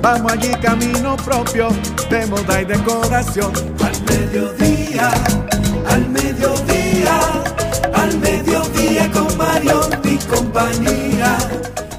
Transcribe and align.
vamos 0.00 0.32
allí 0.32 0.50
camino 0.62 1.16
propio 1.16 1.68
de 2.08 2.26
moda 2.26 2.62
y 2.62 2.64
decoración. 2.64 3.52
Al 3.80 4.02
mediodía, 4.04 5.10
al 5.88 6.08
mediodía, 6.08 7.20
al 7.94 8.18
mediodía 8.18 9.10
con 9.12 9.36
Mario 9.36 9.80
y 10.04 10.16
compañía. 10.18 11.38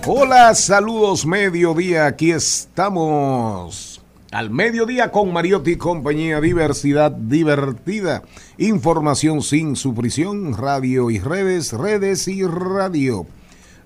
Hola, 0.06 0.54
saludos 0.56 1.26
mediodía, 1.26 2.08
aquí 2.08 2.32
estamos. 2.32 4.02
Al 4.32 4.50
mediodía 4.50 5.12
con 5.12 5.34
Mariotti 5.34 5.72
y 5.72 5.76
compañía, 5.76 6.40
diversidad 6.40 7.12
divertida, 7.12 8.24
información 8.58 9.42
sin 9.42 9.76
sufrición, 9.76 10.58
radio 10.58 11.12
y 11.12 11.20
redes, 11.20 11.74
redes 11.74 12.30
y 12.30 12.44
radio. 12.46 13.28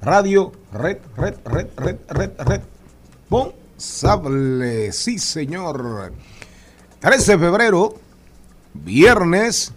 Radio, 0.02 0.52
red, 0.72 1.00
red, 1.18 1.36
red, 1.46 1.68
red, 1.78 1.98
red, 2.08 2.32
red. 2.38 2.62
Responsable, 3.76 4.94
sí 4.94 5.20
señor. 5.20 6.14
13 7.02 7.34
de 7.34 7.38
febrero, 7.38 8.00
viernes, 8.74 9.74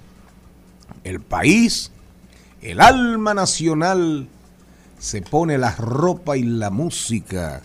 el 1.03 1.21
país, 1.21 1.91
el 2.63 2.81
alma 2.81 3.35
nacional, 3.35 4.29
se 5.01 5.21
pone 5.21 5.59
la 5.59 5.75
ropa 5.75 6.37
y 6.37 6.45
la 6.45 6.71
música 6.71 7.63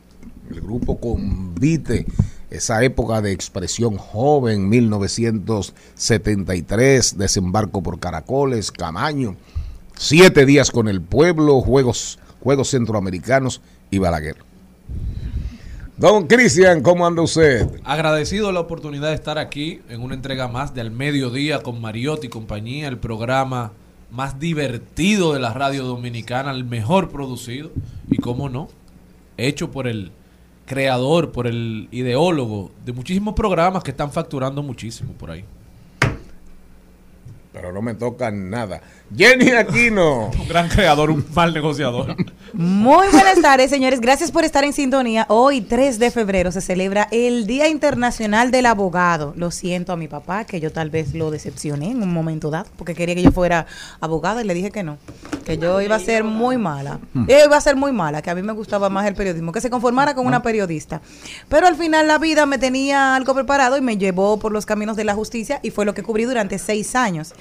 el 0.50 0.62
grupo 0.62 1.00
Convite, 1.00 2.06
esa 2.50 2.84
época 2.84 3.22
de 3.22 3.32
expresión 3.32 3.98
joven, 3.98 4.68
1973, 4.70 7.18
desembarco 7.18 7.84
por 7.84 8.00
Caracoles, 8.00 8.72
Camaño, 8.72 9.36
siete 9.98 10.46
días 10.46 10.72
con 10.72 10.88
el 10.88 11.02
pueblo, 11.02 11.60
Juegos, 11.62 12.20
Juegos 12.42 12.70
Centroamericanos 12.70 13.60
y 13.92 13.98
Balaguer. 13.98 14.38
Don 15.98 16.28
Cristian, 16.28 16.84
¿cómo 16.84 17.08
anda 17.08 17.24
usted? 17.24 17.68
Agradecido 17.84 18.52
la 18.52 18.60
oportunidad 18.60 19.10
de 19.10 19.16
estar 19.16 19.40
aquí 19.40 19.82
en 19.90 20.04
una 20.04 20.14
entrega 20.14 20.48
más 20.48 20.76
del 20.76 20.92
mediodía 20.92 21.64
con 21.64 21.82
Mariotti 21.82 22.28
y 22.28 22.30
compañía, 22.30 22.88
el 22.88 23.00
programa 23.00 23.72
más 24.12 24.40
divertido 24.40 25.34
de 25.34 25.40
la 25.40 25.54
radio 25.54 25.84
dominicana, 25.84 26.52
el 26.52 26.66
mejor 26.66 27.10
producido 27.10 27.72
y, 28.12 28.18
cómo 28.18 28.48
no, 28.48 28.70
hecho 29.38 29.72
por 29.72 29.88
el 29.88 30.12
creador, 30.68 31.32
por 31.32 31.48
el 31.48 31.88
ideólogo 31.92 32.70
de 32.86 32.94
muchísimos 32.94 33.34
programas 33.34 33.84
que 33.84 33.92
están 33.92 34.12
facturando 34.12 34.62
muchísimo 34.62 35.14
por 35.14 35.32
ahí. 35.32 35.44
Pero 37.54 37.72
no 37.72 37.82
me 37.82 37.96
toca 37.96 38.30
nada. 38.30 38.82
Jenny 39.16 39.52
Aquino. 39.52 40.32
Un 40.38 40.48
gran 40.50 40.68
creador, 40.68 41.10
un 41.12 41.26
mal 41.34 41.54
negociador. 41.54 42.16
Muy 42.54 43.08
buenas 43.10 43.42
tardes, 43.42 43.70
señores. 43.70 44.02
Gracias 44.02 44.32
por 44.32 44.44
estar 44.44 44.66
en 44.66 44.74
sintonía. 44.74 45.26
Hoy, 45.30 45.62
3 45.62 45.98
de 45.98 46.12
febrero, 46.12 46.52
se 46.52 46.60
celebra 46.60 47.08
el 47.12 47.48
Día 47.48 47.70
Internacional 47.70 48.52
del 48.52 48.66
Abogado. 48.66 49.34
Lo 49.38 49.52
siento 49.52 49.94
a 49.94 49.98
mi 49.98 50.08
papá, 50.08 50.44
que 50.44 50.60
yo 50.60 50.72
tal 50.72 50.90
vez 50.90 51.14
lo 51.14 51.32
decepcioné 51.32 51.92
en 51.92 52.04
un 52.04 52.12
momento 52.12 52.50
dado, 52.50 52.68
porque 52.76 52.96
quería 52.96 53.16
que 53.16 53.22
yo 53.22 53.32
fuera 53.32 53.66
abogada 54.02 54.42
y 54.42 54.46
le 54.46 54.54
dije 54.54 54.72
que 54.72 54.84
no, 54.84 54.98
que 55.46 55.58
yo 55.58 55.82
iba 55.82 55.96
a 55.96 56.00
ser 56.00 56.24
muy 56.24 56.58
mala. 56.58 57.00
Yo 57.14 57.46
iba 57.46 57.56
a 57.56 57.62
ser 57.62 57.76
muy 57.76 57.94
mala, 57.94 58.22
que 58.22 58.30
a 58.30 58.36
mí 58.36 58.42
me 58.42 58.54
gustaba 58.54 58.90
más 58.90 59.08
el 59.08 59.16
periodismo, 59.16 59.52
que 59.52 59.62
se 59.62 59.70
conformara 59.70 60.16
con 60.16 60.28
una 60.28 60.42
periodista. 60.42 61.02
Pero 61.48 61.68
al 61.68 61.76
final 61.76 62.08
la 62.08 62.18
vida 62.18 62.46
me 62.46 62.58
tenía 62.58 63.16
algo 63.16 63.34
preparado 63.34 63.78
y 63.78 63.82
me 63.82 63.98
llevó 63.98 64.38
por 64.38 64.52
los 64.52 64.66
caminos 64.66 64.98
de 64.98 65.06
la 65.06 65.14
justicia 65.14 65.60
y 65.64 65.72
fue 65.72 65.86
lo 65.86 65.94
que 65.94 66.04
cubrí 66.04 66.26
durante 66.26 66.58
seis 66.60 66.96
años. 66.96 67.34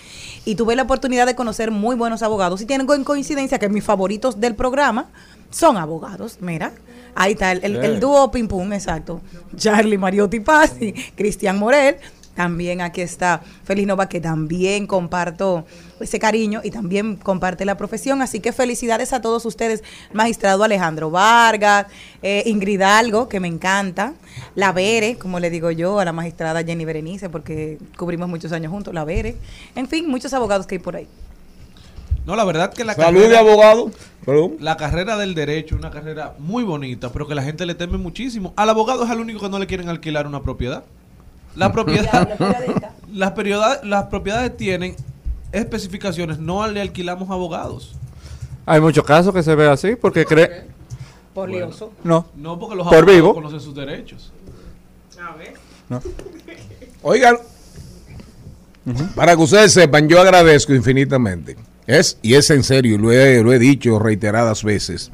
Y 0.45 0.55
tuve 0.55 0.77
la 0.77 0.83
oportunidad 0.83 1.27
de 1.27 1.35
conocer 1.35 1.56
muy 1.70 1.97
buenos 1.97 2.23
abogados 2.23 2.61
y 2.61 2.67
tienen 2.67 2.87
en 2.91 3.05
coincidencia 3.05 3.58
que 3.58 3.69
mis 3.69 3.85
favoritos 3.85 4.41
del 4.41 4.55
programa 4.55 5.06
son 5.50 5.76
abogados, 5.76 6.38
mira. 6.41 6.73
Ahí 7.14 7.32
está 7.32 7.53
el, 7.53 7.64
el- 7.64 7.76
el 7.85 8.00
dúo 8.00 8.31
Pim 8.31 8.47
Pum, 8.49 8.73
exacto. 8.73 9.20
Charlie 9.56 9.97
Mariotti 9.99 10.41
Paz 10.41 10.75
y 10.81 10.93
Cristian 10.93 11.58
Morel. 11.58 11.97
También 12.35 12.82
aquí 12.82 13.00
está 13.00 13.41
Feliz 13.64 13.87
Nova, 13.87 14.11
que 14.11 14.20
también 14.20 14.87
comparto 14.87 15.64
ese 16.00 16.19
cariño 16.19 16.61
y 16.62 16.70
también 16.70 17.17
comparte 17.17 17.64
la 17.64 17.79
profesión. 17.79 18.20
Así 18.20 18.41
que 18.41 18.53
felicidades 18.53 19.14
a 19.14 19.23
todos 19.23 19.47
ustedes, 19.47 19.82
magistrado 20.12 20.62
Alejandro 20.62 21.11
Vargas, 21.11 21.87
eh, 22.23 22.43
Ingrid 22.44 22.82
Algo, 22.82 23.26
que 23.31 23.41
me 23.41 23.49
encanta, 23.49 24.12
la 24.55 24.73
Vere, 24.73 25.17
como 25.17 25.41
le 25.41 25.49
digo 25.49 25.70
yo, 25.70 25.99
a 25.99 26.05
la 26.05 26.12
magistrada 26.12 26.62
Jenny 26.62 26.85
Berenice, 26.85 27.31
porque 27.31 27.79
cubrimos 27.97 28.29
muchos 28.29 28.53
años 28.53 28.70
juntos, 28.70 28.93
la 28.93 29.05
Vere. 29.05 29.37
En 29.75 29.88
fin, 29.88 30.06
muchos 30.06 30.35
abogados 30.35 30.67
que 30.67 30.75
hay 30.75 30.79
por 30.81 30.97
ahí. 30.97 31.08
No, 32.26 32.34
la 32.37 32.44
verdad 32.44 32.75
que 32.75 32.84
la 32.84 32.94
Salud 32.94 33.20
de 33.20 33.28
carrera, 33.31 33.40
abogado. 33.40 33.90
Perdón. 34.25 34.56
la 34.58 34.76
carrera 34.76 35.17
del 35.17 35.34
derecho 35.37 35.76
es 35.76 35.78
una 35.81 35.90
carrera 35.93 36.34
muy 36.40 36.64
bonita, 36.64 37.11
pero 37.12 37.28
que 37.28 37.34
la 37.37 37.43
gente 37.43 37.64
le 37.64 37.76
teme 37.76 37.96
muchísimo. 37.99 38.52
Al 38.56 38.69
abogado 38.69 39.05
es 39.05 39.11
al 39.11 39.20
único 39.20 39.38
que 39.40 39.49
no 39.49 39.58
le 39.61 39.67
quieren 39.69 39.88
alquilar 39.88 40.26
una 40.26 40.43
propiedad. 40.43 40.82
La 41.55 41.70
propiedad, 41.73 42.28
las, 43.12 43.31
perioda- 43.32 43.81
las 43.84 44.06
propiedades 44.06 44.56
tienen 44.56 44.96
especificaciones, 45.52 46.38
no 46.40 46.67
le 46.67 46.81
alquilamos 46.81 47.31
abogados. 47.31 47.94
Hay 48.67 48.81
muchos 48.81 49.05
casos 49.05 49.32
que 49.32 49.44
se 49.44 49.55
ve 49.55 49.69
así 49.70 49.94
porque 49.94 50.25
cree... 50.25 50.67
Por 51.32 51.49
lioso. 51.49 51.93
No, 52.02 52.26
No 52.34 52.58
porque 52.58 52.75
los 52.75 52.87
Por 52.88 52.96
abogados 52.96 53.14
vivo. 53.14 53.34
conocen 53.34 53.61
sus 53.61 53.75
derechos. 53.75 54.32
no. 55.88 56.00
Oigan, 57.02 57.37
para 59.14 59.37
que 59.37 59.43
ustedes 59.43 59.72
sepan, 59.72 60.08
yo 60.08 60.20
agradezco 60.20 60.75
infinitamente. 60.75 61.56
Es, 61.87 62.19
y 62.23 62.35
es 62.35 62.50
en 62.50 62.62
serio, 62.62 62.99
lo 62.99 63.12
he, 63.12 63.43
lo 63.43 63.53
he 63.53 63.59
dicho 63.59 63.99
reiteradas 63.99 64.65
veces, 64.65 65.12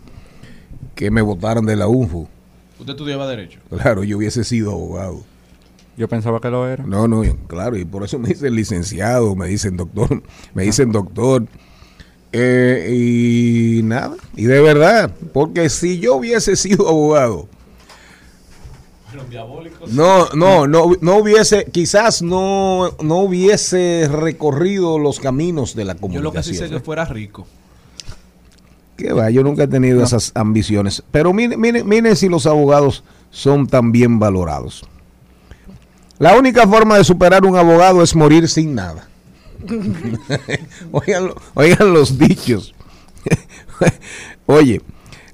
que 0.95 1.11
me 1.11 1.21
votaron 1.21 1.67
de 1.67 1.77
la 1.77 1.87
UNFU. 1.87 2.29
Usted 2.79 2.93
estudiaba 2.93 3.29
derecho. 3.29 3.61
Claro, 3.71 4.05
yo 4.05 4.17
hubiese 4.17 4.45
sido 4.45 4.73
abogado. 4.73 5.23
Yo 5.97 6.09
pensaba 6.09 6.41
que 6.41 6.49
lo 6.49 6.67
era. 6.67 6.85
No, 6.85 7.07
no, 7.07 7.23
claro, 7.47 7.77
y 7.77 7.85
por 7.85 8.03
eso 8.03 8.19
me 8.19 8.29
dicen 8.29 8.55
licenciado, 8.55 9.37
me 9.37 9.47
dicen 9.47 9.77
doctor, 9.77 10.23
me 10.55 10.65
dicen 10.65 10.91
doctor. 10.91 11.47
Eh, 12.35 12.89
y 12.91 13.83
nada, 13.83 14.17
y 14.35 14.45
de 14.45 14.61
verdad, 14.63 15.15
porque 15.35 15.69
si 15.69 16.01
yo 16.01 16.17
hubiese 16.17 16.57
sido 16.57 16.89
abogado, 16.89 17.47
no, 19.91 20.29
no, 20.35 20.67
no, 20.67 20.91
no 21.01 21.17
hubiese, 21.17 21.67
quizás 21.71 22.23
no, 22.23 22.91
no 23.03 23.17
hubiese 23.19 24.09
recorrido 24.11 24.99
los 24.99 25.21
caminos 25.21 25.75
de 25.75 25.85
la 25.85 25.97
Yo 25.97 26.21
lo 26.21 26.33
que 26.33 26.43
sí 26.43 26.51
sé 26.55 26.61
comunicación. 26.61 26.71
que 26.71 26.85
fuera 26.85 27.05
rico. 27.05 27.47
Que 28.97 29.13
va, 29.13 29.31
yo 29.31 29.43
nunca 29.43 29.65
he 29.65 29.69
tenido 29.69 30.03
esas 30.03 30.33
ambiciones. 30.35 31.03
Pero 31.11 31.33
miren, 31.33 31.61
miren, 31.61 31.89
miren 31.89 32.17
si 32.17 32.29
los 32.29 32.47
abogados 32.47 33.05
son 33.31 33.67
tan 33.67 33.93
bien 33.93 34.19
valorados. 34.19 34.85
La 36.19 36.37
única 36.37 36.67
forma 36.69 36.99
de 36.99 37.05
superar 37.05 37.45
un 37.45 37.57
abogado 37.57 38.03
es 38.03 38.15
morir 38.15 38.49
sin 38.49 38.75
nada. 38.75 39.09
oigan, 40.93 41.31
oigan 41.55 41.93
los 41.93 42.19
dichos. 42.19 42.75
Oye, 44.47 44.83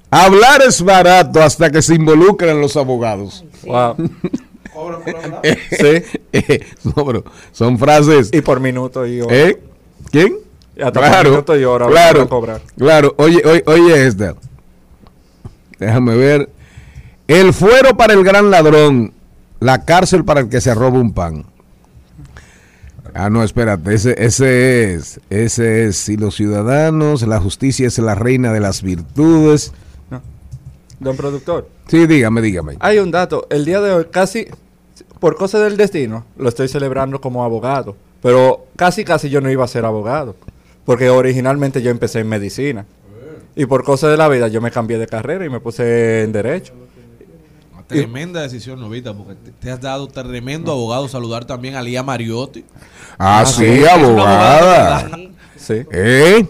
hablar 0.09 0.61
es 0.67 0.81
barato 0.81 1.41
hasta 1.41 1.69
que 1.69 1.81
se 1.81 1.95
involucran 1.95 2.59
los 2.61 2.75
abogados. 2.77 3.43
Wow. 3.63 3.95
sí. 5.71 6.03
Eh, 6.31 6.65
no, 6.83 7.05
pero 7.05 7.23
son 7.51 7.77
frases. 7.77 8.29
Y 8.31 8.41
por 8.41 8.59
minuto 8.59 9.05
y 9.05 9.21
hora. 9.21 9.35
¿Eh? 9.35 9.61
¿Quién? 10.11 10.37
Y 10.75 10.81
hasta 10.81 10.99
por 11.01 11.31
minuto 11.31 11.59
y 11.59 11.63
hora 11.63 11.87
claro, 11.87 12.21
a 12.21 12.29
cobrar. 12.29 12.61
claro. 12.77 13.13
Oye, 13.17 13.41
oye, 13.45 13.63
oye 13.65 14.07
esta. 14.07 14.35
Déjame 15.77 16.15
ver. 16.15 16.49
El 17.27 17.53
fuero 17.53 17.95
para 17.95 18.13
el 18.13 18.23
gran 18.23 18.49
ladrón, 18.49 19.13
la 19.59 19.85
cárcel 19.85 20.25
para 20.25 20.41
el 20.41 20.49
que 20.49 20.61
se 20.61 20.73
roba 20.73 20.99
un 20.99 21.13
pan. 21.13 21.45
Ah, 23.13 23.29
no, 23.29 23.43
espérate, 23.43 23.93
ese, 23.93 24.15
ese 24.17 24.93
es, 24.93 25.19
ese 25.29 25.85
es, 25.85 25.97
si 25.97 26.15
los 26.15 26.35
ciudadanos, 26.35 27.23
la 27.23 27.39
justicia 27.39 27.87
es 27.87 27.97
la 27.99 28.15
reina 28.15 28.53
de 28.53 28.59
las 28.59 28.81
virtudes. 28.81 29.73
Don 30.99 31.15
productor. 31.15 31.67
Sí, 31.87 32.05
dígame, 32.07 32.41
dígame. 32.41 32.75
Hay 32.79 32.99
un 32.99 33.11
dato. 33.11 33.47
El 33.49 33.65
día 33.65 33.79
de 33.81 33.91
hoy, 33.91 34.05
casi 34.11 34.47
por 35.19 35.35
cosa 35.35 35.59
del 35.59 35.77
destino, 35.77 36.25
lo 36.37 36.49
estoy 36.49 36.67
celebrando 36.67 37.21
como 37.21 37.43
abogado. 37.43 37.95
Pero 38.21 38.67
casi, 38.75 39.05
casi 39.05 39.29
yo 39.29 39.39
no 39.41 39.49
iba 39.49 39.63
a 39.63 39.67
ser 39.67 39.85
abogado. 39.85 40.35
Porque 40.85 41.09
originalmente 41.09 41.81
yo 41.81 41.89
empecé 41.91 42.19
en 42.19 42.27
medicina. 42.27 42.85
Y 43.55 43.65
por 43.65 43.83
cosa 43.83 44.09
de 44.09 44.17
la 44.17 44.27
vida 44.27 44.47
yo 44.47 44.61
me 44.61 44.71
cambié 44.71 44.97
de 44.97 45.07
carrera 45.07 45.45
y 45.45 45.49
me 45.49 45.59
puse 45.59 46.23
en 46.23 46.31
derecho. 46.31 46.73
Una 47.73 47.83
tremenda 47.87 48.41
decisión, 48.41 48.79
Novita, 48.79 49.13
porque 49.13 49.35
te, 49.35 49.51
te 49.51 49.71
has 49.71 49.81
dado 49.81 50.07
tremendo 50.07 50.71
abogado. 50.71 51.07
Saludar 51.07 51.45
también 51.45 51.75
a 51.75 51.81
Lía 51.81 52.03
Mariotti. 52.03 52.65
Ah, 53.17 53.45
sí, 53.45 53.65
Es 53.65 53.79
una 53.81 53.93
abogada. 53.93 54.99
abogada 54.99 55.17
Sí. 55.57 55.81
¿Eh? 55.91 56.45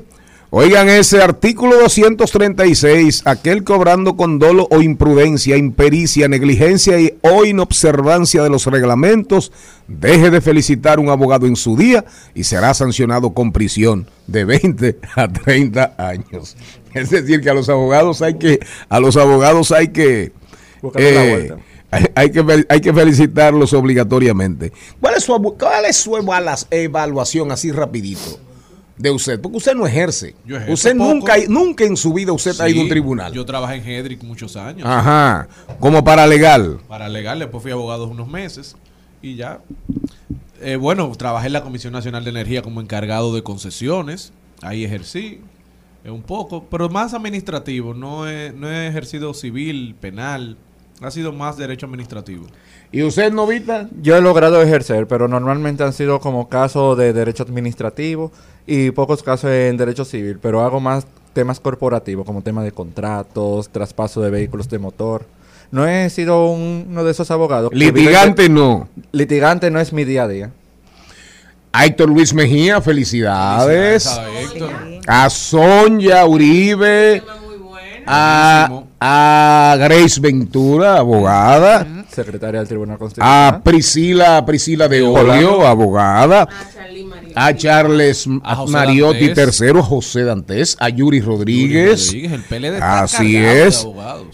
Oigan 0.51 0.89
ese 0.89 1.21
artículo 1.21 1.77
236, 1.77 3.21
aquel 3.25 3.63
cobrando 3.63 4.15
con 4.17 4.39
dolo 4.39 4.67
o 4.71 4.81
imprudencia, 4.81 5.57
impericia, 5.57 6.27
negligencia 6.27 6.99
y, 6.99 7.19
o 7.21 7.45
inobservancia 7.45 8.41
de 8.41 8.49
los 8.49 8.65
reglamentos, 8.65 9.51
deje 9.87 10.31
de 10.31 10.41
felicitar 10.41 10.97
a 10.97 11.01
un 11.01 11.09
abogado 11.09 11.45
en 11.45 11.55
su 11.55 11.77
día 11.77 12.03
y 12.33 12.45
será 12.45 12.73
sancionado 12.73 13.35
con 13.35 13.51
prisión 13.51 14.07
de 14.25 14.45
20 14.45 14.97
a 15.15 15.27
30 15.27 15.93
años. 15.99 16.57
Es 16.95 17.11
decir, 17.11 17.41
que 17.41 17.51
a 17.51 17.53
los 17.53 17.69
abogados 17.69 18.23
hay 18.23 18.33
que, 18.39 18.59
a 18.89 18.99
los 18.99 19.17
abogados 19.17 19.71
hay 19.71 19.89
que, 19.89 20.31
eh, 20.95 21.53
hay, 21.91 22.05
hay 22.15 22.31
que, 22.31 22.65
hay 22.69 22.81
que 22.81 22.91
felicitarlos 22.93 23.73
obligatoriamente. 23.73 24.71
¿Cuál 24.99 25.13
es 25.15 25.23
su, 25.25 25.35
abu- 25.35 25.55
cuál 25.59 25.85
es 25.85 25.97
su 25.97 26.17
evaluación 26.71 27.51
así 27.51 27.71
rapidito? 27.71 28.39
De 28.99 29.11
usted, 29.11 29.39
porque 29.39 29.57
usted 29.57 29.73
no 29.75 29.87
ejerce. 29.87 30.35
Yo 30.45 30.57
usted 30.67 30.95
poco. 30.95 31.13
nunca, 31.13 31.35
nunca 31.47 31.85
en 31.85 31.95
su 31.95 32.13
vida 32.13 32.33
usted 32.33 32.59
ha 32.59 32.69
ido 32.69 32.81
a 32.81 32.83
un 32.83 32.89
tribunal. 32.89 33.31
Yo 33.31 33.45
trabajé 33.45 33.75
en 33.75 33.87
Hedrick 33.87 34.21
muchos 34.23 34.57
años. 34.57 34.85
Ajá, 34.87 35.47
como 35.79 36.03
para 36.03 36.27
legal. 36.27 36.79
Para 36.87 37.07
legal, 37.07 37.39
después 37.39 37.63
fui 37.63 37.71
abogado 37.71 38.07
unos 38.07 38.27
meses 38.27 38.75
y 39.21 39.35
ya. 39.35 39.61
Eh, 40.61 40.75
bueno, 40.75 41.09
trabajé 41.17 41.47
en 41.47 41.53
la 41.53 41.63
Comisión 41.63 41.93
Nacional 41.93 42.25
de 42.25 42.31
Energía 42.31 42.61
como 42.61 42.81
encargado 42.81 43.33
de 43.33 43.41
concesiones. 43.41 44.33
Ahí 44.61 44.83
ejercí 44.83 45.39
eh, 46.03 46.11
un 46.11 46.21
poco, 46.21 46.65
pero 46.69 46.89
más 46.89 47.13
administrativo. 47.13 47.93
No 47.93 48.29
he, 48.29 48.51
no 48.51 48.69
he 48.69 48.87
ejercido 48.87 49.33
civil, 49.33 49.95
penal. 49.97 50.57
Ha 51.01 51.09
sido 51.11 51.31
más 51.31 51.55
derecho 51.55 51.85
administrativo. 51.85 52.47
¿Y 52.91 53.03
usted, 53.03 53.31
Novita? 53.31 53.87
Yo 54.01 54.17
he 54.17 54.21
logrado 54.21 54.61
ejercer, 54.61 55.07
pero 55.07 55.29
normalmente 55.29 55.83
han 55.83 55.93
sido 55.93 56.19
como 56.19 56.49
casos 56.49 56.97
de 56.97 57.13
derecho 57.13 57.43
administrativo 57.43 58.33
y 58.69 58.91
pocos 58.91 59.23
casos 59.23 59.49
en 59.51 59.75
derecho 59.77 60.05
civil, 60.05 60.37
pero 60.41 60.61
hago 60.61 60.79
más 60.79 61.05
temas 61.33 61.59
corporativos, 61.59 62.25
como 62.25 62.41
tema 62.41 62.63
de 62.63 62.71
contratos, 62.71 63.69
traspaso 63.69 64.21
de 64.21 64.29
vehículos 64.29 64.69
de 64.69 64.79
motor. 64.79 65.25
No 65.71 65.87
he 65.87 66.09
sido 66.09 66.47
un- 66.47 66.87
uno 66.89 67.03
de 67.03 67.11
esos 67.11 67.29
abogados. 67.31 67.71
Litigante 67.73 68.49
no. 68.49 68.87
litigante 69.11 69.69
no 69.71 69.79
es 69.79 69.93
mi 69.93 70.03
día 70.03 70.23
a 70.23 70.27
día. 70.27 70.51
A 71.71 71.85
Héctor 71.85 72.09
Luis 72.09 72.33
Mejía, 72.33 72.81
felicidades. 72.81 74.09
Felicidades 74.09 75.03
a. 75.07 75.25
A 75.25 75.29
Sonia 75.29 76.25
Uribe. 76.25 77.21
A, 78.07 78.81
a 78.99 79.75
Grace 79.77 80.19
Ventura, 80.19 80.97
abogada. 80.97 81.85
Secretaria 82.11 82.59
del 82.59 82.67
Tribunal 82.67 82.95
A 82.95 82.99
Constitucional. 82.99 83.61
Priscila, 83.61 84.45
Priscila 84.47 84.87
de 84.87 85.03
Olio, 85.03 85.65
abogada. 85.67 86.47
A 87.35 87.55
Charles 87.55 88.25
A 88.43 88.65
Mariotti 88.65 89.27
Dantes. 89.29 89.61
III, 89.61 89.81
José 89.81 90.23
Dantes, 90.23 90.75
a 90.79 90.89
Yuri 90.89 91.21
Rodríguez. 91.21 92.07
Rodríguez, 92.07 92.31
el 92.33 92.43
PLD 92.43 92.73
está 92.75 92.99
Así 93.01 93.33
de 93.33 93.67
es. 93.67 93.87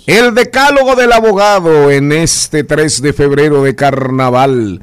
El 0.08 0.34
decálogo 0.34 0.96
del 0.96 1.12
abogado 1.12 1.92
en 1.92 2.12
este 2.12 2.64
3 2.64 3.02
de 3.02 3.14
febrero 3.14 3.64
de 3.64 3.75
carnaval. 3.75 4.82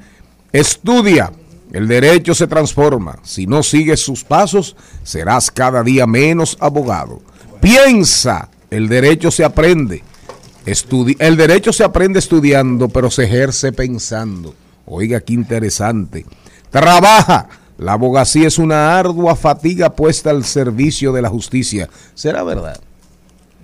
Estudia. 0.52 1.32
El 1.72 1.88
derecho 1.88 2.34
se 2.34 2.46
transforma. 2.46 3.18
Si 3.22 3.46
no 3.46 3.62
sigues 3.62 4.00
sus 4.00 4.24
pasos, 4.24 4.76
serás 5.02 5.50
cada 5.50 5.82
día 5.82 6.06
menos 6.06 6.56
abogado. 6.60 7.22
Piensa. 7.60 8.48
El 8.70 8.88
derecho 8.88 9.30
se 9.30 9.44
aprende. 9.44 10.02
Estudi- 10.66 11.16
el 11.18 11.36
derecho 11.36 11.72
se 11.72 11.82
aprende 11.84 12.18
estudiando, 12.18 12.88
pero 12.88 13.10
se 13.10 13.24
ejerce 13.24 13.72
pensando. 13.72 14.54
Oiga, 14.84 15.20
qué 15.20 15.32
interesante. 15.32 16.26
Trabaja. 16.70 17.48
La 17.78 17.94
abogacía 17.94 18.46
es 18.46 18.58
una 18.58 18.98
ardua 18.98 19.34
fatiga 19.34 19.90
puesta 19.94 20.30
al 20.30 20.44
servicio 20.44 21.12
de 21.12 21.22
la 21.22 21.28
justicia. 21.28 21.88
¿Será 22.14 22.42
verdad? 22.42 22.80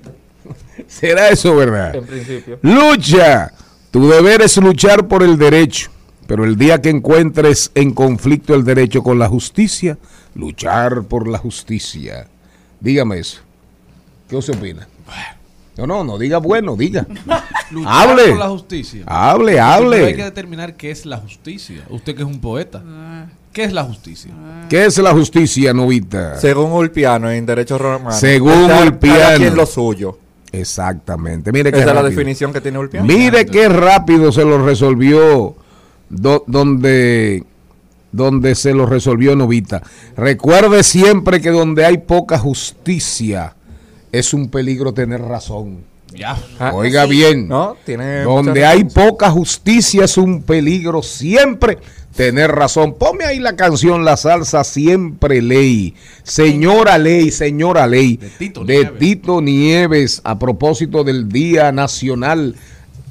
¿Será 0.87 1.29
eso 1.29 1.55
verdad? 1.57 1.95
En 1.95 2.07
principio. 2.07 2.59
Lucha. 2.63 3.53
Tu 3.91 4.09
deber 4.09 4.43
es 4.43 4.57
luchar 4.59 5.07
por 5.09 5.23
el 5.23 5.39
derecho. 5.39 5.91
Pero 6.27 6.45
el 6.45 6.57
día 6.57 6.81
que 6.83 6.91
encuentres 6.91 7.71
en 7.75 7.93
conflicto 7.95 8.55
el 8.55 8.65
derecho 8.65 9.03
con 9.03 9.19
la 9.19 9.29
justicia, 9.29 9.97
luchar 10.35 11.05
por 11.05 11.27
la 11.27 11.39
justicia. 11.39 12.27
Dígame 12.81 13.19
eso. 13.19 13.41
¿Qué 14.29 14.37
usted 14.37 14.55
opina? 14.59 14.87
No, 15.79 15.87
no, 15.87 16.05
no 16.05 16.19
diga 16.19 16.39
bueno, 16.39 16.77
diga. 16.77 17.07
Luchar 17.71 18.11
Hable. 18.11 18.29
por 18.31 18.39
la 18.39 18.49
justicia. 18.49 19.05
Hable, 19.07 19.53
Primero 19.53 19.65
Hay 19.73 19.95
que 19.95 20.03
hable. 20.13 20.25
determinar 20.25 20.77
qué 20.77 20.91
es 20.91 21.07
la 21.07 21.17
justicia. 21.19 21.85
Usted 21.89 22.15
que 22.17 22.23
es 22.23 22.29
un 22.29 22.41
poeta. 22.41 22.83
¿Qué 23.53 23.65
es 23.65 23.73
la 23.73 23.85
justicia? 23.85 24.31
¿Qué 24.69 24.85
es 24.87 24.99
la 24.99 25.13
justicia, 25.13 25.73
Novita? 25.73 26.37
Según 26.39 26.73
Ulpiano 26.73 27.31
en 27.31 27.45
Derecho 27.47 27.79
Romano. 27.79 28.13
Según 28.13 28.71
Ulpiano. 28.71 29.19
Cada 29.19 29.37
quien 29.37 29.57
lo 29.57 29.67
suyo. 29.67 30.19
Exactamente. 30.53 31.51
Mire 31.53 31.71
qué 31.73 31.79
Esa 31.79 31.89
es 31.89 31.95
la 31.95 32.03
rápido. 32.03 32.11
definición 32.19 32.53
que 32.53 32.61
tiene 32.61 32.79
Ulpiano. 32.79 33.07
Mire 33.07 33.47
qué 33.47 33.69
rápido 33.69 34.31
se 34.33 34.45
lo 34.45 34.65
resolvió 34.65 35.57
do- 36.09 36.45
donde, 36.47 37.45
donde 38.13 38.55
se 38.55 38.73
lo 38.75 38.87
resolvió 38.87 39.35
Novita. 39.37 39.83
Recuerde 40.17 40.83
siempre 40.85 41.41
que 41.41 41.51
donde 41.51 41.85
hay 41.85 41.99
poca 41.99 42.39
justicia 42.39 43.55
es 44.13 44.33
un 44.33 44.49
peligro 44.51 44.93
tener 44.95 45.21
razón. 45.21 45.81
Ya. 46.15 46.39
Ah, 46.59 46.71
Oiga 46.75 47.05
bien. 47.05 47.49
No, 47.49 47.77
tiene 47.85 48.23
Donde 48.23 48.65
hay 48.65 48.83
razón. 48.85 49.11
poca 49.11 49.31
justicia 49.31 50.05
es 50.05 50.17
un 50.17 50.43
peligro 50.43 51.03
siempre 51.03 51.79
tener 52.19 52.51
razón. 52.51 52.95
Ponme 52.95 53.25
ahí 53.25 53.39
la 53.39 53.55
canción 53.55 54.05
La 54.05 54.17
salsa 54.17 54.65
siempre 54.65 55.41
ley. 55.41 55.95
Señora 56.25 56.99
ley, 56.99 57.31
señora 57.31 57.87
ley. 57.87 58.17
De 58.17 58.29
Tito 58.29 58.65
de 58.65 58.75
Nieves. 58.75 58.99
Tito 58.99 59.41
Nieves 59.41 60.21
a 60.25 60.37
propósito 60.37 61.05
del 61.05 61.29
Día 61.29 61.71
Nacional. 61.71 62.57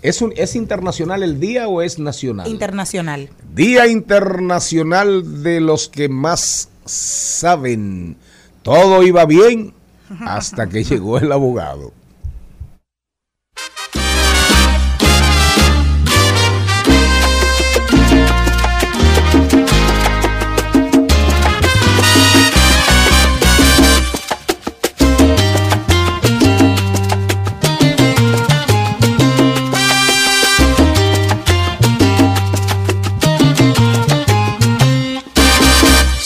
¿Es, 0.01 0.21
un, 0.21 0.33
¿Es 0.35 0.57
internacional 0.57 1.23
el 1.23 1.39
día 1.39 1.69
o 1.69 1.81
es 1.81 1.99
nacional? 1.99 2.49
Internacional. 2.49 3.29
Día 3.55 3.87
Internacional 3.87 5.41
de 5.41 5.61
los 5.61 5.87
que 5.87 6.09
más 6.09 6.67
saben. 6.83 8.17
Todo 8.61 9.03
iba 9.03 9.25
bien 9.25 9.73
hasta 10.19 10.67
que 10.67 10.83
llegó 10.83 11.17
el 11.17 11.31
abogado. 11.31 11.93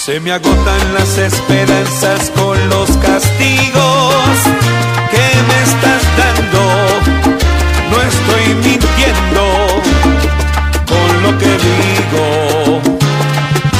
Se 0.04 0.20
me 0.20 0.32
agotan 0.32 0.94
las 0.96 1.16
esperanzas 1.20 2.32
con 2.32 2.58
los 2.70 2.90
castigos 2.98 4.16
que 5.12 5.28
me 5.48 5.62
estás 5.62 6.02
dando. 6.18 6.64
No 7.92 8.02
estoy 8.02 8.56
mintiendo 8.56 9.44
con 10.88 11.22
lo 11.22 11.38
que 11.38 11.52
digo. 11.70 12.82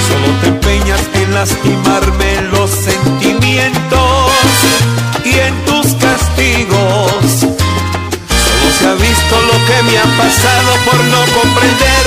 Solo 0.08 0.28
te 0.42 0.48
empeñas 0.50 1.02
en 1.16 1.34
lastimarme 1.34 2.42
los 2.52 2.70
sentimientos 2.70 4.32
y 5.26 5.40
en 5.40 5.56
tus 5.66 5.88
castigos. 5.96 7.40
Solo 8.46 8.68
se 8.78 8.88
ha 8.88 8.94
visto 8.94 9.42
lo 9.42 9.58
que 9.66 9.84
me 9.90 9.98
ha 9.98 10.18
pasado 10.22 10.72
por 10.86 11.04
no 11.04 11.22
comprender 11.34 12.06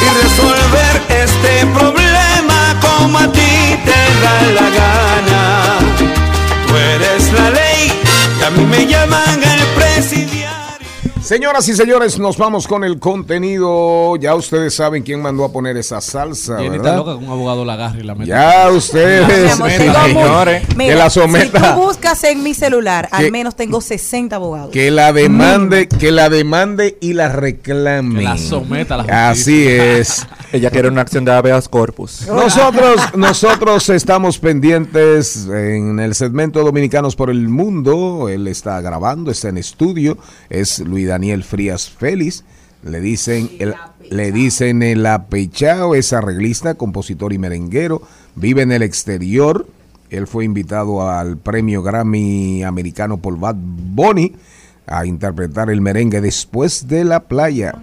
y 0.00 0.24
resolver 0.24 1.02
este 1.10 1.66
problema 1.74 1.99
como 3.00 3.18
a 3.18 3.30
ti 3.32 3.40
te 3.84 3.90
da 4.22 4.42
la 4.54 4.70
gana. 4.70 5.78
Tú 6.68 6.76
eres 6.76 7.32
la 7.32 7.50
ley 7.50 7.92
y 8.40 8.44
a 8.44 8.50
mí 8.50 8.64
me 8.66 8.86
llaman 8.86 9.40
el 9.42 9.60
presidiario. 9.74 10.50
Señoras 11.22 11.68
y 11.68 11.74
señores, 11.76 12.18
nos 12.18 12.36
vamos 12.38 12.66
con 12.66 12.82
el 12.82 12.98
contenido. 12.98 14.16
Ya 14.16 14.34
ustedes 14.34 14.74
saben 14.74 15.04
quién 15.04 15.22
mandó 15.22 15.44
a 15.44 15.52
poner 15.52 15.76
esa 15.76 16.00
salsa, 16.00 16.56
Jenny 16.58 16.76
está 16.76 16.90
¿verdad? 16.90 16.96
loca 16.96 17.18
que 17.18 17.24
un 17.24 17.30
abogado 17.30 17.64
la 17.64 17.74
agarre 17.74 18.00
y 18.00 18.02
la 18.02 18.14
mete. 18.16 18.30
Ya 18.30 18.68
ustedes, 18.70 19.28
Mi 19.46 19.50
amor, 19.52 19.68
tengo 19.68 19.92
mu- 19.92 20.06
señores, 20.24 20.66
que 20.76 20.94
la 20.96 21.08
Si 21.10 21.20
someta, 21.20 21.74
tú 21.76 21.80
buscas 21.82 22.24
en 22.24 22.42
mi 22.42 22.52
celular, 22.54 23.08
Que- 23.10 23.16
al 23.16 23.30
menos 23.30 23.54
tengo 23.54 23.80
60 23.80 24.36
abogados. 24.36 24.70
que 24.72 24.90
la 24.90 25.12
demande, 25.12 25.86
que 25.88 26.10
la 26.10 26.30
demande 26.30 26.98
y 27.00 27.12
la 27.12 27.28
reclame. 27.28 28.18
Que 28.20 28.24
la 28.24 28.36
someta 28.38 28.94
a 28.94 28.96
la 28.98 29.02
justicia. 29.04 29.30
Así 29.30 29.68
es. 29.68 30.26
Ella 30.52 30.70
quiere 30.70 30.88
una 30.88 31.02
acción 31.02 31.24
de 31.24 31.32
habeas 31.32 31.68
corpus. 31.68 32.26
Nosotros, 32.26 33.00
nosotros 33.16 33.88
estamos 33.88 34.38
pendientes 34.38 35.46
en 35.46 36.00
el 36.00 36.14
segmento 36.14 36.64
Dominicanos 36.64 37.14
por 37.14 37.30
el 37.30 37.48
Mundo. 37.48 38.28
Él 38.28 38.48
está 38.48 38.80
grabando, 38.80 39.30
está 39.30 39.48
en 39.48 39.58
estudio. 39.58 40.18
Es 40.48 40.80
Luis 40.80 41.06
Daniel 41.06 41.44
Frías 41.44 41.88
Félix. 41.88 42.44
Le 42.82 43.00
dicen 43.00 43.50
el, 43.60 43.74
le 44.10 44.32
dicen 44.32 44.82
el 44.82 45.06
apechao, 45.06 45.94
es 45.94 46.12
arreglista, 46.12 46.74
compositor 46.74 47.32
y 47.32 47.38
merenguero. 47.38 48.02
Vive 48.34 48.62
en 48.62 48.72
el 48.72 48.82
exterior. 48.82 49.66
Él 50.10 50.26
fue 50.26 50.44
invitado 50.44 51.08
al 51.08 51.36
premio 51.36 51.82
Grammy 51.82 52.64
americano 52.64 53.18
por 53.18 53.38
Bad 53.38 53.56
Bunny 53.56 54.34
a 54.86 55.06
interpretar 55.06 55.70
el 55.70 55.80
merengue 55.80 56.20
después 56.20 56.88
de 56.88 57.04
la 57.04 57.20
playa. 57.20 57.74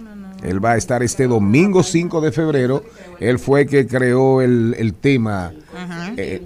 Él 0.42 0.64
va 0.64 0.72
a 0.72 0.76
estar 0.76 1.02
este 1.02 1.26
domingo 1.26 1.82
5 1.82 2.20
de 2.20 2.32
febrero. 2.32 2.84
Él 3.20 3.38
fue 3.38 3.66
que 3.66 3.86
creó 3.86 4.40
el, 4.42 4.74
el 4.78 4.94
tema. 4.94 5.52
eh, 6.16 6.42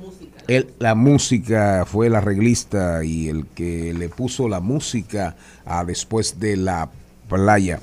él- 0.48 0.70
la 0.78 0.94
música 0.94 1.84
fue 1.86 2.08
el 2.08 2.14
arreglista 2.16 3.04
y 3.04 3.28
el 3.28 3.46
que 3.46 3.94
le 3.94 4.08
puso 4.08 4.48
la 4.48 4.60
música 4.60 5.36
a 5.64 5.84
después 5.84 6.40
de 6.40 6.56
la 6.56 6.88
playa. 7.28 7.80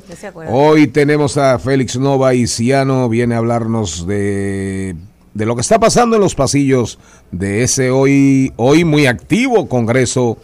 Hoy 0.51 0.88
tenemos 0.88 1.38
a 1.38 1.58
Félix 1.58 1.98
Nova 1.98 2.34
y 2.36 2.48
Ciano, 2.48 3.08
viene 3.10 3.36
a 3.36 3.39
hablarnos 3.39 4.06
de, 4.06 4.96
de 5.34 5.46
lo 5.46 5.56
que 5.56 5.62
está 5.62 5.80
pasando 5.80 6.16
en 6.18 6.22
los 6.22 6.36
pasillos 6.36 7.00
de 7.32 7.63
ese 7.63 7.89
hoy, 7.92 8.51
hoy 8.58 8.84
muy 8.84 9.06
activo 9.08 9.68
Congreso 9.70 10.38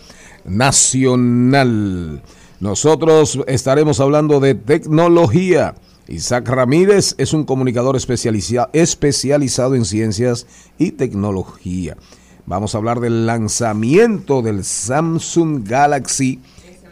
Nacional. 0.45 2.21
Nosotros 2.59 3.39
estaremos 3.47 3.99
hablando 3.99 4.39
de 4.39 4.55
tecnología. 4.55 5.75
Isaac 6.07 6.47
Ramírez 6.47 7.15
es 7.17 7.33
un 7.33 7.43
comunicador 7.45 7.95
especializa- 7.95 8.69
especializado 8.73 9.75
en 9.75 9.85
ciencias 9.85 10.45
y 10.77 10.91
tecnología. 10.91 11.97
Vamos 12.45 12.75
a 12.75 12.77
hablar 12.77 12.99
del 12.99 13.25
lanzamiento 13.25 14.41
del 14.41 14.63
Samsung 14.63 15.67
Galaxy 15.67 16.39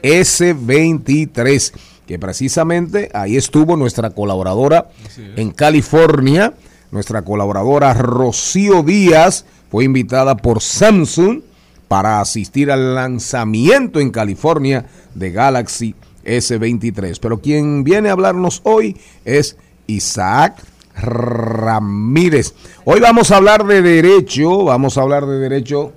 S23, 0.01 1.74
que 2.08 2.20
precisamente 2.20 3.10
ahí 3.13 3.38
estuvo 3.38 3.77
nuestra 3.77 4.10
colaboradora 4.10 4.89
en 5.36 5.51
California, 5.51 6.53
nuestra 6.91 7.22
colaboradora 7.24 7.93
Rocío 7.93 8.84
Díaz, 8.84 9.46
fue 9.72 9.86
invitada 9.86 10.36
por 10.38 10.62
Samsung 10.62 11.41
para 11.87 12.21
asistir 12.21 12.71
al 12.71 12.95
lanzamiento 12.95 13.99
en 13.99 14.11
California 14.11 14.85
de 15.13 15.31
Galaxy 15.31 15.95
S23. 16.25 17.17
Pero 17.21 17.39
quien 17.39 17.83
viene 17.83 18.09
a 18.09 18.13
hablarnos 18.13 18.61
hoy 18.63 18.97
es 19.25 19.57
Isaac 19.87 20.61
Ramírez. 20.95 22.53
Hoy 22.85 22.99
vamos 22.99 23.31
a 23.31 23.37
hablar 23.37 23.65
de 23.65 23.81
derecho, 23.81 24.65
vamos 24.65 24.97
a 24.97 25.01
hablar 25.01 25.25
de 25.25 25.39
derecho. 25.39 25.93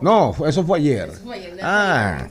No, 0.00 0.34
eso 0.46 0.64
fue 0.64 0.78
ayer. 0.78 1.10
Ah. 1.62 2.26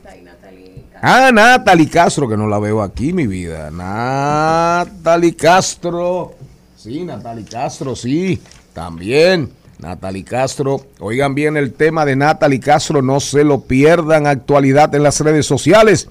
Ah, 1.01 1.31
Natalie 1.33 1.89
Castro, 1.89 2.29
que 2.29 2.37
no 2.37 2.47
la 2.47 2.59
veo 2.59 2.81
aquí, 2.81 3.11
mi 3.11 3.27
vida. 3.27 3.69
Natalie 3.71 5.35
Castro. 5.35 6.33
Sí, 6.77 7.03
Natalie 7.03 7.45
Castro, 7.45 7.95
sí. 7.95 8.41
También. 8.73 9.51
Natalie 9.83 10.23
Castro. 10.23 10.85
Oigan 10.99 11.35
bien 11.35 11.57
el 11.57 11.73
tema 11.73 12.05
de 12.05 12.15
Natalie 12.15 12.59
Castro, 12.59 13.01
no 13.01 13.19
se 13.19 13.43
lo 13.43 13.61
pierdan. 13.61 14.25
Actualidad 14.27 14.95
en 14.95 15.03
las 15.03 15.19
redes 15.19 15.45
sociales. 15.45 16.07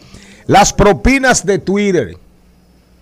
Las 0.46 0.72
propinas 0.72 1.46
de 1.46 1.58
Twitter. 1.58 2.16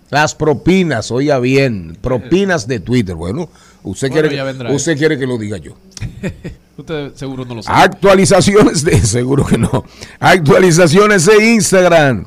Las 0.09 0.35
propinas, 0.35 1.11
oiga 1.11 1.39
bien, 1.39 1.97
propinas 2.01 2.67
de 2.67 2.79
Twitter. 2.79 3.15
Bueno, 3.15 3.49
usted 3.83 4.09
Bueno, 4.09 4.27
quiere, 4.27 4.43
vendrá 4.43 4.71
usted 4.71 4.97
quiere 4.97 5.17
que 5.17 5.27
lo 5.27 5.37
diga 5.37 5.57
yo. 5.57 5.73
Usted 6.77 7.13
seguro 7.15 7.45
no 7.45 7.55
lo 7.55 7.63
sabe. 7.63 7.83
Actualizaciones 7.83 8.83
de, 8.83 8.99
seguro 9.05 9.45
que 9.45 9.57
no. 9.57 9.85
Actualizaciones 10.19 11.25
de 11.25 11.53
Instagram. 11.53 12.25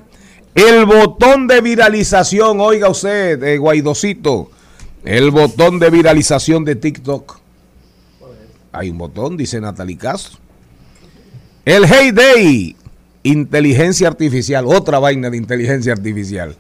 El 0.55 0.85
botón 0.85 1.49
de 1.49 1.61
viralización, 1.61 2.61
oiga 2.61 2.89
usted, 2.89 3.43
eh, 3.43 3.59
Guaidocito. 3.59 4.51
El 5.05 5.31
botón 5.31 5.79
de 5.79 5.91
viralización 5.91 6.65
de 6.65 6.77
TikTok. 6.77 7.44
Hay 8.75 8.91
un 8.91 8.99
botón, 8.99 9.37
dice 9.37 9.61
Natalie 9.61 9.97
Castro. 9.97 10.39
El 11.65 11.85
Hey 11.87 12.11
Day. 12.11 12.77
Inteligencia 13.23 14.09
artificial. 14.09 14.67
Otra 14.67 14.99
vaina 14.99 15.31
de 15.31 15.37
inteligencia 15.37 15.93
artificial. 15.93 16.57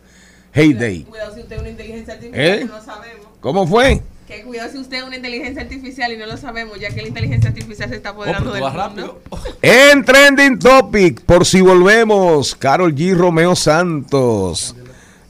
Hey 0.52 0.72
Day. 0.72 1.02
Cuidado 1.02 1.34
si 1.34 1.40
usted 1.40 1.56
es 1.56 1.60
una 1.60 1.70
inteligencia 1.70 2.14
artificial 2.14 2.44
¿Eh? 2.46 2.64
no 2.64 2.80
sabemos. 2.82 3.26
¿Cómo 3.40 3.66
fue? 3.66 4.00
Que 4.28 4.42
cuidado 4.44 4.70
si 4.72 4.78
usted 4.78 4.98
es 4.98 5.02
una 5.02 5.16
inteligencia 5.16 5.62
artificial 5.62 6.12
y 6.12 6.16
no 6.16 6.24
lo 6.26 6.36
sabemos, 6.38 6.80
ya 6.80 6.88
que 6.94 7.02
la 7.02 7.08
inteligencia 7.08 7.50
artificial 7.50 7.90
se 7.90 7.96
está 7.96 8.10
Oh, 8.10 8.12
apoderando 8.12 8.48
tú 8.50 8.54
del 8.54 8.62
mundo. 8.62 8.78
rápido. 8.78 9.20
En 9.60 10.04
Trending 10.04 10.58
Topic, 10.58 11.20
por 11.22 11.44
si 11.44 11.60
volvemos, 11.60 12.54
Carol 12.54 12.94
G. 12.94 13.14
Romeo 13.14 13.54
Santos. 13.54 14.74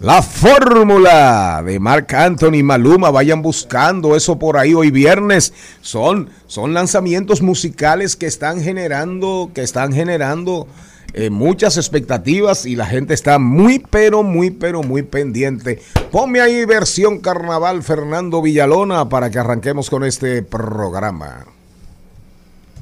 La 0.04 0.20
fórmula 0.20 1.62
de 1.64 1.80
Marc 1.80 2.12
Anthony 2.12 2.62
Maluma, 2.62 3.10
vayan 3.10 3.40
buscando 3.40 4.14
eso 4.14 4.38
por 4.38 4.58
ahí 4.58 4.74
hoy 4.74 4.90
viernes. 4.90 5.54
Son, 5.80 6.28
son 6.46 6.74
lanzamientos 6.74 7.40
musicales 7.40 8.14
que 8.14 8.26
están 8.26 8.60
generando, 8.60 9.50
que 9.54 9.62
están 9.62 9.94
generando 9.94 10.68
eh, 11.14 11.30
muchas 11.30 11.78
expectativas 11.78 12.66
y 12.66 12.76
la 12.76 12.84
gente 12.84 13.14
está 13.14 13.38
muy, 13.38 13.78
pero, 13.78 14.22
muy, 14.22 14.50
pero, 14.50 14.82
muy 14.82 15.04
pendiente. 15.04 15.80
Ponme 16.12 16.42
ahí 16.42 16.66
versión 16.66 17.20
carnaval 17.20 17.82
Fernando 17.82 18.42
Villalona 18.42 19.08
para 19.08 19.30
que 19.30 19.38
arranquemos 19.38 19.88
con 19.88 20.04
este 20.04 20.42
programa. 20.42 21.46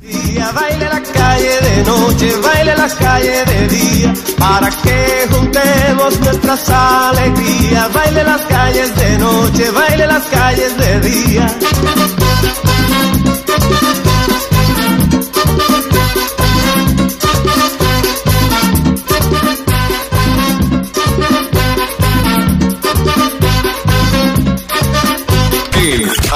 Día, 0.02 0.50
baile 0.52 0.88
la 0.88 1.00
calle 1.00 1.60
de 1.60 1.84
noche, 1.84 2.36
baile 2.42 2.74
la 2.76 2.88
calle 2.88 3.44
de 3.44 3.68
día, 3.68 4.14
para 4.38 4.68
que 4.70 5.28
juntemos 5.30 6.20
nuestras 6.20 6.70
alegrías, 6.70 7.92
baile 7.92 8.24
las 8.24 8.42
calles 8.42 8.96
de 8.96 9.18
noche, 9.18 9.70
baile 9.70 10.06
las 10.06 10.24
calles 10.24 10.76
de 10.76 11.00
día. 11.00 11.46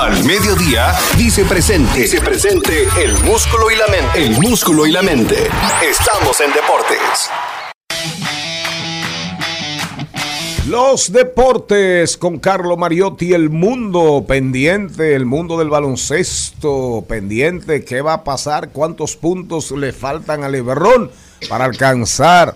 Al 0.06 0.24
mediodía 0.24 0.94
dice 1.18 1.44
presente. 1.44 2.02
Dice 2.02 2.20
presente 2.20 2.86
el 3.02 3.12
músculo 3.24 3.72
y 3.72 3.76
la 3.76 3.88
mente. 3.88 4.24
El 4.24 4.40
músculo 4.40 4.86
y 4.86 4.92
la 4.92 5.02
mente. 5.02 5.48
Estamos 5.82 6.40
en 6.40 6.52
deportes. 6.52 7.28
Los 10.68 11.10
deportes 11.10 12.16
con 12.16 12.38
Carlo 12.38 12.76
Mariotti, 12.76 13.32
el 13.32 13.50
mundo 13.50 14.24
pendiente, 14.28 15.16
el 15.16 15.26
mundo 15.26 15.58
del 15.58 15.70
baloncesto 15.70 17.04
pendiente, 17.08 17.84
qué 17.84 18.00
va 18.00 18.14
a 18.14 18.24
pasar, 18.24 18.70
cuántos 18.70 19.16
puntos 19.16 19.72
le 19.72 19.92
faltan 19.92 20.44
a 20.44 20.48
Lebron 20.48 21.10
para 21.48 21.64
alcanzar 21.64 22.54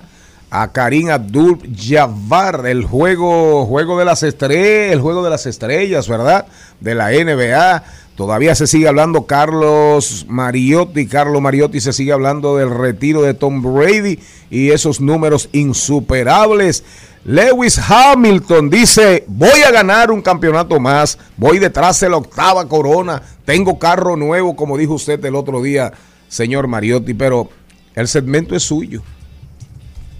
a 0.50 0.73
Karim 0.73 1.11
Abdul 1.11 1.61
Jabbar, 1.76 2.66
el 2.66 2.85
juego, 2.85 3.66
juego 3.66 3.99
de 3.99 4.04
las 4.04 4.23
estrellas, 4.25 4.92
el 4.92 5.00
juego 5.00 5.23
de 5.23 5.30
las 5.30 5.47
estrellas, 5.47 6.09
¿verdad? 6.09 6.47
De 6.81 6.95
la 6.95 7.11
NBA. 7.11 7.85
Todavía 8.17 8.55
se 8.55 8.67
sigue 8.67 8.87
hablando 8.87 9.25
Carlos 9.25 10.27
Mariotti, 10.29 11.07
Carlo 11.07 11.41
Mariotti 11.41 11.81
se 11.81 11.93
sigue 11.93 12.13
hablando 12.13 12.59
del 12.59 12.71
retiro 12.71 13.23
de 13.23 13.33
Tom 13.33 13.63
Brady 13.63 14.19
y 14.51 14.71
esos 14.71 15.01
números 15.01 15.49
insuperables. 15.53 16.85
Lewis 17.25 17.79
Hamilton 17.79 18.69
dice, 18.69 19.25
voy 19.27 19.63
a 19.67 19.71
ganar 19.71 20.11
un 20.11 20.21
campeonato 20.21 20.79
más, 20.81 21.19
voy 21.37 21.59
detrás 21.59 22.01
de 22.01 22.09
la 22.09 22.17
octava 22.17 22.67
corona, 22.69 23.23
tengo 23.45 23.79
carro 23.79 24.17
nuevo, 24.17 24.57
como 24.57 24.77
dijo 24.77 24.95
usted 24.95 25.25
el 25.25 25.35
otro 25.35 25.63
día, 25.63 25.93
señor 26.29 26.67
Mariotti, 26.67 27.15
pero 27.15 27.49
el 27.95 28.09
segmento 28.09 28.55
es 28.55 28.63
suyo. 28.63 29.03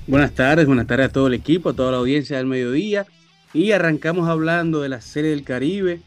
Buenas 0.07 0.33
tardes, 0.33 0.67
buenas 0.67 0.87
tardes 0.87 1.09
a 1.09 1.13
todo 1.13 1.29
el 1.29 1.35
equipo, 1.35 1.69
a 1.69 1.73
toda 1.73 1.93
la 1.93 1.99
audiencia 1.99 2.37
del 2.37 2.47
mediodía. 2.47 3.07
Y 3.53 3.73
arrancamos 3.73 4.29
hablando 4.29 4.81
de 4.81 4.89
la 4.89 5.01
Serie 5.01 5.31
del 5.31 5.45
Caribe, 5.45 6.01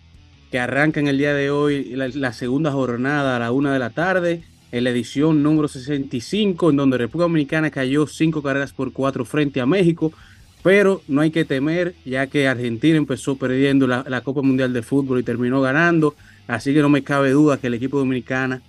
que 0.54 0.60
arranca 0.60 1.00
en 1.00 1.08
el 1.08 1.18
día 1.18 1.34
de 1.34 1.50
hoy 1.50 1.96
la, 1.96 2.32
segunda 2.32 2.72
jornada 2.72 3.36
a 3.36 3.40
la 3.40 3.52
una 3.52 3.74
de 3.74 3.80
la 3.80 3.90
tarde, 3.90 4.44
en 4.72 4.84
la 4.84 4.92
edición 4.92 5.42
número 5.42 5.68
65, 5.68 6.70
en 6.70 6.76
donde 6.76 7.00
República 7.00 7.24
Dominicana 7.24 7.72
cayó 7.72 8.06
cinco 8.06 8.44
carreras 8.44 8.72
por 8.72 8.94
cuatro 8.94 9.26
frente 9.26 9.62
a 9.62 9.66
México. 9.66 10.14
Pero 10.62 11.02
no 11.08 11.22
hay 11.22 11.32
que 11.32 11.44
temer, 11.44 11.96
ya 12.06 12.28
que 12.28 12.48
Argentina 12.48 12.98
empezó 12.98 13.36
perdiendo 13.36 13.88
la, 13.88 14.06
la 14.08 14.22
Copa 14.22 14.44
Mundial 14.44 14.74
de 14.74 14.84
Fútbol 14.84 15.22
y 15.22 15.24
terminó 15.24 15.60
ganando. 15.60 16.14
Así 16.46 16.72
que 16.72 16.84
no 16.84 16.90
me 16.90 17.04
cabe 17.04 17.32
duda 17.32 17.58
que 17.58 17.66
el 17.66 17.74
equipo 17.74 17.98
dominicana 17.98 18.62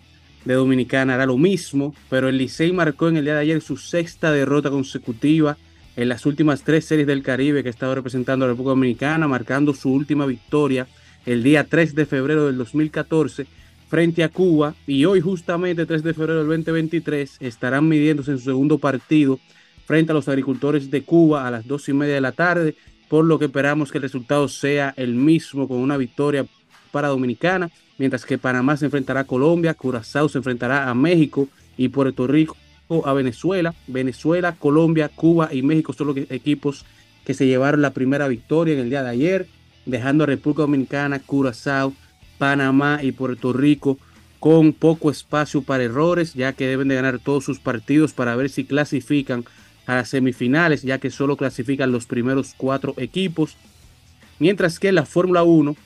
de 0.46 0.54
Dominicana 0.54 1.16
hará 1.16 1.26
lo 1.26 1.36
mismo, 1.36 1.94
pero 2.08 2.30
el 2.30 2.38
Licey 2.38 2.72
marcó 2.72 3.08
en 3.08 3.18
el 3.18 3.24
día 3.24 3.34
de 3.34 3.40
ayer 3.40 3.60
su 3.60 3.76
sexta 3.76 4.32
derrota 4.32 4.70
consecutiva 4.70 5.58
en 5.96 6.08
las 6.08 6.24
últimas 6.24 6.62
tres 6.62 6.86
series 6.86 7.06
del 7.06 7.22
Caribe 7.22 7.62
que 7.62 7.68
ha 7.68 7.70
estado 7.70 7.94
representando 7.94 8.46
a 8.46 8.48
la 8.48 8.52
República 8.54 8.70
Dominicana, 8.70 9.28
marcando 9.28 9.74
su 9.74 9.92
última 9.92 10.24
victoria 10.24 10.86
el 11.26 11.42
día 11.42 11.64
3 11.64 11.94
de 11.94 12.06
febrero 12.06 12.46
del 12.46 12.58
2014 12.58 13.46
frente 13.88 14.24
a 14.24 14.28
Cuba 14.28 14.74
y 14.86 15.04
hoy 15.04 15.20
justamente 15.20 15.86
3 15.86 16.02
de 16.02 16.14
febrero 16.14 16.38
del 16.40 16.48
2023 16.48 17.36
estarán 17.40 17.88
midiéndose 17.88 18.32
en 18.32 18.38
su 18.38 18.44
segundo 18.44 18.78
partido 18.78 19.38
frente 19.86 20.12
a 20.12 20.14
los 20.14 20.28
agricultores 20.28 20.90
de 20.90 21.02
Cuba 21.02 21.46
a 21.46 21.50
las 21.50 21.66
dos 21.66 21.88
y 21.88 21.92
media 21.92 22.14
de 22.14 22.20
la 22.20 22.32
tarde, 22.32 22.74
por 23.08 23.24
lo 23.24 23.38
que 23.38 23.46
esperamos 23.46 23.92
que 23.92 23.98
el 23.98 24.02
resultado 24.02 24.48
sea 24.48 24.94
el 24.96 25.14
mismo 25.14 25.68
con 25.68 25.78
una 25.78 25.96
victoria 25.96 26.46
para 26.90 27.08
Dominicana, 27.08 27.70
mientras 27.98 28.24
que 28.24 28.38
Panamá 28.38 28.76
se 28.76 28.86
enfrentará 28.86 29.20
a 29.20 29.24
Colombia, 29.24 29.74
Curazao 29.74 30.28
se 30.28 30.38
enfrentará 30.38 30.88
a 30.88 30.94
México 30.94 31.48
y 31.76 31.88
Puerto 31.88 32.26
Rico 32.26 32.56
a 33.04 33.12
Venezuela. 33.12 33.74
Venezuela, 33.86 34.56
Colombia, 34.58 35.08
Cuba 35.08 35.48
y 35.52 35.62
México 35.62 35.92
son 35.92 36.08
los 36.08 36.16
equipos 36.30 36.84
que 37.24 37.34
se 37.34 37.46
llevaron 37.46 37.82
la 37.82 37.92
primera 37.92 38.28
victoria 38.28 38.74
en 38.74 38.80
el 38.80 38.90
día 38.90 39.02
de 39.02 39.10
ayer, 39.10 39.46
dejando 39.86 40.24
a 40.24 40.26
República 40.26 40.62
Dominicana, 40.62 41.18
Curazao, 41.18 41.92
Panamá 42.38 43.00
y 43.02 43.12
Puerto 43.12 43.52
Rico 43.52 43.98
con 44.40 44.74
poco 44.74 45.10
espacio 45.10 45.62
para 45.62 45.84
errores, 45.84 46.34
ya 46.34 46.52
que 46.52 46.66
deben 46.66 46.88
de 46.88 46.96
ganar 46.96 47.18
todos 47.18 47.44
sus 47.44 47.58
partidos 47.58 48.12
para 48.12 48.36
ver 48.36 48.50
si 48.50 48.64
clasifican 48.64 49.44
a 49.86 49.94
las 49.94 50.10
semifinales, 50.10 50.82
ya 50.82 50.98
que 50.98 51.10
solo 51.10 51.36
clasifican 51.36 51.92
los 51.92 52.06
primeros 52.06 52.54
cuatro 52.56 52.94
equipos. 52.98 53.56
Mientras 54.38 54.78
que 54.78 54.88
en 54.88 54.96
la 54.96 55.06
Fórmula 55.06 55.42
1 55.44 55.76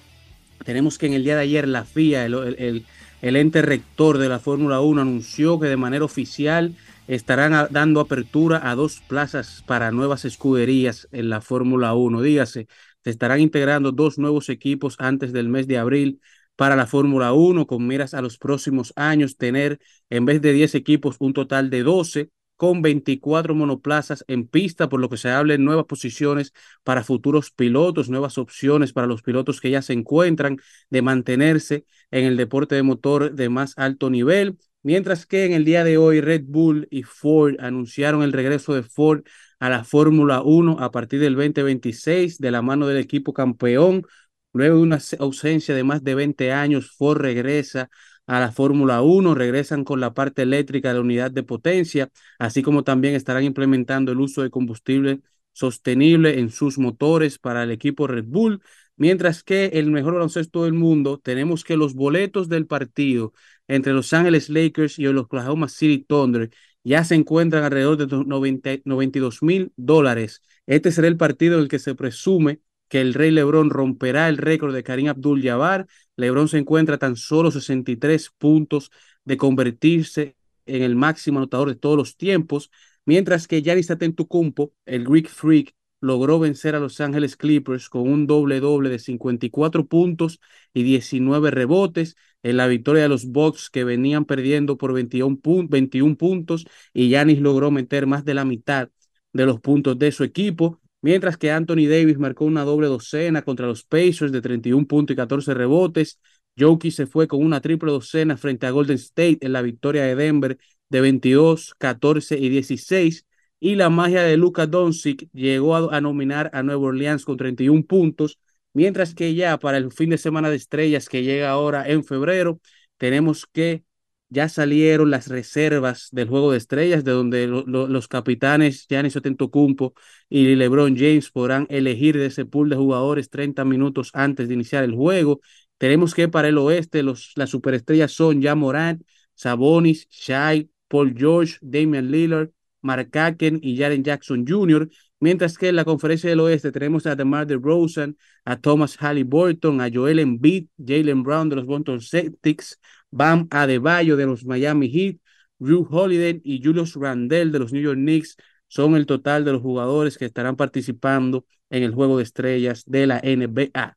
tenemos 0.64 0.98
que 0.98 1.06
en 1.06 1.12
el 1.12 1.24
día 1.24 1.36
de 1.36 1.42
ayer 1.42 1.68
la 1.68 1.84
FIA, 1.84 2.26
el, 2.26 2.84
ente 3.20 3.62
rector 3.62 4.18
de 4.18 4.28
la 4.28 4.38
Fórmula 4.38 4.80
1, 4.80 5.02
anunció 5.02 5.60
que 5.60 5.68
de 5.68 5.76
manera 5.76 6.04
oficial 6.04 6.74
estarán 7.06 7.68
dando 7.70 8.00
apertura 8.00 8.68
a 8.68 8.74
dos 8.74 9.00
plazas 9.06 9.62
para 9.66 9.92
nuevas 9.92 10.24
escuderías 10.24 11.08
en 11.12 11.30
la 11.30 11.40
Fórmula 11.40 11.94
1. 11.94 12.22
Dígase, 12.22 12.68
se 13.04 13.10
estarán 13.10 13.40
integrando 13.40 13.92
dos 13.92 14.18
nuevos 14.18 14.48
equipos 14.48 14.96
antes 14.98 15.32
del 15.32 15.48
mes 15.48 15.66
de 15.66 15.78
abril 15.78 16.20
para 16.56 16.76
la 16.76 16.86
Fórmula 16.86 17.32
1, 17.32 17.66
con 17.66 17.86
miras 17.86 18.14
a 18.14 18.22
los 18.22 18.38
próximos 18.38 18.92
años 18.96 19.36
tener 19.36 19.78
en 20.10 20.24
vez 20.24 20.42
de 20.42 20.52
10 20.52 20.74
equipos 20.74 21.16
un 21.20 21.32
total 21.32 21.70
de 21.70 21.82
12 21.84 22.30
con 22.56 22.82
24 22.82 23.54
monoplazas 23.54 24.24
en 24.26 24.48
pista, 24.48 24.88
por 24.88 24.98
lo 24.98 25.08
que 25.08 25.16
se 25.16 25.30
habla 25.30 25.54
en 25.54 25.64
nuevas 25.64 25.84
posiciones 25.86 26.52
para 26.82 27.04
futuros 27.04 27.52
pilotos, 27.52 28.10
nuevas 28.10 28.36
opciones 28.36 28.92
para 28.92 29.06
los 29.06 29.22
pilotos 29.22 29.60
que 29.60 29.70
ya 29.70 29.80
se 29.80 29.92
encuentran 29.92 30.58
de 30.90 31.00
mantenerse 31.00 31.84
en 32.10 32.24
el 32.24 32.36
deporte 32.36 32.74
de 32.74 32.82
motor 32.82 33.32
de 33.32 33.48
más 33.48 33.74
alto 33.76 34.10
nivel. 34.10 34.58
Mientras 34.82 35.24
que 35.26 35.44
en 35.44 35.52
el 35.52 35.64
día 35.64 35.84
de 35.84 35.98
hoy 35.98 36.20
Red 36.20 36.42
Bull 36.46 36.88
y 36.90 37.04
Ford 37.04 37.54
anunciaron 37.60 38.24
el 38.24 38.32
regreso 38.32 38.74
de 38.74 38.82
Ford 38.82 39.22
a 39.60 39.68
la 39.68 39.84
Fórmula 39.84 40.42
1 40.42 40.78
a 40.80 40.90
partir 40.90 41.20
del 41.20 41.34
2026 41.34 42.38
de 42.38 42.50
la 42.50 42.62
mano 42.62 42.86
del 42.86 42.98
equipo 42.98 43.32
campeón. 43.32 44.04
Luego 44.52 44.76
de 44.76 44.82
una 44.82 44.98
ausencia 45.18 45.74
de 45.74 45.84
más 45.84 46.02
de 46.02 46.14
20 46.14 46.52
años, 46.52 46.90
Ford 46.96 47.20
regresa 47.20 47.90
a 48.26 48.40
la 48.40 48.52
Fórmula 48.52 49.02
1, 49.02 49.34
regresan 49.34 49.84
con 49.84 50.00
la 50.00 50.14
parte 50.14 50.42
eléctrica 50.42 50.88
de 50.88 50.94
la 50.94 51.00
unidad 51.00 51.30
de 51.30 51.42
potencia, 51.42 52.10
así 52.38 52.62
como 52.62 52.84
también 52.84 53.14
estarán 53.14 53.44
implementando 53.44 54.12
el 54.12 54.20
uso 54.20 54.42
de 54.42 54.50
combustible 54.50 55.20
sostenible 55.52 56.38
en 56.38 56.50
sus 56.50 56.78
motores 56.78 57.38
para 57.38 57.64
el 57.64 57.70
equipo 57.70 58.06
Red 58.06 58.26
Bull, 58.26 58.62
mientras 58.96 59.42
que 59.42 59.66
el 59.74 59.90
mejor 59.90 60.14
baloncesto 60.14 60.64
del 60.64 60.74
mundo, 60.74 61.18
tenemos 61.18 61.64
que 61.64 61.76
los 61.76 61.94
boletos 61.94 62.48
del 62.48 62.66
partido 62.66 63.32
entre 63.66 63.92
Los 63.92 64.12
Ángeles 64.12 64.50
Lakers 64.50 64.98
y 64.98 65.04
los 65.04 65.24
Oklahoma 65.24 65.68
City 65.68 66.04
Thunder 66.04 66.50
ya 66.84 67.04
se 67.04 67.14
encuentran 67.14 67.64
alrededor 67.64 67.96
de 67.96 68.06
90, 68.06 68.70
92 68.84 69.42
mil 69.42 69.72
dólares. 69.76 70.42
Este 70.66 70.92
será 70.92 71.08
el 71.08 71.16
partido 71.16 71.56
en 71.56 71.62
el 71.62 71.68
que 71.68 71.78
se 71.78 71.94
presume 71.94 72.60
que 72.88 73.00
el 73.00 73.14
Rey 73.14 73.30
Lebron 73.30 73.70
romperá 73.70 74.28
el 74.28 74.38
récord 74.38 74.74
de 74.74 74.82
Karim 74.82 75.08
Abdul-Jabbar. 75.08 75.86
Lebron 76.16 76.48
se 76.48 76.58
encuentra 76.58 76.98
tan 76.98 77.16
solo 77.16 77.50
63 77.50 78.30
puntos 78.38 78.90
de 79.24 79.36
convertirse 79.36 80.36
en 80.66 80.82
el 80.82 80.96
máximo 80.96 81.38
anotador 81.38 81.68
de 81.68 81.76
todos 81.76 81.96
los 81.96 82.16
tiempos, 82.16 82.70
mientras 83.04 83.46
que 83.46 83.62
Giannis 83.62 83.90
Antetokounmpo, 83.90 84.72
el 84.86 85.04
Greek 85.04 85.28
Freak, 85.28 85.74
logró 86.00 86.38
vencer 86.38 86.74
a 86.74 86.80
Los 86.80 87.00
Ángeles 87.00 87.36
Clippers 87.36 87.88
con 87.88 88.02
un 88.02 88.26
doble 88.26 88.60
doble 88.60 88.88
de 88.88 88.98
54 88.98 89.86
puntos 89.86 90.40
y 90.72 90.82
19 90.84 91.50
rebotes 91.50 92.16
en 92.42 92.56
la 92.56 92.66
victoria 92.66 93.02
de 93.02 93.08
los 93.08 93.26
Bucks 93.26 93.70
que 93.70 93.84
venían 93.84 94.24
perdiendo 94.24 94.78
por 94.78 94.92
21, 94.92 95.38
pun 95.38 95.68
21 95.68 96.16
puntos 96.16 96.66
y 96.92 97.08
Giannis 97.08 97.40
logró 97.40 97.70
meter 97.70 98.06
más 98.06 98.24
de 98.24 98.34
la 98.34 98.44
mitad 98.44 98.88
de 99.32 99.46
los 99.46 99.60
puntos 99.60 99.98
de 99.98 100.12
su 100.12 100.24
equipo 100.24 100.80
mientras 101.00 101.36
que 101.36 101.50
Anthony 101.50 101.86
Davis 101.88 102.18
marcó 102.18 102.44
una 102.44 102.64
doble 102.64 102.88
docena 102.88 103.42
contra 103.42 103.66
los 103.66 103.84
Pacers 103.84 104.32
de 104.32 104.40
31 104.40 104.86
puntos 104.86 105.14
y 105.14 105.16
14 105.16 105.54
rebotes, 105.54 106.20
Jokic 106.58 106.92
se 106.92 107.06
fue 107.06 107.28
con 107.28 107.44
una 107.44 107.60
triple 107.60 107.92
docena 107.92 108.36
frente 108.36 108.66
a 108.66 108.70
Golden 108.70 108.96
State 108.96 109.38
en 109.42 109.52
la 109.52 109.62
victoria 109.62 110.02
de 110.04 110.16
Denver 110.16 110.58
de 110.88 111.00
22, 111.00 111.74
14 111.78 112.38
y 112.38 112.48
16. 112.48 113.26
Y 113.60 113.74
la 113.74 113.90
magia 113.90 114.22
de 114.22 114.36
Luka 114.36 114.66
Doncic 114.66 115.28
llegó 115.32 115.76
a, 115.76 115.96
a 115.96 116.00
nominar 116.00 116.50
a 116.52 116.62
Nueva 116.62 116.86
Orleans 116.86 117.24
con 117.24 117.36
31 117.36 117.84
puntos, 117.84 118.38
mientras 118.72 119.14
que 119.14 119.34
ya 119.34 119.58
para 119.58 119.78
el 119.78 119.92
fin 119.92 120.10
de 120.10 120.18
semana 120.18 120.50
de 120.50 120.56
estrellas 120.56 121.08
que 121.08 121.22
llega 121.22 121.50
ahora 121.50 121.88
en 121.88 122.04
febrero, 122.04 122.60
tenemos 122.98 123.46
que 123.46 123.84
ya 124.30 124.48
salieron 124.48 125.10
las 125.10 125.28
reservas 125.28 126.08
del 126.12 126.28
juego 126.28 126.52
de 126.52 126.58
estrellas, 126.58 127.02
de 127.04 127.12
donde 127.12 127.46
lo- 127.46 127.64
lo- 127.66 127.88
los 127.88 128.08
capitanes 128.08 128.86
Giannis 128.88 129.16
Antetokounmpo 129.16 129.94
y 130.28 130.54
LeBron 130.54 130.96
James 130.96 131.30
podrán 131.30 131.66
elegir 131.70 132.16
de 132.18 132.26
ese 132.26 132.44
pool 132.44 132.68
de 132.68 132.76
jugadores 132.76 133.30
30 133.30 133.64
minutos 133.64 134.10
antes 134.12 134.48
de 134.48 134.54
iniciar 134.54 134.84
el 134.84 134.94
juego. 134.94 135.40
Tenemos 135.78 136.14
que 136.14 136.28
para 136.28 136.48
el 136.48 136.58
oeste 136.58 137.02
los, 137.02 137.32
las 137.36 137.50
superestrellas 137.50 138.12
son 138.12 138.42
ya 138.42 138.54
Morant, 138.54 139.02
Sabonis, 139.34 140.06
Shai, 140.10 140.70
Paul 140.88 141.14
George, 141.16 141.56
Damian 141.62 142.10
Lillard, 142.10 142.50
Mark 142.82 143.16
Aken 143.16 143.60
y 143.62 143.76
Jaren 143.78 144.02
Jackson 144.04 144.44
Jr., 144.46 144.88
mientras 145.20 145.58
que 145.58 145.68
en 145.68 145.76
la 145.76 145.84
conferencia 145.84 146.30
del 146.30 146.40
oeste 146.40 146.72
tenemos 146.72 147.06
a 147.06 147.16
DeMar 147.16 147.46
DeRozan, 147.46 148.16
a 148.44 148.56
Thomas 148.56 148.96
Halliburton, 148.96 149.80
a 149.80 149.88
Joel 149.92 150.18
Embiid, 150.18 150.66
Jalen 150.78 151.22
Brown 151.22 151.48
de 151.48 151.56
los 151.56 151.66
Boston 151.66 152.00
Celtics, 152.00 152.78
Bam 153.10 153.48
Adebayo 153.50 154.16
de 154.16 154.26
los 154.26 154.44
Miami 154.44 154.88
Heat, 154.90 155.16
Drew 155.58 155.86
Holiday 155.90 156.40
y 156.44 156.62
Julius 156.62 156.94
Randle 156.94 157.50
de 157.50 157.58
los 157.58 157.72
New 157.72 157.82
York 157.82 157.98
Knicks 157.98 158.36
son 158.68 158.94
el 158.94 159.06
total 159.06 159.44
de 159.44 159.52
los 159.52 159.62
jugadores 159.62 160.18
que 160.18 160.26
estarán 160.26 160.56
participando 160.56 161.46
en 161.70 161.82
el 161.82 161.94
juego 161.94 162.18
de 162.18 162.24
estrellas 162.24 162.84
de 162.86 163.06
la 163.06 163.20
NBA. 163.20 163.96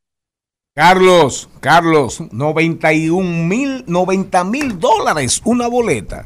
Carlos, 0.73 1.49
Carlos, 1.59 2.23
91 2.31 3.45
mil, 3.45 3.83
90 3.87 4.43
mil 4.45 4.79
dólares 4.79 5.41
una 5.43 5.67
boleta. 5.67 6.23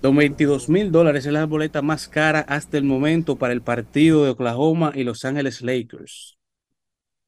Los 0.00 0.14
22 0.14 0.68
mil 0.68 0.92
dólares 0.92 1.26
es 1.26 1.32
la 1.32 1.44
boleta 1.46 1.82
más 1.82 2.08
cara 2.08 2.40
hasta 2.40 2.78
el 2.78 2.84
momento 2.84 3.36
para 3.36 3.52
el 3.52 3.62
partido 3.62 4.24
de 4.24 4.30
Oklahoma 4.30 4.92
y 4.94 5.02
Los 5.04 5.24
Ángeles 5.24 5.60
Lakers. 5.62 6.38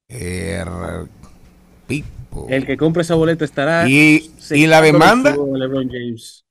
Er, 0.08 0.68
pipo. 1.86 2.46
El 2.48 2.66
que 2.66 2.76
compre 2.76 3.02
esa 3.02 3.14
boleta 3.14 3.44
estará. 3.44 3.88
¿Y- 3.88 4.30
y 4.50 4.66
la 4.66 4.80
demanda? 4.82 5.32
LeBron 5.36 5.88
James. 5.88 6.44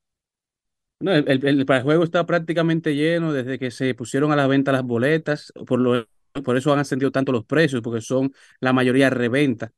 No, 1.01 1.13
el, 1.13 1.23
el- 1.29 1.45
el- 1.45 1.65
el 1.69 1.81
juego 1.83 2.03
está 2.03 2.25
prácticamente 2.25 2.93
lleno 2.95 3.31
desde 3.31 3.57
que 3.57 3.71
se 3.71 3.93
pusieron 3.95 4.31
a 4.31 4.35
la 4.35 4.47
venta 4.47 4.71
las 4.73 4.83
boletas. 4.83 5.53
Por, 5.65 5.79
lo, 5.79 6.05
por 6.43 6.57
eso 6.57 6.73
han 6.73 6.79
ascendido 6.79 7.11
tanto 7.11 7.31
los 7.31 7.45
precios, 7.45 7.81
porque 7.81 8.01
son 8.01 8.33
la 8.59 8.73
mayoría 8.73 9.09
reventa. 9.09 9.71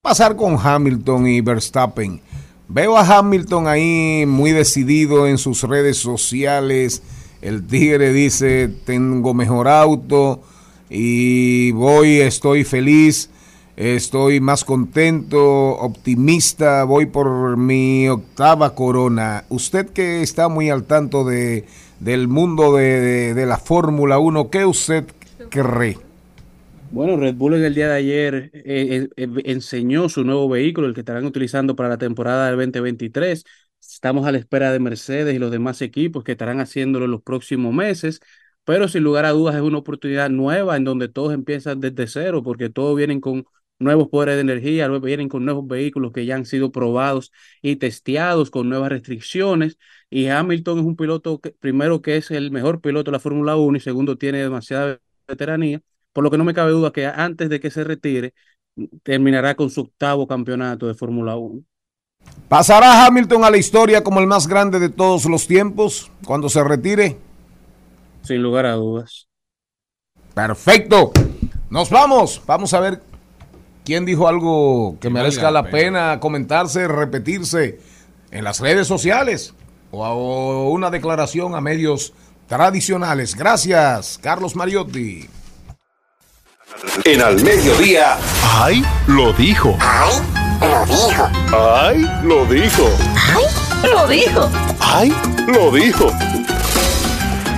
pasar 0.00 0.36
con 0.36 0.56
Hamilton 0.58 1.26
y 1.26 1.40
Verstappen. 1.40 2.20
Veo 2.68 2.96
a 2.96 3.18
Hamilton 3.18 3.68
ahí 3.68 4.24
muy 4.26 4.52
decidido 4.52 5.26
en 5.26 5.38
sus 5.38 5.62
redes 5.62 5.98
sociales. 5.98 7.02
El 7.42 7.66
Tigre 7.66 8.12
dice, 8.12 8.68
tengo 8.86 9.34
mejor 9.34 9.68
auto 9.68 10.40
y 10.88 11.72
voy, 11.72 12.20
estoy 12.20 12.64
feliz, 12.64 13.28
estoy 13.76 14.40
más 14.40 14.64
contento, 14.64 15.42
optimista, 15.76 16.84
voy 16.84 17.06
por 17.06 17.56
mi 17.58 18.08
octava 18.08 18.74
corona. 18.74 19.44
Usted 19.50 19.90
que 19.90 20.22
está 20.22 20.48
muy 20.48 20.70
al 20.70 20.84
tanto 20.84 21.24
de, 21.24 21.66
del 22.00 22.28
mundo 22.28 22.74
de, 22.74 23.34
de- 23.34 23.46
la 23.46 23.58
Fórmula 23.58 24.18
1, 24.18 24.48
¿qué 24.48 24.64
usted 24.64 25.04
cree? 25.50 25.98
Bueno, 26.94 27.16
Red 27.16 27.34
Bull 27.34 27.54
en 27.54 27.64
el 27.64 27.74
día 27.74 27.88
de 27.88 27.94
ayer 27.96 28.50
eh, 28.52 29.08
eh, 29.08 29.08
eh, 29.16 29.28
enseñó 29.46 30.08
su 30.08 30.22
nuevo 30.22 30.48
vehículo, 30.48 30.86
el 30.86 30.94
que 30.94 31.00
estarán 31.00 31.24
utilizando 31.24 31.74
para 31.74 31.88
la 31.88 31.98
temporada 31.98 32.46
del 32.46 32.56
2023. 32.56 33.42
Estamos 33.80 34.24
a 34.26 34.30
la 34.32 34.38
espera 34.38 34.70
de 34.70 34.78
Mercedes 34.78 35.34
y 35.34 35.40
los 35.40 35.50
demás 35.50 35.82
equipos 35.82 36.22
que 36.22 36.32
estarán 36.32 36.60
haciéndolo 36.60 37.06
en 37.06 37.10
los 37.10 37.22
próximos 37.22 37.74
meses, 37.74 38.20
pero 38.62 38.86
sin 38.86 39.02
lugar 39.02 39.24
a 39.24 39.30
dudas 39.30 39.56
es 39.56 39.62
una 39.62 39.78
oportunidad 39.78 40.30
nueva 40.30 40.76
en 40.76 40.84
donde 40.84 41.08
todos 41.08 41.34
empiezan 41.34 41.80
desde 41.80 42.06
cero, 42.06 42.44
porque 42.44 42.70
todos 42.70 42.96
vienen 42.96 43.20
con 43.20 43.44
nuevos 43.80 44.08
poderes 44.08 44.36
de 44.36 44.42
energía, 44.42 44.86
vienen 44.88 45.28
con 45.28 45.44
nuevos 45.44 45.66
vehículos 45.66 46.12
que 46.12 46.26
ya 46.26 46.36
han 46.36 46.46
sido 46.46 46.70
probados 46.70 47.32
y 47.60 47.74
testeados 47.76 48.50
con 48.50 48.68
nuevas 48.68 48.90
restricciones. 48.90 49.78
Y 50.10 50.28
Hamilton 50.28 50.78
es 50.78 50.84
un 50.84 50.94
piloto, 50.96 51.40
que, 51.40 51.50
primero 51.50 52.02
que 52.02 52.16
es 52.18 52.30
el 52.30 52.52
mejor 52.52 52.80
piloto 52.80 53.10
de 53.10 53.16
la 53.16 53.20
Fórmula 53.20 53.56
1 53.56 53.78
y 53.78 53.80
segundo 53.80 54.16
tiene 54.16 54.38
demasiada 54.38 55.00
veteranía 55.26 55.82
por 56.14 56.24
lo 56.24 56.30
que 56.30 56.38
no 56.38 56.44
me 56.44 56.54
cabe 56.54 56.70
duda 56.70 56.92
que 56.92 57.06
antes 57.06 57.50
de 57.50 57.60
que 57.60 57.70
se 57.70 57.84
retire, 57.84 58.32
terminará 59.02 59.54
con 59.54 59.68
su 59.68 59.82
octavo 59.82 60.26
campeonato 60.26 60.86
de 60.86 60.94
Fórmula 60.94 61.36
1. 61.36 61.60
¿Pasará 62.48 63.04
Hamilton 63.04 63.44
a 63.44 63.50
la 63.50 63.58
historia 63.58 64.02
como 64.02 64.20
el 64.20 64.26
más 64.26 64.46
grande 64.46 64.78
de 64.78 64.88
todos 64.88 65.26
los 65.26 65.46
tiempos 65.46 66.10
cuando 66.24 66.48
se 66.48 66.62
retire? 66.62 67.18
Sin 68.22 68.42
lugar 68.42 68.64
a 68.64 68.74
dudas. 68.74 69.28
Perfecto. 70.32 71.12
Nos 71.68 71.90
vamos. 71.90 72.40
Vamos 72.46 72.72
a 72.74 72.80
ver 72.80 73.02
quién 73.84 74.06
dijo 74.06 74.28
algo 74.28 74.96
que 75.00 75.10
merezca 75.10 75.50
la 75.50 75.64
pena 75.64 76.20
comentarse, 76.20 76.86
repetirse 76.86 77.80
en 78.30 78.44
las 78.44 78.60
redes 78.60 78.86
sociales 78.86 79.52
o 79.90 80.70
una 80.70 80.90
declaración 80.90 81.54
a 81.54 81.60
medios 81.60 82.14
tradicionales. 82.46 83.34
Gracias, 83.34 84.18
Carlos 84.22 84.54
Mariotti. 84.54 85.28
En 87.04 87.20
al 87.20 87.42
mediodía. 87.42 88.16
¡Ay! 88.42 88.82
Lo 89.06 89.32
dijo. 89.32 89.76
¡Ay! 89.80 90.12
Lo 90.60 90.84
dijo. 90.86 91.30
¡Ay! 91.52 92.02
Lo 92.24 92.46
dijo. 92.46 92.90
Lo 93.84 94.08
dijo. 94.08 94.50
¡Ay! 94.80 95.14
Lo 95.46 95.70
dijo. 95.70 96.10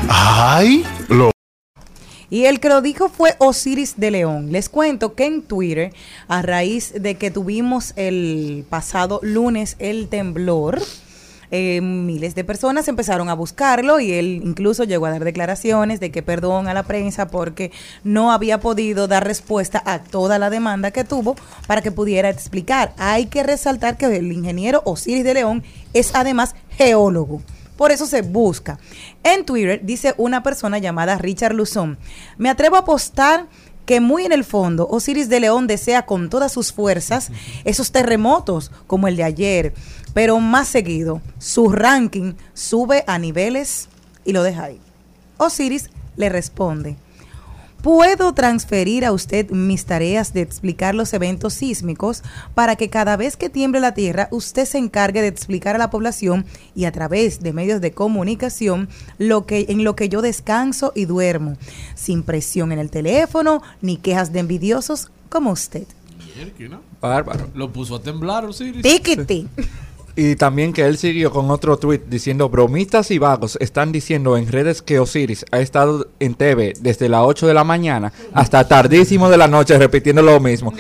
¡Ay! 0.09 0.85
Lo 1.09 1.31
Y 2.29 2.45
el 2.45 2.61
que 2.61 2.69
lo 2.69 2.83
dijo 2.83 3.09
fue 3.09 3.37
Osiris 3.39 3.95
de 3.97 4.11
León. 4.11 4.53
Les 4.53 4.69
cuento 4.69 5.15
que 5.15 5.25
en 5.27 5.43
Twitter, 5.43 5.93
a 6.29 6.43
raíz 6.43 6.93
de 6.95 7.15
que 7.15 7.31
tuvimos 7.31 7.95
el 7.97 8.67
pasado 8.69 9.21
lunes 9.23 9.77
el 9.79 10.09
temblor, 10.09 10.81
eh, 11.51 11.81
miles 11.81 12.35
de 12.35 12.45
personas 12.45 12.89
empezaron 12.89 13.29
a 13.29 13.35
buscarlo 13.35 14.01
y 14.01 14.13
él 14.13 14.41
incluso 14.45 14.85
llegó 14.85 15.07
a 15.07 15.11
dar 15.11 15.25
declaraciones 15.25 16.01
de 16.01 16.11
que 16.11 16.23
perdón 16.23 16.69
a 16.69 16.75
la 16.75 16.83
prensa 16.83 17.29
porque 17.29 17.73
no 18.05 18.33
había 18.33 18.61
podido 18.61 19.09
dar 19.09 19.27
respuesta 19.27 19.83
a 19.85 20.03
toda 20.03 20.39
la 20.39 20.51
demanda 20.51 20.91
que 20.91 21.05
tuvo 21.05 21.37
para 21.67 21.83
que 21.83 21.93
pudiera 21.93 22.29
explicar. 22.29 22.95
Hay 22.99 23.27
que 23.27 23.43
resaltar 23.43 23.97
que 23.97 24.07
el 24.07 24.33
ingeniero 24.33 24.83
Osiris 24.85 25.25
de 25.25 25.35
León 25.35 25.63
es 25.93 26.15
además 26.15 26.55
geólogo. 26.71 27.43
Por 27.77 27.93
eso 27.93 28.07
se 28.07 28.23
busca. 28.23 28.79
En 29.23 29.45
Twitter 29.45 29.81
dice 29.85 30.15
una 30.17 30.43
persona 30.43 30.79
llamada 30.79 31.19
Richard 31.19 31.55
Luzón, 31.55 31.99
me 32.39 32.49
atrevo 32.49 32.77
a 32.77 32.81
apostar 32.81 33.47
que 33.85 34.01
muy 34.01 34.25
en 34.25 34.33
el 34.33 34.45
fondo 34.45 34.89
Osiris 34.89 35.29
de 35.29 35.41
León 35.41 35.67
desea 35.67 36.07
con 36.07 36.29
todas 36.29 36.53
sus 36.53 36.73
fuerzas 36.73 37.31
esos 37.65 37.93
terremotos 37.93 38.73
como 38.87 39.09
el 39.09 39.17
de 39.17 39.25
ayer, 39.25 39.75
pero 40.17 40.41
más 40.41 40.69
seguido 40.69 41.21
su 41.39 41.69
ranking 41.69 42.33
sube 42.55 43.05
a 43.07 43.19
niveles 43.19 43.91
y 44.25 44.33
lo 44.33 44.43
deja 44.43 44.65
ahí. 44.65 44.81
Osiris 45.37 45.91
le 46.17 46.31
responde, 46.31 46.97
Puedo 47.83 48.33
transferir 48.33 49.05
a 49.05 49.13
usted 49.13 49.51
mis 49.51 49.85
tareas 49.85 50.33
de 50.33 50.41
explicar 50.41 50.95
los 50.95 51.13
eventos 51.13 51.53
sísmicos 51.53 52.23
para 52.55 52.77
que 52.77 52.89
cada 52.89 53.19
vez 53.19 53.37
que 53.37 53.51
tiemble 53.51 53.79
la 53.79 53.93
tierra 53.93 54.29
usted 54.31 54.65
se 54.65 54.79
encargue 54.79 55.21
de 55.21 55.29
explicar 55.29 55.75
a 55.75 55.79
la 55.79 55.91
población 55.91 56.47
y 56.75 56.87
a 56.87 56.93
través 56.93 57.41
de 57.41 57.53
medios 57.53 57.83
de 57.83 57.93
comunicación 57.93 58.89
lo 59.19 59.45
que 59.45 59.67
en 59.69 59.85
lo 59.85 59.97
que 59.97 60.09
yo 60.09 60.23
descanso 60.23 60.93
y 60.95 61.05
duermo, 61.05 61.59
sin 61.95 62.23
presión 62.23 62.73
en 62.73 62.79
el 62.79 62.89
teléfono 62.89 63.63
ni 63.83 63.99
quejas 63.99 64.33
de 64.33 64.41
envidiosos 64.41 65.11
como 65.29 65.51
usted. 65.51 65.87
Bárbaro. 67.03 67.51
Lo 67.55 67.71
puso 67.71 67.97
a 67.97 68.03
temblar, 68.03 68.47
Osiris. 68.47 68.81
Tiquiti. 68.81 69.47
Y 70.19 70.35
también 70.37 70.73
que 70.73 70.83
él 70.83 70.97
siguió 70.97 71.31
con 71.31 71.51
otro 71.51 71.77
tweet 71.77 72.01
diciendo, 72.09 72.49
bromistas 72.49 73.11
y 73.11 73.19
vagos 73.19 73.59
están 73.61 73.93
diciendo 73.93 74.39
en 74.39 74.51
redes 74.51 74.81
que 74.81 74.99
Osiris 74.99 75.45
ha 75.53 75.61
estado 75.61 76.09
en 76.21 76.35
TV 76.35 76.73
desde 76.81 77.11
las 77.11 77.21
8 77.23 77.47
de 77.47 77.53
la 77.53 77.65
mañana 77.65 78.15
hasta 78.33 78.67
tardísimo 78.67 79.29
de 79.29 79.37
la 79.37 79.47
noche 79.47 79.79
repitiendo 79.79 80.23
lo 80.23 80.41
mismo. 80.41 80.73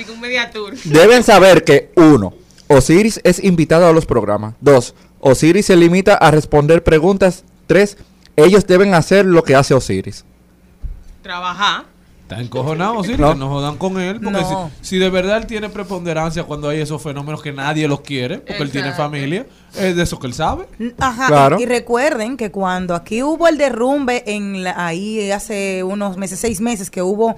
Deben 0.85 1.23
saber 1.23 1.65
que, 1.65 1.93
uno, 1.97 2.33
Osiris 2.69 3.21
es 3.25 3.45
invitado 3.45 3.87
a 3.87 3.93
los 3.93 4.07
programas. 4.07 4.55
Dos, 4.61 4.95
Osiris 5.21 5.67
se 5.67 5.77
limita 5.77 6.15
a 6.15 6.31
responder 6.31 6.83
preguntas. 6.83 7.45
Tres, 7.67 7.99
ellos 8.37 8.67
deben 8.67 8.95
hacer 8.95 9.27
lo 9.27 9.45
que 9.45 9.55
hace 9.55 9.75
Osiris. 9.75 10.25
Trabajar. 11.23 11.96
Está 12.29 12.41
encojonado, 12.41 12.95
No. 12.95 13.03
que 13.03 13.17
no 13.17 13.49
jodan 13.49 13.77
con 13.77 14.01
él. 14.01 14.21
Porque 14.21 14.41
No. 14.41 14.71
si, 14.83 14.89
si 14.89 14.99
de 14.99 15.11
verdad 15.11 15.37
él 15.37 15.47
tiene 15.47 15.69
preponderancia 15.69 16.43
cuando 16.43 16.69
hay 16.69 16.81
esos 16.81 17.01
fenómenos 17.01 17.41
que 17.41 17.53
nadie 17.53 17.87
los 17.87 18.01
quiere, 18.01 18.39
porque 18.39 18.65
él 18.65 18.71
tiene 18.73 18.93
familia, 18.95 19.47
es 19.79 19.95
de 19.95 20.03
eso 20.03 20.19
que 20.19 20.27
él 20.27 20.35
sabe. 20.35 20.67
Ajá, 20.99 21.29
Claro. 21.29 21.61
y, 21.61 21.67
recuerden 21.67 22.37
que 22.37 22.51
cuando 22.51 22.97
aquí 22.97 23.23
hubo 23.23 23.47
el 23.47 23.59
derrumbe 23.59 24.25
en 24.27 24.65
la- 24.65 24.87
ahí 24.89 25.31
hace 25.31 25.85
unos 25.85 26.17
meses, 26.17 26.41
seis 26.41 26.61
meses 26.61 26.91
que 26.91 27.01
hubo 27.01 27.37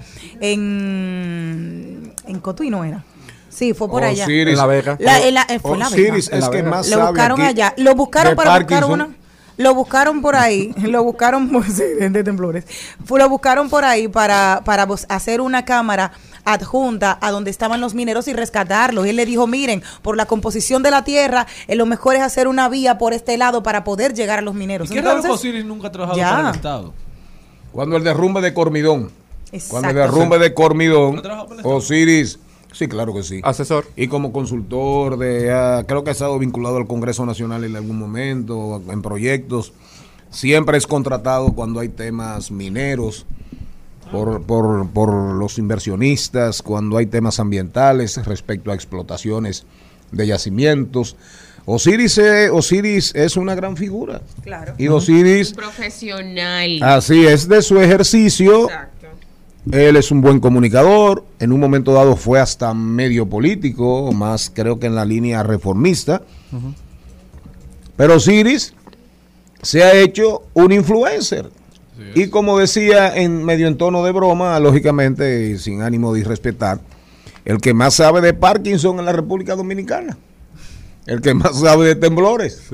en 0.73 2.13
en 2.27 2.39
Cotuí 2.39 2.69
no 2.69 2.83
era. 2.83 3.03
Sí, 3.49 3.73
fue 3.73 3.89
por 3.89 4.03
allá. 4.03 4.23
Osiris. 4.23 4.53
En 4.53 4.57
La 4.57 4.65
Vega. 4.67 4.97
La- 4.99 5.19
en 5.21 5.33
la- 5.33 5.45
fue 5.61 5.73
en 5.73 5.79
La 5.79 5.89
Vega. 5.89 6.15
es 6.17 6.31
En 6.31 6.39
La 6.41 6.49
que 6.49 6.57
Vega. 6.57 6.69
más 6.69 6.87
Lo 6.89 6.97
sabe 6.97 7.09
buscaron 7.09 7.41
aquí 7.41 7.49
allá. 7.49 7.73
Lo 7.77 7.95
buscaron 7.95 8.35
para 8.35 8.57
buscar 8.59 8.85
una. 8.85 9.09
Lo 9.59 9.75
buscaron 9.75 10.21
por 10.21 10.35
ahí, 10.35 10.73
lo 10.81 11.03
buscaron 11.03 11.49
por- 11.49 11.65
sí, 11.65 11.83
de 11.99 12.23
temblores. 12.23 12.63
Fue- 13.05 13.19
Lo 13.19 13.27
buscaron 13.27 13.69
por 13.69 13.83
ahí 13.83 14.07
para, 14.07 14.61
para 14.63 14.87
hacer 15.09 15.41
una 15.41 15.65
cámara 15.65 16.13
adjunta 16.45 17.17
a 17.21 17.29
donde 17.31 17.51
estaban 17.51 17.81
los 17.81 17.93
mineros 17.93 18.27
y 18.29 18.33
rescatarlos. 18.33 19.05
Y 19.05 19.09
él 19.09 19.17
le 19.17 19.25
dijo, 19.25 19.45
miren, 19.47 19.83
por 20.01 20.15
la 20.15 20.25
composición 20.25 20.81
de 20.81 20.91
la 20.91 21.03
tierra, 21.03 21.45
eh, 21.67 21.75
lo 21.75 21.85
mejor 21.85 22.15
es 22.15 22.21
hacer 22.21 22.47
una 22.47 22.69
vía 22.69 22.97
por 22.97 23.13
este 23.13 23.37
lado 23.37 23.61
para 23.61 23.83
poder 23.83 24.13
llegar 24.13 24.39
a 24.39 24.41
los 24.41 24.55
¿Y 24.55 24.57
mineros. 24.57 24.89
qué 24.89 25.01
raro 25.01 25.15
que 25.21 25.27
Entonces, 25.27 25.39
Osiris 25.47 25.65
nunca 25.65 25.89
ha 25.89 25.91
trabajado 25.91 26.17
ya. 26.17 26.29
para 26.31 26.49
el 26.49 26.55
Estado? 26.55 26.93
Cuando 27.73 27.97
el 27.97 28.03
derrumbe 28.03 28.41
de 28.41 28.53
Cormidón. 28.53 29.11
Exacto. 29.51 29.69
Cuando 29.71 29.89
el 29.89 29.95
derrumbe 29.95 30.39
de 30.39 30.53
Cormidón. 30.53 31.21
Osiris, 31.63 32.39
sí, 32.71 32.87
claro 32.87 33.13
que 33.13 33.23
sí. 33.23 33.41
Asesor. 33.43 33.87
Y 33.95 34.07
como 34.07 34.31
consultor 34.31 35.17
de, 35.17 35.51
ah, 35.51 35.83
creo 35.87 36.03
que 36.03 36.09
ha 36.09 36.13
estado 36.13 36.37
vinculado 36.39 36.77
al 36.77 36.87
Congreso 36.87 37.25
Nacional 37.25 37.63
en 37.63 37.75
algún 37.75 37.97
momento, 37.97 38.81
en 38.89 39.01
proyectos. 39.01 39.73
Siempre 40.31 40.77
es 40.77 40.85
contratado 40.85 41.53
cuando 41.53 41.79
hay 41.79 41.89
temas 41.89 42.51
mineros 42.51 43.25
por, 44.11 44.43
por, 44.43 44.87
por 44.89 45.11
los 45.35 45.57
inversionistas, 45.57 46.61
cuando 46.61 46.97
hay 46.97 47.05
temas 47.07 47.39
ambientales 47.39 48.23
respecto 48.25 48.71
a 48.71 48.75
explotaciones 48.75 49.65
de 50.11 50.27
yacimientos. 50.27 51.15
Osiris, 51.65 52.19
Osiris 52.51 53.13
es 53.13 53.37
una 53.37 53.53
gran 53.53 53.77
figura. 53.77 54.21
Claro. 54.43 54.73
Y 54.79 54.87
Osiris, 54.87 55.49
Un 55.49 55.55
profesional. 55.55 56.81
así 56.81 57.25
es 57.27 57.47
de 57.47 57.61
su 57.61 57.79
ejercicio, 57.79 58.63
Exacto. 58.65 58.98
Él 59.71 59.97
es 59.97 60.11
un 60.11 60.21
buen 60.21 60.39
comunicador, 60.39 61.23
en 61.39 61.51
un 61.51 61.59
momento 61.59 61.93
dado 61.93 62.15
fue 62.15 62.39
hasta 62.39 62.73
medio 62.73 63.27
político, 63.27 64.11
más 64.11 64.51
creo 64.53 64.79
que 64.79 64.87
en 64.87 64.95
la 64.95 65.05
línea 65.05 65.43
reformista. 65.43 66.21
Pero 67.95 68.15
Osiris 68.15 68.73
se 69.61 69.83
ha 69.83 69.93
hecho 69.93 70.43
un 70.53 70.71
influencer. 70.71 71.49
Y 72.15 72.27
como 72.27 72.57
decía 72.57 73.13
en 73.17 73.43
medio 73.43 73.67
en 73.67 73.77
tono 73.77 74.03
de 74.03 74.11
broma, 74.11 74.57
lógicamente 74.59 75.49
y 75.49 75.57
sin 75.57 75.81
ánimo 75.81 76.13
de 76.13 76.21
irrespetar, 76.21 76.79
el 77.43 77.59
que 77.59 77.73
más 77.73 77.95
sabe 77.95 78.21
de 78.21 78.33
Parkinson 78.33 78.99
en 78.99 79.05
la 79.05 79.11
República 79.11 79.55
Dominicana. 79.55 80.17
El 81.05 81.21
que 81.21 81.33
más 81.33 81.59
sabe 81.59 81.87
de 81.87 81.95
temblores. 81.95 82.69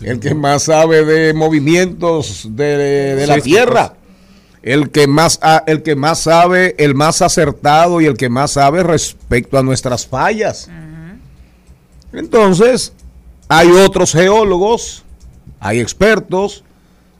El 0.00 0.20
que 0.20 0.34
más 0.34 0.64
sabe 0.64 1.04
de 1.04 1.34
movimientos 1.34 2.48
de, 2.50 3.14
de 3.16 3.26
la 3.26 3.38
tierra. 3.40 3.94
El 4.62 4.90
que 4.90 5.06
más 5.08 5.40
el 5.66 5.82
que 5.82 5.96
más 5.96 6.20
sabe, 6.20 6.76
el 6.78 6.94
más 6.94 7.20
acertado 7.20 8.00
y 8.00 8.06
el 8.06 8.16
que 8.16 8.28
más 8.28 8.52
sabe 8.52 8.82
respecto 8.82 9.58
a 9.58 9.62
nuestras 9.62 10.06
fallas. 10.06 10.68
Entonces, 12.12 12.92
hay 13.48 13.68
otros 13.70 14.12
geólogos, 14.12 15.04
hay 15.58 15.80
expertos, 15.80 16.64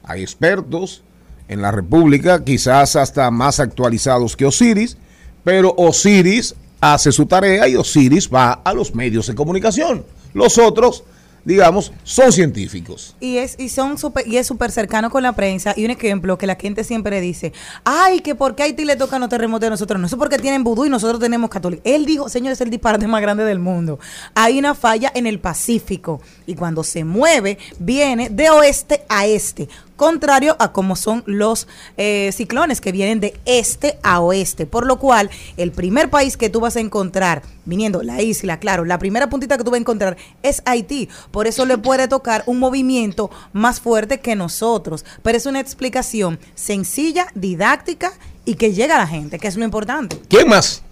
hay 0.03 0.21
expertos 0.21 1.03
en 1.47 1.61
la 1.61 1.71
República, 1.71 2.43
quizás 2.43 2.95
hasta 2.95 3.29
más 3.31 3.59
actualizados 3.59 4.35
que 4.35 4.45
Osiris, 4.45 4.97
pero 5.43 5.73
Osiris 5.77 6.55
hace 6.79 7.11
su 7.11 7.25
tarea 7.25 7.67
y 7.67 7.75
Osiris 7.75 8.29
va 8.29 8.53
a 8.53 8.73
los 8.73 8.95
medios 8.95 9.27
de 9.27 9.35
comunicación. 9.35 10.05
Los 10.33 10.57
otros, 10.57 11.03
digamos, 11.45 11.91
son 12.03 12.31
científicos. 12.31 13.15
Y 13.19 13.37
es, 13.37 13.55
y 13.59 13.69
son 13.69 13.97
super, 13.97 14.27
y 14.27 14.37
es 14.37 14.47
súper 14.47 14.71
cercano 14.71 15.09
con 15.09 15.23
la 15.23 15.33
prensa. 15.33 15.73
Y 15.75 15.85
un 15.85 15.91
ejemplo 15.91 16.37
que 16.37 16.47
la 16.47 16.55
gente 16.55 16.83
siempre 16.83 17.19
dice, 17.21 17.53
ay, 17.83 18.21
que 18.21 18.35
por 18.35 18.55
qué 18.55 18.63
a 18.63 18.65
Haití 18.65 18.85
le 18.85 18.95
tocan 18.95 19.21
los 19.21 19.29
terremotos 19.29 19.67
a 19.67 19.69
nosotros 19.71 19.99
no. 19.99 20.07
Es 20.07 20.15
porque 20.15 20.37
tienen 20.37 20.63
vudú 20.63 20.85
y 20.85 20.89
nosotros 20.89 21.19
tenemos 21.19 21.49
católico. 21.49 21.81
Él 21.85 22.05
dijo, 22.05 22.29
señor, 22.29 22.53
es 22.53 22.61
el 22.61 22.69
disparate 22.69 23.07
más 23.07 23.21
grande 23.21 23.43
del 23.43 23.59
mundo. 23.59 23.99
Hay 24.35 24.57
una 24.59 24.75
falla 24.75 25.11
en 25.13 25.27
el 25.27 25.39
Pacífico. 25.39 26.21
Y 26.45 26.55
cuando 26.55 26.83
se 26.83 27.03
mueve, 27.03 27.57
viene 27.79 28.29
de 28.29 28.49
oeste 28.49 29.03
a 29.09 29.25
este. 29.25 29.67
Contrario 30.03 30.57
a 30.59 30.73
como 30.73 30.97
son 30.97 31.23
los 31.27 31.65
eh, 31.95 32.29
ciclones 32.33 32.81
que 32.81 32.91
vienen 32.91 33.21
de 33.21 33.39
este 33.45 33.99
a 34.03 34.19
oeste. 34.19 34.65
Por 34.65 34.85
lo 34.85 34.99
cual, 34.99 35.29
el 35.55 35.71
primer 35.71 36.09
país 36.09 36.35
que 36.35 36.49
tú 36.49 36.59
vas 36.59 36.75
a 36.75 36.81
encontrar, 36.81 37.41
viniendo 37.63 38.03
la 38.03 38.21
isla, 38.21 38.59
claro, 38.59 38.83
la 38.83 38.99
primera 38.99 39.29
puntita 39.29 39.57
que 39.57 39.63
tú 39.63 39.71
vas 39.71 39.77
a 39.77 39.79
encontrar 39.79 40.17
es 40.41 40.61
Haití. 40.65 41.07
Por 41.31 41.47
eso 41.47 41.65
le 41.65 41.77
puede 41.77 42.09
tocar 42.09 42.43
un 42.47 42.59
movimiento 42.59 43.31
más 43.53 43.79
fuerte 43.79 44.19
que 44.19 44.35
nosotros. 44.35 45.05
Pero 45.21 45.37
es 45.37 45.45
una 45.45 45.61
explicación 45.61 46.37
sencilla, 46.53 47.27
didáctica 47.33 48.11
y 48.43 48.55
que 48.55 48.73
llega 48.73 48.95
a 48.95 48.99
la 48.99 49.07
gente, 49.07 49.39
que 49.39 49.47
es 49.47 49.55
lo 49.55 49.63
importante. 49.63 50.19
¿Quién 50.27 50.49
más? 50.49 50.83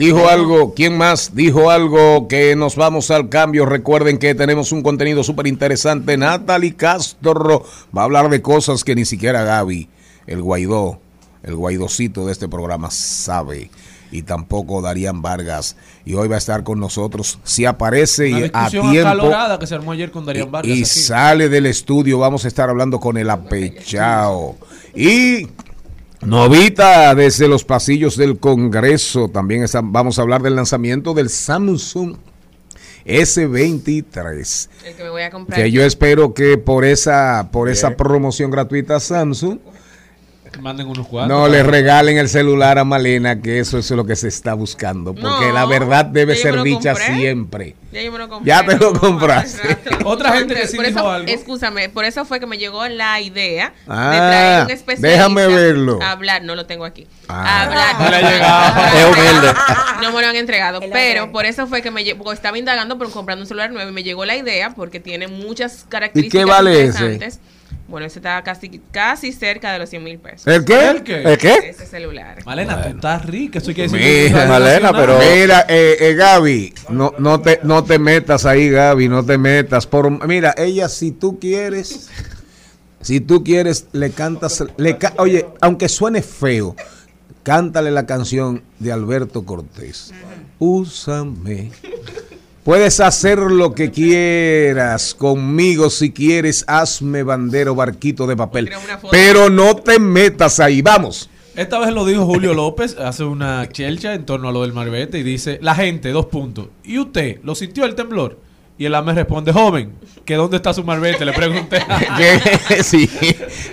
Dijo 0.00 0.30
algo, 0.30 0.72
¿quién 0.72 0.96
más 0.96 1.34
dijo 1.34 1.70
algo 1.70 2.26
que 2.26 2.56
nos 2.56 2.74
vamos 2.74 3.10
al 3.10 3.28
cambio? 3.28 3.66
Recuerden 3.66 4.16
que 4.16 4.34
tenemos 4.34 4.72
un 4.72 4.82
contenido 4.82 5.22
súper 5.22 5.46
interesante. 5.46 6.16
Natalie 6.16 6.74
Castro 6.74 7.66
va 7.94 8.00
a 8.00 8.04
hablar 8.06 8.30
de 8.30 8.40
cosas 8.40 8.82
que 8.82 8.94
ni 8.94 9.04
siquiera 9.04 9.44
Gaby, 9.44 9.90
el 10.26 10.40
Guaidó, 10.40 11.00
el 11.42 11.54
Guaidocito 11.54 12.24
de 12.24 12.32
este 12.32 12.48
programa 12.48 12.90
sabe. 12.90 13.70
Y 14.10 14.22
tampoco 14.22 14.80
Darían 14.80 15.20
Vargas. 15.20 15.76
Y 16.06 16.14
hoy 16.14 16.28
va 16.28 16.36
a 16.36 16.38
estar 16.38 16.64
con 16.64 16.80
nosotros. 16.80 17.38
Si 17.44 17.66
aparece 17.66 18.30
y 18.30 18.50
a 18.54 18.70
tiempo 18.70 19.58
que 19.60 19.66
se 19.66 19.74
armó 19.74 19.92
ayer 19.92 20.10
con 20.10 20.24
Darían 20.24 20.50
Vargas. 20.50 20.74
y 20.74 20.80
aquí. 20.80 20.84
sale 20.86 21.50
del 21.50 21.66
estudio, 21.66 22.18
vamos 22.18 22.46
a 22.46 22.48
estar 22.48 22.70
hablando 22.70 22.98
con 23.00 23.18
el 23.18 23.28
apechao. 23.28 24.56
Y 24.94 25.46
Novita 26.22 27.14
desde 27.14 27.48
los 27.48 27.64
pasillos 27.64 28.16
del 28.16 28.38
Congreso. 28.38 29.28
También 29.28 29.62
está- 29.62 29.80
vamos 29.82 30.18
a 30.18 30.22
hablar 30.22 30.42
del 30.42 30.54
lanzamiento 30.56 31.14
del 31.14 31.30
Samsung 31.30 32.16
S23. 33.06 34.68
El 34.84 34.94
que 34.94 35.02
me 35.04 35.10
voy 35.10 35.22
a 35.22 35.30
comprar. 35.30 35.58
Que 35.60 35.70
yo 35.70 35.82
espero 35.82 36.34
que 36.34 36.58
por 36.58 36.84
esa, 36.84 37.48
por 37.50 37.68
esa 37.68 37.96
promoción 37.96 38.50
gratuita 38.50 39.00
Samsung 39.00 39.58
Manden 40.60 40.86
unos 40.88 41.06
cuantos. 41.06 41.36
no 41.36 41.48
le 41.48 41.62
regalen 41.62 42.18
el 42.18 42.28
celular 42.28 42.78
a 42.78 42.84
Malena, 42.84 43.40
que 43.40 43.58
eso 43.60 43.78
es 43.78 43.90
lo 43.90 44.04
que 44.04 44.16
se 44.16 44.28
está 44.28 44.54
buscando. 44.54 45.14
Porque 45.14 45.46
No, 45.46 45.52
la 45.52 45.64
verdad 45.66 46.04
debe 46.04 46.36
ser 46.36 46.62
dicha 46.62 46.92
compré. 46.94 47.14
siempre. 47.16 47.76
Ya 47.92 48.02
yo 48.02 48.12
me 48.12 48.18
lo 48.18 48.28
compré. 48.28 48.48
Ya 48.48 48.64
te 48.64 48.76
lo 48.78 48.92
no, 48.92 49.00
compraste. 49.00 49.76
Otra 50.04 50.32
gente 50.32 50.54
que 50.54 50.68
sí 50.68 50.76
por 50.76 50.86
dijo 50.86 50.98
eso, 51.00 51.10
algo. 51.10 51.28
Escúchame, 51.28 51.88
por 51.88 52.04
eso 52.04 52.24
fue 52.24 52.38
que 52.38 52.46
me 52.46 52.56
llegó 52.56 52.86
la 52.86 53.20
idea 53.20 53.72
Ah, 53.88 54.10
de 54.12 54.16
traer 54.18 54.64
un 54.66 54.70
especialista. 54.70 55.08
déjame 55.08 55.46
verlo. 55.48 55.98
a 56.00 56.12
hablar, 56.12 56.42
no 56.44 56.54
lo 56.54 56.66
tengo 56.66 56.84
aquí. 56.84 57.06
Ah. 57.28 57.44
A 57.44 57.62
hablar. 57.64 58.00
No 58.00 58.10
le 58.10 58.16
ha 58.16 58.30
llegado. 58.30 58.80
Es 58.96 59.04
humilde. 59.18 59.52
No 60.02 60.12
me 60.12 60.22
lo 60.22 60.28
han 60.28 60.36
entregado, 60.36 60.80
pero 60.92 61.32
por 61.32 61.46
eso 61.46 61.66
fue 61.66 61.82
que 61.82 61.90
me 61.90 62.04
llegó, 62.04 62.22
porque 62.24 62.36
estaba 62.36 62.56
indagando 62.58 62.96
por 62.96 63.10
comprando 63.10 63.42
un 63.42 63.48
celular 63.48 63.70
nuevo 63.72 63.90
y 63.90 63.92
me 63.92 64.02
llegó 64.02 64.24
la 64.24 64.36
idea 64.36 64.70
porque 64.70 65.00
tiene 65.00 65.26
muchas 65.28 65.84
características 65.88 66.46
vale 66.46 66.84
ese? 66.84 67.40
Bueno, 67.90 68.06
ese 68.06 68.20
está 68.20 68.40
casi, 68.44 68.80
casi 68.92 69.32
cerca 69.32 69.72
de 69.72 69.80
los 69.80 69.90
100 69.90 70.04
mil 70.04 70.18
pesos. 70.18 70.46
¿El 70.46 70.64
qué? 70.64 70.88
¿El 70.90 71.02
qué? 71.02 71.22
¿El 71.24 71.38
qué? 71.38 71.54
Ese 71.70 71.86
celular. 71.86 72.38
Malena, 72.46 72.82
tú 72.82 72.88
estás 72.90 73.26
rica. 73.26 73.58
Eso 73.58 73.70
hay 73.70 73.74
que 73.74 73.82
decir. 73.88 74.00
Mira, 74.30 74.46
Malena, 74.46 74.92
pero- 74.92 75.18
Mira, 75.18 75.66
eh, 75.68 75.96
eh, 75.98 76.14
Gaby, 76.14 76.72
no, 76.90 77.12
no, 77.18 77.40
te, 77.40 77.58
no 77.64 77.82
te 77.82 77.98
metas 77.98 78.46
ahí, 78.46 78.70
Gaby, 78.70 79.08
no 79.08 79.24
te 79.26 79.36
metas. 79.38 79.86
Por, 79.88 80.26
mira, 80.28 80.54
ella, 80.56 80.88
si 80.88 81.10
tú 81.10 81.38
quieres, 81.40 82.08
si 83.00 83.18
tú 83.20 83.42
quieres, 83.42 83.86
le 83.92 84.10
cantas, 84.12 84.62
le 84.76 84.96
ca- 84.96 85.14
oye, 85.18 85.46
aunque 85.60 85.88
suene 85.88 86.22
feo, 86.22 86.76
cántale 87.42 87.90
la 87.90 88.06
canción 88.06 88.62
de 88.78 88.92
Alberto 88.92 89.44
Cortés. 89.44 90.12
Úsame. 90.60 91.72
Puedes 92.64 93.00
hacer 93.00 93.38
lo 93.38 93.74
que 93.74 93.90
quieras 93.90 95.14
conmigo 95.14 95.88
si 95.88 96.12
quieres, 96.12 96.64
hazme 96.68 97.22
bandero, 97.22 97.74
barquito 97.74 98.26
de 98.26 98.36
papel. 98.36 98.70
Pero 99.10 99.48
no 99.48 99.76
te 99.76 99.98
metas 99.98 100.60
ahí, 100.60 100.82
vamos. 100.82 101.30
Esta 101.56 101.78
vez 101.78 101.90
lo 101.92 102.04
dijo 102.04 102.26
Julio 102.26 102.52
López, 102.54 102.96
hace 102.98 103.24
una 103.24 103.66
chelcha 103.68 104.14
en 104.14 104.24
torno 104.26 104.50
a 104.50 104.52
lo 104.52 104.62
del 104.62 104.72
marbete 104.72 105.18
y 105.18 105.22
dice, 105.22 105.58
la 105.62 105.74
gente, 105.74 106.10
dos 106.10 106.26
puntos. 106.26 106.68
¿Y 106.84 106.98
usted 106.98 107.38
lo 107.42 107.54
sintió 107.54 107.86
el 107.86 107.94
temblor? 107.94 108.38
Y 108.76 108.86
el 108.86 108.94
AME 108.94 109.12
responde, 109.14 109.52
joven, 109.52 109.92
¿que 110.24 110.36
dónde 110.36 110.56
está 110.56 110.72
su 110.72 110.84
marbete? 110.84 111.24
Le 111.24 111.32
pregunté. 111.32 111.82
Sí. 112.82 113.08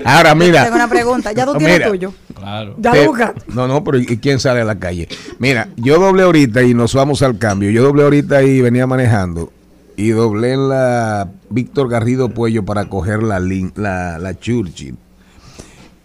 Ahora 0.03 0.33
mira. 0.35 0.63
Tengo 0.63 0.75
una 0.75 0.89
pregunta, 0.89 1.31
¿ya 1.31 1.45
tú 1.45 1.55
tienes 1.55 1.77
Mira. 1.77 1.87
tuyo? 1.89 2.13
Claro. 2.37 2.75
¿Ya 2.79 2.91
Te- 2.91 3.03
lo 3.03 3.09
buscaste? 3.09 3.41
No, 3.53 3.67
no, 3.67 3.83
pero 3.83 3.99
¿y 3.99 4.05
quién 4.17 4.39
sale 4.39 4.61
a 4.61 4.65
la 4.65 4.79
calle? 4.79 5.07
Mira, 5.39 5.69
yo 5.77 5.99
doblé 5.99 6.23
ahorita 6.23 6.63
y 6.63 6.73
nos 6.73 6.93
vamos 6.93 7.21
al 7.21 7.37
cambio. 7.37 7.69
Yo 7.71 7.83
doblé 7.83 8.03
ahorita 8.03 8.43
y 8.43 8.61
venía 8.61 8.87
manejando. 8.87 9.51
Y 9.95 10.09
doblé 10.09 10.53
en 10.53 10.69
la 10.69 11.29
Víctor 11.49 11.89
Garrido 11.89 12.29
Puello 12.29 12.63
para 12.63 12.85
coger 12.85 13.23
la, 13.23 13.39
lin- 13.39 13.73
la, 13.75 14.19
la 14.19 14.37
Churchill. 14.39 14.95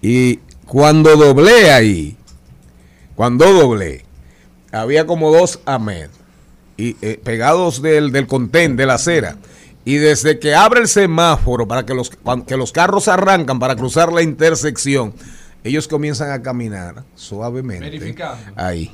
Y 0.00 0.38
cuando 0.66 1.16
doblé 1.16 1.70
ahí, 1.72 2.16
cuando 3.14 3.52
doblé, 3.52 4.04
había 4.72 5.06
como 5.06 5.30
dos 5.30 5.60
Ahmed 5.66 6.08
y, 6.78 6.96
eh, 7.02 7.20
pegados 7.22 7.82
del, 7.82 8.10
del 8.12 8.26
contén, 8.26 8.76
de 8.76 8.86
la 8.86 8.94
acera. 8.94 9.36
Y 9.84 9.96
desde 9.96 10.38
que 10.38 10.54
abre 10.54 10.80
el 10.80 10.88
semáforo 10.88 11.66
para 11.68 11.84
que 11.84 11.92
los, 11.92 12.10
que 12.46 12.56
los 12.56 12.72
carros 12.72 13.08
arrancan 13.08 13.58
para 13.58 13.76
cruzar 13.76 14.12
la 14.12 14.22
intersección, 14.22 15.12
ellos 15.64 15.86
comienzan 15.86 16.30
a 16.30 16.42
caminar 16.42 17.04
suavemente. 17.14 17.84
Verificando. 17.84 18.52
Ahí. 18.56 18.90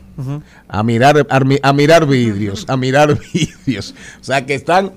A 0.68 0.82
mirar, 0.82 1.26
a, 1.28 1.40
a 1.62 1.72
mirar 1.72 2.06
vidrios, 2.06 2.64
a 2.68 2.76
mirar 2.76 3.18
vidrios. 3.32 3.94
O 4.20 4.24
sea 4.24 4.44
que 4.44 4.54
están. 4.54 4.92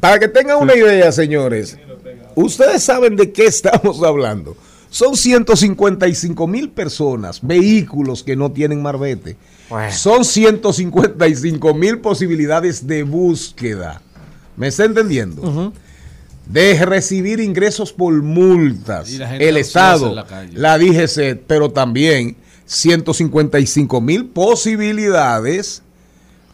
Para 0.00 0.18
que 0.18 0.28
tengan 0.28 0.58
una 0.58 0.74
idea, 0.74 1.12
señores, 1.12 1.78
ustedes 2.34 2.82
saben 2.82 3.16
de 3.16 3.32
qué 3.32 3.46
estamos 3.46 4.02
hablando. 4.02 4.56
Son 4.90 5.16
155 5.16 6.46
mil 6.46 6.70
personas, 6.70 7.40
vehículos 7.42 8.22
que 8.24 8.36
no 8.36 8.50
tienen 8.52 8.82
marbete. 8.82 9.36
Son 9.90 10.24
155 10.24 11.74
mil 11.74 11.98
posibilidades 11.98 12.86
de 12.86 13.02
búsqueda. 13.02 14.00
¿Me 14.56 14.68
está 14.68 14.84
entendiendo? 14.84 15.72
De 16.48 16.84
recibir 16.84 17.40
ingresos 17.40 17.92
por 17.92 18.12
multas. 18.22 19.10
El 19.38 19.56
Estado, 19.58 20.14
la 20.14 20.26
la 20.54 20.78
DGC, 20.78 21.36
pero 21.46 21.70
también 21.70 22.36
155 22.64 24.00
mil 24.00 24.26
posibilidades 24.26 25.82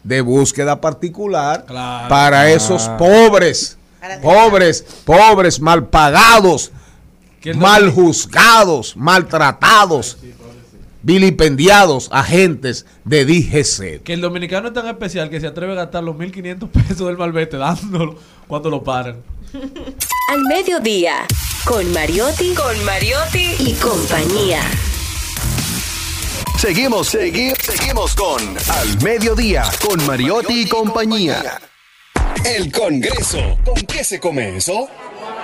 de 0.03 0.21
búsqueda 0.21 0.79
particular 0.81 1.65
Claro. 1.65 2.09
para 2.09 2.51
esos 2.51 2.87
Ah. 2.89 2.97
pobres, 2.97 3.77
pobres, 4.21 4.85
pobres, 5.05 5.59
mal 5.61 5.87
pagados, 5.87 6.71
mal 7.55 7.89
juzgados, 7.89 8.95
maltratados, 8.97 10.17
vilipendiados 11.03 12.09
agentes 12.11 12.85
de 13.03 13.25
DGC. 13.25 14.01
Que 14.03 14.13
el 14.13 14.21
dominicano 14.21 14.67
es 14.69 14.73
tan 14.73 14.87
especial 14.87 15.29
que 15.29 15.39
se 15.39 15.47
atreve 15.47 15.73
a 15.73 15.75
gastar 15.75 16.03
los 16.03 16.15
1.500 16.15 16.69
pesos 16.69 17.07
del 17.07 17.17
malvete 17.17 17.57
dándolo 17.57 18.15
cuando 18.47 18.69
lo 18.69 18.83
paran. 18.83 19.17
Al 20.31 20.41
mediodía, 20.43 21.25
con 21.65 21.91
Mariotti, 21.93 22.53
con 22.53 22.83
Mariotti 22.85 23.55
y 23.59 23.73
compañía. 23.73 24.61
Seguimos, 26.57 27.13
segui- 27.13 27.55
seguimos 27.61 28.15
con 28.15 28.41
Al 28.41 29.01
Mediodía, 29.03 29.63
con 29.87 30.03
Mariotti 30.05 30.61
y 30.63 30.67
compañía. 30.69 31.59
El 32.43 32.71
Congreso. 32.71 33.57
¿Con 33.65 33.75
qué 33.85 34.03
se 34.03 34.19
come 34.19 34.57
eso? 34.57 34.87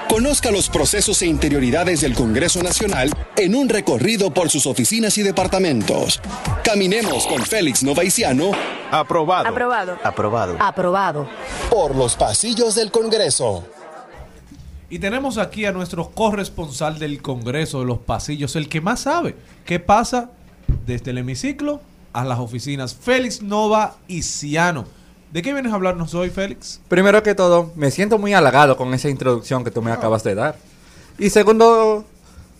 Conozca 0.10 0.52
los 0.52 0.68
procesos 0.70 1.22
e 1.22 1.28
interioridades 1.28 2.02
del 2.02 2.14
Congreso 2.16 2.62
Nacional 2.62 3.10
en 3.38 3.56
un 3.56 3.70
recorrido 3.70 4.32
por 4.34 4.50
sus 4.50 4.66
oficinas 4.66 5.18
y 5.18 5.24
departamentos. 5.24 6.20
Caminemos 6.64 7.26
con 7.28 7.46
Félix 7.46 7.82
Novaiciano. 7.84 8.52
Aprobado. 8.92 9.48
Aprobado. 9.48 9.98
Aprobado. 10.04 10.58
Aprobado. 10.60 11.30
Por 11.70 11.96
los 11.96 12.16
pasillos 12.16 12.76
del 12.76 12.92
Congreso. 12.92 13.64
Y 14.92 15.00
tenemos 15.00 15.38
aquí 15.38 15.64
a 15.64 15.72
nuestro 15.72 16.10
corresponsal 16.10 17.00
del 17.00 17.22
Congreso 17.22 17.80
de 17.80 17.86
los 17.86 18.00
Pasillos, 18.00 18.58
el 18.58 18.68
que 18.68 18.82
más 18.82 19.00
sabe 19.00 19.36
qué 19.64 19.80
pasa 19.80 20.32
desde 20.86 21.12
el 21.12 21.20
hemiciclo 21.20 21.80
a 22.12 22.26
las 22.26 22.40
oficinas. 22.40 22.94
Félix 22.94 23.42
Nova 23.42 23.96
y 24.10 24.22
Ciano. 24.22 24.84
¿De 25.32 25.42
qué 25.42 25.54
vienes 25.54 25.72
a 25.72 25.76
hablarnos 25.76 26.14
hoy, 26.14 26.30
Félix? 26.30 26.82
Primero 26.90 27.24
que 27.24 27.34
todo, 27.34 27.72
me 27.78 27.90
siento 27.90 28.18
muy 28.18 28.34
halagado 28.34 28.76
con 28.76 28.94
esa 28.94 29.08
introducción 29.08 29.64
que 29.64 29.72
tú 29.72 29.82
me 29.82 29.94
acabas 29.94 30.26
de 30.26 30.36
dar. 30.36 30.58
Y 31.18 31.30
segundo, 31.30 32.04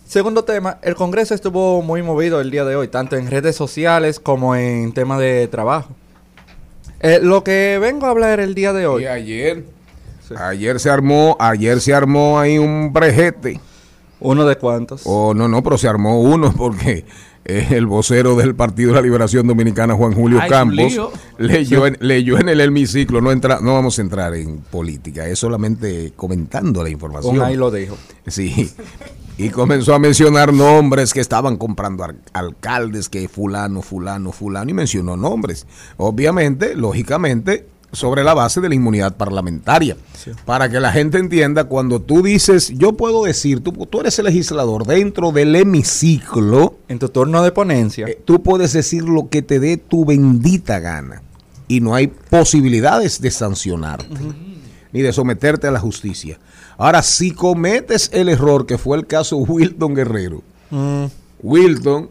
segundo 0.08 0.42
tema, 0.42 0.78
el 0.80 0.94
Congreso 0.94 1.34
estuvo 1.34 1.82
muy 1.82 2.02
movido 2.02 2.40
el 2.40 2.50
día 2.50 2.64
de 2.64 2.76
hoy, 2.76 2.88
tanto 2.88 3.16
en 3.16 3.30
redes 3.30 3.56
sociales 3.56 4.18
como 4.18 4.56
en 4.56 4.94
tema 4.94 5.18
de 5.18 5.48
trabajo. 5.48 5.90
Eh, 7.00 7.18
lo 7.20 7.44
que 7.44 7.78
vengo 7.78 8.06
a 8.06 8.08
hablar 8.08 8.40
el 8.40 8.54
día 8.54 8.72
de 8.72 8.86
hoy. 8.86 9.02
Y 9.02 9.06
ayer, 9.06 9.64
ayer 10.38 10.80
se 10.80 10.90
armó, 10.90 11.36
ayer 11.38 11.80
se 11.80 11.94
armó 11.94 12.38
ahí 12.38 12.58
un 12.58 12.92
brejete. 12.92 13.60
¿Uno 14.20 14.44
de 14.46 14.56
cuántos? 14.56 15.02
Oh, 15.04 15.34
no, 15.34 15.48
no, 15.48 15.62
pero 15.62 15.76
se 15.76 15.88
armó 15.88 16.20
uno 16.20 16.52
porque 16.56 17.04
eh, 17.44 17.68
el 17.70 17.86
vocero 17.86 18.36
del 18.36 18.54
Partido 18.54 18.90
de 18.90 18.96
la 18.96 19.02
Liberación 19.02 19.46
Dominicana, 19.48 19.94
Juan 19.94 20.12
Julio 20.12 20.38
Ay, 20.40 20.48
Campos, 20.48 20.96
leyó 21.38 21.86
en, 21.86 21.96
leyó 22.00 22.38
en 22.38 22.48
el 22.48 22.60
hemiciclo, 22.60 23.20
no, 23.20 23.32
entra, 23.32 23.58
no 23.60 23.74
vamos 23.74 23.98
a 23.98 24.02
entrar 24.02 24.34
en 24.34 24.58
política, 24.58 25.26
es 25.26 25.40
solamente 25.40 26.12
comentando 26.14 26.84
la 26.84 26.90
información. 26.90 27.42
Ahí 27.42 27.56
lo 27.56 27.70
dijo. 27.70 27.96
Sí. 28.28 28.70
Y 29.38 29.48
comenzó 29.48 29.94
a 29.94 29.98
mencionar 29.98 30.52
nombres 30.52 31.12
que 31.12 31.20
estaban 31.20 31.56
comprando 31.56 32.06
alcaldes, 32.32 33.08
que 33.08 33.28
fulano, 33.28 33.82
fulano, 33.82 34.30
fulano, 34.30 34.70
y 34.70 34.74
mencionó 34.74 35.16
nombres. 35.16 35.66
Obviamente, 35.96 36.76
lógicamente, 36.76 37.66
sobre 37.92 38.24
la 38.24 38.32
base 38.34 38.60
de 38.60 38.68
la 38.70 38.74
inmunidad 38.74 39.16
parlamentaria. 39.16 39.96
Para 40.46 40.68
que 40.70 40.80
la 40.80 40.92
gente 40.92 41.18
entienda, 41.18 41.64
cuando 41.64 42.00
tú 42.00 42.22
dices, 42.22 42.72
yo 42.76 42.94
puedo 42.94 43.24
decir, 43.24 43.60
tú, 43.60 43.72
tú 43.86 44.00
eres 44.00 44.18
el 44.18 44.24
legislador 44.26 44.86
dentro 44.86 45.30
del 45.32 45.54
hemiciclo, 45.54 46.76
En 46.88 46.98
tu 46.98 47.08
turno 47.08 47.42
de 47.42 47.52
ponencia. 47.52 48.06
eh, 48.06 48.18
tú 48.24 48.42
puedes 48.42 48.72
decir 48.72 49.04
lo 49.04 49.28
que 49.28 49.42
te 49.42 49.60
dé 49.60 49.76
tu 49.76 50.04
bendita 50.04 50.78
gana. 50.80 51.22
Y 51.68 51.80
no 51.80 51.94
hay 51.94 52.06
posibilidades 52.08 53.20
de 53.20 53.30
sancionarte 53.30 54.06
ni 54.92 55.00
de 55.00 55.12
someterte 55.12 55.66
a 55.66 55.70
la 55.70 55.80
justicia. 55.80 56.38
Ahora, 56.76 57.02
si 57.02 57.30
cometes 57.30 58.10
el 58.12 58.28
error 58.28 58.66
que 58.66 58.76
fue 58.76 58.96
el 58.98 59.06
caso 59.06 59.36
Wilton 59.38 59.94
Guerrero, 59.94 60.42
Mm, 60.70 61.04
Wilton 61.42 62.08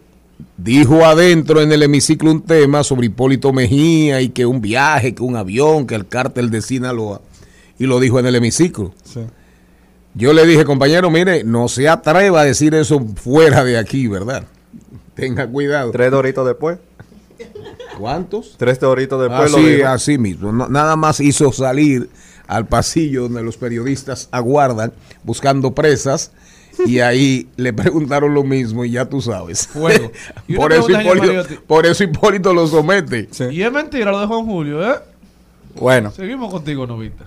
dijo 0.58 1.06
adentro 1.06 1.62
en 1.62 1.72
el 1.72 1.84
hemiciclo 1.84 2.32
un 2.32 2.42
tema 2.42 2.84
sobre 2.84 3.08
Hipólito 3.08 3.52
Mejía 3.54 4.22
y 4.22 4.30
que 4.30 4.46
un 4.46 4.62
viaje, 4.62 5.14
que 5.16 5.24
un 5.24 5.36
avión, 5.36 5.88
que 5.88 5.96
el 5.96 6.08
cártel 6.08 6.50
de 6.50 6.62
Sinaloa, 6.62 7.22
y 7.80 7.86
lo 7.86 8.00
dijo 8.00 8.20
en 8.20 8.26
el 8.28 8.36
hemiciclo. 8.36 8.94
sí. 9.04 9.22
Yo 10.14 10.34
le 10.34 10.46
dije, 10.46 10.66
compañero, 10.66 11.10
mire, 11.10 11.46
no 11.46 11.70
se 11.70 11.88
atreva 11.88 12.42
a 12.42 12.44
decir 12.44 12.76
eso 12.76 13.00
fuera 13.16 13.64
de 13.64 13.78
aquí, 13.78 14.08
¿verdad? 14.08 14.44
Tenga 15.16 15.48
cuidado. 15.48 15.92
Tres 15.92 16.12
doritos 16.12 16.46
después. 16.46 16.80
¿Cuántos? 17.98 18.56
Tres 18.58 18.80
doritos 18.80 19.22
después 19.22 19.52
lo 19.52 19.58
Así, 19.58 19.66
dijo. 19.68 19.88
así 19.88 20.18
mismo. 20.18 20.52
No- 20.52 20.68
nada 20.68 20.96
más 20.98 21.20
hizo 21.20 21.52
salir 21.52 22.10
al 22.48 22.68
pasillo 22.68 23.24
donde 23.24 23.42
los 23.44 23.56
periodistas 23.58 24.28
aguardan 24.32 24.92
buscando 25.24 25.74
presas 25.74 26.32
y 26.86 27.00
ahí 27.00 27.48
le 27.58 27.74
preguntaron 27.74 28.34
lo 28.34 28.44
mismo 28.44 28.84
y 28.86 28.92
ya 28.92 29.06
tú 29.06 29.22
sabes. 29.22 29.70
Una 29.76 29.94
por, 30.58 30.74
eso 30.74 30.90
Hipólito, 30.90 31.44
por 31.68 31.86
eso 31.86 32.04
Hipólito 32.04 32.54
lo 32.54 32.68
somete. 32.68 33.30
Y 33.52 33.62
es 33.62 33.72
mentira 33.72 34.12
lo 34.12 34.20
de 34.20 34.28
Juan 34.28 34.46
Julio, 34.46 34.90
¿eh? 34.92 34.96
Bueno, 35.76 36.12
Seguimos 36.12 36.52
contigo, 36.52 36.86
Novita. 36.86 37.26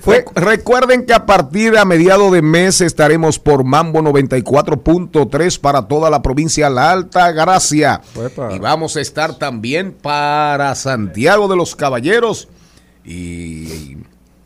Fue- 0.00 0.24
recuerden 0.34 1.06
que 1.06 1.14
a 1.14 1.24
partir 1.26 1.72
de 1.72 1.78
a 1.78 1.84
mediado 1.84 2.32
de 2.32 2.42
mes 2.42 2.80
estaremos 2.80 3.38
por 3.38 3.62
Mambo 3.62 4.00
94.3 4.00 5.60
para 5.60 5.86
toda 5.86 6.10
la 6.10 6.20
provincia 6.22 6.68
de 6.68 6.74
La 6.74 6.90
Alta 6.90 7.30
Gracia. 7.30 8.00
Uepa. 8.16 8.52
Y 8.52 8.58
vamos 8.58 8.96
a 8.96 9.00
estar 9.00 9.38
también 9.38 9.92
para 9.92 10.74
Santiago 10.74 11.46
de 11.46 11.54
los 11.56 11.76
Caballeros 11.76 12.48
y 13.04 13.96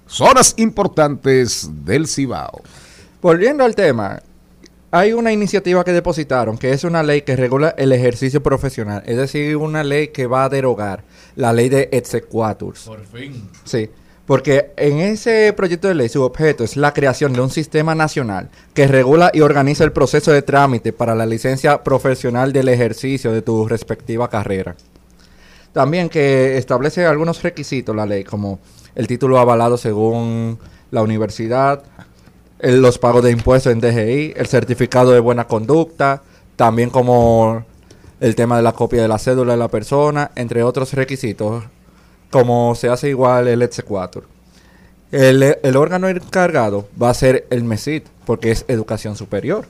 zonas 0.07 0.55
importantes 0.59 1.71
del 1.85 2.07
Cibao. 2.07 2.63
Volviendo 3.27 3.65
al 3.65 3.75
tema, 3.75 4.23
hay 4.93 5.13
una 5.13 5.33
iniciativa 5.33 5.83
que 5.83 5.93
depositaron 5.93 6.57
que 6.57 6.71
es 6.71 6.85
una 6.85 7.03
ley 7.03 7.23
que 7.23 7.35
regula 7.35 7.75
el 7.77 7.91
ejercicio 7.91 8.41
profesional, 8.41 9.03
es 9.05 9.17
decir, 9.17 9.57
una 9.57 9.83
ley 9.83 10.09
que 10.09 10.29
va 10.29 10.45
a 10.45 10.49
derogar 10.49 11.03
la 11.35 11.53
ley 11.53 11.69
de 11.69 11.89
exequaturs. 11.91 12.83
Por 12.83 13.05
fin. 13.05 13.51
Sí, 13.65 13.91
porque 14.27 14.71
en 14.77 15.01
ese 15.01 15.53
proyecto 15.57 15.89
de 15.89 15.97
ley 15.97 16.09
su 16.09 16.23
objeto 16.23 16.63
es 16.63 16.77
la 16.77 16.95
creación 16.95 17.33
de 17.33 17.41
un 17.41 17.51
sistema 17.51 17.97
nacional 17.97 18.49
que 18.75 18.87
regula 18.87 19.33
y 19.35 19.41
organiza 19.41 19.83
el 19.83 19.91
proceso 19.91 20.31
de 20.31 20.43
trámite 20.43 20.93
para 20.93 21.17
la 21.17 21.27
licencia 21.27 21.83
profesional 21.83 22.53
del 22.53 22.69
ejercicio 22.69 23.33
de 23.33 23.43
tu 23.43 23.67
respectiva 23.67 24.31
carrera. 24.31 24.77
También 25.73 26.09
que 26.09 26.59
establece 26.59 27.05
algunos 27.05 27.43
requisitos 27.43 27.97
la 27.97 28.07
ley, 28.07 28.23
como 28.23 28.61
el 28.95 29.09
título 29.09 29.41
avalado 29.41 29.77
según 29.77 30.61
la 30.93 31.03
universidad, 31.03 31.83
los 32.59 32.99
pagos 32.99 33.23
de 33.23 33.31
impuestos 33.31 33.73
en 33.73 33.81
DGI, 33.81 34.35
el 34.37 34.47
certificado 34.47 35.13
de 35.13 35.21
buena 35.21 35.47
conducta, 35.47 36.23
también 36.57 36.91
como 36.91 37.65
el 38.21 38.35
tema 38.35 38.57
de 38.57 38.63
la 38.63 38.73
copia 38.73 39.03
de 39.03 39.09
la 39.09 39.19
cédula 39.19 39.53
de 39.53 39.59
la 39.59 39.69
persona, 39.69 40.31
entre 40.37 40.63
otros 40.63 40.93
requisitos, 40.95 41.65
como 42.31 42.75
se 42.75 42.89
hace 42.89 43.09
igual 43.09 43.49
el 43.49 43.63
exequatur. 43.63 44.25
El, 45.13 45.43
el 45.63 45.77
órgano 45.77 46.09
encargado 46.09 46.89
va 47.01 47.11
a 47.11 47.15
ser 47.15 47.47
el 47.51 47.65
MESIT, 47.65 48.07
porque 48.25 48.51
es 48.51 48.65
educación 48.69 49.17
superior. 49.17 49.67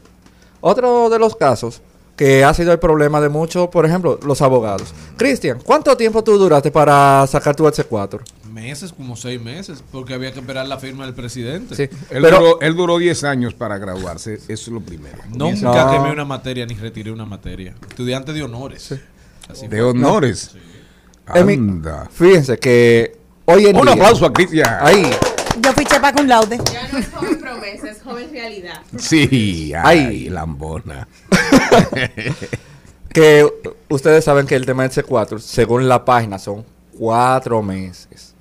Otro 0.61 1.11
de 1.11 1.19
los 1.19 1.37
casos 1.37 1.83
que 2.17 2.45
ha 2.45 2.55
sido 2.55 2.73
el 2.73 2.79
problema 2.79 3.21
de 3.21 3.29
muchos, 3.29 3.69
por 3.69 3.85
ejemplo, 3.85 4.19
los 4.25 4.41
abogados. 4.41 4.95
Cristian, 5.17 5.59
¿cuánto 5.63 5.97
tiempo 5.97 6.25
tú 6.25 6.39
duraste 6.39 6.71
para 6.71 7.27
sacar 7.27 7.55
tu 7.55 7.69
exequatur? 7.69 8.23
Meses, 8.67 8.93
como 8.93 9.15
seis 9.17 9.41
meses, 9.41 9.83
porque 9.93 10.15
había 10.15 10.33
que 10.33 10.41
esperar 10.41 10.67
la 10.67 10.77
firma 10.79 11.05
del 11.05 11.15
presidente. 11.15 11.77
Sí. 11.77 11.83
Él, 12.11 12.23
Pero- 12.23 12.39
duró, 12.39 12.61
él 12.61 12.75
duró 12.75 12.99
10 12.99 13.23
años 13.25 13.55
para 13.55 13.79
graduarse, 13.79 14.35
eso 14.35 14.45
es 14.53 14.69
lo 14.69 14.81
primero. 14.81 15.19
Nunca 15.29 15.85
No. 15.85 15.93
quemé 15.93 16.11
una 16.11 16.25
materia 16.25 16.67
ni 16.67 16.75
retiré 16.75 17.13
una 17.13 17.25
materia. 17.25 17.75
Estudiante 17.89 18.33
de 18.33 18.43
honores. 18.43 18.93
Así 19.49 19.69
De 19.69 19.77
fue. 19.79 19.83
honores. 19.83 20.51
Anda. 21.27 22.09
Fíjense 22.13 22.59
que 22.59 23.17
hoy 23.45 23.67
en 23.67 23.77
Un 23.77 23.83
día... 23.83 23.93
aplauso 23.93 24.27
a 24.27 24.33
Cristian. 24.33 24.79
Ahí. 24.81 25.11
Yo 25.63 25.73
fui 25.73 25.85
chepa 25.85 26.13
con 26.13 26.27
laude. 26.29 26.59
Ya 26.73 26.89
no 26.93 26.99
es 26.99 27.09
joven 27.09 27.39
promesa, 27.41 27.91
es 27.91 28.03
joven 28.03 28.29
realidad. 28.33 28.83
Sí, 28.99 29.73
ay, 29.77 30.29
lambona. 30.29 31.07
que 33.13 33.47
ustedes 33.89 34.25
saben 34.25 34.47
que 34.47 34.55
el 34.55 34.67
tema 34.67 34.83
del 34.87 34.93
C4, 34.93 35.39
según 35.39 35.89
la 35.89 36.05
página, 36.05 36.39
son 36.39 36.65
cuatro 36.99 37.63
meses. 37.63 38.35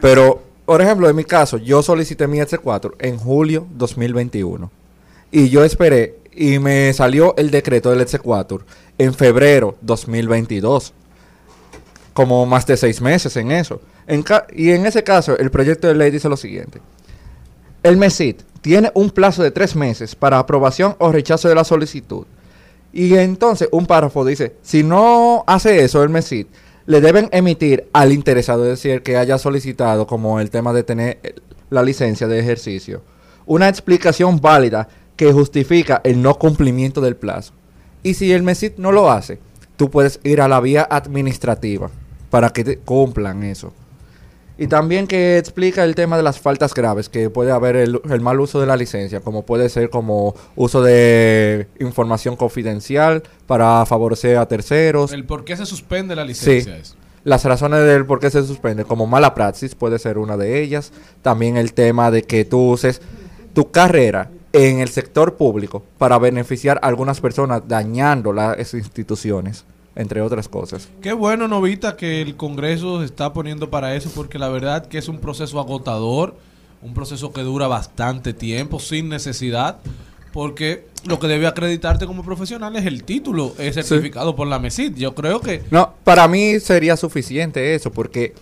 Pero, 0.00 0.42
por 0.64 0.82
ejemplo, 0.82 1.08
en 1.08 1.16
mi 1.16 1.24
caso, 1.24 1.56
yo 1.58 1.82
solicité 1.82 2.26
mi 2.26 2.38
C4 2.38 2.94
en 2.98 3.18
julio 3.18 3.66
2021. 3.72 4.70
Y 5.30 5.48
yo 5.48 5.64
esperé 5.64 6.16
y 6.32 6.58
me 6.58 6.92
salió 6.92 7.34
el 7.36 7.50
decreto 7.50 7.90
del 7.90 8.06
C4 8.06 8.60
en 8.98 9.14
febrero 9.14 9.76
2022. 9.80 10.94
Como 12.14 12.46
más 12.46 12.66
de 12.66 12.76
seis 12.76 13.00
meses 13.00 13.36
en 13.36 13.52
eso. 13.52 13.80
Y 14.54 14.70
en 14.70 14.86
ese 14.86 15.04
caso, 15.04 15.36
el 15.38 15.50
proyecto 15.50 15.86
de 15.86 15.94
ley 15.94 16.10
dice 16.10 16.28
lo 16.28 16.36
siguiente. 16.36 16.80
El 17.82 17.96
MESIT 17.96 18.42
tiene 18.60 18.90
un 18.94 19.10
plazo 19.10 19.42
de 19.42 19.50
tres 19.50 19.76
meses 19.76 20.16
para 20.16 20.38
aprobación 20.38 20.96
o 20.98 21.12
rechazo 21.12 21.48
de 21.48 21.54
la 21.54 21.64
solicitud. 21.64 22.26
Y 22.92 23.14
entonces 23.14 23.68
un 23.70 23.86
párrafo 23.86 24.24
dice, 24.24 24.56
si 24.62 24.82
no 24.82 25.44
hace 25.46 25.84
eso 25.84 26.02
el 26.02 26.08
MESIT, 26.08 26.48
le 26.88 27.02
deben 27.02 27.28
emitir 27.32 27.86
al 27.92 28.14
interesado, 28.14 28.64
es 28.64 28.70
decir, 28.70 29.02
que 29.02 29.18
haya 29.18 29.36
solicitado 29.36 30.06
como 30.06 30.40
el 30.40 30.48
tema 30.48 30.72
de 30.72 30.84
tener 30.84 31.34
la 31.68 31.82
licencia 31.82 32.26
de 32.26 32.38
ejercicio, 32.38 33.02
una 33.44 33.68
explicación 33.68 34.40
válida 34.40 34.88
que 35.14 35.30
justifica 35.30 36.00
el 36.02 36.22
no 36.22 36.38
cumplimiento 36.38 37.02
del 37.02 37.14
plazo. 37.14 37.52
Y 38.02 38.14
si 38.14 38.32
el 38.32 38.42
MESIT 38.42 38.78
no 38.78 38.90
lo 38.90 39.10
hace, 39.10 39.38
tú 39.76 39.90
puedes 39.90 40.18
ir 40.24 40.40
a 40.40 40.48
la 40.48 40.60
vía 40.60 40.88
administrativa 40.90 41.90
para 42.30 42.48
que 42.54 42.64
te 42.64 42.78
cumplan 42.78 43.42
eso. 43.42 43.74
Y 44.60 44.66
también 44.66 45.06
que 45.06 45.38
explica 45.38 45.84
el 45.84 45.94
tema 45.94 46.16
de 46.16 46.24
las 46.24 46.40
faltas 46.40 46.74
graves, 46.74 47.08
que 47.08 47.30
puede 47.30 47.52
haber 47.52 47.76
el, 47.76 48.00
el 48.10 48.20
mal 48.20 48.40
uso 48.40 48.60
de 48.60 48.66
la 48.66 48.76
licencia, 48.76 49.20
como 49.20 49.46
puede 49.46 49.68
ser 49.68 49.88
como 49.88 50.34
uso 50.56 50.82
de 50.82 51.68
información 51.78 52.34
confidencial 52.34 53.22
para 53.46 53.86
favorecer 53.86 54.36
a 54.36 54.46
terceros. 54.48 55.12
El 55.12 55.24
por 55.24 55.44
qué 55.44 55.56
se 55.56 55.64
suspende 55.64 56.16
la 56.16 56.22
Sí. 56.22 56.28
licencia. 56.28 56.76
es. 56.76 56.96
Las 57.24 57.44
razones 57.44 57.84
del 57.84 58.04
por 58.06 58.20
qué 58.20 58.30
se 58.30 58.42
suspende, 58.44 58.84
como 58.84 59.06
mala 59.06 59.34
praxis, 59.34 59.74
puede 59.74 59.98
ser 59.98 60.18
una 60.18 60.36
de 60.36 60.60
ellas. 60.62 60.92
También 61.22 61.56
el 61.56 61.72
tema 61.72 62.10
de 62.10 62.22
que 62.22 62.44
tú 62.44 62.70
uses 62.70 63.00
tu 63.54 63.70
carrera 63.70 64.30
en 64.52 64.80
el 64.80 64.88
sector 64.88 65.36
público 65.36 65.84
para 65.98 66.18
beneficiar 66.18 66.78
a 66.82 66.86
algunas 66.88 67.20
personas, 67.20 67.62
dañando 67.68 68.32
las 68.32 68.72
instituciones, 68.74 69.64
entre 69.98 70.22
otras 70.22 70.48
cosas. 70.48 70.88
Qué 71.02 71.12
bueno, 71.12 71.48
Novita, 71.48 71.96
que 71.96 72.22
el 72.22 72.36
Congreso 72.36 73.00
se 73.00 73.06
está 73.06 73.32
poniendo 73.32 73.68
para 73.68 73.96
eso, 73.96 74.10
porque 74.14 74.38
la 74.38 74.48
verdad 74.48 74.86
que 74.86 74.96
es 74.96 75.08
un 75.08 75.18
proceso 75.18 75.58
agotador, 75.58 76.36
un 76.80 76.94
proceso 76.94 77.32
que 77.32 77.42
dura 77.42 77.66
bastante 77.66 78.32
tiempo, 78.32 78.78
sin 78.78 79.08
necesidad, 79.08 79.78
porque 80.32 80.86
lo 81.04 81.18
que 81.18 81.26
debe 81.26 81.48
acreditarte 81.48 82.06
como 82.06 82.22
profesional 82.22 82.76
es 82.76 82.86
el 82.86 83.02
título, 83.02 83.54
es 83.58 83.74
certificado 83.74 84.36
por 84.36 84.46
la 84.46 84.60
MESID. 84.60 84.94
Yo 84.94 85.16
creo 85.16 85.40
que 85.40 85.64
No, 85.72 85.94
para 86.04 86.28
mí 86.28 86.60
sería 86.60 86.96
suficiente 86.96 87.74
eso, 87.74 87.90
porque 87.90 88.34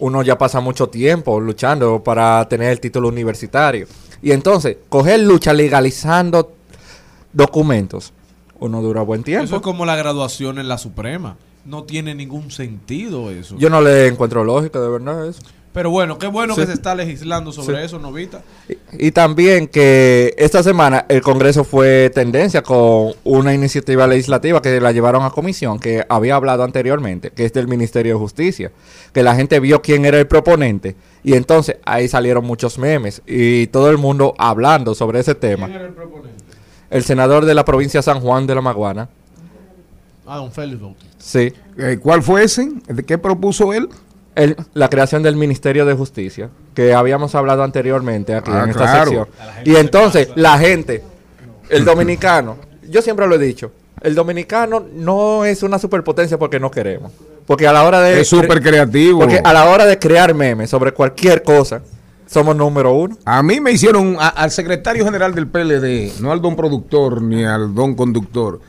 uno 0.00 0.22
ya 0.22 0.36
pasa 0.36 0.60
mucho 0.60 0.90
tiempo 0.90 1.40
luchando 1.40 2.04
para 2.04 2.46
tener 2.50 2.70
el 2.70 2.80
título 2.80 3.08
universitario. 3.08 3.86
Y 4.20 4.32
entonces, 4.32 4.76
coger 4.90 5.20
lucha 5.20 5.54
legalizando 5.54 6.52
documentos, 7.32 8.12
uno 8.60 8.82
dura 8.82 9.02
buen 9.02 9.22
tiempo. 9.22 9.44
eso 9.44 9.56
es 9.56 9.62
como 9.62 9.86
la 9.86 9.96
graduación 9.96 10.58
en 10.58 10.68
la 10.68 10.78
Suprema. 10.78 11.36
No 11.64 11.84
tiene 11.84 12.14
ningún 12.14 12.50
sentido 12.50 13.30
eso. 13.30 13.56
Yo 13.58 13.68
no 13.68 13.80
le 13.82 14.06
encuentro 14.06 14.42
lógica, 14.44 14.80
de 14.80 14.88
verdad, 14.88 15.28
eso. 15.28 15.40
Pero 15.70 15.90
bueno, 15.90 16.18
qué 16.18 16.26
bueno 16.26 16.54
Sí. 16.54 16.62
que 16.62 16.66
se 16.66 16.72
está 16.72 16.94
legislando 16.94 17.52
sobre 17.52 17.78
Sí. 17.78 17.84
eso, 17.84 17.98
Novita. 17.98 18.42
Y 18.98 19.10
también 19.12 19.68
que 19.68 20.34
esta 20.38 20.62
semana 20.62 21.04
el 21.10 21.20
Congreso 21.20 21.62
fue 21.62 22.10
tendencia 22.12 22.62
con 22.62 23.12
una 23.22 23.52
iniciativa 23.54 24.06
legislativa 24.06 24.62
que 24.62 24.80
la 24.80 24.92
llevaron 24.92 25.24
a 25.24 25.30
comisión, 25.30 25.78
que 25.78 26.04
había 26.08 26.36
hablado 26.36 26.64
anteriormente, 26.64 27.30
que 27.30 27.44
es 27.44 27.52
del 27.52 27.68
Ministerio 27.68 28.14
de 28.14 28.18
Justicia, 28.18 28.72
que 29.12 29.22
la 29.22 29.36
gente 29.36 29.60
vio 29.60 29.82
quién 29.82 30.04
era 30.06 30.18
el 30.18 30.26
proponente 30.26 30.96
y 31.22 31.34
entonces 31.34 31.76
ahí 31.84 32.08
salieron 32.08 32.44
muchos 32.46 32.78
memes 32.78 33.20
y 33.26 33.66
todo 33.68 33.90
el 33.90 33.98
mundo 33.98 34.34
hablando 34.38 34.94
sobre 34.94 35.20
ese 35.20 35.34
tema. 35.34 35.66
¿Quién 35.66 35.78
era 35.78 35.88
el 35.88 35.94
proponente? 35.94 36.44
El 36.90 37.04
senador 37.04 37.44
de 37.44 37.54
la 37.54 37.64
provincia 37.64 37.98
de 37.98 38.02
San 38.02 38.20
Juan 38.20 38.46
de 38.46 38.54
la 38.54 38.60
Maguana. 38.62 39.08
Ah, 40.26 40.36
don 40.38 40.52
Félix 40.52 40.80
Bautista. 40.80 41.16
Sí. 41.18 41.52
Eh, 41.78 41.98
¿Cuál 42.02 42.22
fue 42.22 42.44
ese? 42.44 42.68
¿De 42.86 43.02
qué 43.02 43.18
propuso 43.18 43.72
él? 43.72 43.88
El- 44.34 44.56
la 44.74 44.88
creación 44.88 45.22
del 45.22 45.36
Ministerio 45.36 45.84
de 45.84 45.94
Justicia, 45.94 46.48
que 46.74 46.94
habíamos 46.94 47.34
hablado 47.34 47.62
anteriormente 47.62 48.34
aquí 48.34 48.50
Ah, 48.52 48.62
en 48.64 48.70
esta 48.70 48.84
claro. 48.84 49.04
sección. 49.10 49.28
Y 49.64 49.76
entonces, 49.76 50.28
la 50.36 50.58
gente, 50.58 51.02
el 51.70 51.84
dominicano, 51.84 52.56
yo 52.88 53.02
siempre 53.02 53.26
lo 53.26 53.34
he 53.34 53.38
dicho, 53.38 53.72
el 54.00 54.14
dominicano 54.14 54.84
no 54.94 55.44
es 55.44 55.62
una 55.62 55.78
superpotencia 55.78 56.38
porque 56.38 56.60
no 56.60 56.70
queremos. 56.70 57.10
Porque 57.46 57.66
a 57.66 57.72
la 57.72 57.82
hora 57.84 58.00
de... 58.00 58.20
Es 58.20 58.28
súper 58.28 58.62
creativo. 58.62 59.20
Porque 59.20 59.40
a 59.42 59.52
la 59.52 59.64
hora 59.70 59.86
de 59.86 59.98
crear 59.98 60.34
memes 60.34 60.68
sobre 60.70 60.92
cualquier 60.92 61.42
cosa, 61.42 61.80
somos 62.28 62.54
número 62.54 62.92
uno. 62.94 63.16
A 63.24 63.42
mí 63.42 63.60
me 63.60 63.72
hicieron, 63.72 64.16
a- 64.20 64.28
al 64.28 64.50
secretario 64.52 65.04
general 65.04 65.34
del 65.34 65.48
PLD, 65.48 66.12
no 66.20 66.30
al 66.30 66.40
don 66.40 66.54
productor 66.54 67.20
ni 67.22 67.44
al 67.44 67.74
don 67.74 67.94
conductor, 67.94 68.60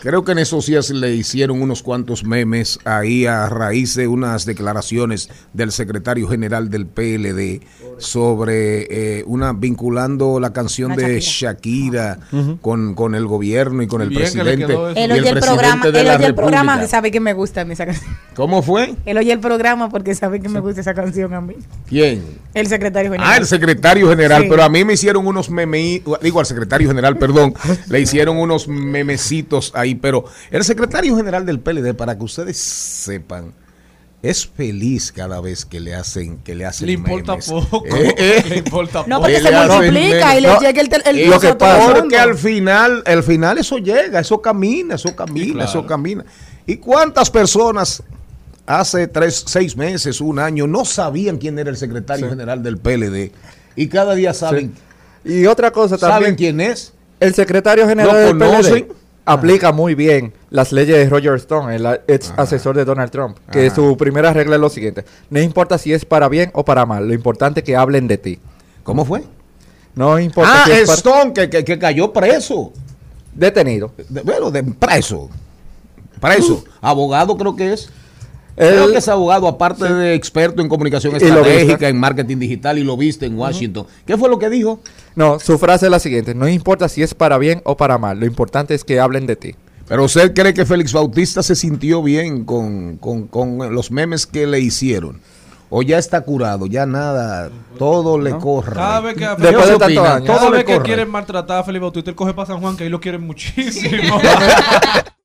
creo 0.00 0.24
que 0.24 0.32
en 0.32 0.38
esos 0.38 0.66
días 0.66 0.88
le 0.90 1.14
hicieron 1.14 1.60
unos 1.60 1.82
cuantos 1.82 2.24
memes 2.24 2.78
ahí 2.84 3.26
a 3.26 3.48
raíz 3.48 3.94
de 3.94 4.06
unas 4.08 4.44
declaraciones 4.46 5.28
del 5.52 5.72
secretario 5.72 6.28
general 6.28 6.70
del 6.70 6.86
PLD 6.86 7.60
sobre 7.98 9.18
eh, 9.18 9.24
una 9.26 9.52
vinculando 9.52 10.40
la 10.40 10.52
canción 10.52 10.94
de 10.96 11.20
Shakira 11.20 12.18
con, 12.60 12.94
con 12.94 13.14
el 13.14 13.26
gobierno 13.26 13.82
y 13.82 13.86
con 13.86 14.02
el 14.02 14.08
Bien 14.08 14.22
que 14.22 14.30
presidente. 14.40 14.72
Él 14.96 15.12
oye 15.12 15.28
el 15.28 15.38
programa, 15.40 15.86
él 15.86 16.08
oye 16.08 16.26
el 16.26 16.34
programa 16.34 16.82
y 16.84 16.88
sabe 16.88 17.10
que 17.10 17.20
me 17.20 17.32
gusta 17.32 17.60
a 17.62 17.64
mí 17.64 17.72
esa 17.74 17.86
canción. 17.86 18.10
¿Cómo 18.34 18.62
fue? 18.62 18.94
Él 19.06 19.16
oye 19.18 19.32
el 19.32 19.40
programa 19.40 19.88
porque 19.88 20.14
sabe 20.14 20.40
que 20.40 20.48
me 20.48 20.60
gusta 20.60 20.80
esa 20.80 20.94
canción 20.94 21.32
a 21.34 21.40
mí. 21.40 21.54
¿Quién? 21.88 22.22
El 22.54 22.66
secretario 22.66 22.91
general. 23.00 23.26
Ah, 23.26 23.36
el 23.36 23.46
secretario 23.46 24.08
general, 24.08 24.42
Sí. 24.42 24.48
pero 24.50 24.62
a 24.62 24.68
mí 24.68 24.84
me 24.84 24.92
hicieron 24.92 25.26
unos 25.26 25.48
memes, 25.50 26.02
digo 26.22 26.40
al 26.40 26.46
secretario 26.46 26.88
general, 26.88 27.16
perdón, 27.18 27.54
le 27.88 28.00
hicieron 28.00 28.36
unos 28.36 28.68
memecitos 28.68 29.72
ahí, 29.74 29.94
pero 29.94 30.24
el 30.50 30.64
secretario 30.64 31.16
general 31.16 31.46
del 31.46 31.60
PLD, 31.60 31.94
para 31.94 32.16
que 32.16 32.24
ustedes 32.24 32.56
sepan, 32.58 33.52
es 34.22 34.46
feliz 34.46 35.10
cada 35.10 35.40
vez 35.40 35.64
que 35.64 35.80
le 35.80 35.96
hacen, 35.96 36.38
que 36.38 36.54
le 36.54 36.64
hacen 36.64 36.86
Le 36.86 36.92
importa 36.92 37.32
memes. 37.32 37.46
poco. 37.48 37.84
Eh, 37.86 38.14
eh. 38.16 38.44
Le 38.48 38.56
importa 38.58 39.00
No, 39.08 39.16
poco. 39.16 39.20
porque 39.22 39.36
Él 39.38 39.42
se 39.42 39.50
multiplica 39.52 40.38
y 40.38 40.40
le 40.40 40.46
memes. 40.48 40.62
llega 40.62 40.80
el, 40.80 40.90
el 41.06 41.18
y 41.18 41.24
lo 41.26 41.40
que 41.40 41.48
el 41.48 41.56
pasa-. 41.56 41.94
Porque 41.94 42.16
al 42.18 42.36
final, 42.38 43.02
al 43.04 43.22
final 43.24 43.58
eso 43.58 43.78
llega, 43.78 44.20
eso 44.20 44.40
camina, 44.40 44.94
eso 44.94 45.16
camina, 45.16 45.54
claro. 45.54 45.68
eso 45.70 45.86
camina. 45.86 46.24
¿Y 46.66 46.76
cuántas 46.76 47.30
personas 47.30 48.00
hace 48.66 49.06
tres, 49.08 49.44
seis 49.46 49.76
meses, 49.76 50.20
un 50.20 50.38
año, 50.38 50.66
no 50.66 50.84
sabían 50.84 51.38
quién 51.38 51.58
era 51.58 51.70
el 51.70 51.76
secretario 51.76 52.26
Sí. 52.26 52.30
general 52.30 52.62
del 52.62 52.78
PLD? 52.78 53.32
Y 53.76 53.88
cada 53.88 54.14
día 54.14 54.32
saben, 54.34 54.74
Y 55.24 55.46
otra 55.46 55.70
cosa 55.70 55.96
saben 55.98 56.14
también, 56.14 56.34
quién 56.36 56.60
es. 56.60 56.92
el 57.20 57.34
secretario 57.34 57.86
general 57.88 58.36
¿Lo 58.38 58.46
del? 58.48 58.62
PLD 58.62 58.92
aplica 59.24 59.70
muy 59.72 59.94
bien 59.94 60.32
las 60.50 60.72
leyes 60.72 60.96
de 60.96 61.08
Roger 61.08 61.34
Stone, 61.36 61.74
el 61.76 61.86
ex 62.08 62.32
asesor 62.36 62.76
de 62.76 62.84
Donald 62.84 63.10
Trump, 63.10 63.38
que 63.50 63.66
Ajá. 63.66 63.74
su 63.76 63.96
primera 63.96 64.32
regla 64.32 64.56
es 64.56 64.60
lo 64.60 64.68
siguiente, 64.68 65.04
no 65.30 65.40
importa 65.40 65.78
si 65.78 65.92
es 65.92 66.04
para 66.04 66.28
bien 66.28 66.50
o 66.54 66.64
para 66.64 66.84
mal, 66.86 67.06
lo 67.06 67.14
importante 67.14 67.60
es 67.60 67.64
que 67.66 67.76
hablen 67.76 68.08
de 68.08 68.18
ti. 68.18 68.38
¿Cómo 68.82 69.04
fue? 69.04 69.22
No 69.94 70.18
importa 70.18 70.62
Ah, 70.62 70.64
si 70.66 70.72
es 70.72 70.86
para- 70.86 70.96
Stone 70.96 71.32
que, 71.32 71.48
que- 71.50 71.64
que 71.64 71.78
cayó 71.78 72.12
preso. 72.12 72.72
detenido. 73.34 73.92
De- 74.08 74.22
bueno, 74.22 74.50
de 74.50 74.62
preso. 74.64 75.30
Preso. 76.20 76.64
Abogado 76.80 77.36
creo 77.36 77.56
que 77.56 77.72
es. 77.72 77.88
Creo 78.56 78.90
que 78.90 78.98
es 78.98 79.08
abogado, 79.08 79.48
aparte 79.48 79.92
de 79.92 80.14
experto 80.14 80.60
en 80.62 80.68
comunicación 80.68 81.16
estratégica, 81.16 81.88
en 81.88 81.98
marketing 81.98 82.38
digital 82.38 82.78
y 82.78 82.84
lo 82.84 82.96
viste 82.96 83.26
en 83.26 83.38
Washington. 83.38 83.86
¿Qué 84.06 84.16
fue 84.16 84.28
lo 84.28 84.38
que 84.38 84.50
dijo? 84.50 84.80
No, 85.16 85.38
su 85.38 85.58
frase 85.58 85.86
es 85.86 85.90
la 85.90 85.98
siguiente, 85.98 86.34
no 86.34 86.46
importa 86.48 86.88
si 86.88 87.02
es 87.02 87.14
para 87.14 87.38
bien 87.38 87.62
o 87.64 87.76
para 87.76 87.98
mal, 87.98 88.20
lo 88.20 88.26
importante 88.26 88.74
es 88.74 88.84
que 88.84 89.00
hablen 89.00 89.26
de 89.26 89.36
ti. 89.36 89.54
Pero 89.88 90.04
usted 90.04 90.32
cree 90.32 90.54
que 90.54 90.64
Félix 90.64 90.92
Bautista 90.92 91.42
se 91.42 91.54
sintió 91.56 92.02
bien 92.02 92.44
con, 92.44 92.96
con- 92.98 93.26
con 93.26 93.74
los 93.74 93.90
memes 93.90 94.26
que 94.26 94.46
le 94.46 94.60
hicieron. 94.60 95.20
O 95.74 95.82
ya 95.82 95.96
está 95.98 96.20
curado, 96.20 96.66
ya 96.66 96.84
nada, 96.84 97.50
todo 97.78 98.18
le 98.18 98.32
corre. 98.36 98.74
Cada 98.74 99.00
vez 99.00 99.14
que, 99.14 99.20
le 99.20 99.30
vez 100.50 100.64
que 100.64 100.74
corre. 100.74 100.84
quieren 100.84 101.10
maltratar 101.10 101.60
a 101.60 101.64
Felipe 101.64 101.80
Bautista, 101.82 102.10
él 102.10 102.16
coge 102.16 102.34
para 102.34 102.46
San 102.46 102.60
Juan, 102.60 102.76
que 102.76 102.84
ahí 102.84 102.90
lo 102.90 103.00
quieren 103.00 103.22
muchísimo. 103.26 104.20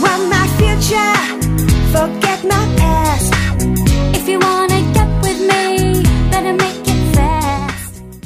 want 0.00 0.28
my 0.28 0.46
future, 0.58 1.14
forget 1.92 2.44
my 2.44 2.64
past. 2.76 3.32
If 4.16 4.28
you 4.28 4.38
want 4.38 4.69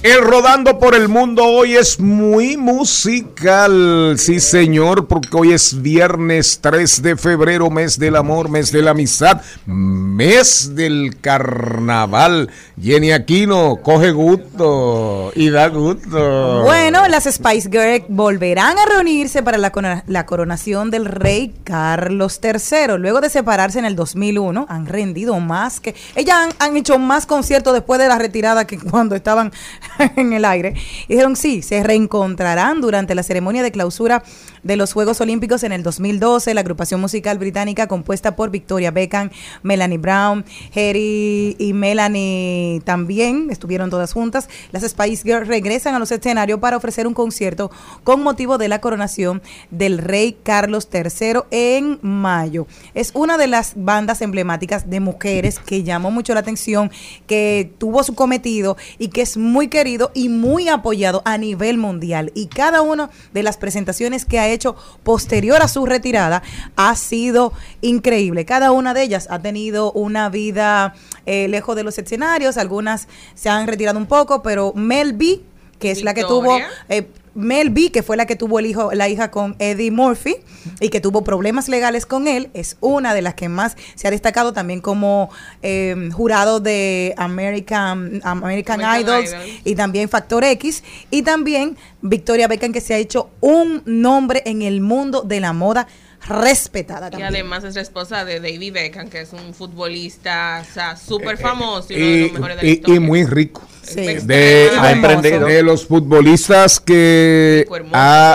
El 0.05 0.21
rodando 0.21 0.79
por 0.79 0.95
el 0.95 1.09
mundo 1.09 1.45
hoy 1.47 1.77
es 1.77 1.99
muy 1.99 2.59
musical, 2.59 4.17
sí 4.19 4.39
señor, 4.39 5.07
porque 5.07 5.31
hoy 5.35 5.53
es 5.55 5.81
viernes 5.81 6.59
3 6.61 7.01
de 7.01 7.17
febrero, 7.17 7.71
mes 7.71 7.99
del 7.99 8.17
amor, 8.17 8.51
mes 8.51 8.71
de 8.71 8.83
la 8.83 8.91
amistad, 8.91 9.41
mes 9.65 10.75
del 10.75 11.17
carnaval. 11.23 12.51
Jenny 12.79 13.13
Aquino 13.13 13.77
coge 13.83 14.11
gusto 14.11 15.33
y 15.37 15.49
da 15.49 15.69
gusto. 15.69 16.65
Bueno, 16.65 17.09
las 17.09 17.25
Spice 17.25 17.71
Girls 17.71 18.05
volverán 18.09 18.77
a 18.77 18.85
reunirse 18.85 19.43
para 19.43 19.57
la, 19.57 19.73
corona- 19.73 20.05
la 20.07 20.27
coronación 20.27 20.91
del 20.91 21.07
rey 21.07 21.55
Carlos 21.65 22.39
III. 22.43 22.99
Luego 22.99 23.23
de 23.23 23.31
separarse 23.31 23.79
en 23.79 23.87
el 23.87 23.97
2001, 23.97 24.67
han 24.69 24.85
rendido 24.85 25.41
más 25.41 25.81
que... 25.81 25.95
Ellas 26.15 26.51
han 26.59 26.77
hecho 26.77 26.99
más 26.99 27.25
conciertos 27.25 27.73
después 27.73 27.99
de 27.99 28.09
la 28.09 28.19
retirada 28.19 28.67
que 28.67 28.79
cuando 28.79 29.15
estaban 29.17 29.51
en 30.17 30.33
el 30.33 30.45
aire. 30.45 30.75
Y 31.09 31.15
dijeron, 31.15 31.37
sí, 31.37 31.63
se 31.63 31.83
reencontrarán 31.83 32.81
durante 32.81 33.15
la 33.15 33.23
ceremonia 33.23 33.63
de 33.63 33.71
clausura 33.71 34.23
de 34.63 34.77
los 34.77 34.93
Juegos 34.93 35.21
Olímpicos 35.21 35.63
en 35.63 35.73
el 35.73 35.83
2012. 35.83 36.55
La 36.55 36.61
agrupación 36.61 37.01
musical 37.01 37.39
británica 37.39 37.87
compuesta 37.87 38.37
por 38.37 38.51
Victoria 38.51 38.91
Beckham, 38.91 39.31
Melanie 39.63 39.99
Brown, 39.99 40.45
Harry 40.75 41.57
y 41.59 41.73
Melanie 41.73 42.81
también 42.85 43.49
estuvieron 43.51 43.91
todas 43.91 44.13
juntas. 44.13 44.49
Las 44.73 44.83
Spice 44.83 45.23
Girls 45.25 45.49
regresan 45.49 45.95
a 45.95 45.99
los 45.99 46.11
escenarios 46.11 46.61
para 46.61 46.77
ofrecer 46.77 47.07
un 47.07 47.15
concierto 47.15 47.71
con 48.03 48.23
motivo 48.23 48.59
de 48.59 48.69
la 48.69 48.81
coronación 48.81 49.43
del 49.71 49.99
rey 49.99 50.37
Carlos 50.43 50.89
III 50.93 51.43
en 51.51 51.99
mayo. 52.03 52.67
Es 52.95 53.13
una 53.15 53.37
de 53.37 53.47
las 53.47 53.73
bandas 53.77 54.23
emblemáticas 54.23 54.89
de 54.89 55.01
mujeres 55.01 55.59
que 55.59 55.83
llamó 55.83 56.11
mucho 56.11 56.35
la 56.35 56.41
atención, 56.41 56.91
que 57.27 57.73
tuvo 57.79 58.03
su 58.03 58.15
cometido 58.15 58.77
y 58.99 59.09
que 59.09 59.23
es 59.23 59.37
muy 59.37 59.69
querido 59.85 60.11
y 60.15 60.31
muy 60.31 60.69
apoyado 60.69 61.21
a 61.27 61.37
nivel 61.37 61.77
mundial. 61.77 62.33
Y 62.35 62.47
cada 62.47 62.81
una 62.81 63.11
de 63.35 63.43
las 63.43 63.59
presentaciones 63.59 64.25
que 64.25 64.39
ha 64.39 64.49
hecho 64.49 64.77
posterior 65.03 65.61
a 65.61 65.69
su 65.69 65.85
retirada 65.85 66.43
ha 66.75 66.97
sido 66.97 67.53
increíble. 67.83 68.47
Cada 68.47 68.73
una 68.73 68.95
de 68.95 69.03
ellas 69.03 69.27
ha 69.31 69.41
tenido 69.41 69.93
una 69.93 70.31
vida 70.31 70.95
eh, 71.27 71.49
lejos 71.49 71.77
de 71.77 71.83
los 71.83 71.99
escenarios, 71.99 72.57
algunas 72.57 73.09
se 73.35 73.51
han 73.51 73.67
retirado 73.67 73.99
un 73.99 74.07
poco, 74.07 74.43
pero 74.43 74.73
Mel 74.75 75.13
B, 75.13 75.43
que 75.79 75.91
es 75.91 76.03
la 76.03 76.15
que 76.15 76.25
tuvo... 76.25 76.57
Eh, 76.89 77.07
Mel 77.35 77.71
B, 77.71 77.91
que 77.91 78.03
fue 78.03 78.17
la 78.17 78.27
que 78.27 78.37
tuvo 78.37 78.59
el 78.59 78.67
hijo, 78.67 78.93
la 78.93 79.09
hija 79.09 79.31
con 79.31 79.57
Eddie 79.59 79.91
Murphy 79.91 80.37
y 80.81 80.89
que 80.89 81.01
tuvo 81.01 81.25
problemas 81.25 81.69
legales 81.69 82.07
con 82.07 82.29
él, 82.29 82.51
es 82.55 82.77
una 82.81 83.15
de 83.15 83.23
las 83.23 83.35
que 83.35 83.49
más 83.49 83.77
se 83.95 84.09
ha 84.09 84.11
destacado 84.11 84.53
también 84.53 84.81
como 84.81 85.31
eh, 85.63 86.11
jurado 86.13 86.61
de 86.61 87.15
American, 87.17 88.21
American, 88.23 88.81
American 88.83 89.01
Idols 89.01 89.31
Idol. 89.31 89.43
y 89.65 89.75
también 89.75 90.09
Factor 90.09 90.45
X 90.45 90.85
y 91.11 91.23
también 91.23 91.77
Victoria 92.03 92.49
Beckham 92.49 92.73
que 92.73 92.81
se 92.81 92.95
ha 92.95 92.99
hecho 92.99 93.31
un 93.41 93.83
nombre 93.85 94.43
en 94.47 94.63
el 94.63 94.81
mundo 94.81 95.23
de 95.23 95.41
la 95.41 95.53
moda 95.53 95.89
respetada 96.29 97.09
Y 97.09 97.11
también. 97.13 97.29
además 97.29 97.65
es 97.65 97.75
la 97.75 97.83
esposa 97.83 98.25
de 98.25 98.41
David 98.41 98.73
Beckham, 98.73 99.09
que 99.09 99.21
es 99.23 99.33
un 99.33 99.53
futbolista, 99.55 100.65
o 100.69 100.73
sea, 100.75 100.97
súper 100.97 101.35
Eh, 101.35 101.39
famoso 101.39 101.93
y 101.93 101.97
uno 101.97 102.05
de 102.05 102.17
Y, 102.17 102.23
los 102.23 102.33
mejores 102.33 102.57
de 102.57 102.63
la 102.63 102.69
y- 102.71 102.97
y 102.97 103.01
muy 103.01 103.25
rico. 103.25 103.63
Sí. 103.83 104.01
De, 104.01 104.71
Ha 104.79 104.93
emprendido. 104.93 105.47
de 105.47 105.63
los 105.63 105.87
futbolistas 105.87 106.81
que 106.81 107.67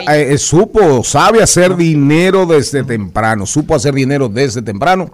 eh, 0.07 0.37
supo, 0.37 1.03
sabe 1.03 1.41
hacer 1.41 1.75
dinero 1.75 2.45
desde 2.45 2.83
temprano, 2.83 3.45
supo 3.47 3.73
hacer 3.73 3.95
dinero 3.95 4.29
desde 4.29 4.61
temprano, 4.61 5.09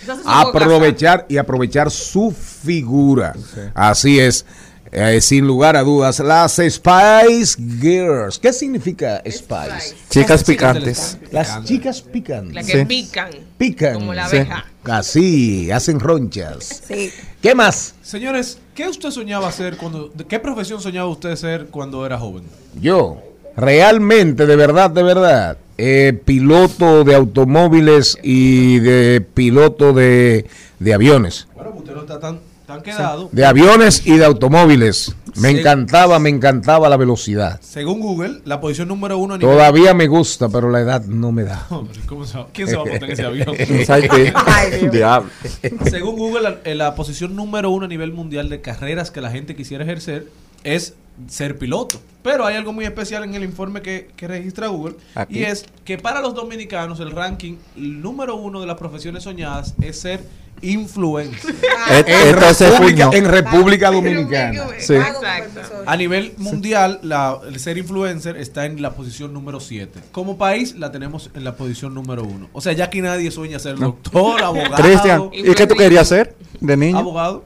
Entonces, 0.00 0.24
aprovechar 0.28 1.26
y 1.28 1.38
aprovechar 1.38 1.90
su 1.90 2.30
figura. 2.30 3.34
Así 3.74 4.20
es. 4.20 4.44
Eh, 4.96 5.20
sin 5.20 5.44
lugar 5.44 5.76
a 5.76 5.82
dudas, 5.82 6.20
las 6.20 6.52
Spice 6.52 7.56
Girls. 7.80 8.38
¿Qué 8.38 8.52
significa 8.52 9.20
Spice? 9.28 9.96
Chicas 10.08 10.44
picantes. 10.44 11.18
Las 11.32 11.64
chicas 11.64 12.00
pican. 12.00 12.54
La 12.54 12.62
que 12.62 12.78
Sí. 12.78 12.84
pican. 12.84 13.30
Pican. 13.58 13.94
Como 13.94 14.14
la 14.14 14.28
Sí. 14.28 14.36
abeja. 14.36 14.66
Así, 14.84 15.70
hacen 15.72 15.98
ronchas. 15.98 16.82
Sí. 16.86 17.10
¿Qué 17.42 17.56
más? 17.56 17.96
Señores, 18.02 18.58
¿qué 18.76 18.86
usted 18.86 19.10
soñaba 19.10 19.48
hacer 19.48 19.76
cuando... 19.78 20.12
de 20.14 20.26
¿Qué 20.26 20.38
profesión 20.38 20.80
soñaba 20.80 21.08
usted 21.08 21.34
ser 21.34 21.66
cuando 21.72 22.06
era 22.06 22.16
joven? 22.16 22.44
Yo, 22.80 23.20
realmente, 23.56 24.46
de 24.46 24.54
verdad, 24.54 24.90
de 24.90 25.02
verdad, 25.02 25.58
eh, 25.76 26.16
piloto 26.24 27.02
de 27.02 27.16
automóviles 27.16 28.16
y 28.22 28.78
de 28.78 29.20
piloto 29.34 29.92
de, 29.92 30.46
de 30.78 30.94
aviones. 30.94 31.48
Bueno, 31.56 31.70
pues 31.72 31.80
usted 31.82 31.94
no 31.96 32.00
está 32.02 32.20
tan, 32.20 32.38
quedado. 32.82 33.28
De 33.32 33.44
aviones 33.44 34.06
y 34.06 34.16
de 34.16 34.24
automóviles. 34.24 35.14
Me 35.36 35.50
encantaba, 35.50 36.18
me 36.18 36.28
encantaba 36.30 36.88
la 36.88 36.96
velocidad. 36.96 37.60
Según 37.60 38.00
Google, 38.00 38.40
la 38.44 38.60
posición 38.60 38.88
número 38.88 39.18
uno 39.18 39.34
a 39.34 39.38
nivel... 39.38 39.54
Todavía 39.54 39.94
me 39.94 40.06
gusta, 40.06 40.48
pero 40.48 40.70
la 40.70 40.80
edad 40.80 41.04
no 41.04 41.32
me 41.32 41.42
da. 41.44 41.66
Hombre, 41.70 41.98
¿cómo 42.06 42.24
se 42.24 42.38
va- 42.38 42.48
¿Quién 42.52 42.68
se 42.68 42.76
va 42.76 42.82
a 42.82 42.84
montar 42.86 43.04
en 43.04 43.10
ese 43.10 43.24
avión? 43.24 43.54
Diablo. 44.92 45.30
Según 45.90 46.16
Google, 46.16 46.42
la, 46.42 46.56
eh, 46.64 46.74
la 46.74 46.94
posición 46.94 47.34
número 47.34 47.70
uno 47.70 47.86
a 47.86 47.88
nivel 47.88 48.12
mundial 48.12 48.48
de 48.48 48.60
carreras 48.60 49.10
que 49.10 49.20
la 49.20 49.30
gente 49.30 49.56
quisiera 49.56 49.82
ejercer 49.84 50.28
es 50.62 50.94
ser 51.28 51.58
piloto. 51.58 52.00
Pero 52.22 52.46
hay 52.46 52.56
algo 52.56 52.72
muy 52.72 52.84
especial 52.84 53.24
en 53.24 53.34
el 53.34 53.44
informe 53.44 53.82
que, 53.82 54.10
que 54.16 54.26
registra 54.26 54.68
Google 54.68 54.96
Aquí. 55.14 55.40
y 55.40 55.42
es 55.44 55.66
que 55.84 55.98
para 55.98 56.20
los 56.20 56.34
dominicanos 56.34 56.98
el 57.00 57.10
ranking 57.10 57.56
el 57.76 58.00
número 58.00 58.36
uno 58.36 58.60
de 58.60 58.66
las 58.66 58.76
profesiones 58.78 59.24
soñadas 59.24 59.74
es 59.82 60.00
ser 60.00 60.24
influencer. 60.64 61.54
Et- 61.90 62.08
En 62.08 62.36
República, 62.36 63.10
en 63.12 63.24
República 63.28 63.90
Dominicana. 63.90 64.64
Sí. 64.78 64.94
Exacto. 64.94 65.60
A 65.86 65.96
nivel 65.96 66.34
mundial, 66.38 66.98
la, 67.02 67.38
el 67.46 67.58
ser 67.60 67.78
influencer 67.78 68.36
está 68.36 68.64
en 68.66 68.80
la 68.82 68.92
posición 68.94 69.32
número 69.32 69.60
7. 69.60 70.00
Como 70.12 70.38
país, 70.38 70.74
la 70.76 70.90
tenemos 70.92 71.30
en 71.34 71.44
la 71.44 71.54
posición 71.56 71.94
número 71.94 72.24
1. 72.24 72.48
O 72.52 72.60
sea, 72.60 72.72
ya 72.72 72.84
aquí 72.84 73.00
nadie 73.00 73.30
sueña 73.30 73.58
ser 73.58 73.76
doctor, 73.76 74.42
abogado. 74.42 74.74
Cristian, 74.82 75.30
¿y 75.32 75.54
qué 75.54 75.66
tú 75.66 75.74
querías 75.76 76.08
ser 76.08 76.34
de 76.60 76.76
niño? 76.76 76.98
Abogado. 76.98 77.44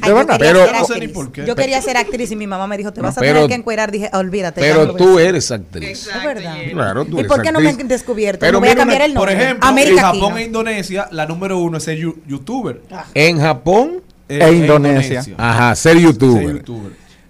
Ay, 0.00 0.08
yo 0.08 0.14
verdad? 0.14 0.38
quería 0.38 0.52
Pero- 0.52 0.64
ser 0.66 0.72
No 0.76 0.84
sé 0.86 0.92
ni 0.94 0.98
actriz. 1.00 1.12
por 1.12 1.32
qué. 1.32 1.46
Yo 1.46 1.54
quería 1.56 1.82
ser 1.82 1.96
actriz 1.96 2.30
y 2.32 2.36
mi 2.36 2.46
mamá 2.46 2.66
me 2.66 2.78
dijo, 2.78 2.92
te 2.92 3.00
vas 3.00 3.16
a 3.16 3.20
pero- 3.20 3.34
tener 3.34 3.48
que 3.48 3.54
encuerar. 3.54 3.90
Dije, 3.92 4.10
olvídate. 4.14 4.60
no 4.60 4.66
Pero 4.66 4.94
tú 4.94 5.18
eres 5.18 5.50
actriz. 5.50 5.88
Exacto, 5.88 6.18
Es 6.18 6.24
verdad. 6.34 6.56
Claro, 6.72 7.04
tú 7.04 7.16
¿Y 7.16 7.20
eres 7.20 7.28
por 7.32 7.42
qué 7.42 7.52
no 7.52 7.60
me 7.60 7.68
han 7.68 7.88
descubierto? 7.88 8.40
Pero 8.40 8.52
no 8.54 8.60
voy 8.60 8.68
a 8.70 8.74
cambiar 8.74 8.98
una- 9.00 9.04
el 9.06 9.12
Por 9.14 9.28
nombre. 9.28 9.44
ejemplo, 9.44 9.68
América 9.68 10.00
en 10.00 10.06
Japón 10.20 10.38
e 10.38 10.42
Indonesia, 10.44 11.08
la 11.10 11.26
número 11.26 11.58
uno 11.58 11.76
es 11.78 11.84
ser 11.84 11.98
youtuber. 11.98 12.80
En 13.14 13.38
Japón, 13.40 14.02
Eh, 14.28 14.38
E 14.40 14.48
en 14.48 14.56
Indonesia. 14.58 15.22
ajá, 15.36 15.74
ser 15.74 15.94
Ser 15.94 16.02
youtuber. 16.02 16.64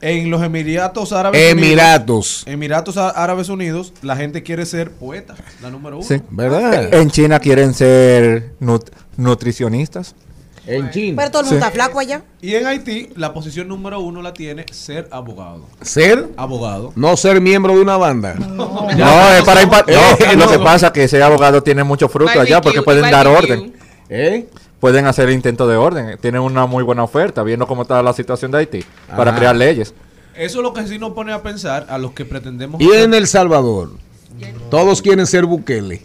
En 0.01 0.31
los 0.31 0.43
Emiratos 0.43 1.13
Árabes 1.13 1.41
Emiratos. 1.51 2.43
Unidos. 2.43 2.45
Emiratos 2.47 2.97
Árabes 2.97 3.49
Unidos, 3.49 3.93
la 4.03 4.15
gente 4.17 4.43
quiere 4.43 4.67
ser 4.67 4.91
poeta, 4.91 5.35
la 5.63 5.71
número 5.71 5.99
uno. 5.99 6.07
Sí. 6.07 6.21
¿Verdad? 6.31 6.93
En 6.95 7.11
China 7.11 7.39
quieren 7.41 7.73
ser 7.75 8.53
nut- 8.61 8.91
nutricionistas. 9.17 10.15
En 10.67 10.91
China. 10.91 11.17
Pero 11.19 11.31
todo 11.31 11.43
el 11.43 11.47
mundo 11.47 11.61
Sí. 11.61 11.69
está 11.69 11.71
flaco 11.73 11.99
allá. 11.99 12.23
Y 12.41 12.55
en 12.55 12.67
Haití, 12.67 13.09
la 13.17 13.33
posición 13.35 13.67
número 13.69 13.99
uno 14.01 14.23
la 14.23 14.33
tiene 14.33 14.65
ser 14.71 15.09
abogado. 15.11 15.67
Ser, 15.81 16.29
Abogado. 16.37 16.93
no 16.95 17.17
ser 17.17 17.41
miembro 17.41 17.75
de 17.75 17.81
una 17.83 17.97
banda. 17.97 18.35
No, 18.35 18.89
es 18.89 19.43
para 19.45 19.65
no, 19.65 19.73
Eh, 19.89 20.37
lo 20.37 20.47
no. 20.47 20.51
que 20.51 20.59
pasa 20.61 20.87
es 20.89 20.93
que 20.93 21.05
ese 21.05 21.23
abogado 21.23 21.63
tiene 21.63 21.83
mucho 21.83 22.09
fruto 22.09 22.39
allá 22.41 22.61
porque 22.61 22.79
Barbecue, 22.81 22.85
pueden 22.85 23.11
dar 23.11 23.27
orden. 23.27 23.75
¿Eh? 24.09 24.49
Pueden 24.79 25.07
hacer 25.07 25.31
intento 25.31 25.67
de 25.67 25.77
orden. 25.77 26.19
Tienen 26.21 26.41
una 26.43 26.67
muy 26.67 26.83
buena 26.85 27.03
oferta, 27.05 27.43
viendo 27.43 27.67
cómo 27.67 27.83
está 27.83 28.03
la 28.03 28.13
situación 28.13 28.51
de 28.51 28.59
Haití, 28.59 28.85
para 29.17 29.35
crear 29.35 29.57
leyes. 29.57 29.95
Eso 30.37 30.59
es 30.59 30.63
lo 30.63 30.73
que 30.73 30.87
sí 30.87 30.99
nos 30.99 31.13
pone 31.13 31.33
a 31.33 31.43
pensar 31.43 31.87
a 31.89 31.99
los 31.99 32.13
que 32.13 32.25
pretendemos 32.25 32.81
Y 32.81 32.91
en 32.93 33.15
El 33.15 33.27
Salvador, 33.27 33.91
todos 34.71 35.03
quieren 35.03 35.27
ser 35.27 35.45
Bukele. 35.45 36.03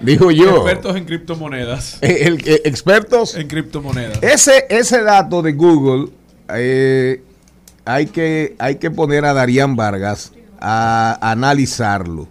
Dijo 0.00 0.30
yo. 0.30 0.56
expertos 0.56 0.96
en 0.96 1.04
criptomonedas. 1.04 1.98
Eh, 2.00 2.22
el- 2.22 2.42
eh, 2.48 2.62
expertos. 2.64 3.34
En 3.36 3.48
criptomonedas. 3.48 4.18
Ese, 4.22 4.66
ese 4.68 5.02
dato 5.02 5.42
de 5.42 5.52
Google 5.52 6.08
eh, 6.48 7.22
hay, 7.84 8.06
que, 8.06 8.56
hay 8.58 8.76
que 8.76 8.90
poner 8.90 9.24
a 9.24 9.32
Darían 9.32 9.76
Vargas 9.76 10.32
a 10.60 11.18
analizarlo. 11.30 12.28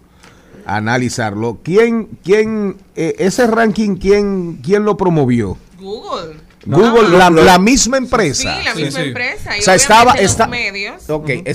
A 0.66 0.76
analizarlo. 0.76 1.58
¿Quién, 1.62 2.08
quién, 2.22 2.76
eh, 2.94 3.14
ese 3.18 3.46
ranking, 3.46 3.96
quién, 3.96 4.60
quién 4.62 4.84
lo 4.84 4.96
promovió? 4.96 5.56
Google. 5.80 6.36
Google, 6.64 7.08
no, 7.10 7.18
la, 7.18 7.28
no. 7.30 7.42
la 7.42 7.58
misma 7.58 7.96
Sí, 7.98 8.04
empresa. 8.04 8.58
la 8.62 8.72
Sí, 8.74 8.84
misma 8.84 9.00
sí. 9.00 9.06
empresa. 9.08 9.56
Y 9.56 9.60
O 9.60 9.62
sea, 9.64 9.74
estaba- 9.74 10.12
está- 10.12 10.46
medios. 10.46 11.02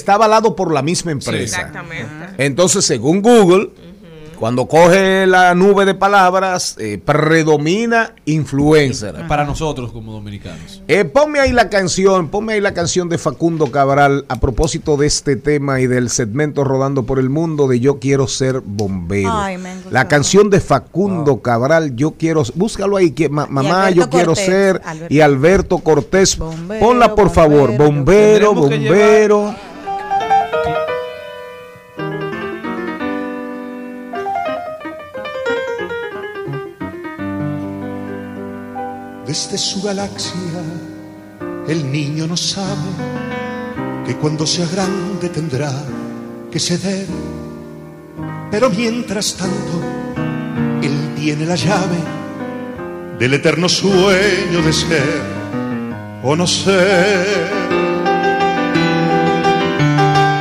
Avalado 0.07 0.53
por 0.55 0.74
la 0.74 0.82
misma 0.82 1.11
empresa. 1.13 1.57
Exactamente. 1.61 2.09
Entonces, 2.38 2.84
según 2.84 3.22
Google, 3.22 3.70
cuando 4.39 4.67
coge 4.67 5.25
la 5.27 5.55
nube 5.55 5.85
de 5.85 5.95
palabras, 5.95 6.75
eh, 6.79 6.99
predomina 7.03 8.13
influencer. 8.25 9.15
Para 9.27 9.45
nosotros 9.45 9.91
como 9.91 10.11
dominicanos. 10.11 10.81
Eh, 10.88 11.05
ponme 11.05 11.39
ahí 11.39 11.51
la 11.51 11.69
canción, 11.69 12.29
ponme 12.29 12.53
ahí 12.53 12.61
la 12.61 12.73
canción 12.73 13.09
de 13.09 13.17
Facundo 13.17 13.71
Cabral 13.71 14.25
a 14.29 14.35
propósito 14.39 14.95
de 14.97 15.07
este 15.07 15.35
tema 15.35 15.79
y 15.81 15.88
del 15.88 16.09
segmento 16.09 16.63
Rodando 16.63 17.03
por 17.03 17.19
el 17.19 17.29
Mundo 17.29 17.67
de 17.67 17.79
Yo 17.79 17.99
quiero 17.99 18.27
ser 18.27 18.61
bombero. 18.63 19.31
Ay, 19.33 19.57
me 19.57 19.71
encantó. 19.71 19.89
la 19.91 20.07
canción 20.07 20.49
de 20.49 20.59
Facundo 20.59 21.41
Cabral, 21.41 21.95
Yo 21.95 22.11
quiero, 22.11 22.43
búscalo 22.55 22.97
ahí, 22.97 23.11
que, 23.11 23.29
ma- 23.29 23.47
mamá, 23.47 23.89
yo 23.89 24.09
quiero 24.09 24.35
ser, 24.35 24.81
Alberto. 24.85 25.13
y 25.13 25.21
Alberto 25.21 25.77
Cortés, 25.79 26.38
Bombero, 26.38 26.85
ponla 26.85 27.15
por 27.15 27.29
favor, 27.31 27.75
bombero, 27.77 28.53
que 28.53 28.59
bombero. 28.59 29.55
Desde 39.28 39.57
su 39.57 39.82
galaxia, 39.82 40.61
el 41.67 41.91
niño 41.91 42.28
no 42.28 42.38
sabe 42.38 42.89
que 44.05 44.15
cuando 44.15 44.47
sea 44.47 44.65
grande 44.67 45.28
tendrá 45.28 45.69
que 46.49 46.61
ceder. 46.61 47.07
Pero 48.49 48.69
mientras 48.69 49.36
tanto, 49.36 49.82
él 50.82 51.13
tiene 51.17 51.45
la 51.45 51.55
llave 51.55 51.97
del 53.19 53.34
eterno 53.34 53.67
sueño 53.67 54.61
de 54.61 54.71
ser 54.71 55.21
o 56.23 56.34
no 56.34 56.47
ser. 56.47 57.49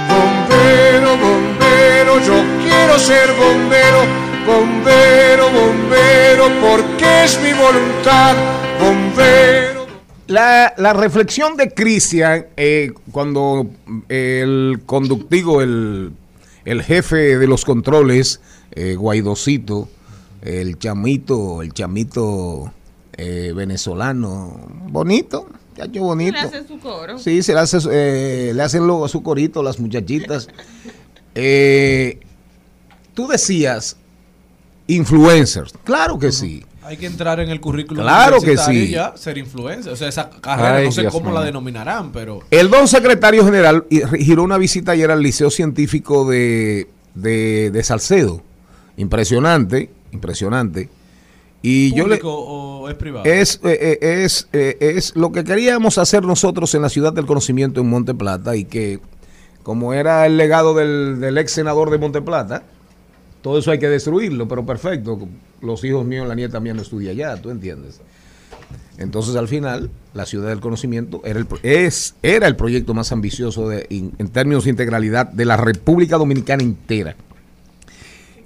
Bombero, 0.08 1.10
bombero, 1.16 2.20
yo 2.24 2.40
quiero 2.62 2.98
ser 3.00 3.32
bombero, 3.32 4.00
bombero, 4.46 5.50
bombero, 5.50 6.44
porque 6.60 7.24
es 7.24 7.40
mi 7.42 7.52
voluntad, 7.52 8.36
bombero. 8.80 9.86
La, 10.26 10.74
la 10.76 10.92
reflexión 10.92 11.56
de 11.56 11.72
Cristian, 11.72 12.46
eh, 12.56 12.92
cuando 13.12 13.66
el 14.08 14.80
conductivo, 14.86 15.62
el, 15.62 16.12
el 16.64 16.82
jefe 16.82 17.38
de 17.38 17.46
los 17.46 17.64
controles, 17.64 18.40
eh, 18.72 18.96
Guaidocito, 18.96 19.88
el 20.42 20.78
chamito, 20.78 21.62
el 21.62 21.72
chamito 21.72 22.72
eh, 23.16 23.52
venezolano, 23.54 24.68
bonito, 24.88 25.48
bonito. 25.98 26.32
Le 26.32 26.38
hace 26.40 26.66
su 26.66 26.78
coro. 26.78 27.18
Sí, 27.18 27.42
se 27.42 27.54
le, 27.54 27.60
hace, 27.60 27.78
eh, 27.90 28.52
le 28.54 28.62
hacen 28.62 28.86
luego 28.86 29.08
su 29.08 29.22
corito 29.22 29.62
las 29.62 29.78
muchachitas. 29.78 30.48
Eh, 31.38 32.18
tú 33.12 33.28
decías 33.28 33.98
influencers, 34.86 35.74
claro 35.84 36.18
que 36.18 36.32
sí. 36.32 36.64
Hay 36.86 36.96
que 36.96 37.06
entrar 37.06 37.40
en 37.40 37.50
el 37.50 37.60
currículum 37.60 38.04
Claro 38.04 38.40
que 38.40 38.56
sí. 38.56 38.90
ya 38.90 39.16
ser 39.16 39.38
influencer. 39.38 39.92
O 39.92 39.96
sea, 39.96 40.08
esa 40.08 40.30
carrera 40.30 40.76
Ay, 40.76 40.84
no 40.84 40.92
sé 40.92 41.00
Dios 41.00 41.12
cómo 41.12 41.32
la 41.32 41.42
denominarán, 41.42 42.12
pero 42.12 42.40
El 42.48 42.70
don 42.70 42.86
secretario 42.86 43.44
general 43.44 43.86
giró 44.18 44.44
una 44.44 44.56
visita 44.56 44.92
ayer 44.92 45.10
al 45.10 45.20
Liceo 45.20 45.50
Científico 45.50 46.28
de, 46.30 46.88
de, 47.14 47.72
de 47.72 47.82
Salcedo. 47.82 48.40
Impresionante, 48.96 49.90
impresionante. 50.12 50.88
Y 51.60 51.92
yo 51.92 52.06
le, 52.06 52.18
¿público 52.18 52.34
o 52.38 52.88
es 52.88 52.94
privado? 52.94 53.24
es, 53.24 53.60
eh, 53.64 53.98
eh, 54.00 54.22
es, 54.24 54.48
eh, 54.52 54.76
es 54.78 55.16
lo 55.16 55.32
que 55.32 55.42
queríamos 55.42 55.98
hacer 55.98 56.22
nosotros 56.22 56.72
en 56.76 56.82
la 56.82 56.88
ciudad 56.88 57.12
del 57.12 57.26
conocimiento 57.26 57.80
en 57.80 57.90
Monte 57.90 58.14
Plata 58.14 58.54
y 58.54 58.64
que 58.64 59.00
como 59.64 59.92
era 59.92 60.24
el 60.26 60.36
legado 60.36 60.74
del, 60.74 61.18
del 61.18 61.36
ex 61.38 61.50
senador 61.50 61.90
de 61.90 61.98
Monte 61.98 62.22
Plata, 62.22 62.62
todo 63.46 63.60
eso 63.60 63.70
hay 63.70 63.78
que 63.78 63.88
destruirlo, 63.88 64.48
pero 64.48 64.66
perfecto. 64.66 65.28
Los 65.62 65.84
hijos 65.84 66.04
míos, 66.04 66.26
la 66.26 66.34
nieta 66.34 66.58
mía 66.58 66.74
no 66.74 66.82
estudia 66.82 67.12
allá, 67.12 67.40
¿tú 67.40 67.50
entiendes? 67.50 68.00
Entonces, 68.98 69.36
al 69.36 69.46
final, 69.46 69.88
la 70.14 70.26
ciudad 70.26 70.48
del 70.48 70.58
conocimiento 70.58 71.20
era 71.24 71.38
el, 71.38 71.46
es, 71.62 72.16
era 72.24 72.48
el 72.48 72.56
proyecto 72.56 72.92
más 72.92 73.12
ambicioso 73.12 73.68
de- 73.68 73.86
en, 73.88 74.28
términos 74.30 74.64
de 74.64 74.70
integralidad 74.70 75.28
de 75.28 75.44
la 75.44 75.56
República 75.56 76.16
Dominicana 76.18 76.64
entera. 76.64 77.14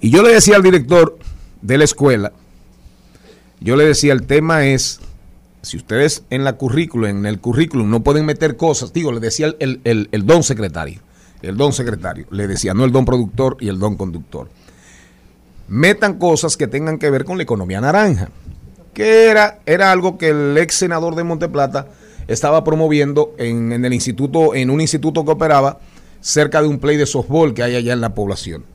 Y 0.01 0.11
yo 0.11 0.21
le 0.21 0.33
decía 0.35 0.55
al 0.55 0.61
director 0.61 1.17
de 1.63 1.79
la 1.79 1.83
escuela, 1.85 2.31
yo 3.59 3.75
le 3.77 3.85
decía, 3.85 4.13
el 4.13 4.27
tema 4.27 4.67
es, 4.67 4.99
si 5.63 5.77
ustedes 5.77 6.25
en 6.29 6.43
la 6.43 6.57
currículum, 6.57 7.05
en 7.09 7.25
el 7.25 7.39
currículum 7.39 7.89
no 7.89 8.03
pueden 8.03 8.27
meter 8.27 8.55
cosas, 8.55 8.93
digo, 8.93 9.11
le 9.11 9.19
decía 9.19 9.47
el- 9.57 9.81
el- 9.83 10.09
el 10.11 10.25
don 10.27 10.43
secretario, 10.43 11.01
el 11.41 11.57
don 11.57 11.73
secretario, 11.73 12.27
le 12.29 12.45
decía, 12.47 12.75
no 12.75 12.85
el 12.85 12.91
don 12.91 13.05
productor 13.05 13.57
y 13.59 13.67
el 13.69 13.79
don 13.79 13.95
conductor. 13.97 14.47
Metan 15.71 16.19
cosas 16.19 16.57
que 16.57 16.67
tengan 16.67 16.99
que 16.99 17.09
ver 17.09 17.23
con 17.23 17.37
la 17.37 17.43
economía 17.43 17.79
naranja, 17.79 18.27
que 18.93 19.29
era, 19.29 19.59
era 19.65 19.93
algo 19.93 20.17
que 20.17 20.27
el 20.27 20.57
ex 20.57 20.75
senador 20.75 21.15
de 21.15 21.23
Monteplata 21.23 21.87
estaba 22.27 22.65
promoviendo 22.65 23.33
en, 23.37 23.71
en 23.71 23.85
el 23.85 23.93
instituto, 23.93 24.53
en 24.53 24.69
un 24.69 24.81
instituto 24.81 25.23
que 25.23 25.31
operaba 25.31 25.79
cerca 26.19 26.61
de 26.61 26.67
un 26.67 26.79
play 26.79 26.97
de 26.97 27.05
softball 27.05 27.53
que 27.53 27.63
hay 27.63 27.77
allá 27.77 27.93
en 27.93 28.01
la 28.01 28.13
población 28.13 28.65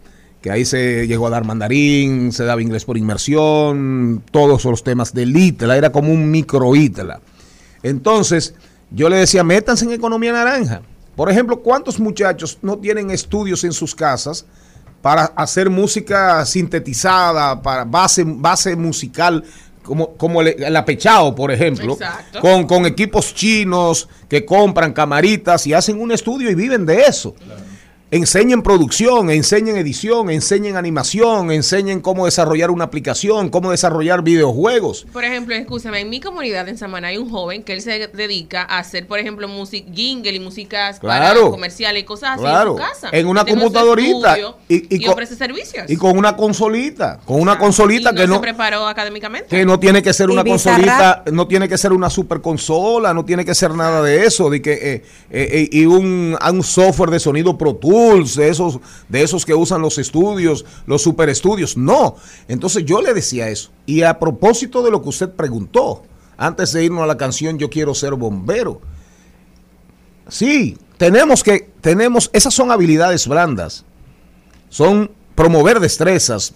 que 0.41 0.51
ahí 0.51 0.65
se 0.65 1.07
llegó 1.07 1.27
a 1.27 1.31
dar 1.31 1.45
mandarín, 1.45 2.33
se 2.33 2.45
daba 2.45 2.63
inglés 2.63 2.85
por 2.85 2.97
inmersión, 2.97 4.23
todos 4.31 4.65
los 4.65 4.85
temas 4.85 5.13
del 5.13 5.37
ITLA, 5.37 5.77
era 5.77 5.91
como 5.91 6.13
un 6.13 6.31
micro 6.31 6.77
ITLA. 6.77 7.21
Entonces, 7.83 8.55
yo 8.93 9.09
le 9.09 9.17
decía, 9.17 9.43
métanse 9.43 9.85
en 9.85 9.91
economía 9.91 10.33
naranja. 10.33 10.83
Por 11.17 11.31
ejemplo, 11.31 11.61
¿cuántos 11.63 11.99
muchachos 11.99 12.59
no 12.63 12.79
tienen 12.79 13.11
estudios 13.11 13.65
en 13.65 13.73
sus 13.73 13.95
casas 13.95 14.47
para 15.03 15.25
hacer 15.37 15.71
música 15.71 16.45
sintetizada, 16.45 17.61
para 17.63 17.85
base, 17.85 18.25
base 18.27 18.75
musical, 18.77 19.45
como, 19.83 20.15
como 20.15 20.43
el, 20.43 20.63
el 20.63 20.77
apechado, 20.77 21.35
por 21.35 21.53
ejemplo, 21.53 21.97
con, 22.41 22.67
con 22.67 22.87
equipos 22.87 23.33
chinos 23.35 24.09
que 24.29 24.45
compran 24.45 24.93
camaritas 24.93 25.67
y 25.67 25.75
hacen 25.75 26.01
un 26.01 26.11
estudio 26.11 26.51
y 26.51 26.55
viven 26.55 26.85
de 26.85 27.03
eso? 27.03 27.35
Enseñen 28.11 28.63
producción, 28.63 29.31
enseñen 29.31 29.77
edición, 29.77 30.31
enseñen 30.31 30.77
animación, 30.77 31.51
enseñen 31.51 32.01
cómo 32.01 32.25
desarrollar 32.27 32.71
una 32.71 32.85
aplicación, 32.85 33.49
cómo 33.49 33.73
desarrollar 33.73 34.23
videojuegos. 34.23 35.07
Por 35.13 35.25
ejemplo, 35.25 35.55
escúchame, 35.57 36.01
en 36.01 36.11
mi 36.11 36.21
comunidad 36.21 36.69
en 36.69 36.79
Samaná 36.79 37.09
hay 37.09 37.17
un 37.19 37.29
joven 37.29 37.65
que 37.65 37.73
él 37.73 37.83
se 37.83 38.07
dedica 38.09 38.63
a 38.63 38.79
hacer, 38.79 39.07
por 39.09 39.19
ejemplo, 39.19 39.49
music 39.49 39.87
jingle 39.93 40.33
y 40.33 40.41
músicas 40.41 41.01
Claro. 41.01 41.41
para 41.41 41.51
comerciales 41.51 42.03
y 42.03 42.07
cosas 42.07 42.31
así 42.35 42.41
Claro, 42.43 42.73
en 42.73 42.77
su 42.77 42.83
casa. 42.85 43.09
en 43.13 43.27
una 43.27 43.45
computadorita 43.45 44.39
y- 44.69 44.75
y, 44.77 44.97
y 44.97 45.03
con- 45.03 45.13
ofrece 45.15 45.35
servicios. 45.35 45.85
Y 45.91 45.97
con 45.97 46.17
una 46.17 46.37
consolita, 46.37 47.19
con 47.25 47.41
una 47.41 47.59
consolita 47.59 48.11
Y 48.13 48.15
que 48.15 48.21
se 48.23 48.29
no 48.29 48.41
preparó 48.41 48.87
académicamente. 48.87 49.49
que 49.49 49.65
no 49.67 49.81
tiene 49.81 50.03
que 50.03 50.13
ser 50.13 50.31
una 50.31 50.45
consolita, 50.45 51.25
no 51.33 51.49
tiene 51.49 51.69
que 51.69 51.77
ser 51.77 51.93
una 51.93 52.09
super 52.09 52.41
consola, 52.41 53.13
no 53.13 53.25
tiene 53.25 53.45
que 53.45 53.55
ser 53.55 53.73
nada 53.75 54.01
de 54.03 54.25
eso, 54.27 54.49
de 54.49 54.63
que 54.63 54.73
eh, 54.73 54.79
eh, 54.95 55.03
eh, 55.31 55.69
y 55.73 55.87
un, 55.87 56.37
a 56.41 56.53
un 56.53 56.63
software 56.63 57.11
de 57.11 57.19
sonido 57.19 57.59
Pro 57.59 57.77
De 58.37 58.49
esos, 58.49 58.81
de 59.09 59.23
esos 59.23 59.45
que 59.47 59.55
usan 59.55 59.81
los 59.81 59.99
estudios, 59.99 60.65
los 60.87 61.03
super 61.03 61.29
estudios. 61.29 61.77
No. 61.77 62.17
Entonces 62.49 62.85
yo 62.85 63.01
le 63.01 63.15
decía 63.15 63.49
eso. 63.49 63.71
Y 63.87 64.03
a 64.03 64.19
propósito 64.19 64.83
de 64.83 64.91
lo 64.91 65.03
que 65.03 65.09
usted 65.09 65.31
preguntó, 65.31 66.03
antes 66.37 66.73
de 66.73 66.85
irnos 66.85 67.03
a 67.03 67.07
la 67.07 67.17
canción 67.17 67.59
Yo 67.59 67.71
quiero 67.71 67.95
ser 67.95 68.15
bombero. 68.15 68.81
Sí, 70.29 70.77
tenemos 70.99 71.43
que, 71.43 71.71
tenemos, 71.81 72.31
esas 72.33 72.53
son 72.53 72.71
habilidades 72.71 73.27
blandas. 73.27 73.85
Son 74.69 75.11
promover 75.35 75.81
destrezas, 75.81 76.55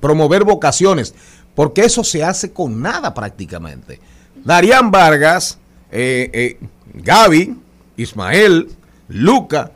promover 0.00 0.44
vocaciones, 0.44 1.14
porque 1.54 1.82
eso 1.82 2.04
se 2.04 2.22
hace 2.22 2.52
con 2.52 2.80
nada 2.80 3.12
prácticamente. 3.12 4.00
Darían 4.44 4.90
Vargas, 4.90 5.58
eh, 5.90 6.30
eh, 6.32 6.58
Gaby, 6.94 7.56
Ismael, 7.96 8.70
Luca, 9.08 9.72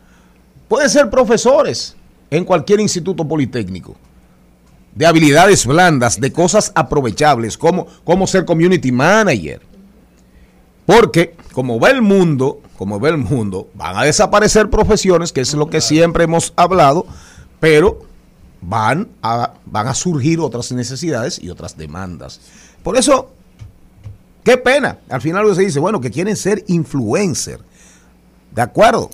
pueden 0.69 0.91
ser 0.91 1.11
profesores 1.11 1.97
en 2.31 2.45
cualquier 2.45 2.81
instituto 2.81 3.27
politécnico 3.27 3.97
de 4.97 5.07
habilidades 5.07 5.67
blandas, 5.67 6.19
de 6.19 6.33
cosas 6.33 6.73
aprovechables, 6.75 7.59
como, 7.59 7.87
como 8.03 8.27
ser 8.27 8.47
community 8.47 8.91
manager. 8.91 9.61
Porque 10.87 11.37
como 11.53 11.79
va 11.79 11.91
el 11.91 12.01
mundo, 12.01 12.63
como 12.79 12.99
va 12.99 13.11
el 13.11 13.19
mundo, 13.19 13.69
van 13.75 13.97
a 13.97 14.05
desaparecer 14.05 14.71
profesiones, 14.71 15.33
que 15.33 15.43
es 15.43 15.53
lo 15.53 15.69
que 15.69 15.83
siempre 15.83 16.25
hemos 16.25 16.55
hablado, 16.57 17.07
pero 17.61 18.07
van 18.63 19.09
a, 19.23 19.53
van 19.67 19.87
a 19.87 19.95
surgir 19.95 20.41
otras 20.41 20.73
necesidades 20.73 21.39
y 21.43 21.51
otras 21.51 21.77
demandas. 21.77 22.41
Por 22.83 22.97
eso, 22.97 23.31
qué 24.45 24.57
pena. 24.57 24.99
Al 25.11 25.21
final 25.21 25.55
se 25.55 25.63
dice, 25.63 25.79
bueno, 25.79 26.01
que 26.01 26.11
quieren 26.11 26.37
ser 26.37 26.65
influencer. 26.69 27.61
De 28.55 28.63
acuerdo. 28.63 29.11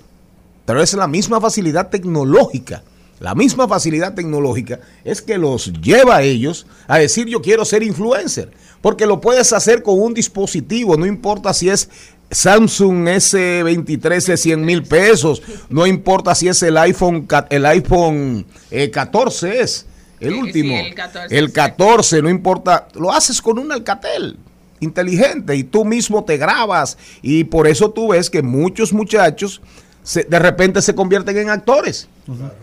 Pero 0.65 0.81
es 0.81 0.93
la 0.93 1.07
misma 1.07 1.41
facilidad 1.41 1.89
tecnológica. 1.89 2.83
La 3.19 3.35
misma 3.35 3.67
facilidad 3.67 4.15
tecnológica 4.15 4.79
es 5.03 5.21
que 5.21 5.37
los 5.37 5.71
lleva 5.81 6.17
a 6.17 6.23
ellos 6.23 6.65
a 6.87 6.97
decir 6.97 7.27
yo 7.27 7.41
quiero 7.41 7.63
ser 7.63 7.83
influencer. 7.83 8.51
Porque 8.81 9.05
lo 9.05 9.21
puedes 9.21 9.53
hacer 9.53 9.81
con 9.81 9.99
un 9.99 10.13
dispositivo, 10.13 10.97
no 10.97 11.05
importa 11.05 11.53
si 11.53 11.69
es 11.69 11.89
Samsung 12.29 13.07
S23 13.07 14.25
de 14.25 14.37
100 14.37 14.65
mil 14.65 14.83
pesos, 14.83 15.41
no 15.69 15.87
importa 15.87 16.35
si 16.35 16.49
es 16.49 16.61
el 16.63 16.77
iPhone, 16.77 17.27
el 17.49 17.65
iPhone 17.65 18.45
eh, 18.71 18.89
14 18.89 19.61
es, 19.61 19.85
el 20.19 20.33
último. 20.33 20.75
sí, 20.75 20.85
el 20.87 20.95
14, 20.95 21.37
el 21.37 21.51
14, 21.53 22.21
no 22.21 22.29
importa, 22.29 22.87
lo 22.95 23.11
haces 23.13 23.41
con 23.41 23.59
un 23.59 23.71
Alcatel 23.71 24.37
inteligente 24.79 25.55
y 25.55 25.63
tú 25.63 25.85
mismo 25.85 26.25
te 26.25 26.37
grabas 26.37 26.97
y 27.21 27.45
por 27.45 27.67
eso 27.67 27.91
tú 27.91 28.09
ves 28.09 28.29
que 28.29 28.41
muchos 28.41 28.91
muchachos 28.91 29.61
se- 30.03 30.23
de 30.25 30.39
repente 30.39 30.81
se 30.81 30.93
convierten 30.95 31.37
en 31.37 31.49
actores, 31.49 32.07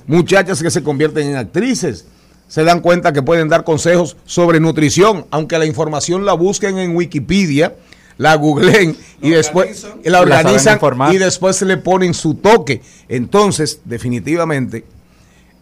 muchachas 0.06 0.62
que 0.62 0.70
se 0.70 0.82
convierten 0.82 1.28
en 1.28 1.36
actrices, 1.36 2.06
se 2.48 2.64
dan 2.64 2.80
cuenta 2.80 3.12
que 3.12 3.22
pueden 3.22 3.48
dar 3.48 3.64
consejos 3.64 4.16
sobre 4.26 4.60
nutrición, 4.60 5.26
aunque 5.30 5.58
la 5.58 5.66
información 5.66 6.24
la 6.24 6.32
busquen 6.34 6.78
en 6.78 6.96
Wikipedia, 6.96 7.74
la 8.18 8.34
googleen 8.34 8.96
y 9.22 9.30
después 9.30 9.86
la 10.04 10.20
organizan 10.20 10.78
y 11.14 11.18
después 11.18 11.62
le 11.62 11.76
ponen 11.78 12.12
su 12.12 12.34
toque. 12.34 12.82
Entonces, 13.08 13.80
definitivamente, 13.84 14.84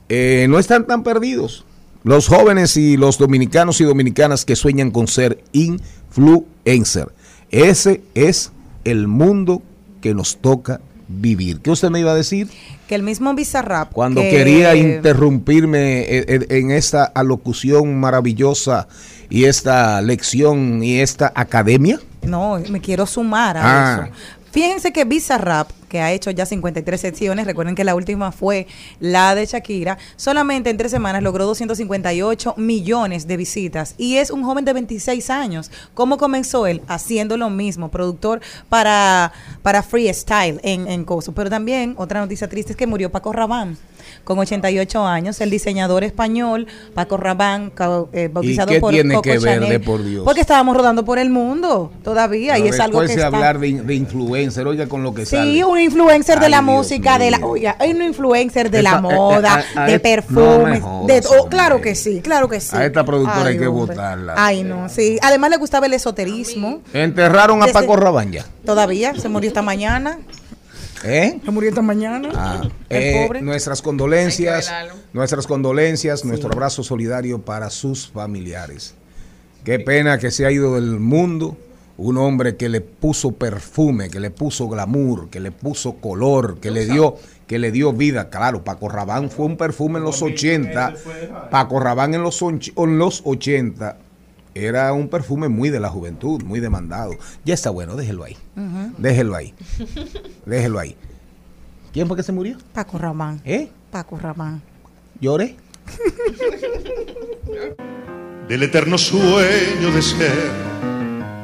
eh, 0.09 0.47
no 0.49 0.59
están 0.59 0.87
tan 0.87 1.03
perdidos. 1.05 1.65
Los 2.05 2.27
jóvenes 2.29 2.77
y 2.77 2.97
los 2.97 3.19
dominicanos 3.19 3.81
y 3.81 3.85
dominicanas 3.85 4.45
que 4.45 4.57
sueñan 4.57 4.91
con 4.91 5.07
ser 5.09 5.43
influencer. 5.53 7.09
Ese 7.51 8.03
es 8.15 8.51
el 8.85 9.07
mundo 9.09 9.63
que 10.01 10.15
nos 10.15 10.37
toca 10.39 10.81
vivir. 11.09 11.61
¿Qué 11.61 11.71
usted 11.71 11.91
me 11.91 12.01
iba 12.01 12.13
a 12.13 12.15
decir? 12.15 12.49
Que 12.87 12.95
el 12.95 13.03
mismo 13.03 13.33
Bizarrap. 13.35 13.93
Cuando 13.93 14.21
que- 14.21 14.31
quería 14.31 14.75
interrumpirme 14.77 16.01
eh, 16.03 16.25
eh, 16.29 16.47
en 16.51 16.71
esta 16.71 17.05
alocución 17.05 17.99
maravillosa 17.99 18.89
y 19.31 19.45
esta 19.45 20.01
lección 20.03 20.83
y 20.83 21.01
esta 21.01 21.33
academia. 21.35 21.99
No, 22.23 22.59
me 22.71 22.81
quiero 22.81 23.07
sumar 23.07 23.57
a 23.57 23.63
Ah. 23.65 24.03
eso. 24.05 24.13
Fíjense 24.51 24.93
que 24.93 25.05
Bizarrap, 25.05 25.71
que 25.89 26.01
ha 26.01 26.13
hecho 26.13 26.31
ya 26.31 26.47
53 26.47 27.01
secciones, 27.01 27.47
recuerden 27.47 27.75
que 27.75 27.85
la 27.85 27.95
última 27.95 28.33
fue 28.33 28.67
la 28.99 29.35
de 29.35 29.45
Shakira, 29.45 29.99
solamente 30.17 30.71
en 30.71 30.79
tres 30.79 30.91
semanas 30.91 31.23
logró 31.23 31.45
258 31.45 32.55
millones 32.57 33.27
de 33.27 33.37
visitas 33.37 33.95
y 33.99 34.17
es 34.17 34.31
un 34.31 34.43
joven 34.45 34.65
de 34.65 34.73
26 34.73 35.29
años. 35.31 35.71
¿Cómo 35.93 36.17
comenzó 36.17 36.67
él? 36.67 36.81
Haciendo 36.89 37.37
lo 37.37 37.51
mismo, 37.51 37.91
productor 37.91 38.41
para, 38.71 39.33
para 39.63 39.83
Freestyle 39.83 40.61
en, 40.63 40.89
en 40.89 41.05
Coso. 41.05 41.33
Pero 41.33 41.51
también, 41.51 41.95
otra 41.99 42.21
noticia 42.21 42.49
triste 42.49 42.73
es 42.73 42.77
que 42.77 42.87
murió 42.87 43.11
Paco 43.11 43.33
Rabanne 43.33 43.77
con 44.29 44.39
88 44.39 45.07
años, 45.07 45.41
el 45.41 45.49
diseñador 45.49 46.05
español 46.05 46.67
Paco 46.93 47.17
ca- 47.75 48.05
eh, 48.13 48.29
bautizado 48.31 48.69
qué 48.69 48.79
por 48.79 48.93
tiene 48.93 49.15
Coco 49.15 49.23
que 49.23 49.39
ver, 49.39 49.55
Chanel. 49.55 49.71
de 49.71 49.81
por 49.81 50.05
Dios? 50.05 50.23
Porque 50.23 50.43
estábamos 50.43 50.77
rodando 50.77 51.03
por 51.03 51.19
el 51.19 51.31
mundo 51.31 51.91
todavía 52.05 52.59
y 52.59 52.69
es 52.69 52.79
algo 52.79 53.01
que 53.01 53.07
está... 53.15 53.29
hablar 53.29 53.59
de, 53.59 53.73
de 53.81 53.95
influencer, 53.95 54.67
oiga 54.67 54.87
con 54.87 55.03
lo 55.03 55.15
que 55.15 55.25
Sí, 55.25 55.35
sale. 55.37 55.65
un 55.65 55.81
influencer 55.81 56.41
de 56.41 56.51
la 56.51 56.61
Dios 56.61 56.65
música, 56.77 57.19
de 57.19 57.31
la, 57.31 57.39
oiga, 57.39 57.77
hay 57.79 57.93
un 57.93 58.03
influencer 58.03 58.71
de 58.71 58.79
Esta- 58.81 59.01
la 59.01 59.09
eh, 59.09 59.15
moda, 59.15 59.61
eh, 59.61 59.65
a- 59.79 59.83
a 59.85 59.87
de 59.87 59.93
no 59.95 60.03
perfumes, 60.03 60.83
jodas, 60.83 61.07
de 61.07 61.23
oh, 61.41 61.47
claro 61.49 61.81
que 61.81 61.95
sí, 61.95 62.21
claro 62.21 62.51
que 62.51 62.61
sí. 62.61 62.77
A 62.77 62.85
esta 62.85 63.05
productora 63.07 63.47
hay 63.49 63.57
que 63.59 63.67
hombre. 63.67 63.95
votarla. 63.95 64.35
Ay, 64.37 64.63
no, 64.63 64.91
sí. 64.91 65.19
Además 65.23 65.49
le 65.49 65.57
gustaba 65.57 65.87
el 65.87 65.95
esoterismo. 65.95 66.83
Enterraron 66.93 67.63
a 67.63 67.69
Paco 67.69 67.97
Rabanne 67.97 68.33
ya. 68.33 68.45
Todavía 68.67 69.15
se 69.19 69.31
murió 69.31 69.49
esta 69.49 69.63
mañana. 69.63 70.19
¿Eh? 71.05 71.41
Se 71.45 71.51
murió 71.51 71.69
esta 71.69 71.83
mañana. 71.83 72.31
Ah, 72.35 72.69
El 72.89 73.03
eh, 73.03 73.25
pobre. 73.27 73.43
nuestras 73.43 73.83
condolencias, 73.83 74.73
nuestras 75.13 75.47
condolencias, 75.47 76.25
nuestro 76.25 76.51
abrazo 76.53 76.83
solidario 76.83 77.41
para 77.41 77.71
sus 77.71 78.09
familiares. 78.09 78.95
Qué 79.65 79.79
pena 79.79 80.19
que 80.19 80.31
se 80.31 80.47
ha 80.47 80.51
ido 80.51 80.75
del 80.75 80.99
mundo 80.99 81.57
un 81.99 82.17
hombre 82.17 82.57
que 82.57 82.69
le 82.69 82.81
puso 82.81 83.33
perfume, 83.33 84.09
que 84.09 84.21
le 84.21 84.31
puso 84.31 84.69
glamour, 84.69 85.31
que 85.31 85.41
le 85.41 85.51
puso 85.51 85.95
color, 85.97 86.59
que 86.61 86.71
le 86.71 86.87
dio 86.87 87.17
que 87.49 87.59
le 87.59 87.73
dio 87.73 87.93
vida. 87.93 88.29
Claro, 88.29 88.63
Paco 88.63 88.89
Rabanne 88.89 89.31
fue 89.31 89.47
un 89.47 89.57
perfume 89.57 89.99
en 89.99 90.05
los 90.05 90.23
80. 90.23 90.95
Paco 91.51 91.81
Rabanne 91.81 92.17
en 92.17 92.23
los, 92.23 92.41
en 92.43 92.99
los 92.99 93.23
80 93.25 93.97
era 94.67 94.93
un 94.93 95.09
perfume 95.09 95.49
muy 95.49 95.71
de 95.71 95.81
la 95.81 95.89
juventud, 95.89 96.43
muy 96.43 96.61
demandado. 96.61 97.13
Ya 97.45 97.55
está 97.55 97.71
bueno, 97.71 97.97
déjelo 97.97 98.25
ahí. 98.25 98.37
Ujú. 98.57 98.93
Déjelo 98.99 99.37
ahí. 99.37 99.55
Déjelo 100.47 100.79
ahí. 100.79 100.97
¿Quién 101.93 102.07
fue 102.07 102.17
que 102.17 102.23
se 102.23 102.33
murió? 102.33 102.59
Paco 102.73 102.99
Ramán. 102.99 103.41
¿Eh? 103.45 103.69
Paco 103.91 104.19
Ramán. 104.19 104.63
¿Lloré? 105.21 105.57
del 108.49 108.63
eterno 108.63 108.97
sueño 108.97 109.91
de 109.93 110.03
ser 110.03 110.51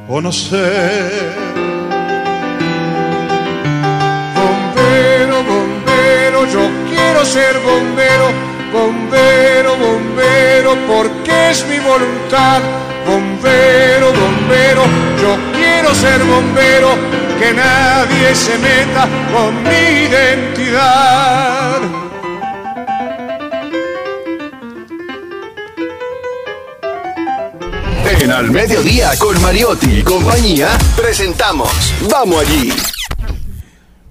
o 0.09 0.21
no 0.21 0.33
ser. 0.33 1.35
Bombero, 4.35 5.45
bombero, 5.45 6.47
yo 6.47 6.71
quiero 6.89 7.25
ser 7.25 7.59
bombero, 7.61 8.31
bombero, 8.73 9.77
bombero, 9.77 10.77
porque 10.87 11.51
es 11.51 11.67
mi 11.69 11.79
voluntad. 11.79 12.63
Bombero, 13.07 14.13
bombero, 14.13 14.83
yo 15.21 15.37
quiero 15.53 15.95
ser 15.95 16.23
bombero, 16.25 16.89
que 17.39 17.53
nadie 17.53 18.35
se 18.35 18.59
meta 18.59 19.09
con 19.33 19.63
mi 19.63 20.07
identidad. 20.09 21.81
En 28.21 28.33
Al 28.33 28.51
Mediodía 28.51 29.11
con 29.19 29.41
Mariotti 29.43 29.99
y 29.99 30.03
compañía 30.03 30.69
presentamos 30.97 31.69
Vamos 32.11 32.41
allí. 32.41 32.73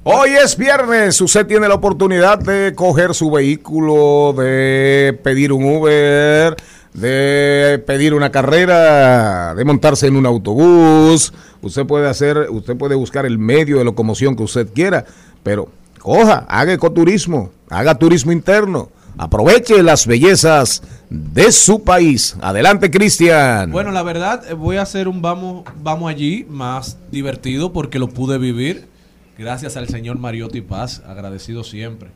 Hoy 0.03 0.31
es 0.31 0.57
viernes, 0.57 1.19
usted 1.21 1.47
tiene 1.47 1.67
la 1.67 1.75
oportunidad 1.75 2.37
de 2.37 2.73
coger 2.75 3.15
su 3.15 3.31
vehículo, 3.31 4.33
de 4.37 5.17
pedir 5.23 5.53
un 5.53 5.63
Uber, 5.63 6.57
de 6.93 7.83
pedir 7.85 8.13
una 8.13 8.31
carrera, 8.31 9.55
de 9.55 9.65
montarse 9.65 10.07
en 10.07 10.15
un 10.15 10.25
autobús. 10.25 11.33
Usted 11.61 11.85
puede 11.85 12.07
hacer, 12.07 12.47
usted 12.49 12.77
puede 12.77 12.95
buscar 12.95 13.25
el 13.25 13.37
medio 13.37 13.77
de 13.77 13.85
locomoción 13.85 14.35
que 14.35 14.43
usted 14.43 14.71
quiera, 14.73 15.05
pero 15.41 15.69
coja, 15.99 16.45
haga 16.47 16.73
ecoturismo, 16.73 17.51
haga 17.69 17.95
turismo 17.95 18.31
interno, 18.31 18.89
aproveche 19.17 19.81
las 19.81 20.05
bellezas 20.05 20.83
de 21.09 21.51
su 21.51 21.83
país. 21.83 22.35
Adelante, 22.41 22.91
Cristian. 22.91 23.71
Bueno, 23.71 23.91
la 23.91 24.03
verdad, 24.03 24.43
eh, 24.49 24.53
voy 24.53 24.77
a 24.77 24.81
hacer 24.83 25.07
un 25.07 25.21
vamos, 25.21 25.63
vamos 25.81 26.09
allí 26.09 26.45
más 26.49 26.97
divertido 27.11 27.71
porque 27.73 27.99
lo 27.99 28.09
pude 28.09 28.37
vivir. 28.37 28.87
Gracias 29.37 29.77
al 29.77 29.87
señor 29.87 30.19
Mariotti 30.19 30.61
Paz, 30.61 31.01
agradecido 31.07 31.63
siempre 31.63 32.09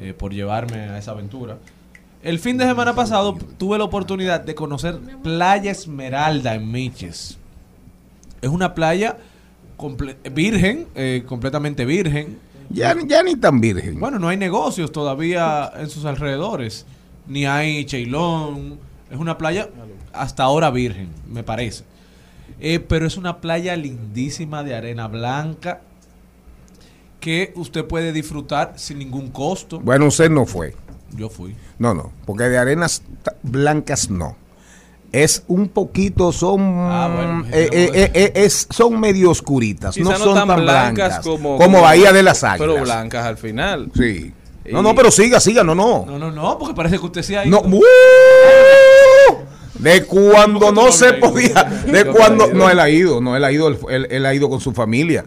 eh, 0.00 0.14
por 0.16 0.32
llevarme 0.32 0.78
a 0.78 0.98
esa 0.98 1.10
aventura. 1.10 1.58
El 2.24 2.38
fin 2.38 2.56
de 2.56 2.64
semana 2.64 2.94
pasado 2.94 3.36
tuve 3.58 3.76
la 3.76 3.84
oportunidad 3.84 4.40
de 4.40 4.54
conocer 4.54 4.98
Playa 5.22 5.70
Esmeralda 5.70 6.54
en 6.54 6.72
Miches. 6.72 7.36
Es 8.40 8.48
una 8.48 8.74
playa 8.74 9.18
comple- 9.76 10.16
virgen, 10.32 10.86
eh, 10.94 11.22
completamente 11.26 11.84
virgen. 11.84 12.38
Ya, 12.70 12.96
ya 13.06 13.22
ni 13.22 13.36
tan 13.36 13.60
virgen. 13.60 14.00
Bueno, 14.00 14.18
no 14.18 14.28
hay 14.28 14.38
negocios 14.38 14.90
todavía 14.90 15.70
en 15.76 15.90
sus 15.90 16.06
alrededores. 16.06 16.86
Ni 17.26 17.44
hay 17.44 17.84
cheilón. 17.84 18.78
Es 19.10 19.18
una 19.18 19.36
playa 19.36 19.68
hasta 20.14 20.44
ahora 20.44 20.70
virgen, 20.70 21.10
me 21.30 21.42
parece. 21.42 21.84
Eh, 22.58 22.78
pero 22.80 23.06
es 23.06 23.18
una 23.18 23.42
playa 23.42 23.76
lindísima 23.76 24.62
de 24.64 24.74
arena 24.74 25.08
blanca 25.08 25.82
que 27.20 27.52
usted 27.54 27.84
puede 27.84 28.14
disfrutar 28.14 28.72
sin 28.76 28.98
ningún 28.98 29.28
costo. 29.28 29.78
Bueno, 29.78 30.06
usted 30.06 30.30
no 30.30 30.46
fue. 30.46 30.74
Yo 31.16 31.28
fui. 31.28 31.54
No, 31.78 31.94
no, 31.94 32.12
porque 32.26 32.44
de 32.44 32.58
arenas 32.58 33.02
blancas 33.42 34.10
no. 34.10 34.36
Es 35.12 35.44
un 35.46 35.68
poquito, 35.68 36.32
son 36.32 36.74
bueno, 36.76 37.44
eh, 37.52 37.68
eh, 37.72 37.90
eh, 37.94 38.10
eh, 38.14 38.32
es, 38.34 38.66
son 38.68 38.98
medio 38.98 39.30
oscuritas, 39.30 39.96
no 39.98 40.16
son 40.18 40.34
tan 40.34 40.60
blancas, 40.60 41.20
como, 41.20 41.56
como, 41.56 41.80
Bahía 41.82 42.12
de 42.12 42.24
las 42.24 42.42
Águilas. 42.42 42.68
Pero 42.74 42.82
blancas 42.84 43.24
al 43.24 43.36
final. 43.36 43.92
Sí. 43.94 44.32
Y- 44.64 44.72
No, 44.72 44.82
no, 44.82 44.92
pero 44.96 45.12
siga, 45.12 45.38
siga, 45.38 45.62
no, 45.62 45.74
no. 45.76 46.04
No, 46.04 46.18
no, 46.18 46.32
no, 46.32 46.58
porque 46.58 46.74
parece 46.74 46.98
que 46.98 47.04
usted 47.06 47.22
sí 47.22 47.36
ha 47.36 47.44
No, 47.44 47.60
ido. 47.64 47.78
¡uh! 47.78 47.82
de 49.78 50.04
cuando 50.04 50.72
no 50.72 50.90
se 50.92 51.12
podía, 51.14 51.62
de 51.86 52.04
cuando 52.06 52.46
no 52.52 52.70
él 52.70 52.80
ha 52.80 52.88
ido, 52.88 53.20
no 53.20 53.36
él 53.36 53.44
ha 53.44 53.52
ido, 53.52 53.68
él, 53.68 53.78
él- 53.90 54.06
él 54.10 54.26
ha 54.26 54.34
ido 54.34 54.48
con 54.48 54.60
su 54.60 54.72
familia. 54.72 55.24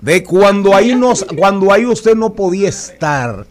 De 0.00 0.24
cuando 0.24 0.74
ahí 0.74 0.94
nos, 0.94 1.24
cuando 1.36 1.72
ahí 1.72 1.84
usted 1.86 2.14
no 2.16 2.32
podía 2.32 2.68
estar, 2.70 3.46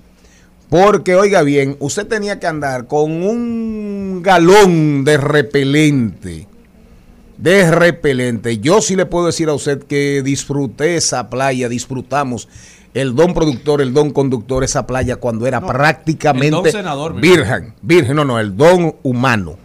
porque 0.69 1.15
oiga 1.15 1.41
bien, 1.41 1.75
usted 1.79 2.07
tenía 2.07 2.39
que 2.39 2.47
andar 2.47 2.85
con 2.85 3.23
un 3.23 4.21
galón 4.21 5.03
de 5.03 5.17
repelente, 5.17 6.47
de 7.37 7.71
repelente. 7.71 8.59
Yo 8.59 8.81
sí 8.81 8.95
le 8.95 9.07
puedo 9.07 9.25
decir 9.25 9.49
a 9.49 9.53
usted 9.53 9.83
que 9.83 10.21
disfruté 10.23 10.95
esa 10.95 11.29
playa, 11.29 11.69
disfrutamos 11.69 12.47
el 12.93 13.15
don 13.15 13.33
productor, 13.33 13.81
el 13.81 13.93
don 13.93 14.11
conductor, 14.11 14.63
esa 14.63 14.85
playa 14.85 15.15
cuando 15.15 15.47
era 15.47 15.59
prácticamente 15.59 16.51
don 16.51 16.71
senador, 16.71 17.19
virgen, 17.19 17.73
virgen, 17.81 18.15
no, 18.15 18.25
no, 18.25 18.39
el 18.39 18.55
don 18.55 18.95
humano. 19.03 19.57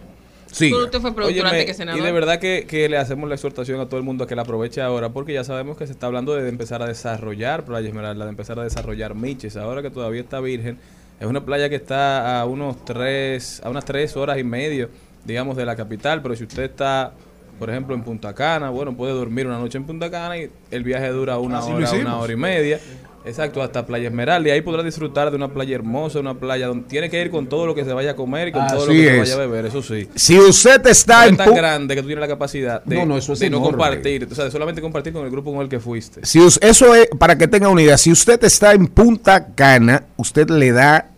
Sí. 0.55 0.69
Pero 0.71 0.85
usted 0.85 1.01
fue 1.01 1.13
productor 1.13 1.47
Óyeme, 1.47 1.59
antes 1.59 1.77
que 1.77 1.83
y 1.83 1.99
de 1.99 2.11
verdad 2.13 2.39
que, 2.39 2.65
que 2.65 2.87
le 2.87 2.95
hacemos 2.95 3.27
la 3.27 3.35
exhortación 3.35 3.81
a 3.81 3.87
todo 3.87 3.97
el 3.97 4.05
mundo 4.05 4.23
a 4.23 4.27
que 4.27 4.37
la 4.37 4.43
aproveche 4.43 4.81
ahora, 4.81 5.09
porque 5.09 5.33
ya 5.33 5.43
sabemos 5.43 5.75
que 5.75 5.85
se 5.85 5.91
está 5.91 6.07
hablando 6.07 6.33
de 6.33 6.47
empezar 6.47 6.81
a 6.81 6.85
desarrollar 6.85 7.65
Playa 7.65 7.89
Esmeralda, 7.89 8.23
de 8.23 8.29
empezar 8.29 8.57
a 8.59 8.63
desarrollar 8.63 9.15
Miches, 9.15 9.57
ahora 9.57 9.81
que 9.81 9.89
todavía 9.89 10.21
está 10.21 10.39
virgen. 10.39 10.77
Es 11.19 11.27
una 11.27 11.43
playa 11.43 11.67
que 11.67 11.75
está 11.75 12.39
a 12.39 12.45
unos 12.45 12.85
tres, 12.85 13.61
a 13.65 13.69
unas 13.69 13.83
tres 13.83 14.15
horas 14.15 14.37
y 14.37 14.45
medio, 14.45 14.89
digamos, 15.25 15.57
de 15.57 15.65
la 15.65 15.75
capital, 15.75 16.21
pero 16.21 16.37
si 16.37 16.45
usted 16.45 16.63
está, 16.63 17.11
por 17.59 17.69
ejemplo, 17.69 17.93
en 17.93 18.03
Punta 18.03 18.33
Cana, 18.33 18.69
bueno, 18.69 18.95
puede 18.95 19.11
dormir 19.11 19.47
una 19.47 19.59
noche 19.59 19.77
en 19.77 19.83
Punta 19.83 20.09
Cana 20.09 20.37
y 20.37 20.49
el 20.71 20.83
viaje 20.85 21.09
dura 21.09 21.37
una 21.37 21.59
Así 21.59 21.73
hora, 21.73 21.91
una 21.91 22.17
hora 22.17 22.31
y 22.31 22.37
media. 22.37 22.79
Exacto, 23.25 23.63
hasta 23.63 23.85
Playa 23.85 24.07
Esmeralda. 24.07 24.49
Y 24.49 24.51
ahí 24.51 24.61
podrá 24.61 24.83
disfrutar 24.83 25.31
de 25.31 25.35
una 25.35 25.47
playa 25.47 25.75
hermosa, 25.75 26.19
una 26.19 26.35
playa 26.35 26.67
donde 26.67 26.87
tiene 26.87 27.09
que 27.09 27.19
ir 27.19 27.31
con 27.31 27.47
todo 27.47 27.65
lo 27.65 27.73
que 27.73 27.83
se 27.83 27.91
vaya 27.91 28.11
a 28.11 28.15
comer 28.15 28.49
y 28.49 28.51
con 28.51 28.67
todo 28.67 28.85
lo 28.85 28.91
que 28.91 29.03
se 29.03 29.17
vaya 29.17 29.33
a 29.33 29.37
beber, 29.37 29.65
eso 29.65 29.81
sí. 29.81 30.07
Si 30.15 30.37
usted 30.37 30.85
está 30.85 31.21
No 31.21 31.27
en 31.27 31.31
es 31.31 31.37
tan 31.37 31.55
grande 31.55 31.95
que 31.95 32.01
tú 32.01 32.07
tienes 32.07 32.21
la 32.21 32.27
capacidad 32.27 32.83
de 32.83 32.95
No, 32.95 33.05
no, 33.05 33.17
eso 33.17 33.33
es 33.33 33.39
de 33.39 33.49
no 33.49 33.61
compartir, 33.61 34.27
o 34.31 34.35
sea, 34.35 34.45
de 34.45 34.51
solamente 34.51 34.79
compartir 34.79 35.11
con 35.11 35.25
el 35.25 35.31
grupo 35.31 35.51
con 35.51 35.61
el 35.61 35.69
que 35.69 35.79
fuiste. 35.79 36.23
Si 36.23 36.39
eso 36.61 36.93
es 36.93 37.07
para 37.17 37.35
que 37.35 37.47
tenga 37.47 37.67
una 37.67 37.81
idea, 37.81 37.97
si 37.97 38.11
usted 38.11 38.43
está 38.43 38.73
en 38.73 38.87
Punta 38.87 39.47
Cana, 39.55 40.03
usted 40.17 40.47
le 40.49 40.71
da 40.71 41.09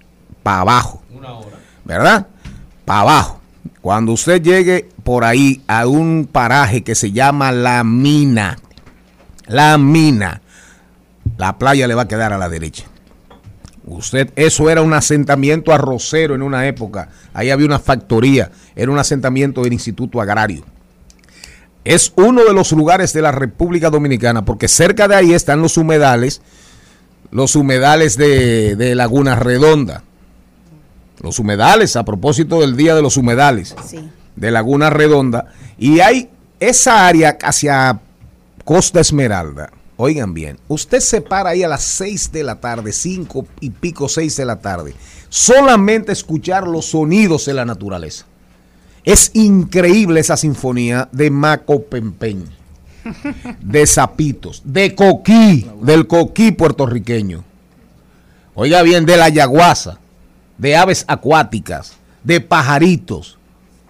para 0.44 0.62
abajo. 0.62 1.04
¿Verdad? 1.84 2.28
Para 2.86 3.02
abajo. 3.02 3.42
Cuando 3.82 4.14
usted 4.14 4.42
llegue 4.42 4.90
por 5.04 5.24
ahí 5.24 5.62
a 5.68 5.88
un 5.88 6.28
paraje 6.30 6.84
que 6.84 6.96
se 6.96 7.12
llama 7.12 7.52
La 7.52 7.84
Mina, 7.84 8.60
La 9.48 9.78
mina. 9.78 10.42
La 11.38 11.58
playa 11.58 11.88
le 11.88 11.94
va 11.96 12.04
a 12.04 12.08
quedar 12.08 12.34
a 12.34 12.38
la 12.38 12.50
derecha. 12.50 12.86
Usted, 13.86 14.32
eso 14.36 14.70
era 14.70 14.82
un 14.82 14.94
asentamiento 14.94 15.72
arrocero 15.72 16.36
en 16.36 16.42
una 16.42 16.68
época. 16.68 17.10
Ahí 17.34 17.50
había 17.52 17.66
una 17.66 17.80
factoría. 17.80 18.52
Era 18.76 18.92
un 18.92 19.00
asentamiento 19.00 19.62
del 19.62 19.74
Instituto 19.74 20.20
Agrario. 20.20 20.66
Es 21.86 22.12
uno 22.18 22.44
de 22.44 22.54
los 22.54 22.72
lugares 22.74 23.14
de 23.14 23.22
la 23.22 23.32
República 23.32 23.90
Dominicana, 23.90 24.44
porque 24.44 24.68
cerca 24.68 25.08
de 25.08 25.16
ahí 25.16 25.34
están 25.34 25.62
los 25.62 25.78
humedales, 25.78 26.42
los 27.32 27.56
humedales 27.56 28.18
de, 28.18 28.76
de 28.76 28.94
Laguna 28.94 29.36
Redonda. 29.36 30.04
Los 31.22 31.40
humedales, 31.40 31.96
a 31.96 32.04
propósito 32.04 32.60
del 32.60 32.76
Día 32.76 32.94
de 32.94 33.02
los 33.02 33.16
Humedales 33.18 33.74
Sí. 33.88 34.08
de 34.36 34.52
Laguna 34.52 34.90
Redonda. 34.90 35.46
Y 35.78 36.00
hay 36.02 36.30
esa 36.60 37.08
área 37.08 37.38
hacia 37.42 38.00
Costa 38.66 39.00
Esmeralda. 39.00 39.72
Oigan 40.00 40.36
bien, 40.36 40.60
usted 40.68 41.00
se 41.00 41.22
para 41.22 41.50
ahí 41.50 41.64
a 41.64 41.68
las 41.68 41.84
6 41.84 42.32
de 42.32 42.44
la 42.44 42.60
tarde, 42.60 42.94
5 42.94 43.48
y 43.62 43.72
pico, 43.72 44.08
6 44.08 44.38
de 44.38 44.46
la 44.46 44.60
tarde, 44.60 44.94
solamente 45.28 46.12
escuchar 46.12 46.68
los 46.68 46.86
sonidos 46.86 47.46
de 47.46 47.56
la 47.56 47.66
naturaleza. 47.66 48.26
Es 49.04 49.32
increíble 49.34 50.20
esa 50.20 50.38
sinfonía 50.38 51.10
de 51.12 51.32
Maco 51.32 51.82
Pempeñ, 51.82 52.44
de 53.60 53.88
Zapitos, 53.88 54.62
de 54.66 54.94
Coquí, 54.94 55.68
del 55.82 56.06
Coquí 56.06 56.52
puertorriqueño. 56.52 57.44
Oiga 58.54 58.84
bien, 58.84 59.06
de 59.06 59.18
la 59.18 59.30
yaguasa, 59.30 60.00
de 60.60 60.76
aves 60.76 61.06
acuáticas, 61.08 61.94
de 62.24 62.40
pajaritos, 62.40 63.38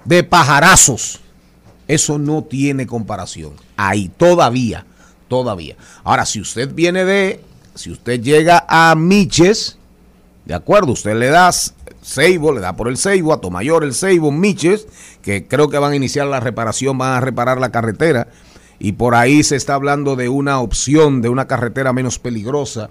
de 0.06 0.24
pajarazos. 0.24 1.20
Eso 1.88 2.18
no 2.18 2.44
tiene 2.44 2.88
comparación. 2.88 3.54
Ahí 3.76 4.10
todavía, 4.10 4.86
todavía. 5.28 5.76
Ahora, 6.04 6.26
si 6.26 6.42
usted 6.42 6.74
viene 6.74 7.06
de, 7.06 7.42
si 7.76 7.92
usted 7.92 8.22
llega 8.22 8.66
a 8.68 8.96
Miches, 8.96 9.78
de 10.46 10.54
acuerdo, 10.54 10.94
usted 10.94 11.16
le 11.16 11.28
da 11.28 11.52
Seibo, 12.02 12.52
le 12.54 12.62
da 12.62 12.76
por 12.76 12.88
el 12.88 12.98
Seibo, 12.98 13.34
a 13.34 13.42
Tomayor 13.42 13.84
el 13.84 13.94
Seibo, 13.94 14.32
Miches, 14.32 14.88
que 15.22 15.46
creo 15.46 15.70
que 15.70 15.78
van 15.78 15.92
a 15.92 15.96
iniciar 15.96 16.28
la 16.28 16.40
reparación, 16.40 16.98
van 16.98 17.14
a 17.14 17.22
reparar 17.22 17.60
la 17.60 17.72
carretera, 17.72 18.28
y 18.80 18.94
por 18.94 19.16
ahí 19.16 19.44
se 19.44 19.56
está 19.56 19.74
hablando 19.74 20.16
de 20.16 20.30
una 20.30 20.60
opción 20.60 21.22
de 21.22 21.30
una 21.30 21.48
carretera 21.48 21.94
menos 21.94 22.20
peligrosa, 22.20 22.90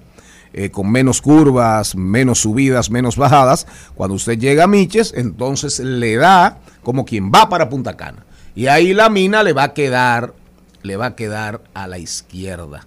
eh, 0.53 0.71
con 0.71 0.91
menos 0.91 1.21
curvas, 1.23 1.97
menos 1.97 2.41
subidas, 2.41 2.91
menos 2.91 3.17
bajadas. 3.17 3.67
Cuando 3.95 4.17
usted 4.17 4.39
llega 4.39 4.65
a 4.65 4.69
Miches, 4.69 5.13
entonces 5.15 5.81
le 5.81 6.17
da 6.17 6.59
como 6.83 7.05
quien 7.05 7.31
va 7.31 7.49
para 7.49 7.69
Punta 7.69 7.97
Cana. 7.97 8.25
Y 8.55 8.69
ahí 8.69 8.95
la 8.95 9.11
mina 9.11 9.43
le 9.43 9.53
va 9.53 9.65
a 9.65 9.75
quedar, 9.75 10.33
le 10.87 10.97
va 10.97 11.07
a 11.07 11.17
quedar 11.17 11.61
a 11.75 11.87
la 11.87 11.99
izquierda. 11.99 12.87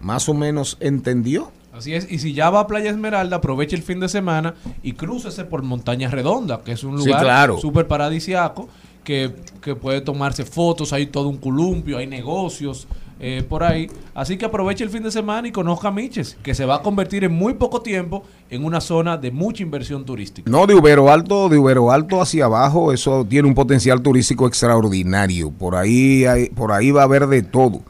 Más 0.00 0.28
o 0.28 0.34
menos 0.34 0.76
entendió. 0.80 1.52
Así 1.72 1.94
es, 1.94 2.10
y 2.10 2.18
si 2.18 2.32
ya 2.32 2.50
va 2.50 2.60
a 2.60 2.66
Playa 2.66 2.90
Esmeralda, 2.90 3.36
aproveche 3.36 3.76
el 3.76 3.82
fin 3.82 4.00
de 4.00 4.08
semana 4.08 4.54
y 4.82 4.94
crúcese 4.94 5.44
por 5.44 5.62
Montaña 5.62 6.10
Redonda, 6.10 6.62
que 6.64 6.72
es 6.72 6.82
un 6.84 6.98
Sí, 7.00 7.06
lugar 7.06 7.22
claro. 7.22 7.58
súper 7.58 7.86
paradisiaco, 7.86 8.68
que, 9.04 9.34
que 9.62 9.76
puede 9.76 10.00
tomarse 10.00 10.44
fotos, 10.44 10.92
hay 10.92 11.06
todo 11.06 11.28
un 11.28 11.38
columpio, 11.38 11.98
hay 11.98 12.06
negocios 12.06 12.86
eh, 13.20 13.44
por 13.48 13.62
ahí. 13.62 13.88
Así 14.14 14.36
que 14.38 14.46
aproveche 14.46 14.82
el 14.82 14.90
fin 14.90 15.02
de 15.02 15.10
semana 15.10 15.46
y 15.48 15.52
conozca 15.52 15.90
Miches, 15.90 16.36
que 16.42 16.54
se 16.54 16.64
va 16.64 16.76
a 16.76 16.82
convertir 16.82 17.22
en 17.24 17.32
muy 17.32 17.54
poco 17.54 17.82
tiempo 17.82 18.24
en 18.48 18.64
una 18.64 18.80
zona 18.80 19.16
de 19.16 19.30
mucha 19.30 19.62
inversión 19.62 20.04
turística. 20.04 20.50
No, 20.50 20.66
de 20.66 20.74
Ubero 20.74 21.10
Alto, 21.12 21.48
de 21.48 21.58
Ubero 21.58 21.90
Alto 21.92 22.20
hacia 22.20 22.46
abajo, 22.46 22.92
eso 22.92 23.24
tiene 23.28 23.46
un 23.48 23.54
potencial 23.54 24.00
turístico 24.02 24.46
extraordinario. 24.46 25.50
Por 25.50 25.76
ahí, 25.76 26.24
hay- 26.24 26.48
por 26.50 26.72
ahí 26.72 26.90
va 26.90 27.02
a 27.02 27.04
haber 27.04 27.26
de 27.26 27.42
todo. 27.42 27.82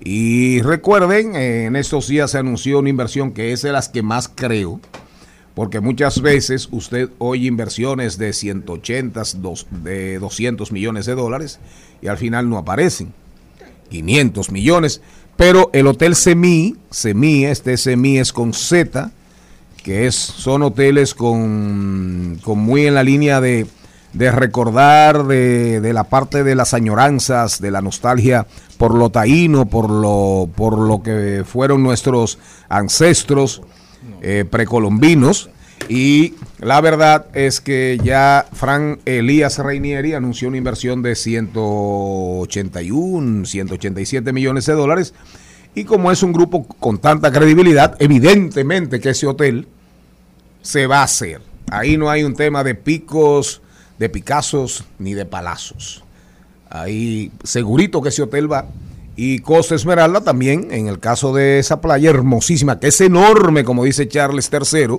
Y 0.00 0.62
recuerden, 0.62 1.34
eh, 1.34 1.64
en 1.66 1.76
estos 1.76 2.08
días 2.08 2.30
se 2.30 2.38
anunció 2.38 2.78
una 2.78 2.88
inversión 2.88 3.32
que 3.32 3.52
es 3.52 3.62
de 3.62 3.72
las 3.72 3.88
que 3.88 4.02
más 4.02 4.28
creo, 4.32 4.80
porque 5.54 5.80
muchas 5.80 6.22
veces 6.22 6.68
usted 6.70 7.10
oye 7.18 7.46
inversiones 7.48 8.16
de 8.16 8.32
180, 8.32 9.22
dos- 9.38 9.66
de 9.70 10.18
200 10.20 10.70
millones 10.70 11.04
de 11.06 11.16
dólares 11.16 11.58
y 12.00 12.06
al 12.06 12.16
final 12.16 12.48
no 12.48 12.58
aparecen. 12.58 13.12
500 13.90 14.50
millones, 14.50 15.00
pero 15.36 15.70
el 15.72 15.86
Hotel 15.86 16.14
Semi, 16.14 16.76
Semi, 16.90 17.44
este 17.44 17.76
Semi 17.76 18.18
es 18.18 18.32
con 18.32 18.52
Z, 18.52 19.10
que 19.82 20.06
es, 20.06 20.16
son 20.16 20.62
hoteles 20.62 21.14
con, 21.14 22.40
con 22.42 22.58
muy 22.58 22.86
en 22.86 22.94
la 22.94 23.02
línea 23.02 23.40
de, 23.40 23.66
de 24.12 24.30
recordar 24.32 25.26
de, 25.26 25.80
de 25.80 25.92
la 25.92 26.04
parte 26.04 26.42
de 26.42 26.54
las 26.54 26.74
añoranzas, 26.74 27.60
de 27.60 27.70
la 27.70 27.80
nostalgia 27.80 28.46
por 28.78 28.94
lo 28.94 29.10
taíno, 29.10 29.66
por 29.66 29.90
lo, 29.90 30.48
por 30.54 30.78
lo 30.78 31.02
que 31.02 31.42
fueron 31.44 31.82
nuestros 31.82 32.38
ancestros 32.68 33.60
eh, 34.22 34.44
precolombinos. 34.48 35.50
Y 35.88 36.34
la 36.60 36.80
verdad 36.80 37.26
es 37.34 37.60
que 37.60 37.98
ya 38.02 38.46
Fran 38.52 38.98
Elías 39.04 39.58
Reinieri 39.58 40.14
anunció 40.14 40.48
una 40.48 40.56
inversión 40.56 41.02
de 41.02 41.14
181, 41.14 43.46
187 43.46 44.32
millones 44.32 44.66
de 44.66 44.72
dólares. 44.74 45.14
Y 45.74 45.84
como 45.84 46.10
es 46.10 46.22
un 46.22 46.32
grupo 46.32 46.64
con 46.64 46.98
tanta 46.98 47.30
credibilidad, 47.30 47.94
evidentemente 48.00 49.00
que 49.00 49.10
ese 49.10 49.26
hotel 49.26 49.68
se 50.62 50.86
va 50.86 51.00
a 51.00 51.04
hacer. 51.04 51.40
Ahí 51.70 51.96
no 51.96 52.10
hay 52.10 52.24
un 52.24 52.34
tema 52.34 52.64
de 52.64 52.74
picos, 52.74 53.62
de 53.98 54.08
picazos, 54.08 54.84
ni 54.98 55.14
de 55.14 55.26
palazos. 55.26 56.02
Ahí 56.70 57.30
segurito 57.44 58.02
que 58.02 58.10
ese 58.10 58.22
hotel 58.22 58.50
va. 58.50 58.66
Y 59.16 59.40
Costa 59.40 59.74
Esmeralda 59.74 60.20
también, 60.20 60.68
en 60.70 60.86
el 60.86 61.00
caso 61.00 61.34
de 61.34 61.58
esa 61.58 61.80
playa 61.80 62.10
hermosísima, 62.10 62.78
que 62.78 62.88
es 62.88 63.00
enorme, 63.00 63.64
como 63.64 63.84
dice 63.84 64.06
Charles 64.06 64.50
III, 64.52 64.98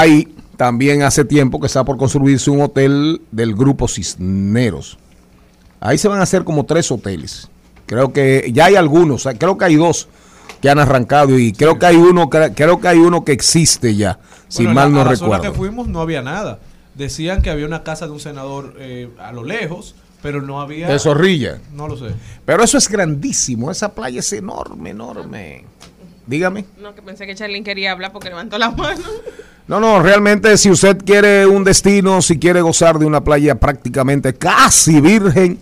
ahí 0.00 0.34
también 0.56 1.02
hace 1.02 1.24
tiempo 1.24 1.60
que 1.60 1.66
está 1.66 1.84
por 1.84 1.96
construirse 1.96 2.50
un 2.50 2.60
hotel 2.62 3.20
del 3.30 3.54
grupo 3.54 3.88
Cisneros. 3.88 4.98
Ahí 5.80 5.98
se 5.98 6.08
van 6.08 6.20
a 6.20 6.22
hacer 6.22 6.44
como 6.44 6.64
tres 6.64 6.90
hoteles. 6.90 7.48
Creo 7.86 8.12
que 8.12 8.50
ya 8.52 8.66
hay 8.66 8.76
algunos, 8.76 9.28
creo 9.38 9.58
que 9.58 9.64
hay 9.64 9.74
dos 9.76 10.08
que 10.60 10.70
han 10.70 10.78
arrancado 10.78 11.38
y 11.38 11.52
creo 11.52 11.78
que 11.78 11.86
hay 11.86 11.96
uno, 11.96 12.30
cre- 12.30 12.52
creo 12.54 12.80
que 12.80 12.88
hay 12.88 12.98
uno 12.98 13.24
que 13.24 13.32
existe 13.32 13.96
ya, 13.96 14.20
si 14.48 14.62
Bueno, 14.64 14.74
mal 14.74 14.88
la- 14.92 14.94
no 14.94 15.00
a 15.00 15.04
la 15.12 15.16
zona 15.16 15.36
recuerdo. 15.38 15.52
que 15.52 15.58
fuimos 15.58 15.88
no 15.88 16.00
había 16.00 16.22
nada. 16.22 16.60
Decían 16.94 17.42
que 17.42 17.50
había 17.50 17.66
una 17.66 17.82
casa 17.82 18.06
de 18.06 18.12
un 18.12 18.20
senador 18.20 18.74
eh, 18.78 19.08
a 19.18 19.32
lo 19.32 19.42
lejos, 19.42 19.94
pero 20.22 20.40
no 20.40 20.60
había... 20.60 20.88
De 20.88 20.98
Zorrilla. 21.00 21.58
No 21.72 21.88
lo 21.88 21.96
sé. 21.96 22.14
Pero 22.44 22.62
eso 22.62 22.78
es 22.78 22.88
grandísimo, 22.88 23.70
esa 23.72 23.92
playa 23.92 24.20
es 24.20 24.32
enorme, 24.32 24.90
enorme. 24.90 25.64
Dígame. 26.26 26.64
No, 26.80 26.94
que 26.94 27.02
pensé 27.02 27.26
que 27.26 27.34
Charlene 27.34 27.64
quería 27.64 27.90
hablar 27.90 28.12
porque 28.12 28.28
levantó 28.28 28.56
la 28.58 28.70
mano. 28.70 29.00
No, 29.68 29.80
no, 29.80 30.02
realmente 30.02 30.56
si 30.58 30.70
usted 30.70 30.98
quiere 31.04 31.46
un 31.46 31.64
destino, 31.64 32.20
si 32.20 32.38
quiere 32.38 32.60
gozar 32.60 32.98
de 32.98 33.06
una 33.06 33.22
playa 33.22 33.54
prácticamente 33.54 34.34
casi 34.34 35.00
virgen, 35.00 35.58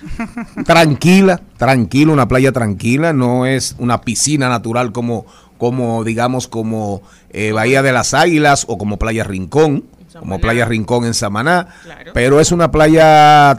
tranquila, 0.64 1.40
tranquila, 1.56 2.12
una 2.12 2.28
playa 2.28 2.52
tranquila, 2.52 3.12
no 3.12 3.46
es 3.46 3.76
una 3.78 4.00
piscina 4.00 4.48
natural 4.48 4.92
como, 4.92 5.26
como 5.58 6.02
digamos, 6.04 6.48
como 6.48 7.02
eh, 7.30 7.52
Bahía 7.52 7.82
de 7.82 7.92
las 7.92 8.14
Águilas 8.14 8.64
o 8.68 8.78
como 8.78 8.98
Playa 8.98 9.24
Rincón, 9.24 9.84
como 10.18 10.38
Playa 10.40 10.64
Rincón 10.64 11.04
en 11.04 11.14
Samaná, 11.14 11.68
pero 12.14 12.40
es 12.40 12.52
una 12.52 12.70
playa 12.70 13.58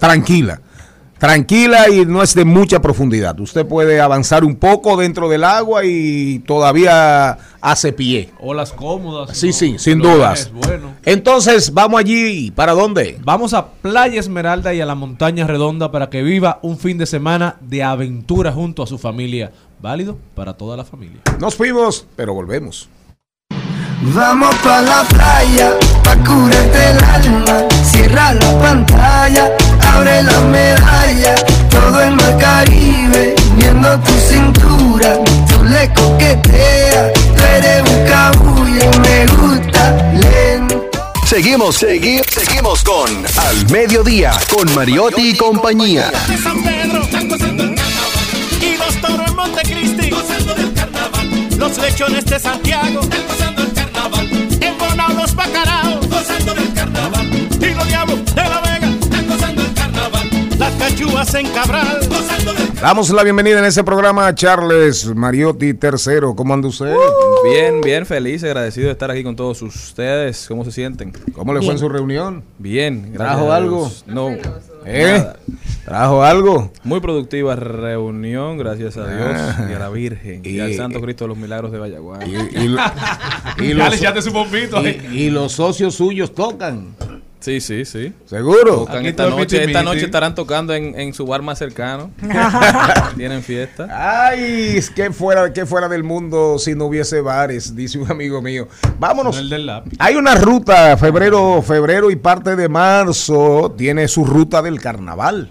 tranquila. 0.00 0.60
Tranquila 1.18 1.88
y 1.90 2.06
no 2.06 2.22
es 2.22 2.34
de 2.34 2.44
mucha 2.44 2.80
profundidad. 2.80 3.38
Usted 3.40 3.66
puede 3.66 4.00
avanzar 4.00 4.44
un 4.44 4.54
poco 4.56 4.96
dentro 4.96 5.28
del 5.28 5.42
agua 5.42 5.84
y 5.84 6.38
todavía 6.40 7.38
hace 7.60 7.92
pie. 7.92 8.30
Olas 8.40 8.72
cómodas. 8.72 9.36
Sí, 9.36 9.48
¿no? 9.48 9.52
sí, 9.52 9.74
sin 9.78 9.98
dudas. 9.98 10.40
es 10.42 10.52
bueno. 10.52 10.92
Entonces, 11.04 11.74
vamos 11.74 12.00
allí. 12.00 12.52
¿Para 12.52 12.72
dónde? 12.72 13.18
Vamos 13.24 13.52
a 13.52 13.66
Playa 13.66 14.20
Esmeralda 14.20 14.72
y 14.74 14.80
a 14.80 14.86
la 14.86 14.94
Montaña 14.94 15.46
Redonda 15.46 15.90
para 15.90 16.08
que 16.08 16.22
viva 16.22 16.60
un 16.62 16.78
fin 16.78 16.98
de 16.98 17.06
semana 17.06 17.56
de 17.60 17.82
aventura 17.82 18.52
junto 18.52 18.84
a 18.84 18.86
su 18.86 18.98
familia. 18.98 19.50
Válido 19.80 20.18
para 20.34 20.54
toda 20.54 20.76
la 20.76 20.84
familia. 20.84 21.20
Nos 21.40 21.54
fuimos, 21.54 22.06
pero 22.16 22.34
volvemos. 22.34 22.88
Vamos 24.00 24.54
pa 24.62 24.80
la 24.80 25.02
playa, 25.08 25.72
pa 26.04 26.14
curarte 26.18 26.90
el 26.90 27.04
alma. 27.04 27.68
Cierra 27.82 28.32
la 28.34 28.58
pantalla, 28.60 29.50
abre 29.94 30.22
la 30.22 30.40
medalla. 30.40 31.34
Todo 31.70 32.00
el 32.02 32.12
mar 32.16 32.36
Caribe, 32.38 33.34
viendo 33.56 33.98
tu 34.00 34.12
cintura. 34.30 35.14
Tú 35.48 35.64
le 35.64 35.92
coqueteas, 35.94 37.12
tú 37.36 37.42
eres 37.56 37.82
un 37.90 38.06
cabullo 38.06 38.90
y 38.92 38.98
me 39.00 39.26
gusta 39.26 39.96
lento. 40.14 40.84
Seguimos, 41.26 41.82
segui- 41.82 42.22
seguimos 42.30 42.82
con 42.82 43.08
Al 43.36 43.70
Mediodía, 43.70 44.32
con 44.54 44.72
Mariotti 44.74 45.30
y 45.30 45.36
compañía. 45.36 46.10
de 46.28 46.38
San 46.38 46.62
Pedro 46.62 47.02
están 47.02 47.28
gozando 47.28 47.62
el 47.64 47.74
carnaval. 47.74 48.62
Y 48.62 48.76
los 48.76 49.00
toros 49.00 49.28
en 49.28 49.36
Montecristi 49.36 50.10
gozando 50.10 50.54
del 50.54 50.72
carnaval. 50.72 51.48
Los 51.58 51.76
lechones 51.78 52.24
de 52.24 52.38
Santiago 52.40 53.00
están 53.02 53.26
gozando 53.28 53.62
el 53.62 53.72
carnaval. 53.74 54.28
En 54.60 54.78
Bonao 54.78 55.12
los 55.12 55.34
bacaraos 55.34 56.08
gozando 56.08 56.54
del 56.54 56.72
carnaval. 56.72 57.26
Y 57.60 57.74
los 57.74 57.86
diablos 57.88 58.24
de 58.34 58.42
la 58.42 58.57
cachúas 60.88 61.34
en 61.34 61.46
Cabral. 61.48 61.98
Gozando 62.08 62.52
del 62.54 62.74
Damos 62.80 63.10
la 63.10 63.22
bienvenida 63.22 63.58
en 63.58 63.64
ese 63.66 63.84
programa 63.84 64.26
a 64.26 64.34
Charles 64.34 65.06
Mariotti 65.14 65.74
tercero. 65.74 66.34
¿Cómo 66.34 66.54
anda 66.54 66.68
usted? 66.68 66.94
Bien, 67.44 67.80
bien, 67.80 68.06
feliz, 68.06 68.42
agradecido 68.44 68.86
de 68.86 68.92
estar 68.92 69.10
aquí 69.10 69.22
con 69.22 69.36
todos 69.36 69.60
ustedes. 69.62 70.46
¿Cómo 70.48 70.64
se 70.64 70.72
sienten? 70.72 71.12
¿Cómo 71.34 71.52
le 71.52 71.60
fue 71.60 71.72
en 71.72 71.78
su 71.78 71.88
reunión? 71.88 72.42
Bien, 72.58 73.12
¿Trajo 73.12 73.52
algo? 73.52 73.90
No. 74.06 74.30
¿Eh? 74.86 75.26
¿Trajo 75.84 76.22
algo? 76.22 76.72
Muy 76.84 77.00
productiva 77.00 77.56
reunión, 77.56 78.56
gracias 78.58 78.96
a 78.96 79.06
Dios 79.06 79.30
Ah. 79.34 79.66
y 79.70 79.74
a 79.74 79.78
la 79.78 79.88
Virgen 79.90 80.42
y, 80.44 80.50
Y- 80.56 80.60
al 80.60 80.74
Santo 80.74 81.00
Cristo 81.00 81.24
de 81.24 81.28
los 81.28 81.38
Milagros 81.38 81.72
de 81.72 81.78
Vallaguana. 81.78 82.24
Y, 82.26 82.34
y 82.34 82.68
lo- 82.68 82.80
y 83.58 83.68
Ya 83.68 83.74
los, 83.74 83.90
le 83.90 83.96
echaste 83.96 84.22
su 84.22 84.30
bombito 84.32 84.80
y 84.86 85.30
los 85.30 85.52
socios 85.52 85.94
suyos 85.94 86.34
tocan. 86.34 86.94
Sí, 87.40 87.60
sí, 87.60 87.84
sí. 87.84 88.12
¿Seguro? 88.26 88.78
Tocan 88.78 89.06
esta 89.06 89.28
noche, 89.28 89.64
esta 89.64 89.82
noche 89.82 90.04
estarán 90.04 90.34
tocando 90.34 90.74
en, 90.74 90.98
en 90.98 91.14
su 91.14 91.24
bar 91.24 91.42
más 91.42 91.58
cercano. 91.58 92.10
Tienen 93.16 93.42
fiesta. 93.42 93.88
Ay, 94.28 94.76
es 94.76 94.90
que 94.90 95.12
fuera, 95.12 95.52
que 95.52 95.64
fuera 95.64 95.88
del 95.88 96.02
mundo 96.02 96.58
si 96.58 96.74
no 96.74 96.86
hubiese 96.86 97.20
bares, 97.20 97.76
dice 97.76 97.98
un 97.98 98.10
amigo 98.10 98.42
mío. 98.42 98.68
Vámonos. 98.98 99.38
El 99.38 99.48
del 99.48 99.66
lápiz. 99.66 99.96
Hay 99.98 100.16
una 100.16 100.34
ruta, 100.34 100.96
febrero, 100.96 101.62
febrero 101.62 102.10
y 102.10 102.16
parte 102.16 102.56
de 102.56 102.68
marzo, 102.68 103.74
tiene 103.76 104.08
su 104.08 104.24
ruta 104.24 104.60
del 104.60 104.80
carnaval. 104.80 105.50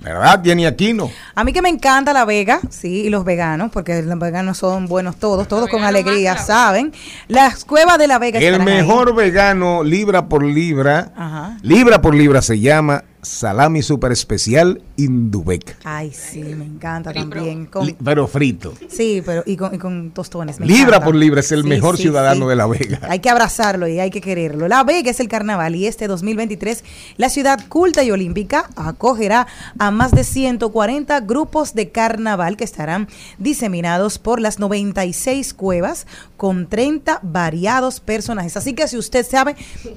¿Verdad, 0.00 0.40
Jenny 0.44 0.66
Aquino? 0.66 1.10
A 1.34 1.44
mí 1.44 1.52
que 1.52 1.62
me 1.62 1.68
encanta 1.68 2.12
la 2.12 2.24
Vega, 2.24 2.60
sí, 2.70 3.02
y 3.06 3.10
los 3.10 3.24
veganos, 3.24 3.70
porque 3.72 4.02
los 4.02 4.18
veganos 4.18 4.58
son 4.58 4.86
buenos 4.86 5.16
todos, 5.16 5.48
todos 5.48 5.68
con 5.68 5.82
alegría, 5.84 6.34
más, 6.34 6.46
¿saben? 6.46 6.92
Las 7.28 7.64
cuevas 7.64 7.98
de 7.98 8.06
la 8.06 8.18
Vega 8.18 8.38
El 8.38 8.54
ahí. 8.54 8.60
mejor 8.60 9.14
vegano, 9.14 9.82
libra 9.82 10.28
por 10.28 10.44
libra, 10.44 11.12
Ajá. 11.16 11.56
libra 11.62 12.00
por 12.02 12.14
libra 12.14 12.42
se 12.42 12.60
llama 12.60 13.04
salami 13.24 13.82
super 13.82 14.12
especial 14.12 14.80
Indubek. 14.96 15.76
Ay, 15.84 16.12
sí, 16.12 16.40
me 16.42 16.64
encanta 16.64 17.12
también. 17.12 17.66
Con, 17.66 17.94
pero 18.04 18.26
frito. 18.28 18.74
sí, 18.88 19.22
pero 19.24 19.42
y 19.46 19.56
con, 19.56 19.74
y 19.74 19.78
con 19.78 20.10
tostones. 20.12 20.60
me 20.60 20.66
Libra 20.66 20.82
encanta. 20.96 21.04
por 21.04 21.14
libra 21.16 21.40
es 21.40 21.50
el 21.52 21.62
Sí, 21.62 21.68
mejor 21.68 21.96
sí, 21.96 22.02
ciudadano 22.04 22.44
sí. 22.44 22.48
de 22.50 22.56
La 22.56 22.66
Vega. 22.66 23.00
Hay 23.08 23.18
que 23.20 23.30
abrazarlo 23.30 23.88
y 23.88 23.98
hay 24.00 24.10
que 24.10 24.20
quererlo. 24.20 24.68
La 24.68 24.84
Vega 24.84 25.10
es 25.10 25.20
el 25.20 25.28
carnaval 25.28 25.74
y 25.74 25.86
este 25.86 26.06
2023 26.06 26.84
la 27.16 27.28
ciudad 27.28 27.58
culta 27.68 28.02
y 28.04 28.10
olímpica 28.10 28.68
acogerá 28.76 29.46
a 29.78 29.90
más 29.90 30.12
de 30.12 30.24
140 30.24 31.20
grupos 31.20 31.74
de 31.74 31.90
carnaval 31.90 32.56
que 32.56 32.64
estarán 32.64 33.08
diseminados 33.38 34.18
por 34.18 34.40
las 34.40 34.58
96 34.58 35.54
cuevas 35.54 36.06
con 36.36 36.68
30 36.68 37.20
variados 37.22 38.00
personajes. 38.00 38.56
Así 38.56 38.74
que 38.74 38.86
si 38.88 38.96
usted 38.98 39.26
sabe, 39.26 39.56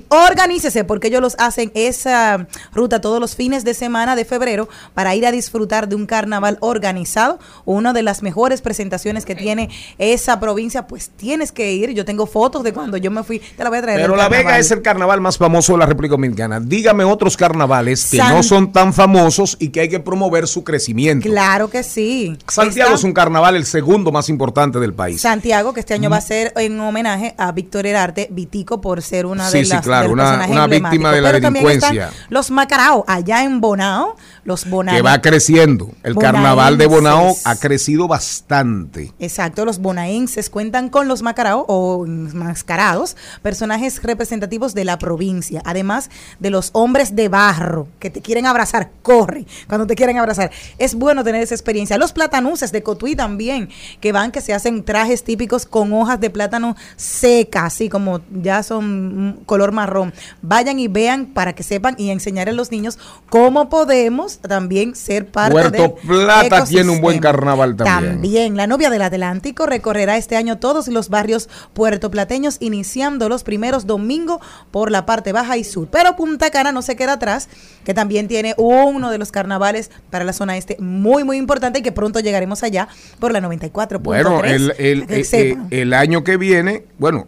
organícese 0.10 0.84
porque 0.84 1.08
ellos 1.08 1.22
los 1.22 1.36
hacen 1.40 1.72
esa 1.76 2.48
ruta 2.74 3.02
todos 3.18 3.32
los 3.32 3.36
fines 3.36 3.64
de 3.64 3.74
semana 3.74 4.16
de 4.16 4.26
febrero 4.26 4.70
para 4.94 5.16
ir 5.16 5.26
a 5.26 5.32
disfrutar 5.32 5.90
de 5.90 5.96
un 5.96 6.06
carnaval 6.06 6.58
organizado, 6.62 7.40
una 7.66 7.92
de 7.92 8.04
las 8.04 8.22
mejores 8.22 8.62
presentaciones 8.62 9.26
que 9.26 9.34
tiene 9.34 9.70
esa 9.98 10.40
provincia, 10.40 10.86
pues 10.86 11.10
tienes 11.10 11.52
que 11.52 11.74
ir. 11.74 11.92
Yo 11.96 12.06
tengo 12.06 12.28
fotos 12.28 12.64
de 12.64 12.74
cuando 12.74 12.96
yo 12.98 13.10
me 13.10 13.24
fui, 13.24 13.40
te 13.40 13.64
la 13.64 13.70
voy 13.70 13.80
a 13.80 13.82
traer. 13.82 14.02
Pero 14.02 14.16
La 14.16 14.30
Vega 14.30 14.60
es 14.60 14.70
el 14.70 14.84
carnaval 14.84 15.20
más 15.20 15.40
famoso 15.40 15.74
de 15.74 15.80
la 15.80 15.88
República 15.88 16.12
Dominicana. 16.12 16.60
Dígame 16.60 17.04
otros 17.06 17.36
carnavales 17.36 18.06
que 18.12 18.18
San- 18.18 18.36
no 18.36 18.44
son 18.44 18.72
tan 18.72 18.94
famosos 18.94 19.58
y 19.60 19.70
que 19.70 19.80
hay 19.80 19.90
que 19.90 20.00
promover 20.00 20.48
su 20.48 20.64
crecimiento. 20.64 21.28
Claro 21.28 21.72
que 21.72 21.82
sí. 21.82 22.38
Santiago 22.48 22.90
Está 22.90 23.00
es 23.00 23.04
un 23.04 23.14
carnaval 23.14 23.56
el 23.56 23.66
segundo 23.66 24.12
más 24.12 24.30
importante 24.30 24.80
del 24.80 24.94
país. 24.94 25.22
Santiago, 25.22 25.74
que 25.74 25.80
este 25.80 25.96
año 25.96 26.12
va 26.12 26.18
a 26.18 26.22
ser 26.22 26.54
en 26.56 26.80
homenaje 26.80 27.34
a 27.40 27.52
Víctor 27.52 27.88
Herarte, 27.88 28.28
Vitico, 28.30 28.80
por 28.80 29.02
ser 29.02 29.26
una 29.26 29.50
Sí, 29.50 29.58
de 29.60 29.66
sí, 29.66 29.72
las 29.72 29.82
claro, 29.82 30.10
de 30.10 30.16
los 30.16 30.50
una- 30.52 30.68
víctima 30.68 31.12
de 31.12 31.22
la 31.22 31.30
Pero 31.32 31.42
también 31.42 31.68
están 31.68 31.94
delincuencia. 31.94 32.28
los 32.30 32.52
Macarao, 32.52 33.04
allá 33.08 33.44
en 33.44 33.62
Bonao, 33.62 34.16
los 34.44 34.70
Bonao. 34.70 34.96
que 34.96 35.02
va 35.02 35.20
creciendo. 35.22 35.92
El 36.04 36.16
carnaval 36.16 36.78
de 36.78 36.86
Bonao 36.86 37.36
ha 37.44 37.56
crecido 37.56 38.08
bastante. 38.08 39.14
Exacto, 39.20 39.66
los 39.66 39.80
bonaenses 39.80 40.50
cuentan 40.50 40.90
con 40.90 41.08
los 41.08 41.22
macarao 41.22 41.66
o 41.68 42.06
mascarados, 42.06 43.16
personajes 43.42 44.04
representativos 44.04 44.74
de 44.74 44.86
la 44.86 45.00
provincia, 45.00 45.62
además 45.66 46.10
de 46.40 46.50
los 46.50 46.70
hombres 46.74 47.16
de 47.16 47.30
barro 47.30 47.88
que 48.00 48.10
te 48.10 48.22
quieren 48.22 48.46
abrazar, 48.46 48.92
corre 49.02 49.46
cuando 49.68 49.88
te 49.88 49.96
quieren 49.96 50.18
abrazar. 50.18 50.52
Es 50.78 50.96
bueno 50.96 51.24
tener 51.24 51.42
esa 51.42 51.56
experiencia. 51.56 51.98
Los 51.98 52.12
platanuses 52.12 52.72
de 52.72 52.84
Cotuí 52.84 53.16
también, 53.16 53.70
que 54.02 54.12
van, 54.12 54.32
que 54.32 54.42
se 54.42 54.54
hacen 54.54 54.84
trajes 54.84 55.24
típicos 55.24 55.66
con 55.66 55.94
hojas 55.94 56.20
de 56.20 56.30
plátano 56.30 56.76
secas, 56.96 57.66
así 57.66 57.90
como 57.90 58.22
ya 58.32 58.64
son 58.64 59.30
mm, 59.30 59.34
color 59.46 59.72
marrón. 59.72 60.14
Vayan 60.42 60.80
y 60.80 60.88
vean 60.88 61.28
para 61.28 61.54
que 61.54 61.64
sepan 61.64 61.96
y 61.98 62.10
enseñar 62.10 62.50
a 62.50 62.54
los 62.54 62.72
niños 62.72 62.97
cómo 63.30 63.70
podemos 63.70 64.40
también 64.40 64.96
ser 64.96 65.28
parte 65.28 65.52
Puerto 65.52 65.72
del 65.72 65.92
Plata 66.08 66.64
tiene 66.66 66.90
un 66.92 67.02
buen 67.02 67.20
carnaval 67.20 67.76
también. 67.76 68.14
También, 68.14 68.56
la 68.58 68.68
novia 68.68 68.90
del 68.90 69.02
Atlántico 69.02 69.66
recorrerá 69.66 70.18
este 70.18 70.36
año 70.36 70.58
todos 70.60 70.88
los 70.88 71.10
barrios 71.10 71.50
puertoplateños, 71.74 72.58
iniciando 72.60 73.30
los 73.30 73.44
primeros 73.44 73.86
domingos 73.86 74.40
por 74.72 74.92
la 74.92 75.06
parte 75.06 75.32
baja 75.34 75.58
y 75.58 75.64
sur. 75.64 75.88
Pero 75.92 76.16
Punta 76.16 76.50
Cana 76.52 76.72
no 76.72 76.82
se 76.82 76.96
queda 76.96 77.14
atrás, 77.14 77.50
que 77.84 77.94
también 77.94 78.28
tiene 78.28 78.54
uno 78.58 79.10
de 79.12 79.18
los 79.18 79.32
carnavales 79.32 79.92
para 80.10 80.26
la 80.26 80.34
zona 80.34 80.58
este 80.58 80.78
muy, 80.80 81.24
muy 81.24 81.38
importante 81.38 81.80
y 81.80 81.82
que 81.82 81.92
pronto 81.92 82.20
llegaremos 82.20 82.64
allá 82.64 82.88
por 83.20 83.32
la 83.32 83.42
94.3. 83.42 84.00
Bueno, 84.02 84.44
el, 84.44 84.74
el- 84.78 85.08
que 85.08 85.20
eh, 85.20 85.26
eh, 85.32 85.58
el 85.72 85.94
año 85.94 86.24
que 86.24 86.38
viene, 86.38 86.86
bueno, 86.98 87.28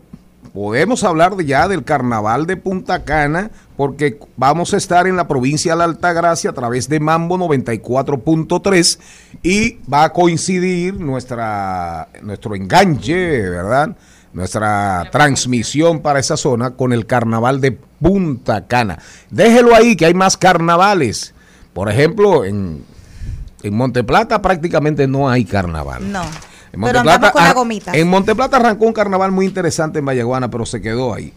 podemos 0.54 1.04
hablar 1.04 1.36
de 1.36 1.46
ya 1.46 1.68
del 1.68 1.84
carnaval 1.84 2.46
de 2.46 2.58
Punta 2.58 3.04
Cana, 3.04 3.52
porque 3.80 4.20
vamos 4.36 4.74
a 4.74 4.78
estar 4.78 5.08
en 5.08 5.16
la 5.16 5.26
provincia 5.30 5.72
de 5.72 5.78
la 5.78 5.86
Altagracia 5.86 6.50
a 6.50 6.54
través 6.54 6.90
de 6.90 7.00
Mambo 7.00 7.38
94.3 7.38 9.00
y 9.42 9.78
va 9.90 10.04
a 10.04 10.12
coincidir 10.12 11.00
nuestra, 11.00 12.10
nuestro 12.22 12.56
enganche, 12.56 13.40
¿verdad? 13.50 13.96
Nuestra 14.34 15.08
transmisión 15.14 16.02
para 16.02 16.20
esa 16.20 16.36
zona 16.36 16.72
con 16.72 16.92
el 16.92 17.06
carnaval 17.06 17.62
de 17.62 17.72
Punta 17.72 18.68
Cana. 18.68 19.00
Déjelo 19.30 19.74
ahí, 19.74 19.96
que 19.96 20.08
hay 20.08 20.14
más 20.14 20.36
carnavales. 20.36 21.34
Por 21.72 21.90
ejemplo, 21.90 22.44
en, 22.44 22.84
en 23.64 23.74
Monteplata 23.74 24.42
prácticamente 24.42 25.08
no 25.08 25.30
hay 25.30 25.46
carnaval. 25.46 26.12
No. 26.12 26.24
En 26.74 26.82
Pero 26.82 27.00
andamos 27.00 27.32
con 27.32 27.44
la 27.46 27.54
gomita. 27.54 27.94
En 27.94 28.10
Monteplata 28.10 28.58
arrancó 28.58 28.84
un 28.84 28.94
carnaval 28.94 29.32
muy 29.32 29.46
interesante 29.46 30.00
en 30.00 30.06
Vallaguana, 30.06 30.50
pero 30.52 30.66
se 30.66 30.82
quedó 30.82 31.14
ahí. 31.14 31.32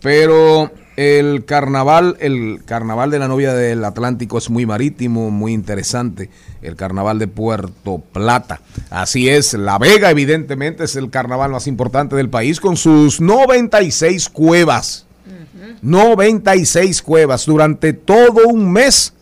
Pero 0.00 0.72
el 0.96 1.44
carnaval, 1.44 2.16
el 2.20 2.62
carnaval 2.64 3.10
de 3.10 3.18
la 3.18 3.28
novia 3.28 3.54
del 3.54 3.84
Atlántico 3.84 4.38
es 4.38 4.50
muy 4.50 4.66
marítimo, 4.66 5.30
muy 5.30 5.52
interesante. 5.52 6.30
El 6.60 6.76
carnaval 6.76 7.18
de 7.18 7.28
Puerto 7.28 8.02
Plata. 8.12 8.60
Así 8.90 9.28
es, 9.28 9.54
La 9.54 9.78
Vega 9.78 10.10
evidentemente 10.10 10.84
es 10.84 10.96
el 10.96 11.10
carnaval 11.10 11.50
más 11.50 11.66
importante 11.66 12.16
del 12.16 12.28
país 12.28 12.60
con 12.60 12.76
sus 12.76 13.20
96 13.20 14.28
cuevas. 14.28 15.06
96 15.80 17.02
cuevas 17.02 17.46
durante 17.46 17.92
todo 17.92 18.46
un 18.48 18.70
mes 18.72 19.14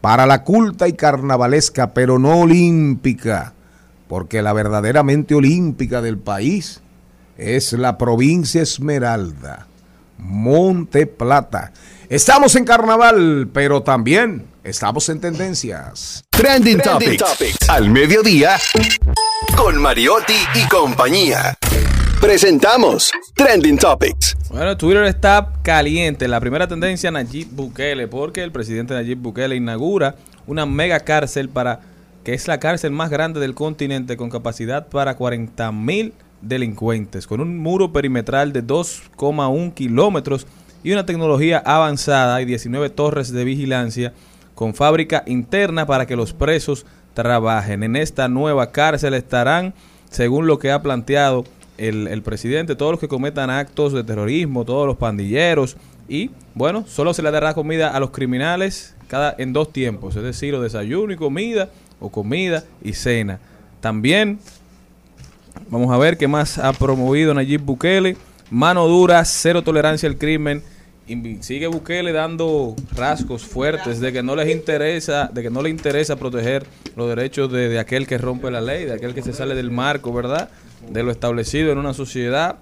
para 0.00 0.26
la 0.26 0.42
culta 0.44 0.86
y 0.86 0.92
carnavalesca, 0.92 1.94
pero 1.94 2.18
no 2.18 2.40
olímpica, 2.40 3.54
porque 4.06 4.42
la 4.42 4.52
verdaderamente 4.52 5.34
olímpica 5.34 6.02
del 6.02 6.18
país 6.18 6.82
es 7.38 7.72
la 7.72 7.96
provincia 7.96 8.60
Esmeralda, 8.60 9.66
Monte 10.18 11.06
Plata. 11.06 11.72
Estamos 12.08 12.54
en 12.56 12.64
carnaval, 12.64 13.48
pero 13.52 13.82
también 13.82 14.44
estamos 14.62 15.08
en 15.08 15.20
tendencias. 15.20 16.24
Trending, 16.30 16.80
Topics. 16.80 17.68
Al 17.68 17.90
mediodía. 17.90 18.56
Con 19.56 19.80
Mariotti 19.80 20.34
y 20.54 20.68
compañía. 20.68 21.56
Presentamos 22.20 23.10
Trending 23.34 23.78
Topics. 23.78 24.36
Bueno, 24.50 24.76
Twitter 24.76 25.04
está 25.04 25.52
caliente. 25.62 26.28
La 26.28 26.40
primera 26.40 26.68
tendencia, 26.68 27.10
Nayib 27.10 27.48
Bukele, 27.50 28.08
porque 28.08 28.42
el 28.42 28.52
presidente 28.52 28.94
Nayib 28.94 29.18
Bukele 29.18 29.56
inaugura 29.56 30.14
una 30.46 30.66
mega 30.66 31.00
cárcel 31.00 31.48
para 31.48 31.80
que 32.24 32.32
es 32.32 32.48
la 32.48 32.58
cárcel 32.58 32.90
más 32.90 33.10
grande 33.10 33.40
del 33.40 33.54
continente 33.54 34.16
con 34.16 34.30
capacidad 34.30 34.88
para 34.88 35.16
40 35.16 35.70
mil 35.72 36.14
delincuentes, 36.48 37.26
con 37.26 37.40
un 37.40 37.58
muro 37.58 37.92
perimetral 37.92 38.52
de 38.52 38.64
2,1 38.64 39.74
kilómetros 39.74 40.46
y 40.82 40.92
una 40.92 41.06
tecnología 41.06 41.62
avanzada 41.64 42.40
y 42.42 42.44
19 42.44 42.90
torres 42.90 43.32
de 43.32 43.44
vigilancia 43.44 44.12
con 44.54 44.74
fábrica 44.74 45.24
interna 45.26 45.86
para 45.86 46.06
que 46.06 46.16
los 46.16 46.32
presos 46.32 46.86
trabajen. 47.14 47.82
En 47.82 47.96
esta 47.96 48.28
nueva 48.28 48.70
cárcel 48.70 49.14
estarán, 49.14 49.74
según 50.10 50.46
lo 50.46 50.58
que 50.58 50.70
ha 50.70 50.82
planteado 50.82 51.44
el, 51.78 52.06
el 52.06 52.22
presidente, 52.22 52.76
todos 52.76 52.92
los 52.92 53.00
que 53.00 53.08
cometan 53.08 53.50
actos 53.50 53.92
de 53.92 54.04
terrorismo, 54.04 54.64
todos 54.64 54.86
los 54.86 54.96
pandilleros 54.96 55.76
y 56.08 56.30
bueno, 56.54 56.84
solo 56.86 57.14
se 57.14 57.22
le 57.22 57.30
dará 57.30 57.54
comida 57.54 57.90
a 57.90 58.00
los 58.00 58.10
criminales 58.10 58.94
cada 59.08 59.34
en 59.38 59.52
dos 59.52 59.72
tiempos, 59.72 60.16
es 60.16 60.22
decir, 60.22 60.54
o 60.54 60.60
desayuno 60.60 61.12
y 61.12 61.16
comida 61.16 61.70
o 62.00 62.10
comida 62.10 62.64
y 62.82 62.92
cena. 62.92 63.40
También 63.80 64.38
vamos 65.68 65.92
a 65.92 65.98
ver 65.98 66.16
qué 66.16 66.28
más 66.28 66.58
ha 66.58 66.72
promovido 66.72 67.34
Nayib 67.34 67.62
Bukele, 67.62 68.16
mano 68.50 68.86
dura, 68.86 69.24
cero 69.24 69.62
tolerancia 69.62 70.08
al 70.08 70.16
crimen 70.16 70.62
sigue 71.40 71.66
Bukele 71.66 72.12
dando 72.12 72.74
rasgos 72.94 73.44
fuertes 73.44 74.00
de 74.00 74.12
que 74.12 74.22
no 74.22 74.34
les 74.36 74.50
interesa, 74.50 75.30
de 75.32 75.42
que 75.42 75.50
no 75.50 75.60
le 75.60 75.68
interesa 75.68 76.16
proteger 76.16 76.66
los 76.96 77.08
derechos 77.08 77.52
de, 77.52 77.68
de 77.68 77.78
aquel 77.78 78.06
que 78.06 78.16
rompe 78.16 78.50
la 78.50 78.60
ley, 78.60 78.84
de 78.84 78.94
aquel 78.94 79.14
que 79.14 79.22
se 79.22 79.32
sale 79.32 79.54
del 79.54 79.70
marco, 79.70 80.12
¿verdad? 80.12 80.48
De 80.88 81.02
lo 81.02 81.10
establecido 81.10 81.72
en 81.72 81.78
una 81.78 81.92
sociedad. 81.92 82.56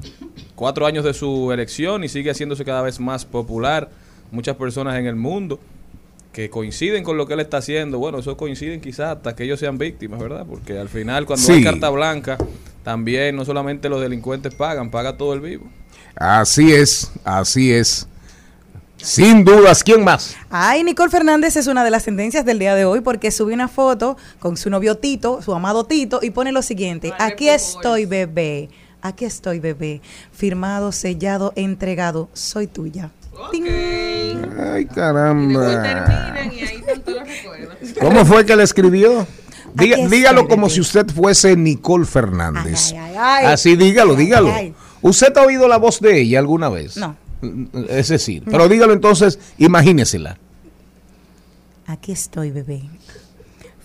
Cuatro 0.56 0.86
años 0.86 1.04
de 1.04 1.14
su 1.14 1.52
elección 1.52 2.02
y 2.02 2.08
sigue 2.08 2.30
haciéndose 2.30 2.64
cada 2.64 2.82
vez 2.82 2.98
más 2.98 3.24
popular. 3.24 3.90
Muchas 4.32 4.56
personas 4.56 4.98
en 4.98 5.06
el 5.06 5.16
mundo 5.16 5.60
que 6.32 6.48
coinciden 6.50 7.04
con 7.04 7.16
lo 7.16 7.26
que 7.26 7.34
él 7.34 7.40
está 7.40 7.58
haciendo. 7.58 7.98
Bueno, 7.98 8.18
eso 8.18 8.36
coinciden 8.36 8.80
quizás 8.80 9.16
hasta 9.16 9.36
que 9.36 9.44
ellos 9.44 9.60
sean 9.60 9.78
víctimas, 9.78 10.18
¿verdad? 10.20 10.46
Porque 10.48 10.78
al 10.78 10.88
final 10.88 11.26
cuando 11.26 11.44
Sí. 11.44 11.52
hay 11.52 11.64
carta 11.64 11.90
blanca, 11.90 12.38
también 12.82 13.36
no 13.36 13.44
solamente 13.44 13.88
los 13.88 14.00
delincuentes 14.00 14.54
pagan, 14.54 14.90
paga 14.90 15.16
todo 15.16 15.34
el 15.34 15.40
vivo. 15.40 15.66
Así 16.16 16.72
es, 16.72 17.12
así 17.24 17.72
es. 17.72 18.06
Sin 18.96 19.44
dudas, 19.44 19.82
¿quién 19.82 20.04
más? 20.04 20.36
Ay, 20.48 20.84
Nicole 20.84 21.10
Fernández 21.10 21.56
es 21.56 21.66
una 21.66 21.82
de 21.82 21.90
las 21.90 22.04
tendencias 22.04 22.44
del 22.44 22.60
día 22.60 22.76
de 22.76 22.84
hoy 22.84 23.00
porque 23.00 23.32
sube 23.32 23.52
una 23.52 23.66
foto 23.66 24.16
con 24.38 24.56
su 24.56 24.70
novio 24.70 24.96
Tito, 24.96 25.42
su 25.42 25.52
amado 25.54 25.84
Tito, 25.86 26.20
y 26.22 26.30
pone 26.30 26.52
lo 26.52 26.62
siguiente, 26.62 27.12
aquí 27.18 27.48
estoy 27.48 28.06
bebé, 28.06 28.68
aquí 29.00 29.24
estoy 29.24 29.58
bebé, 29.58 30.00
firmado, 30.32 30.92
sellado, 30.92 31.52
entregado, 31.56 32.28
soy 32.32 32.68
tuya. 32.68 33.10
Ting. 33.50 33.66
Ay, 34.58 34.86
caramba. 34.86 36.34
¿Cómo 38.00 38.24
fue 38.24 38.44
que 38.44 38.56
le 38.56 38.62
escribió? 38.62 39.26
Diga- 39.74 40.06
dígalo 40.08 40.48
como 40.48 40.68
si 40.68 40.80
usted 40.80 41.06
fuese 41.08 41.56
Nicole 41.56 42.04
Fernández. 42.04 42.92
Ay, 42.92 42.98
ay, 42.98 43.14
ay. 43.18 43.44
Así 43.46 43.74
dígalo, 43.76 44.14
dígalo. 44.14 44.52
ay. 44.52 44.74
¿Usted 45.00 45.36
ha 45.36 45.42
oído 45.42 45.66
la 45.66 45.78
voz 45.78 46.00
de 46.00 46.20
ella 46.20 46.38
alguna 46.38 46.68
vez? 46.68 46.96
No. 46.96 47.16
Es 47.88 48.08
decir, 48.08 48.44
pero 48.48 48.68
dígalo 48.68 48.92
entonces, 48.92 49.38
imagínesela. 49.58 50.38
Aquí 51.86 52.12
estoy 52.12 52.50
bebé, 52.52 52.82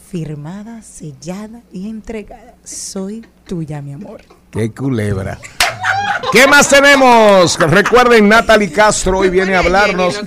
firmada, 0.09 0.81
sellada 0.81 1.61
y 1.71 1.89
entregada, 1.89 2.55
soy 2.63 3.25
tuya 3.45 3.81
mi 3.81 3.93
amor. 3.93 4.21
Qué 4.51 4.71
culebra. 4.71 5.37
¿Qué 6.31 6.47
más 6.47 6.67
tenemos? 6.69 7.57
Recuerden, 7.59 8.27
Natalie 8.27 8.71
Castro 8.71 9.19
hoy 9.19 9.29
viene 9.29 9.55
a 9.55 9.59
hablarnos. 9.59 10.19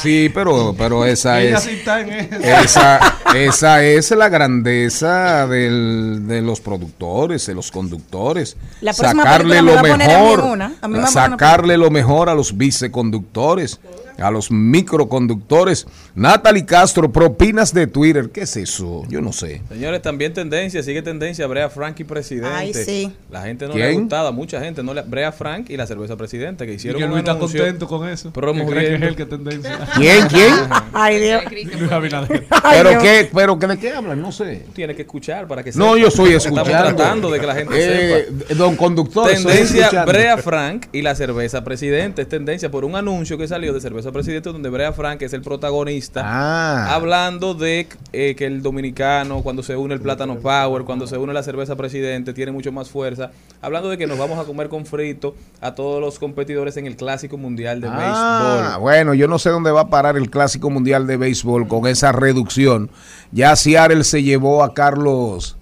Sí, 0.00 0.30
pero, 0.32 0.74
pero 0.76 1.04
esa 1.04 1.40
es. 1.42 1.68
Esa, 2.42 3.00
esa 3.34 3.84
es 3.84 4.10
la 4.12 4.28
grandeza 4.28 5.46
del- 5.46 6.26
de 6.26 6.40
los 6.40 6.60
productores, 6.60 7.46
de 7.46 7.54
los 7.54 7.70
conductores. 7.70 8.56
Sacarle 8.92 9.60
lo 9.62 9.82
mejor. 9.82 10.42
sacarle 11.08 11.76
lo 11.76 11.90
mejor 11.90 12.28
a 12.30 12.34
los 12.34 12.56
viceconductores, 12.56 13.80
a 14.18 14.30
los 14.30 14.50
microconductores. 14.50 15.86
Natalie 16.14 16.64
Castro, 16.66 17.10
propinas 17.12 17.72
de 17.72 17.86
Twitter. 17.86 18.30
¿Qué 18.30 18.42
es 18.42 18.56
eso? 18.56 19.04
Yo 19.08 19.20
no 19.20 19.32
sé. 19.32 19.62
Señores, 19.68 20.02
también 20.02 20.32
tendencia, 20.32 20.82
sigue 20.82 21.02
tendencia 21.02 21.46
Brea 21.46 21.70
Frank 21.70 21.98
y 22.00 22.04
presidente. 22.04 22.48
Ay, 22.52 22.74
sí. 22.74 23.12
La 23.30 23.42
gente 23.42 23.66
no 23.68 23.74
le 23.74 23.84
ha 23.84 23.92
gustado, 23.92 24.32
mucha 24.32 24.60
gente 24.60 24.82
no 24.82 24.94
le 24.94 25.02
Brea 25.02 25.32
Frank 25.32 25.70
y 25.70 25.76
la 25.76 25.86
cerveza 25.86 26.16
presidente 26.16 26.66
que 26.66 26.72
Y 26.72 26.76
hicieron 26.76 26.98
que 26.98 27.04
un 27.04 27.10
Luis 27.12 27.20
está 27.20 27.38
contento 27.38 27.86
con 27.88 28.08
eso. 28.08 28.32
Que 28.32 28.40
promoviendo- 28.40 28.74
que 28.74 28.94
es 28.94 29.02
él 29.02 29.16
que 29.16 29.26
tendencia. 29.26 29.78
¿Quién? 29.96 30.26
¿Quién? 30.28 30.54
Ay, 30.92 31.18
Dios. 31.20 31.42
Luis 31.78 31.92
Abinader. 31.92 32.46
¿Pero 32.72 32.98
qué? 33.00 33.30
¿Pero 33.32 33.58
qué, 33.58 33.66
de 33.68 33.78
qué 33.78 33.92
hablan? 33.92 34.20
No 34.20 34.32
sé. 34.32 34.66
Tiene 34.74 34.94
que 34.94 35.02
escuchar 35.02 35.46
para 35.46 35.62
que 35.62 35.70
No, 35.72 35.90
sepa. 35.94 35.98
yo 35.98 36.08
estoy 36.08 36.32
Estamos 36.34 36.58
escuchando. 36.68 36.96
tratando 36.96 37.30
de 37.30 37.40
que 37.40 37.46
la 37.46 37.54
gente 37.54 37.74
Eh, 37.76 38.26
sepa. 38.26 38.54
Don 38.54 38.76
conductor, 38.76 39.28
Tendencia. 39.28 40.04
Brea 40.04 40.36
Frank 40.38 40.86
y 40.92 41.02
la 41.02 41.14
cerveza 41.14 41.62
presidente. 41.64 42.22
Es 42.22 42.28
tendencia 42.28 42.70
por 42.70 42.84
un 42.84 42.96
anuncio 42.96 43.38
que 43.38 43.46
salió 43.46 43.72
de 43.72 43.80
cerveza 43.80 44.07
presidente 44.12 44.50
donde 44.52 44.68
Brea 44.70 44.92
Frank 44.92 45.22
es 45.22 45.32
el 45.32 45.42
protagonista. 45.42 46.22
Ah. 46.24 46.94
Hablando 46.94 47.54
de 47.54 47.88
eh, 48.12 48.34
que 48.36 48.46
el 48.46 48.62
dominicano, 48.62 49.42
cuando 49.42 49.62
se 49.62 49.76
une 49.76 49.94
el 49.94 50.00
plátano 50.00 50.36
power, 50.38 50.84
cuando 50.84 51.06
se 51.06 51.16
une 51.18 51.32
la 51.32 51.42
cerveza 51.42 51.76
presidente, 51.76 52.32
tiene 52.32 52.52
mucho 52.52 52.72
más 52.72 52.88
fuerza. 52.90 53.30
Hablando 53.60 53.88
de 53.88 53.98
que 53.98 54.06
nos 54.06 54.18
vamos 54.18 54.38
a 54.38 54.44
comer 54.44 54.68
con 54.68 54.86
frito 54.86 55.34
a 55.60 55.74
todos 55.74 56.00
los 56.00 56.18
competidores 56.18 56.76
en 56.76 56.86
el 56.86 56.96
clásico 56.96 57.36
mundial 57.36 57.80
de 57.80 57.88
Ah, 57.90 58.60
béisbol. 58.68 58.80
bueno, 58.82 59.14
yo 59.14 59.28
no 59.28 59.38
sé 59.38 59.50
dónde 59.50 59.70
va 59.70 59.82
a 59.82 59.88
parar 59.88 60.16
el 60.16 60.30
Clásico 60.30 60.70
Mundial 60.70 61.06
de 61.06 61.16
Béisbol 61.16 61.66
con 61.68 61.86
esa 61.86 62.12
reducción. 62.12 62.90
Ya 63.32 63.54
Seattle 63.56 64.04
se 64.04 64.22
llevó 64.22 64.62
a 64.62 64.74
Carlos, 64.74 65.56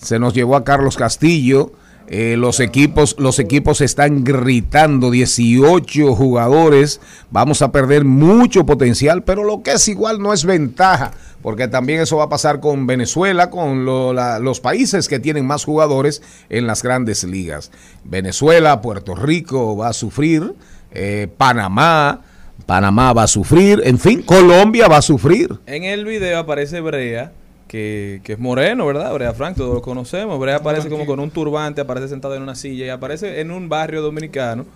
se 0.00 0.18
nos 0.18 0.34
llevó 0.34 0.56
a 0.56 0.64
Carlos 0.64 0.96
Castillo. 0.96 1.72
Eh, 2.10 2.36
los 2.38 2.58
equipos, 2.60 3.16
los 3.18 3.38
equipos 3.38 3.82
están 3.82 4.24
gritando 4.24 5.10
18 5.10 6.14
jugadores. 6.14 7.02
Vamos 7.30 7.60
a 7.60 7.70
perder 7.70 8.06
mucho 8.06 8.64
potencial, 8.64 9.24
pero 9.24 9.44
lo 9.44 9.62
que 9.62 9.72
es 9.72 9.88
igual 9.88 10.18
no 10.18 10.32
es 10.32 10.46
ventaja, 10.46 11.10
porque 11.42 11.68
también 11.68 12.00
eso 12.00 12.16
va 12.16 12.24
a 12.24 12.28
pasar 12.30 12.60
con 12.60 12.86
Venezuela, 12.86 13.50
con 13.50 13.84
los 13.84 14.60
países 14.60 15.06
que 15.06 15.20
tienen 15.20 15.46
más 15.46 15.66
jugadores 15.66 16.22
en 16.48 16.66
las 16.66 16.82
grandes 16.82 17.24
ligas. 17.24 17.70
Venezuela, 18.04 18.80
Puerto 18.80 19.14
Rico 19.14 19.76
va 19.76 19.88
a 19.88 19.92
sufrir, 19.92 20.54
eh, 20.92 21.28
Panamá, 21.36 22.22
Panamá 22.64 23.12
va 23.12 23.24
a 23.24 23.28
sufrir, 23.28 23.82
en 23.84 23.98
fin, 23.98 24.22
Colombia 24.22 24.88
va 24.88 24.96
a 24.96 25.02
sufrir. 25.02 25.58
En 25.66 25.84
el 25.84 26.06
video 26.06 26.38
aparece 26.38 26.80
Brea, 26.80 27.32
que, 27.68 28.20
que 28.24 28.32
es 28.32 28.38
moreno, 28.38 28.86
¿verdad? 28.86 29.12
Brea 29.14 29.34
Frank, 29.34 29.56
todos 29.56 29.74
lo 29.74 29.82
conocemos. 29.82 30.40
Brea 30.40 30.56
aparece 30.56 30.88
como 30.88 31.06
con 31.06 31.20
un 31.20 31.30
turbante, 31.30 31.80
aparece 31.80 32.08
sentado 32.08 32.34
en 32.34 32.42
una 32.42 32.54
silla 32.54 32.86
y 32.86 32.88
aparece 32.88 33.40
en 33.40 33.50
un 33.50 33.68
barrio 33.68 34.02
dominicano. 34.02 34.66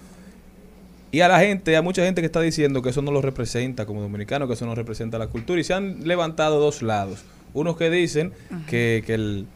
Y 1.11 1.21
a 1.21 1.29
la 1.29 1.41
gente, 1.41 1.77
a 1.77 1.83
mucha 1.83 2.05
gente 2.05 2.23
que 2.23 2.27
está 2.27 2.41
diciendo 2.41 2.81
que 2.81 2.91
eso 2.91 3.03
no 3.03 3.11
lo 3.11 3.21
representa 3.21 3.85
como 3.85 4.01
dominicano, 4.01 4.47
que 4.47 4.55
eso 4.55 4.65
no 4.65 4.75
representa 4.75 5.19
la 5.19 5.27
cultura. 5.27 5.61
Y 5.61 5.65
se 5.65 5.75
han 5.75 6.07
levantado 6.07 6.61
dos 6.61 6.83
lados. 6.83 7.25
Unos 7.55 7.77
que 7.77 7.91
dicen 7.91 8.33
que, 8.67 9.03
que 9.05 9.15
el, 9.15 9.47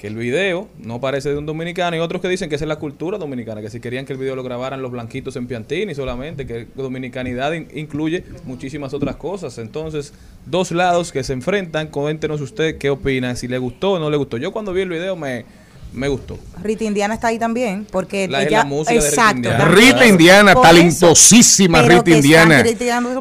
que 0.00 0.06
el 0.06 0.16
video 0.16 0.66
no 0.78 0.98
parece 0.98 1.28
de 1.28 1.36
un 1.36 1.44
dominicano 1.44 1.94
y 1.94 1.98
otros 1.98 2.22
que 2.22 2.28
dicen 2.28 2.48
que 2.48 2.54
esa 2.54 2.64
es 2.64 2.68
la 2.70 2.76
cultura 2.76 3.18
dominicana, 3.18 3.60
que 3.60 3.68
si 3.68 3.80
querían 3.80 4.06
que 4.06 4.14
el 4.14 4.18
video 4.18 4.34
lo 4.34 4.42
grabaran 4.42 4.80
los 4.80 4.90
blanquitos 4.90 5.36
en 5.36 5.46
Piantini 5.46 5.94
solamente, 5.94 6.46
que 6.46 6.66
dominicanidad 6.74 7.52
in- 7.52 7.68
incluye 7.74 8.24
muchísimas 8.44 8.94
otras 8.94 9.16
cosas. 9.16 9.58
Entonces, 9.58 10.14
dos 10.46 10.70
lados 10.70 11.12
que 11.12 11.22
se 11.22 11.34
enfrentan, 11.34 11.88
coméntenos 11.88 12.40
usted 12.40 12.78
qué 12.78 12.88
opina, 12.88 13.36
si 13.36 13.46
le 13.46 13.58
gustó 13.58 13.90
o 13.92 13.98
no 13.98 14.08
le 14.08 14.16
gustó. 14.16 14.38
Yo 14.38 14.52
cuando 14.52 14.72
vi 14.72 14.80
el 14.80 14.88
video 14.88 15.16
me, 15.16 15.44
me 15.92 16.08
gustó. 16.08 16.38
Rita 16.62 16.84
Indiana 16.84 17.12
está 17.12 17.26
ahí 17.28 17.38
también, 17.38 17.86
porque 17.90 18.26
La- 18.26 18.42
ella, 18.42 18.60
la 18.60 18.64
música 18.64 18.94
de 18.94 19.00
Rita 19.00 19.08
exacto. 19.10 19.36
Indiana. 19.36 19.64
Rita 19.66 20.06
Indiana, 20.06 20.54
talentosísima 20.54 21.82
Rita 21.82 22.04
que 22.04 22.10
Indiana. 22.12 22.64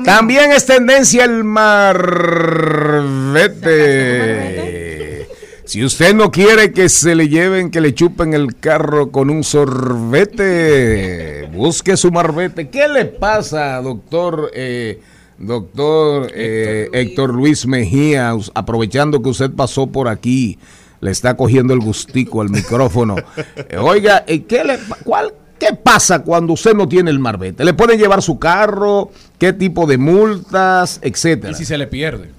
También 0.06 0.54
es 0.54 0.66
tendencia 0.66 1.26
el 1.26 1.44
marbete. 3.60 4.89
Si 5.70 5.86
usted 5.86 6.16
no 6.16 6.32
quiere 6.32 6.74
que 6.74 6.90
se 6.90 7.14
le 7.14 7.30
lleven, 7.30 7.70
que 7.70 7.80
le 7.80 7.94
chupen 7.94 8.34
el 8.34 8.56
carro 8.56 9.12
con 9.12 9.30
un 9.30 9.44
sorbete, 9.44 10.48
busque 11.54 11.96
su 11.96 12.12
marbete. 12.12 12.70
¿Qué 12.70 12.88
le 12.88 13.06
pasa, 13.06 13.80
doctor? 13.80 14.50
eh, 14.56 15.00
doctor 15.38 16.32
eh, 16.34 16.90
Héctor 16.92 17.36
Luis 17.36 17.68
Mejía, 17.68 18.34
aprovechando 18.56 19.22
que 19.22 19.30
usted 19.30 19.52
pasó 19.52 19.86
por 19.86 20.08
aquí, 20.08 20.58
le 21.02 21.12
está 21.12 21.38
cogiendo 21.38 21.76
el 21.76 21.82
gustico 21.82 22.42
al 22.42 22.50
micrófono. 22.50 23.16
Eh, 23.70 23.78
oiga, 23.78 24.24
eh, 24.26 24.46
¿qué, 24.46 24.64
le, 24.64 24.80
cuál, 25.04 25.32
¿qué 25.60 25.76
pasa 25.76 26.24
cuando 26.24 26.54
usted 26.54 26.74
no 26.74 26.90
tiene 26.90 27.12
el 27.12 27.20
marbete? 27.20 27.64
¿Le 27.64 27.76
pueden 27.76 28.00
llevar 28.00 28.24
su 28.24 28.40
carro? 28.40 29.12
¿Qué 29.38 29.54
tipo 29.54 29.86
de 29.86 30.00
multas? 30.00 31.00
Etcétera. 31.04 31.52
Y 31.52 31.56
si 31.56 31.64
se 31.64 31.78
le 31.78 31.86
pierde. 31.86 32.32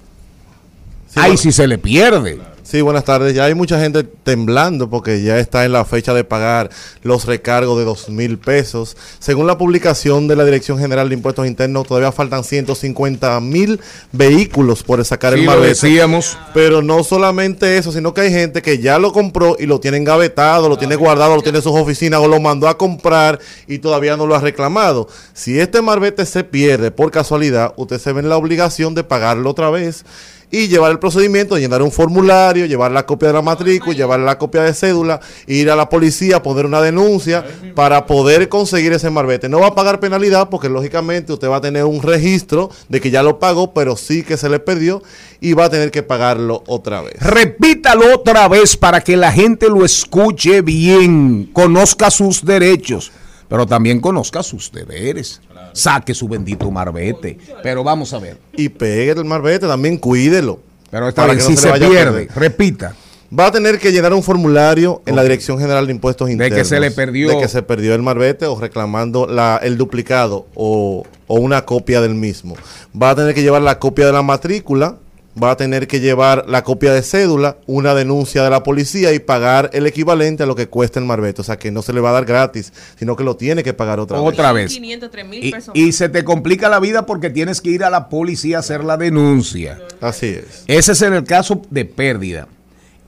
Ahí 1.15 1.37
si 1.37 1.53
se 1.53 1.65
le 1.65 1.77
pierde. 1.77 2.50
Sí, 2.71 2.79
buenas 2.79 3.03
tardes. 3.03 3.35
Ya 3.35 3.43
hay 3.43 3.53
mucha 3.53 3.77
gente 3.81 4.05
temblando 4.05 4.89
porque 4.89 5.21
ya 5.21 5.37
está 5.39 5.65
en 5.65 5.73
la 5.73 5.83
fecha 5.83 6.13
de 6.13 6.23
pagar 6.23 6.69
los 7.03 7.25
recargos 7.25 7.77
de 7.77 7.83
dos 7.83 8.07
mil 8.07 8.37
pesos. 8.37 8.95
Según 9.19 9.45
la 9.45 9.57
publicación 9.57 10.29
de 10.29 10.37
la 10.37 10.45
Dirección 10.45 10.79
General 10.79 11.09
de 11.09 11.15
Impuestos 11.15 11.45
Internos, 11.47 11.85
todavía 11.85 12.13
faltan 12.13 12.45
150 12.45 13.41
mil 13.41 13.81
vehículos 14.13 14.83
por 14.83 15.03
sacar 15.03 15.33
Sí, 15.33 15.39
el 15.39 15.45
lo 15.47 15.51
marbete. 15.51 15.67
decíamos. 15.67 16.37
Pero 16.53 16.81
no 16.81 17.03
solamente 17.03 17.77
eso, 17.77 17.91
sino 17.91 18.13
que 18.13 18.21
hay 18.21 18.31
gente 18.31 18.61
que 18.61 18.77
ya 18.77 18.99
lo 18.99 19.11
compró 19.11 19.57
y 19.59 19.65
lo 19.65 19.81
tiene 19.81 19.97
engavetado, 19.97 20.69
lo 20.69 20.77
tiene 20.77 20.95
guardado, 20.95 21.35
lo 21.35 21.41
tiene 21.41 21.57
en 21.57 21.63
sus 21.65 21.75
oficinas 21.75 22.21
o 22.21 22.29
lo 22.29 22.39
mandó 22.39 22.69
a 22.69 22.77
comprar 22.77 23.37
y 23.67 23.79
todavía 23.79 24.15
no 24.15 24.25
lo 24.27 24.33
ha 24.33 24.39
reclamado. 24.39 25.09
Si 25.33 25.59
este 25.59 25.81
marbete 25.81 26.25
se 26.25 26.45
pierde 26.45 26.89
por 26.89 27.11
casualidad, 27.11 27.73
usted 27.75 27.99
se 27.99 28.13
ve 28.13 28.21
en 28.21 28.29
la 28.29 28.37
obligación 28.37 28.95
de 28.95 29.03
pagarlo 29.03 29.49
otra 29.49 29.69
vez 29.71 30.05
y 30.51 30.67
llevar 30.67 30.91
el 30.91 30.99
procedimiento, 30.99 31.57
llenar 31.57 31.81
un 31.81 31.91
formulario, 31.91 32.65
llevar 32.65 32.91
la 32.91 33.05
copia 33.05 33.29
de 33.29 33.35
la 33.35 33.41
matrícula, 33.41 33.95
llevar 33.95 34.19
la 34.19 34.37
copia 34.37 34.63
de 34.63 34.73
cédula, 34.73 35.21
ir 35.47 35.71
a 35.71 35.75
la 35.75 35.89
policía, 35.89 36.43
poner 36.43 36.65
una 36.65 36.81
denuncia 36.81 37.45
para 37.73 38.05
poder 38.05 38.49
conseguir 38.49 38.91
ese 38.91 39.09
marbete. 39.09 39.47
No 39.47 39.59
va 39.59 39.67
a 39.67 39.75
pagar 39.75 39.99
penalidad 39.99 40.49
porque 40.49 40.69
lógicamente 40.69 41.33
usted 41.33 41.47
va 41.47 41.57
a 41.57 41.61
tener 41.61 41.85
un 41.85 42.01
registro 42.01 42.69
de 42.89 42.99
que 42.99 43.11
ya 43.11 43.23
lo 43.23 43.39
pagó, 43.39 43.73
pero 43.73 43.95
sí 43.95 44.23
que 44.23 44.37
se 44.37 44.49
le 44.49 44.59
perdió 44.59 45.01
y 45.39 45.53
va 45.53 45.65
a 45.65 45.69
tener 45.69 45.89
que 45.89 46.03
pagarlo 46.03 46.63
otra 46.67 47.01
vez. 47.01 47.15
Repítalo 47.19 48.13
otra 48.13 48.47
vez 48.47 48.75
para 48.75 49.01
que 49.01 49.15
la 49.15 49.31
gente 49.31 49.69
lo 49.69 49.85
escuche 49.85 50.61
bien, 50.61 51.49
conozca 51.53 52.11
sus 52.11 52.43
derechos. 52.43 53.11
Pero 53.51 53.65
también 53.65 53.99
conozca 53.99 54.41
sus 54.43 54.71
deberes. 54.71 55.41
Saque 55.73 56.13
su 56.13 56.29
bendito 56.29 56.71
marbete. 56.71 57.37
Pero 57.61 57.83
vamos 57.83 58.13
a 58.13 58.19
ver. 58.19 58.37
Y 58.53 58.69
pegue 58.69 59.11
el 59.11 59.25
marbete, 59.25 59.67
también 59.67 59.97
cuídelo. 59.97 60.61
Pero 60.89 61.09
esta 61.09 61.25
vez 61.25 61.43
no 61.43 61.49
si 61.49 61.57
se 61.57 61.69
pierde, 61.73 62.29
repita. 62.33 62.95
Va 63.37 63.47
a 63.47 63.51
tener 63.51 63.77
que 63.77 63.91
llenar 63.91 64.13
un 64.13 64.23
formulario 64.23 65.01
en 65.05 65.17
la 65.17 65.23
Dirección 65.23 65.59
General 65.59 65.85
de 65.85 65.91
Impuestos 65.91 66.29
Internos. 66.29 66.57
que 66.57 66.63
se 66.63 66.79
le 66.79 66.91
perdió. 66.91 67.27
De 67.27 67.39
que 67.39 67.49
se 67.49 67.61
perdió 67.61 67.93
el 67.93 68.01
marbete 68.01 68.45
o 68.45 68.57
reclamando 68.57 69.27
la, 69.27 69.59
el 69.61 69.77
duplicado 69.77 70.47
o, 70.55 71.05
o 71.27 71.35
una 71.35 71.65
copia 71.65 71.99
del 71.99 72.15
mismo. 72.15 72.55
Va 72.99 73.09
a 73.09 73.15
tener 73.15 73.35
que 73.35 73.41
llevar 73.41 73.63
la 73.63 73.79
copia 73.79 74.05
de 74.05 74.13
la 74.13 74.21
matrícula, 74.21 74.95
va 75.41 75.51
a 75.51 75.57
tener 75.57 75.87
que 75.87 75.99
llevar 75.99 76.45
la 76.49 76.63
copia 76.63 76.91
de 76.93 77.01
cédula, 77.03 77.57
una 77.65 77.93
denuncia 77.95 78.43
de 78.43 78.49
la 78.49 78.63
policía 78.63 79.13
y 79.13 79.19
pagar 79.19 79.69
el 79.73 79.87
equivalente 79.87 80.43
a 80.43 80.45
lo 80.45 80.55
que 80.55 80.67
cuesta 80.67 80.99
el 80.99 81.05
marbete. 81.05 81.41
O 81.41 81.43
sea 81.43 81.57
que 81.57 81.71
no 81.71 81.81
se 81.81 81.93
le 81.93 82.01
va 82.01 82.09
a 82.09 82.13
dar 82.13 82.25
gratis, 82.25 82.73
sino 82.99 83.15
que 83.15 83.23
lo 83.23 83.35
tiene 83.37 83.63
que 83.63 83.73
pagar 83.73 83.99
otra, 83.99 84.19
Otra 84.19 84.51
vez. 84.51 84.65
vez. 84.65 84.73
500, 84.73 85.11
3 85.11 85.27
mil 85.27 85.43
Y, 85.45 85.51
pesos. 85.51 85.71
y 85.75 85.91
se 85.93 86.09
te 86.09 86.23
complica 86.25 86.67
la 86.69 86.79
vida 86.79 87.05
porque 87.05 87.29
tienes 87.29 87.61
que 87.61 87.69
ir 87.69 87.83
a 87.83 87.89
la 87.89 88.09
policía 88.09 88.57
a 88.57 88.59
hacer 88.59 88.83
la 88.83 88.97
denuncia. 88.97 89.79
Así 90.01 90.27
es. 90.27 90.63
Ese 90.67 90.91
es 90.91 91.01
en 91.01 91.13
el 91.13 91.23
caso 91.23 91.61
de 91.69 91.85
pérdida. 91.85 92.47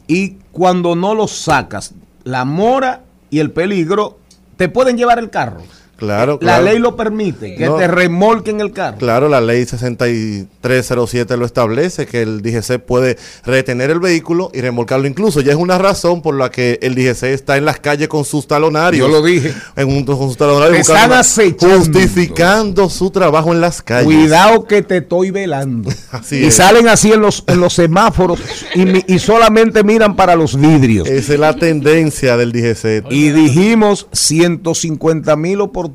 Y 0.08 0.38
cuando 0.52 0.96
no 0.96 1.16
lo 1.16 1.28
sacas, 1.28 1.94
la 2.24 2.46
mora 2.46 3.04
y 3.30 3.40
el 3.40 3.52
peligro 3.52 4.20
te 4.58 4.70
pueden 4.70 4.98
llevar 4.98 5.20
el 5.20 5.30
carro. 5.30 5.62
Claro, 6.04 6.34
La 6.34 6.58
claro. 6.58 6.64
ley 6.66 6.80
lo 6.80 6.96
permite, 6.96 7.56
que 7.56 7.66
No. 7.66 7.76
te 7.78 7.88
remolquen 7.88 8.60
el 8.62 8.72
carro. 8.72 8.98
Claro, 8.98 9.30
la 9.30 9.40
ley 9.42 9.66
6307 9.66 11.38
lo 11.38 11.46
establece, 11.46 12.06
que 12.06 12.22
el 12.22 12.42
DGC 12.42 12.80
puede 12.80 13.18
retener 13.46 13.90
el 13.92 14.00
vehículo 14.00 14.52
y 14.54 14.62
remolcarlo. 14.62 15.08
Incluso 15.08 15.42
ya 15.42 15.52
es 15.52 15.58
una 15.58 15.78
razón 15.78 16.22
por 16.22 16.36
la 16.36 16.50
que 16.52 16.80
el 16.82 16.96
DGC 16.96 17.24
está 17.34 17.58
en 17.58 17.66
las 17.66 17.80
calles 17.80 18.08
con 18.08 18.26
sus 18.26 18.48
talonarios. 18.48 19.08
Yo 19.08 19.14
lo 19.14 19.24
dije. 19.26 19.54
En 19.76 19.88
un, 19.90 20.04
con 20.06 20.18
sus 20.18 20.38
talonarios. 20.38 20.80
Están 20.80 21.12
acechando. 21.14 21.78
Justificando 21.78 22.90
su 22.90 23.10
trabajo 23.10 23.52
en 23.54 23.62
las 23.62 23.82
calles. 23.82 24.06
Cuidado 24.06 24.66
que 24.66 24.82
te 24.82 24.98
estoy 24.98 25.32
velando. 25.32 25.90
Así 26.12 26.38
y 26.40 26.46
es. 26.46 26.56
salen 26.56 26.88
así 26.88 27.12
en 27.12 27.22
los, 27.22 27.44
en 27.48 27.60
los 27.60 27.74
semáforos 27.74 28.40
y, 28.76 28.86
mi- 28.86 29.04
y 29.08 29.20
solamente 29.20 29.84
miran 29.84 30.16
para 30.16 30.36
los 30.36 30.60
vidrios. 30.60 31.08
Esa 31.08 31.34
es 31.34 31.40
la 31.40 31.56
tendencia 31.56 32.38
del 32.38 32.52
DGC. 32.52 33.06
Y 33.12 33.30
dijimos 33.30 34.08
150 34.12 35.36
mil 35.36 35.62
oportunidades 35.62 35.93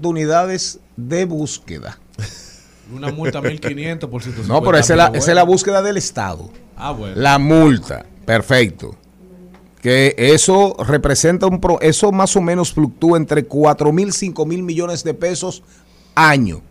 de 0.97 1.25
búsqueda. 1.25 1.99
Una 2.93 3.13
multa 3.13 3.41
1500 3.41 4.09
por 4.09 4.23
150 4.23 4.53
No, 4.53 4.65
pero 4.65 4.79
esa 4.79 4.95
es, 4.95 4.97
la, 4.97 5.11
mil, 5.11 5.19
esa 5.19 5.31
es 5.31 5.35
la 5.35 5.43
búsqueda 5.43 5.83
del 5.83 5.97
Estado. 5.97 6.49
Ah, 6.77 6.93
bueno. 6.93 7.17
La 7.17 7.39
multa, 7.39 8.07
perfecto. 8.25 8.97
Que 9.83 10.15
eso 10.17 10.77
representa 10.87 11.47
un 11.47 11.61
pro, 11.61 11.81
eso 11.81 12.11
más 12.11 12.35
o 12.37 12.41
menos 12.41 12.73
fluctúa 12.73 13.17
entre 13.17 13.45
4 13.45 13.93
mil, 13.93 14.13
5 14.13 14.47
mil 14.47 14.63
millones 14.63 15.05
de 15.05 15.15
pesos 15.15 15.63
año, 16.15 16.63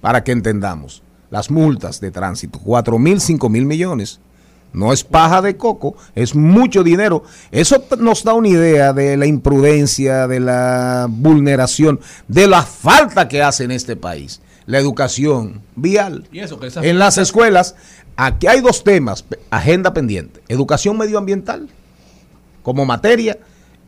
para 0.00 0.24
que 0.24 0.32
entendamos. 0.32 1.02
Las 1.30 1.50
multas 1.50 2.00
de 2.00 2.10
tránsito, 2.10 2.58
4 2.58 2.98
mil, 2.98 3.20
5 3.20 3.48
mil 3.48 3.66
millones. 3.66 4.20
No 4.72 4.92
es 4.92 5.02
paja 5.02 5.42
de 5.42 5.56
coco, 5.56 5.96
es 6.14 6.34
mucho 6.34 6.82
dinero. 6.82 7.24
Eso 7.50 7.82
nos 7.98 8.22
da 8.22 8.34
una 8.34 8.48
idea 8.48 8.92
de 8.92 9.16
la 9.16 9.26
imprudencia, 9.26 10.28
de 10.28 10.40
la 10.40 11.06
vulneración, 11.08 12.00
de 12.28 12.46
la 12.46 12.62
falta 12.62 13.28
que 13.28 13.42
hace 13.42 13.64
en 13.64 13.70
este 13.70 13.96
país. 13.96 14.40
La 14.66 14.78
educación 14.78 15.62
vial. 15.74 16.28
Y 16.30 16.40
eso, 16.40 16.60
que 16.60 16.66
esas 16.66 16.84
En 16.84 16.98
las 16.98 17.16
escuelas, 17.16 17.74
aquí 18.16 18.46
hay 18.46 18.60
dos 18.60 18.84
temas, 18.84 19.24
agenda 19.50 19.94
pendiente. 19.94 20.42
Educación 20.48 20.98
medioambiental 20.98 21.68
como 22.62 22.84
materia 22.84 23.38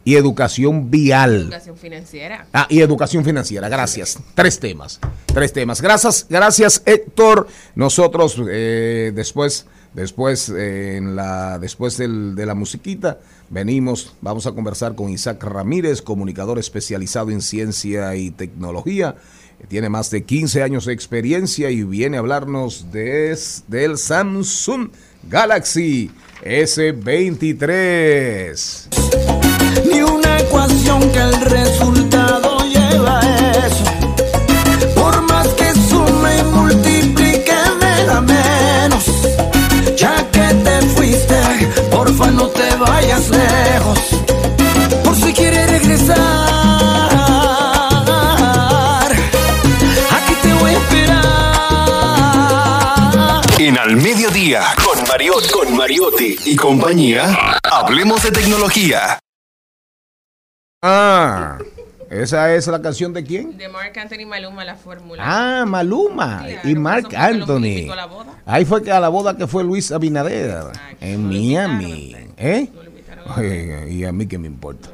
y 0.05 0.17
educación 0.17 0.91
vial. 0.91 1.43
Educación 1.43 1.77
financiera. 1.77 2.47
Ah, 2.53 2.67
y 2.71 2.81
educación 2.81 3.25
financiera, 3.25 3.69
gracias. 3.69 4.19
Tres 4.35 4.59
temas, 4.59 4.99
tres 5.27 5.53
temas. 5.53 5.83
Gracias, 5.83 6.27
gracias 6.29 6.83
Héctor. 6.87 7.47
Nosotros 7.75 8.41
eh, 8.49 9.13
después, 9.15 9.67
después, 9.95 10.49
eh, 10.49 10.97
en 10.97 11.17
la, 11.17 11.59
después 11.59 11.97
de 11.97 12.47
la 12.47 12.55
musiquita, 12.55 13.19
venimos, 13.49 14.15
vamos 14.21 14.47
a 14.47 14.53
conversar 14.53 14.95
con 14.95 15.11
Isaac 15.11 15.43
Ramírez, 15.43 16.03
comunicador 16.03 16.59
especializado 16.59 17.31
en 17.31 17.43
ciencia 17.43 18.15
y 18.17 18.31
tecnología. 18.31 19.17
Tiene 19.69 19.91
más 19.91 20.11
de 20.11 20.25
15 20.25 20.63
años 20.63 20.87
de 20.87 20.95
experiencia 20.95 21.71
y 21.71 21.85
viene 21.85 22.17
a 22.17 22.21
hablarnos 22.21 22.91
de, 22.91 23.39
del 23.69 23.99
Samsung 23.99 24.89
Galaxy 25.29 26.11
S23. 26.43 28.89
Ni 29.93 30.01
una 30.03 30.41
ecuación 30.41 31.13
que 31.13 31.19
el 31.19 31.39
resultado 31.43 32.00
regresar, 45.91 46.21
aquí 50.13 50.35
te 50.43 50.53
voy 50.55 50.71
a 50.71 50.79
esperar. 50.79 51.21
En 53.59 53.77
Al 53.79 53.97
Mediodía, 53.97 54.63
con 54.85 55.03
Mariot, 55.09 55.51
con 55.51 55.77
Mariotti 55.77 56.37
y 56.47 56.55
compañía, 56.57 57.59
hablemos 57.65 58.23
de 58.23 58.31
tecnología. 58.31 59.19
Ah, 60.83 61.59
esa 62.09 62.55
es 62.55 62.67
la 62.69 62.81
canción 62.81 63.13
de 63.13 63.23
quién? 63.25 63.59
De 63.59 63.69
Mark 63.69 63.93
Anthony 63.99 64.27
Maluma, 64.27 64.65
la 64.65 64.77
fórmula. 64.77 65.23
Ah, 65.27 65.65
Maluma 65.67 66.45
Claro, 66.47 66.69
y 66.69 66.75
Mark 66.77 67.09
que 67.09 67.17
Anthony. 67.17 67.57
unificó 67.57 67.95
la 67.97 68.07
boda. 68.07 68.31
Ahí 68.47 68.65
fue 68.65 68.81
que 68.83 68.93
a 68.93 69.01
la 69.01 69.09
boda 69.09 69.37
que 69.37 69.47
fue 69.49 69.63
Luis 69.65 69.91
Abinader 69.93 70.65
en 71.01 71.27
Miami. 71.29 72.17
¿Eh? 72.37 72.69
Oye, 73.37 73.89
y 73.91 74.05
a 74.05 74.13
mí 74.13 74.27
qué 74.27 74.39
me 74.39 74.47
importa. 74.47 74.89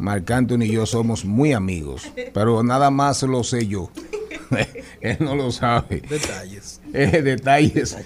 Marc 0.00 0.30
Anthony 0.30 0.62
y 0.64 0.72
yo 0.72 0.86
somos 0.86 1.24
muy 1.24 1.52
amigos, 1.52 2.10
pero 2.32 2.62
nada 2.62 2.90
más 2.90 3.22
lo 3.22 3.44
sé 3.44 3.66
yo. 3.66 3.90
Él 5.00 5.16
no 5.20 5.36
lo 5.36 5.52
sabe. 5.52 6.00
Detalles. 6.08 6.80
Eh, 6.92 7.22
detalles. 7.22 7.96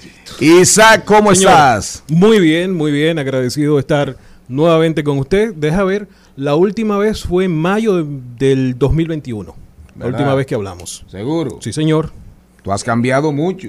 Isaac, 0.40 1.04
¿cómo 1.04 1.34
Señor, 1.34 1.52
estás? 1.52 2.04
Muy 2.08 2.38
bien, 2.40 2.74
muy 2.74 2.92
bien. 2.92 3.18
Agradecido 3.18 3.74
de 3.74 3.80
estar 3.80 4.16
nuevamente 4.48 5.02
con 5.02 5.18
usted. 5.18 5.54
Deja 5.54 5.84
ver, 5.84 6.06
la 6.36 6.54
última 6.54 6.98
vez 6.98 7.22
fue 7.22 7.44
en 7.46 7.56
mayo 7.56 7.96
de- 8.04 8.20
del 8.38 8.78
2021. 8.78 9.54
La 9.98 10.06
última 10.06 10.34
vez 10.34 10.46
que 10.46 10.54
hablamos. 10.54 11.04
¿Seguro? 11.08 11.58
Sí, 11.60 11.72
señor. 11.72 12.10
Tú 12.62 12.72
has 12.72 12.82
cambiado 12.84 13.30
mucho. 13.32 13.68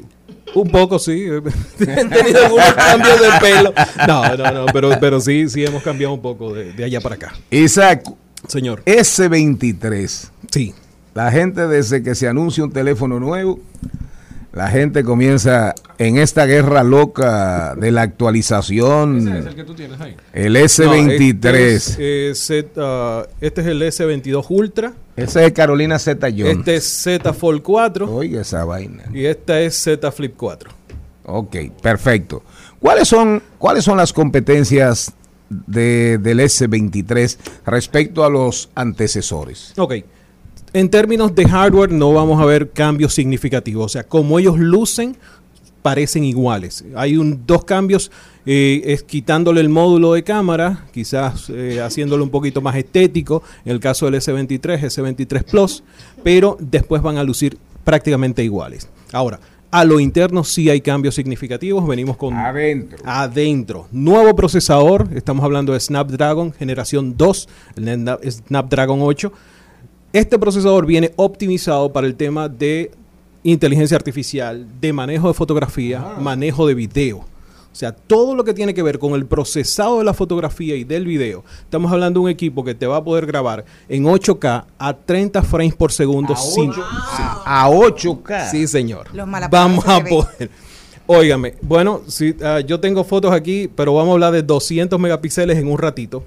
Un 0.53 0.69
poco, 0.69 0.99
sí. 0.99 1.26
He 1.80 2.05
tenido 2.05 2.45
algunos 2.45 2.73
cambios 2.76 3.22
de 3.22 3.27
pelo. 3.41 3.73
No, 4.07 4.38
no, 4.38 4.51
no, 4.51 4.65
pero, 4.72 4.91
pero 4.99 5.19
sí, 5.19 5.49
sí 5.49 5.65
hemos 5.65 5.84
cambiado 5.84 6.13
un 6.13 6.22
poco 6.22 6.53
de, 6.53 6.73
de 6.73 6.84
allá 6.84 7.01
para 7.01 7.15
acá. 7.15 7.34
Isaac. 7.49 8.03
Señor. 8.47 8.84
S23. 8.85 10.30
Sí. 10.51 10.73
La 11.13 11.31
gente 11.31 11.67
desde 11.67 12.03
que 12.03 12.13
se 12.13 12.27
anuncia 12.27 12.63
un 12.63 12.72
teléfono 12.72 13.19
nuevo, 13.19 13.59
la 14.56 14.69
gente 14.69 15.03
comienza 15.03 15.76
en 15.98 16.18
esta 16.18 16.45
guerra 16.45 16.82
loca 16.84 17.76
de 17.76 17.91
la 17.91 18.03
actualización. 18.03 19.27
Ese 19.27 19.40
es 19.40 19.45
el 19.48 19.56
que 19.56 19.64
tú 19.65 19.76
tienes 19.76 19.99
ahí. 19.99 20.15
El 20.32 20.56
S23. 20.56 21.44
No, 21.44 21.49
este, 21.49 21.76
es, 21.76 21.98
eh, 21.99 22.32
Z, 22.34 23.27
este 23.41 23.61
es 23.61 23.68
el 23.68 23.82
S22 23.82 24.45
Ultra. 24.48 24.94
Ese 25.18 25.45
es 25.45 25.52
Carolina 25.52 25.99
Z 25.99 26.27
John. 26.32 26.48
Este 26.48 26.77
es 26.77 26.86
Z 26.86 27.34
Fold 27.34 27.61
4. 27.64 28.10
Oiga 28.10 28.41
esa 28.41 28.64
vaina. 28.64 29.03
Y 29.14 29.26
esta 29.26 29.60
es 29.60 29.76
Z 29.76 30.10
Flip 30.14 30.34
4. 30.38 30.69
Ok, 31.26 31.56
perfecto. 31.82 32.41
¿Cuáles 32.80 33.10
son, 33.10 33.44
cuáles 33.57 33.84
son 33.84 33.98
las 33.98 34.14
competencias 34.14 35.14
de, 35.49 36.18
del 36.18 36.40
S23 36.40 37.38
respecto 37.65 38.23
a 38.23 38.30
los 38.30 38.69
antecesores? 38.73 39.73
Ok. 39.77 39.95
En 40.76 40.89
términos 40.89 41.34
de 41.34 41.47
hardware 41.47 41.89
no 41.93 42.11
vamos 42.11 42.41
a 42.41 42.43
ver 42.43 42.69
cambios 42.72 43.14
significativos. 43.14 43.85
O 43.85 43.88
sea, 43.88 44.03
como 44.03 44.38
ellos 44.39 44.60
lucen, 44.60 45.15
parecen 45.81 46.26
iguales. 46.26 46.84
Hay 46.97 47.15
un, 47.15 47.43
dos 47.47 47.64
cambios, 47.64 48.11
eh, 48.45 48.81
es 48.84 49.02
quitándole 49.03 49.61
el 49.61 49.69
módulo 49.69 50.11
de 50.11 50.23
cámara, 50.23 50.84
quizás 50.91 51.49
eh, 51.49 51.80
haciéndolo 51.80 52.26
un 52.26 52.30
poquito 52.30 52.60
más 52.60 52.76
estético, 52.76 53.41
en 53.64 53.72
el 53.72 53.80
caso 53.80 54.06
del 54.06 54.15
S23, 54.15 54.81
S23 54.81 55.43
Plus, 55.45 55.81
pero 56.26 56.57
después 56.60 57.02
van 57.02 57.18
a 57.19 57.23
lucir 57.23 57.57
prácticamente 57.85 58.43
iguales. 58.43 58.89
Ahora, 59.14 59.39
a 59.72 59.85
lo 59.85 60.02
interno 60.02 60.43
sí 60.43 60.69
hay 60.69 60.81
cambios 60.81 61.15
significativos, 61.15 61.88
venimos 61.88 62.18
con... 62.18 62.34
Adentro. 62.34 62.97
Adentro. 63.06 63.88
Nuevo 63.93 64.35
procesador, 64.35 65.07
estamos 65.15 65.45
hablando 65.45 65.72
de 65.72 65.80
Snapdragon 65.80 66.52
generación 66.52 67.15
2, 67.15 67.49
el 67.77 67.85
Snap- 67.85 68.30
Snapdragon 68.30 68.99
8. 69.02 69.31
Este 70.16 70.40
procesador 70.40 70.86
viene 70.86 71.12
optimizado 71.18 71.92
para 71.92 72.08
el 72.08 72.16
tema 72.16 72.48
de 72.48 72.90
inteligencia 73.44 73.98
artificial, 73.98 74.66
de 74.80 74.94
manejo 74.94 75.28
de 75.28 75.34
fotografía, 75.34 76.00
manejo 76.22 76.66
de 76.66 76.74
video. 76.74 77.18
O 77.18 77.78
sea, 77.78 77.92
todo 77.92 78.34
lo 78.34 78.46
que 78.46 78.54
tiene 78.54 78.74
que 78.74 78.82
ver 78.82 78.98
con 78.98 79.12
el 79.16 79.26
procesado 79.26 79.98
de 80.00 80.06
la 80.06 80.14
fotografía 80.14 80.78
y 80.78 80.86
del 80.86 81.06
video. 81.06 81.44
Estamos 81.64 81.92
hablando 81.92 82.22
de 82.22 82.24
un 82.24 82.30
equipo 82.30 82.64
que 82.64 82.74
te 82.74 82.88
va 82.88 82.96
a 82.96 83.04
poder 83.04 83.26
grabar 83.26 83.66
en 83.90 84.06
8K 84.06 84.64
a 84.80 84.94
30 84.96 85.44
frames 85.44 85.76
por 85.76 85.92
segundo. 85.92 86.34
sin- 86.38 86.72
sí. 86.72 86.80
A 87.46 87.68
8K. 87.70 88.50
Sí, 88.52 88.68
señor. 88.68 89.14
Los 89.14 89.28
Vamos 89.52 89.86
a 89.86 90.02
poder. 90.02 90.50
Óigame, 91.08 91.56
bueno, 91.62 92.04
sí, 92.08 92.34
ah, 92.42 92.62
yo 92.62 92.80
tengo 92.80 93.04
fotos 93.04 93.34
aquí, 93.34 93.70
pero 93.76 93.94
vamos 93.94 94.12
a 94.12 94.14
hablar 94.14 94.32
de 94.32 94.44
200 94.44 94.98
megapíxeles 94.98 95.58
en 95.58 95.68
un 95.68 95.78
ratito. 95.78 96.24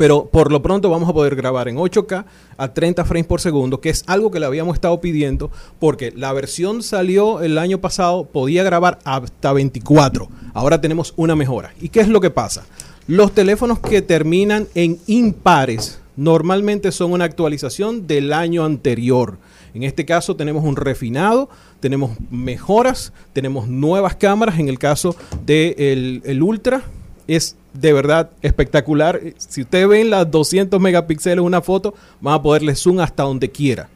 Pero 0.00 0.30
por 0.32 0.50
lo 0.50 0.62
pronto 0.62 0.88
vamos 0.88 1.10
a 1.10 1.12
poder 1.12 1.36
grabar 1.36 1.68
en 1.68 1.76
8K 1.76 2.24
a 2.56 2.72
30 2.72 3.04
frames 3.04 3.26
por 3.26 3.42
segundo, 3.42 3.82
que 3.82 3.90
es 3.90 4.02
algo 4.06 4.30
que 4.30 4.40
le 4.40 4.46
habíamos 4.46 4.72
estado 4.72 4.98
pidiendo, 4.98 5.50
porque 5.78 6.10
la 6.16 6.32
versión 6.32 6.82
salió 6.82 7.42
el 7.42 7.58
año 7.58 7.82
pasado, 7.82 8.24
podía 8.24 8.62
grabar 8.62 8.98
hasta 9.04 9.52
24. 9.52 10.26
Ahora 10.54 10.80
tenemos 10.80 11.12
una 11.18 11.36
mejora. 11.36 11.74
¿Y 11.82 11.90
qué 11.90 12.00
es 12.00 12.08
lo 12.08 12.22
que 12.22 12.30
pasa? 12.30 12.64
Los 13.08 13.32
teléfonos 13.32 13.78
que 13.78 14.00
terminan 14.00 14.68
en 14.74 14.98
impares 15.06 16.00
normalmente 16.16 16.92
son 16.92 17.12
una 17.12 17.26
actualización 17.26 18.06
del 18.06 18.32
año 18.32 18.64
anterior. 18.64 19.36
En 19.74 19.82
este 19.82 20.06
caso 20.06 20.34
tenemos 20.34 20.64
un 20.64 20.76
refinado, 20.76 21.50
tenemos 21.80 22.12
mejoras, 22.30 23.12
tenemos 23.34 23.68
nuevas 23.68 24.16
cámaras. 24.16 24.58
En 24.60 24.70
el 24.70 24.78
caso 24.78 25.14
del 25.44 26.22
el, 26.24 26.42
Ultra 26.42 26.84
es 27.26 27.56
de 27.72 27.92
verdad 27.92 28.30
espectacular. 28.42 29.20
Si 29.36 29.62
ustedes 29.62 29.88
ven 29.88 30.10
las 30.10 30.30
200 30.30 30.80
megapíxeles 30.80 31.44
una 31.44 31.60
foto, 31.60 31.94
van 32.20 32.34
a 32.34 32.42
poderle 32.42 32.74
zoom 32.74 33.00
hasta 33.00 33.22
donde 33.22 33.50
quiera. 33.50 33.88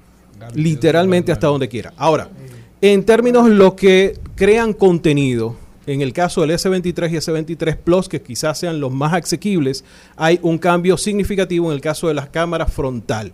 Literalmente 0.55 1.33
hasta 1.33 1.47
donde 1.47 1.69
quiera. 1.69 1.93
Ahora, 1.97 2.29
en 2.81 3.05
términos 3.05 3.47
de 3.49 3.55
lo 3.55 3.75
que 3.75 4.19
crean 4.37 4.73
contenido, 4.73 5.57
en 5.87 6.01
el 6.01 6.13
caso 6.13 6.43
del 6.43 6.51
S23 6.51 7.11
y 7.11 7.17
S23 7.17 7.77
Plus, 7.77 8.09
que 8.09 8.23
quizás 8.23 8.59
sean 8.59 8.81
los 8.81 8.93
más 8.93 9.13
asequibles, 9.13 9.85
hay 10.17 10.39
un 10.43 10.59
cambio 10.59 10.97
significativo 10.97 11.69
en 11.69 11.75
el 11.75 11.81
caso 11.81 12.09
de 12.09 12.15
las 12.15 12.29
cámaras 12.29 12.73
frontal. 12.73 13.33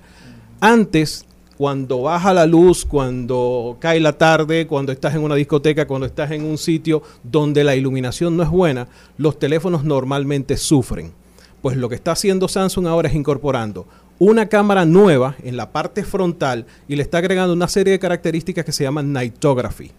Antes, 0.61 1.25
cuando 1.61 2.01
baja 2.01 2.33
la 2.33 2.47
luz, 2.47 2.87
cuando 2.87 3.77
cae 3.81 4.01
la 4.01 4.15
tarde, 4.15 4.67
cuando 4.67 4.93
estás 4.93 5.15
en 5.15 5.21
una 5.21 5.35
discoteca, 5.35 5.87
cuando 5.87 6.07
estás 6.07 6.31
en 6.31 6.43
un 6.43 6.57
sitio 6.57 7.03
donde 7.23 7.65
la 7.65 7.77
iluminación 7.77 8.35
no 8.35 8.43
es 8.43 8.49
buena, 8.49 8.89
los 9.19 9.39
teléfonos 9.39 9.85
normalmente 9.85 10.57
sufren. 10.57 11.13
Pues 11.61 11.77
lo 11.77 11.91
que 11.91 11.97
está 11.97 12.13
haciendo 12.13 12.49
Samsung 12.49 12.87
ahora 12.87 13.11
es 13.11 13.15
incorporando 13.15 13.87
una 14.19 14.47
cámara 14.47 14.87
nueva 14.87 15.37
en 15.43 15.59
la 15.59 15.71
parte 15.71 16.03
frontal 16.03 16.65
y 16.89 16.97
le 16.97 17.03
está 17.03 17.19
agregando 17.19 17.53
una 17.53 17.69
serie 17.69 17.93
de 17.93 17.99
características 17.99 18.65
que 18.65 18.73
se 18.73 18.85
llaman 18.85 19.13
nightography. 19.13 19.91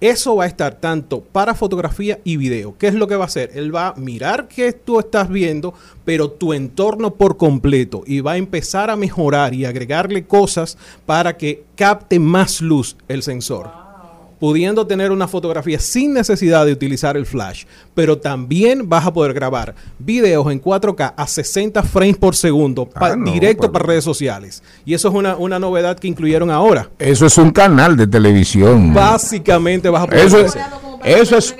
Eso 0.00 0.36
va 0.36 0.44
a 0.44 0.46
estar 0.46 0.76
tanto 0.76 1.20
para 1.20 1.54
fotografía 1.54 2.20
y 2.24 2.38
video. 2.38 2.74
¿Qué 2.78 2.88
es 2.88 2.94
lo 2.94 3.06
que 3.06 3.16
va 3.16 3.24
a 3.24 3.26
hacer? 3.26 3.50
Él 3.54 3.74
va 3.74 3.88
a 3.88 3.94
mirar 3.96 4.48
qué 4.48 4.72
tú 4.72 4.98
estás 4.98 5.28
viendo, 5.28 5.74
pero 6.06 6.30
tu 6.30 6.54
entorno 6.54 7.14
por 7.14 7.36
completo 7.36 8.02
y 8.06 8.20
va 8.20 8.32
a 8.32 8.36
empezar 8.38 8.88
a 8.88 8.96
mejorar 8.96 9.52
y 9.52 9.66
agregarle 9.66 10.26
cosas 10.26 10.78
para 11.04 11.36
que 11.36 11.64
capte 11.76 12.18
más 12.18 12.62
luz 12.62 12.96
el 13.08 13.22
sensor. 13.22 13.89
Pudiendo 14.40 14.86
tener 14.86 15.12
una 15.12 15.28
fotografía 15.28 15.78
sin 15.78 16.14
necesidad 16.14 16.64
de 16.66 16.72
utilizar 16.72 17.16
el 17.16 17.26
flash, 17.26 17.64
pero 17.94 18.18
también 18.18 18.88
vas 18.88 19.06
a 19.06 19.12
poder 19.12 19.34
grabar 19.34 19.74
videos 19.98 20.50
en 20.50 20.60
4K 20.62 21.12
a 21.16 21.26
60 21.26 21.82
frames 21.82 22.16
por 22.16 22.34
segundo 22.34 22.86
pa- 22.86 23.12
Ah, 23.12 23.16
no, 23.16 23.30
directo 23.30 23.60
pero- 23.62 23.72
para 23.72 23.84
redes 23.84 24.02
sociales. 24.04 24.62
Y 24.86 24.94
eso 24.94 25.08
es 25.08 25.14
una, 25.14 25.36
una 25.36 25.58
novedad 25.58 25.98
que 25.98 26.08
incluyeron 26.08 26.50
ahora. 26.50 26.88
Eso 26.98 27.26
es 27.26 27.36
un 27.38 27.50
canal 27.50 27.96
de 27.96 28.06
televisión. 28.06 28.94
Básicamente 28.94 29.88
vas 29.90 30.04
a 30.04 30.06
poder 30.06 30.26
Eso 30.26 30.38
es. 30.40 30.56
Eso 31.04 31.36
es, 31.38 31.54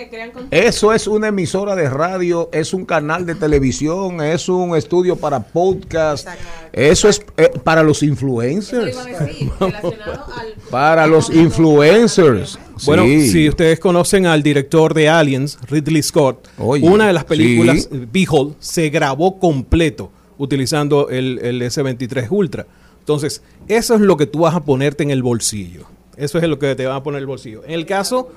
eso 0.50 0.92
es 0.92 1.06
una 1.06 1.28
emisora 1.28 1.74
de 1.76 1.88
radio, 1.88 2.48
es 2.52 2.72
un 2.74 2.84
canal 2.84 3.24
de 3.26 3.34
televisión, 3.34 4.20
es 4.20 4.48
un 4.48 4.76
estudio 4.76 5.16
para 5.16 5.40
podcast, 5.40 6.28
eso 6.72 7.08
es 7.08 7.24
eh, 7.36 7.50
para 7.64 7.82
los 7.82 8.02
influencers. 8.02 8.96
Para 10.70 11.06
los 11.06 11.30
influencers. 11.30 12.58
Bueno, 12.86 13.02
Sí. 13.04 13.28
si 13.28 13.48
ustedes 13.48 13.78
conocen 13.80 14.26
al 14.26 14.42
director 14.42 14.94
de 14.94 15.08
Aliens, 15.08 15.58
Ridley 15.68 16.02
Scott, 16.02 16.48
Oye, 16.58 16.86
una 16.88 17.06
de 17.08 17.12
las 17.12 17.24
películas, 17.24 17.82
sí. 17.82 17.88
eh, 17.92 18.06
Behold, 18.10 18.54
se 18.60 18.88
grabó 18.88 19.38
completo 19.38 20.10
utilizando 20.38 21.08
el, 21.10 21.38
el 21.42 21.60
S23 21.62 22.28
Ultra. 22.30 22.66
Entonces, 23.00 23.42
eso 23.68 23.94
es 23.94 24.00
lo 24.00 24.16
que 24.16 24.26
tú 24.26 24.40
vas 24.40 24.54
a 24.54 24.60
ponerte 24.64 25.02
en 25.02 25.10
el 25.10 25.22
bolsillo. 25.22 25.86
Eso 26.16 26.38
es 26.38 26.44
lo 26.48 26.58
que 26.58 26.74
te 26.74 26.86
van 26.86 26.96
a 26.96 27.02
poner 27.02 27.18
en 27.18 27.22
el 27.22 27.26
bolsillo. 27.26 27.62
En 27.64 27.72
el 27.72 27.84
caso, 27.86 28.30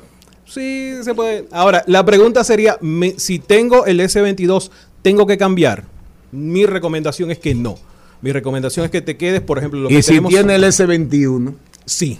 sí 0.45 0.93
se 1.03 1.13
puede. 1.13 1.47
Ahora, 1.51 1.83
la 1.87 2.05
pregunta 2.05 2.43
sería, 2.43 2.77
me- 2.81 3.15
si 3.17 3.39
tengo 3.39 3.85
el 3.85 3.99
S22, 3.99 4.69
¿tengo 5.01 5.25
que 5.27 5.37
cambiar? 5.37 5.85
Mi 6.31 6.65
recomendación 6.65 7.31
es 7.31 7.39
que 7.39 7.55
no. 7.55 7.77
Mi 8.21 8.31
recomendación 8.31 8.85
es 8.85 8.91
que 8.91 9.01
te 9.01 9.17
quedes, 9.17 9.41
por 9.41 9.57
ejemplo, 9.57 9.79
lo 9.81 9.89
Y 9.89 9.95
que 9.95 10.01
si 10.03 10.09
tenemos- 10.09 10.31
tiene 10.31 10.55
el 10.55 10.63
S21. 10.63 11.55
Sí. 11.85 12.19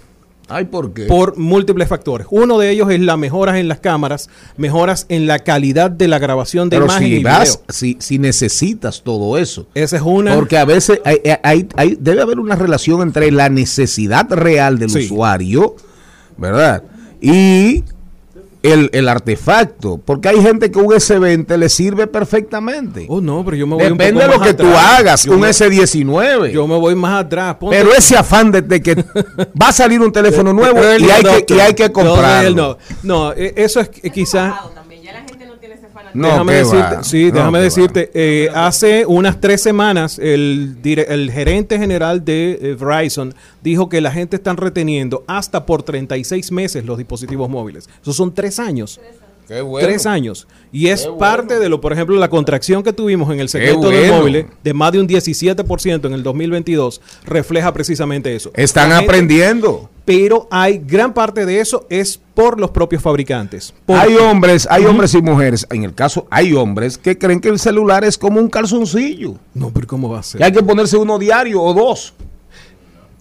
Ay, 0.49 0.65
¿por 0.65 0.93
qué? 0.93 1.05
Por 1.05 1.37
múltiples 1.37 1.87
factores. 1.87 2.27
Uno 2.29 2.59
de 2.59 2.69
ellos 2.69 2.91
es 2.91 2.99
las 2.99 3.17
mejoras 3.17 3.55
en 3.55 3.69
las 3.69 3.79
cámaras, 3.79 4.29
mejoras 4.57 5.05
en 5.07 5.25
la 5.25 5.39
calidad 5.39 5.89
de 5.89 6.09
la 6.09 6.19
grabación 6.19 6.69
de 6.69 6.75
Pero 6.75 6.85
imagen 6.85 7.07
si 7.07 7.13
y 7.15 7.23
vas, 7.23 7.49
video. 7.59 7.65
si, 7.69 7.97
si 8.01 8.19
necesitas 8.19 9.01
todo 9.03 9.37
eso. 9.37 9.67
Esa 9.73 9.95
es 9.95 10.01
una. 10.05 10.35
Porque 10.35 10.57
a 10.57 10.65
veces 10.65 10.99
hay, 11.05 11.19
hay- 11.43 11.67
hay- 11.77 11.97
debe 11.99 12.21
haber 12.21 12.39
una 12.39 12.57
relación 12.57 13.01
entre 13.01 13.31
la 13.31 13.47
necesidad 13.47 14.29
real 14.31 14.77
del 14.79 14.89
Sí. 14.89 15.05
usuario, 15.05 15.77
¿verdad? 16.37 16.83
Y 17.21 17.85
el, 18.63 18.89
el 18.93 19.07
artefacto. 19.09 19.99
Porque 20.03 20.29
hay 20.29 20.41
gente 20.41 20.71
que 20.71 20.79
un 20.79 20.87
S20 20.87 21.55
le 21.57 21.69
sirve 21.69 22.07
perfectamente. 22.07 23.05
Oh, 23.09 23.21
no, 23.21 23.43
pero 23.45 23.55
yo 23.57 23.67
me 23.67 23.75
voy 23.75 23.85
un 23.85 23.97
Depende 23.97 24.21
poco 24.21 24.25
de 24.25 24.33
lo 24.33 24.39
más 24.39 24.47
que 24.47 24.53
tú 24.55 24.67
atrás. 24.67 24.99
hagas, 24.99 25.23
Yo 25.25 25.33
un 25.33 25.39
me- 25.41 25.49
S19. 25.49 26.51
Yo 26.51 26.67
me 26.67 26.77
voy 26.77 26.95
más 26.95 27.25
atrás. 27.25 27.55
Ponte- 27.59 27.77
Pero 27.77 27.93
ese 27.93 28.17
afán 28.17 28.51
de, 28.51 28.61
de 28.61 28.81
que 28.81 28.95
va 29.61 29.67
a 29.67 29.71
salir 29.73 30.01
un 30.01 30.11
teléfono 30.11 30.51
nuevo 30.53 30.79
y 30.97 31.09
hay, 31.11 31.23
que, 31.45 31.53
y 31.55 31.59
hay 31.59 31.73
que 31.73 31.87
No, 31.87 31.93
comprarlo. 31.93 32.77
No, 33.03 33.27
no, 33.27 33.33
eh, 33.33 33.53
eso 33.57 33.79
es 33.79 33.89
No, 36.13 36.27
déjame 36.27 36.53
decirte, 36.53 36.95
va. 36.95 37.03
sí, 37.03 37.25
No, 37.27 37.31
déjame 37.33 37.59
decirte, 37.59 38.11
eh, 38.13 38.49
hace 38.53 39.05
unas 39.05 39.39
tres 39.41 39.61
semanas 39.61 40.19
el, 40.19 40.77
gerente 41.31 41.77
general 41.79 42.23
de 42.23 42.59
eh, 42.61 42.75
Verizon 42.79 43.33
dijo 43.61 43.89
que 43.89 44.01
la 44.01 44.11
gente 44.11 44.35
están 44.35 44.57
reteniendo 44.57 45.23
hasta 45.27 45.65
por 45.65 45.83
36 45.83 46.51
meses 46.51 46.85
los 46.85 46.97
dispositivos 46.97 47.49
móviles. 47.49 47.89
Esos 48.01 48.15
son 48.15 48.33
tres 48.33 48.59
años. 48.59 48.99
Qué 49.47 49.61
bueno. 49.61 49.85
Tres 49.85 50.05
años. 50.05 50.47
Y 50.71 50.87
es 50.87 51.03
bueno. 51.03 51.17
parte 51.17 51.59
de 51.59 51.67
lo, 51.67 51.81
por 51.81 51.91
ejemplo, 51.91 52.15
la 52.15 52.29
contracción 52.29 52.81
que 52.81 52.93
tuvimos 52.93 53.31
en 53.31 53.39
el 53.39 53.49
segmento 53.49 53.89
de 53.89 53.99
bueno. 53.99 54.17
móviles 54.19 54.45
de 54.63 54.73
más 54.73 54.91
de 54.93 54.99
un 55.01 55.07
17% 55.07 56.05
en 56.05 56.13
el 56.13 56.23
2022 56.23 57.01
refleja 57.25 57.73
precisamente 57.73 58.33
eso. 58.35 58.51
Están 58.55 58.89
gente- 58.91 59.03
aprendiendo. 59.03 59.89
Pero 60.05 60.47
hay 60.51 60.79
gran 60.79 61.13
parte 61.13 61.45
de 61.45 61.59
eso 61.59 61.85
es 61.89 62.19
por 62.33 62.59
los 62.59 62.71
propios 62.71 63.01
fabricantes. 63.01 63.73
Hay 63.87 64.15
hombres, 64.15 64.67
hay 64.69 64.85
hombres 64.85 65.13
y 65.13 65.21
mujeres. 65.21 65.67
En 65.69 65.83
el 65.83 65.93
caso, 65.93 66.27
hay 66.29 66.53
hombres 66.53 66.97
que 66.97 67.17
creen 67.17 67.39
que 67.39 67.49
el 67.49 67.59
celular 67.59 68.03
es 68.03 68.17
como 68.17 68.39
un 68.39 68.49
calzoncillo. 68.49 69.35
No, 69.53 69.69
pero 69.69 69.87
¿cómo 69.87 70.09
va 70.09 70.19
a 70.19 70.23
ser? 70.23 70.39
Que 70.39 70.45
hay 70.45 70.51
que 70.51 70.63
ponerse 70.63 70.97
uno 70.97 71.19
diario 71.19 71.61
o 71.61 71.73
dos. 71.73 72.13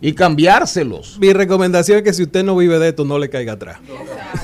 Y 0.04 0.14
cambiárselos. 0.14 1.16
Mi 1.20 1.32
recomendación 1.32 1.98
es 1.98 2.04
que 2.04 2.12
si 2.12 2.24
usted 2.24 2.42
no 2.42 2.56
vive 2.56 2.78
de 2.80 2.88
esto, 2.88 3.04
no 3.04 3.20
le 3.20 3.30
caiga 3.30 3.52
atrás. 3.52 3.78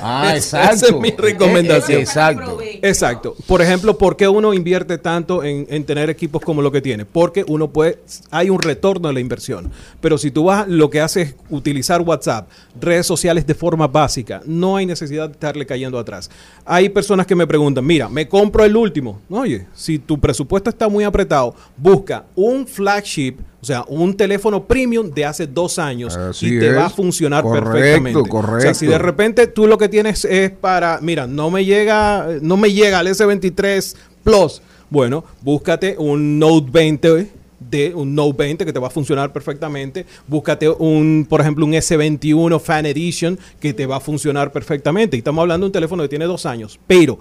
Ah, 0.01 0.31
exacto. 0.33 0.75
Esa 0.75 0.85
es 0.87 1.01
mi 1.01 1.11
recomendación. 1.11 1.99
Exacto. 1.99 2.57
Exacto. 2.81 3.35
Por 3.45 3.61
ejemplo, 3.61 3.97
¿por 3.97 4.15
qué 4.15 4.29
uno 4.29 4.53
invierte 4.53 4.97
tanto 4.97 5.43
en, 5.43 5.67
en 5.69 5.83
tener 5.83 6.09
equipos 6.09 6.41
como 6.41 6.61
lo 6.61 6.71
que 6.71 6.81
tiene? 6.81 7.03
Porque 7.03 7.43
uno 7.45 7.69
puede, 7.69 7.99
hay 8.31 8.49
un 8.49 8.61
retorno 8.61 9.09
de 9.09 9.15
la 9.15 9.19
inversión. 9.19 9.69
Pero 9.99 10.17
si 10.17 10.31
tú 10.31 10.45
vas, 10.45 10.65
lo 10.67 10.89
que 10.89 11.01
haces 11.01 11.29
es 11.29 11.35
utilizar 11.49 12.01
WhatsApp, 12.01 12.47
redes 12.79 13.05
sociales 13.05 13.45
de 13.45 13.53
forma 13.53 13.87
básica, 13.87 14.41
no 14.45 14.77
hay 14.77 14.85
necesidad 14.85 15.27
de 15.27 15.33
estarle 15.33 15.65
cayendo 15.65 15.99
atrás. 15.99 16.29
Hay 16.65 16.87
personas 16.87 17.27
que 17.27 17.35
me 17.35 17.45
preguntan, 17.45 17.85
mira, 17.85 18.07
me 18.07 18.29
compro 18.29 18.63
el 18.63 18.77
último. 18.77 19.19
Oye, 19.29 19.67
si 19.73 19.99
tu 19.99 20.17
presupuesto 20.19 20.69
está 20.69 20.87
muy 20.87 21.03
apretado, 21.03 21.53
busca 21.75 22.23
un 22.35 22.65
flagship, 22.65 23.35
o 23.61 23.65
sea, 23.65 23.83
un 23.87 24.15
teléfono 24.15 24.63
premium 24.63 25.11
de 25.11 25.25
hace 25.25 25.45
dos 25.45 25.79
años 25.79 26.15
Así 26.15 26.55
y 26.55 26.59
te 26.59 26.71
va 26.71 26.85
a 26.85 26.89
funcionar 26.89 27.43
Correcto, 27.43 27.71
perfectamente. 27.71 28.19
O 28.19 28.59
sea, 28.61 28.73
si 28.73 28.85
de 28.85 28.93
correcto. 28.93 29.05
repente 29.05 29.47
tú 29.47 29.67
lo 29.67 29.77
que 29.77 29.89
tienes 29.89 30.23
es 30.25 30.51
para, 30.51 30.99
mira, 31.01 31.27
no 31.27 31.51
me 31.51 31.65
llega, 31.65 32.27
no 32.41 32.55
me 32.55 32.71
llega 32.71 32.99
al 32.99 33.07
S23 33.07 33.95
Plus. 34.23 34.61
Bueno, 34.89 35.23
búscate 35.41 35.95
un 35.97 36.39
Note 36.39 36.69
20 36.71 37.31
de 37.59 37.93
un 37.93 38.15
Note 38.15 38.37
20 38.37 38.65
que 38.65 38.73
te 38.73 38.79
va 38.79 38.87
a 38.87 38.91
funcionar 38.91 39.33
perfectamente. 39.33 40.05
Búscate 40.27 40.69
un, 40.69 41.27
por 41.29 41.41
ejemplo, 41.41 41.65
un 41.65 41.73
S21 41.73 42.59
Fan 42.59 42.85
Edition 42.85 43.37
que 43.59 43.73
te 43.73 43.85
va 43.85 43.97
a 43.97 43.99
funcionar 43.99 44.51
perfectamente. 44.51 45.17
Y 45.17 45.19
estamos 45.19 45.41
hablando 45.41 45.65
de 45.65 45.67
un 45.67 45.73
teléfono 45.73 46.03
que 46.03 46.09
tiene 46.09 46.25
dos 46.25 46.45
años. 46.45 46.79
Pero 46.87 47.19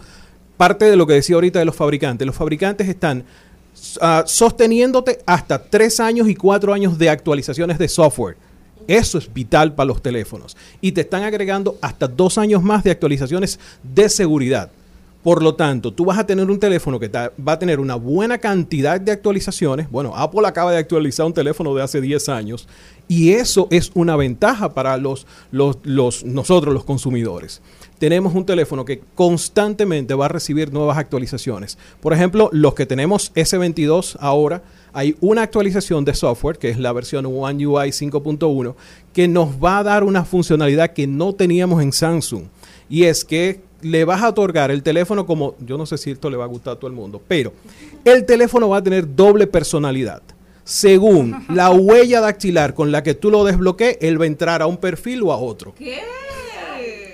parte 0.56 0.86
de 0.86 0.96
lo 0.96 1.06
que 1.06 1.14
decía 1.14 1.34
ahorita 1.34 1.58
de 1.58 1.64
los 1.64 1.74
fabricantes, 1.74 2.26
los 2.26 2.36
fabricantes 2.36 2.88
están 2.88 3.24
ah, 4.00 4.24
sosteniéndote 4.26 5.18
hasta 5.26 5.62
tres 5.62 6.00
años 6.00 6.28
y 6.28 6.34
cuatro 6.34 6.72
años 6.72 6.98
de 6.98 7.10
actualizaciones 7.10 7.78
de 7.78 7.88
software. 7.88 8.36
Eso 8.86 9.18
es 9.18 9.32
vital 9.32 9.74
para 9.74 9.86
los 9.88 10.00
teléfonos. 10.00 10.56
Y 10.80 10.92
te 10.92 11.02
están 11.02 11.22
agregando 11.22 11.76
hasta 11.82 12.08
dos 12.08 12.38
años 12.38 12.62
más 12.62 12.84
de 12.84 12.90
actualizaciones 12.90 13.58
de 13.82 14.08
seguridad. 14.08 14.70
Por 15.22 15.42
lo 15.42 15.56
tanto, 15.56 15.92
tú 15.92 16.04
vas 16.06 16.16
a 16.16 16.24
tener 16.24 16.48
un 16.48 16.58
teléfono 16.60 16.98
que 16.98 17.08
va 17.08 17.52
a 17.52 17.58
tener 17.58 17.80
una 17.80 17.96
buena 17.96 18.38
cantidad 18.38 18.98
de 19.00 19.12
actualizaciones. 19.12 19.90
Bueno, 19.90 20.16
Apple 20.16 20.46
acaba 20.46 20.70
de 20.72 20.78
actualizar 20.78 21.26
un 21.26 21.34
teléfono 21.34 21.74
de 21.74 21.82
hace 21.82 22.00
10 22.00 22.28
años 22.30 22.66
y 23.08 23.32
eso 23.32 23.66
es 23.70 23.90
una 23.94 24.16
ventaja 24.16 24.72
para 24.72 24.96
los- 24.96 25.26
nosotros, 25.52 26.72
los 26.72 26.84
consumidores. 26.84 27.60
Tenemos 27.98 28.34
un 28.34 28.46
teléfono 28.46 28.84
que 28.84 29.00
constantemente 29.14 30.14
va 30.14 30.26
a 30.26 30.28
recibir 30.28 30.72
nuevas 30.72 30.98
actualizaciones. 30.98 31.78
Por 32.00 32.12
ejemplo, 32.12 32.48
los 32.52 32.74
que 32.74 32.86
tenemos 32.86 33.34
S22 33.34 34.16
ahora, 34.20 34.62
hay 34.92 35.16
una 35.20 35.42
actualización 35.42 36.04
de 36.04 36.14
software, 36.14 36.58
que 36.58 36.70
es 36.70 36.78
la 36.78 36.92
versión 36.92 37.26
One 37.26 37.66
UI 37.66 37.88
5.1, 37.88 38.74
que 39.12 39.26
nos 39.26 39.62
va 39.62 39.78
a 39.78 39.82
dar 39.82 40.04
una 40.04 40.24
funcionalidad 40.24 40.92
que 40.92 41.06
no 41.06 41.34
teníamos 41.34 41.82
en 41.82 41.92
Samsung. 41.92 42.44
Y 42.88 43.04
es 43.04 43.24
que 43.24 43.60
le 43.82 44.04
vas 44.04 44.22
a 44.22 44.28
otorgar 44.28 44.70
el 44.70 44.82
teléfono 44.82 45.26
como, 45.26 45.56
yo 45.60 45.76
no 45.76 45.86
sé 45.86 45.98
si 45.98 46.10
esto 46.10 46.30
le 46.30 46.36
va 46.36 46.44
a 46.44 46.48
gustar 46.48 46.74
a 46.74 46.76
todo 46.76 46.88
el 46.88 46.96
mundo, 46.96 47.20
pero 47.26 47.52
el 48.04 48.24
teléfono 48.24 48.68
va 48.68 48.78
a 48.78 48.82
tener 48.82 49.14
doble 49.14 49.46
personalidad. 49.46 50.22
Según 50.64 51.44
la 51.54 51.70
huella 51.70 52.20
dactilar 52.20 52.74
con 52.74 52.92
la 52.92 53.02
que 53.02 53.14
tú 53.14 53.30
lo 53.30 53.44
desbloquees, 53.44 53.98
él 54.00 54.20
va 54.20 54.24
a 54.24 54.28
entrar 54.28 54.62
a 54.62 54.66
un 54.66 54.76
perfil 54.76 55.22
o 55.22 55.32
a 55.32 55.36
otro. 55.36 55.74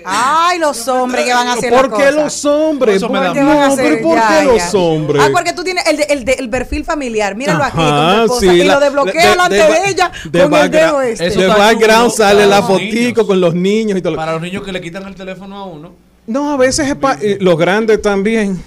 Ay, 0.05 0.59
los 0.59 0.87
hombres 0.87 1.25
que 1.25 1.33
van 1.33 1.47
a 1.47 1.53
hacer 1.53 1.71
¿Por 1.73 1.93
qué 1.97 2.11
los 2.11 2.45
hombres? 2.45 3.01
¿Por 3.01 3.11
¿Por 3.11 3.21
qué 3.21 3.33
qué 3.33 3.43
van 3.43 3.57
a 3.59 3.67
no? 3.69 3.75
¿Pero 3.75 4.01
por 4.01 4.17
qué 4.19 4.43
los 4.45 4.73
hombres? 4.75 5.23
Ah, 5.25 5.29
porque 5.33 5.53
tú 5.53 5.63
tienes 5.63 5.85
el, 5.87 5.97
de- 5.97 6.03
el, 6.09 6.25
de- 6.25 6.33
el 6.33 6.49
perfil 6.49 6.85
familiar. 6.85 7.35
Míralo 7.35 7.63
aquí 7.63 7.75
con 7.77 7.85
tu 7.85 7.91
Ajá, 7.91 8.21
esposa. 8.23 8.39
sí, 8.41 8.47
y 8.47 8.63
la- 8.63 8.73
lo 8.75 8.79
desbloquea 8.79 9.21
de- 9.23 9.29
delante 9.29 9.55
de 9.55 9.89
ella 9.89 10.11
de 10.31 10.41
con 10.43 10.53
el 10.53 10.71
dedo 10.71 11.01
este. 11.01 11.29
de 11.29 11.47
background 11.47 12.11
sale 12.11 12.45
la 12.45 12.61
fotico 12.63 13.25
con 13.25 13.41
los 13.41 13.53
niños 13.55 13.97
y 13.97 14.01
todo. 14.01 14.11
lo- 14.13 14.17
Para 14.17 14.33
los 14.33 14.41
niños 14.41 14.63
que 14.63 14.71
le 14.71 14.81
quitan 14.81 15.03
el 15.07 15.15
teléfono 15.15 15.57
a 15.57 15.65
uno. 15.65 15.91
No, 16.27 16.51
a 16.53 16.57
veces 16.57 16.87
es 16.87 16.95
pa- 16.95 17.17
eh, 17.21 17.37
los 17.41 17.57
grandes 17.57 18.01
también. 18.01 18.61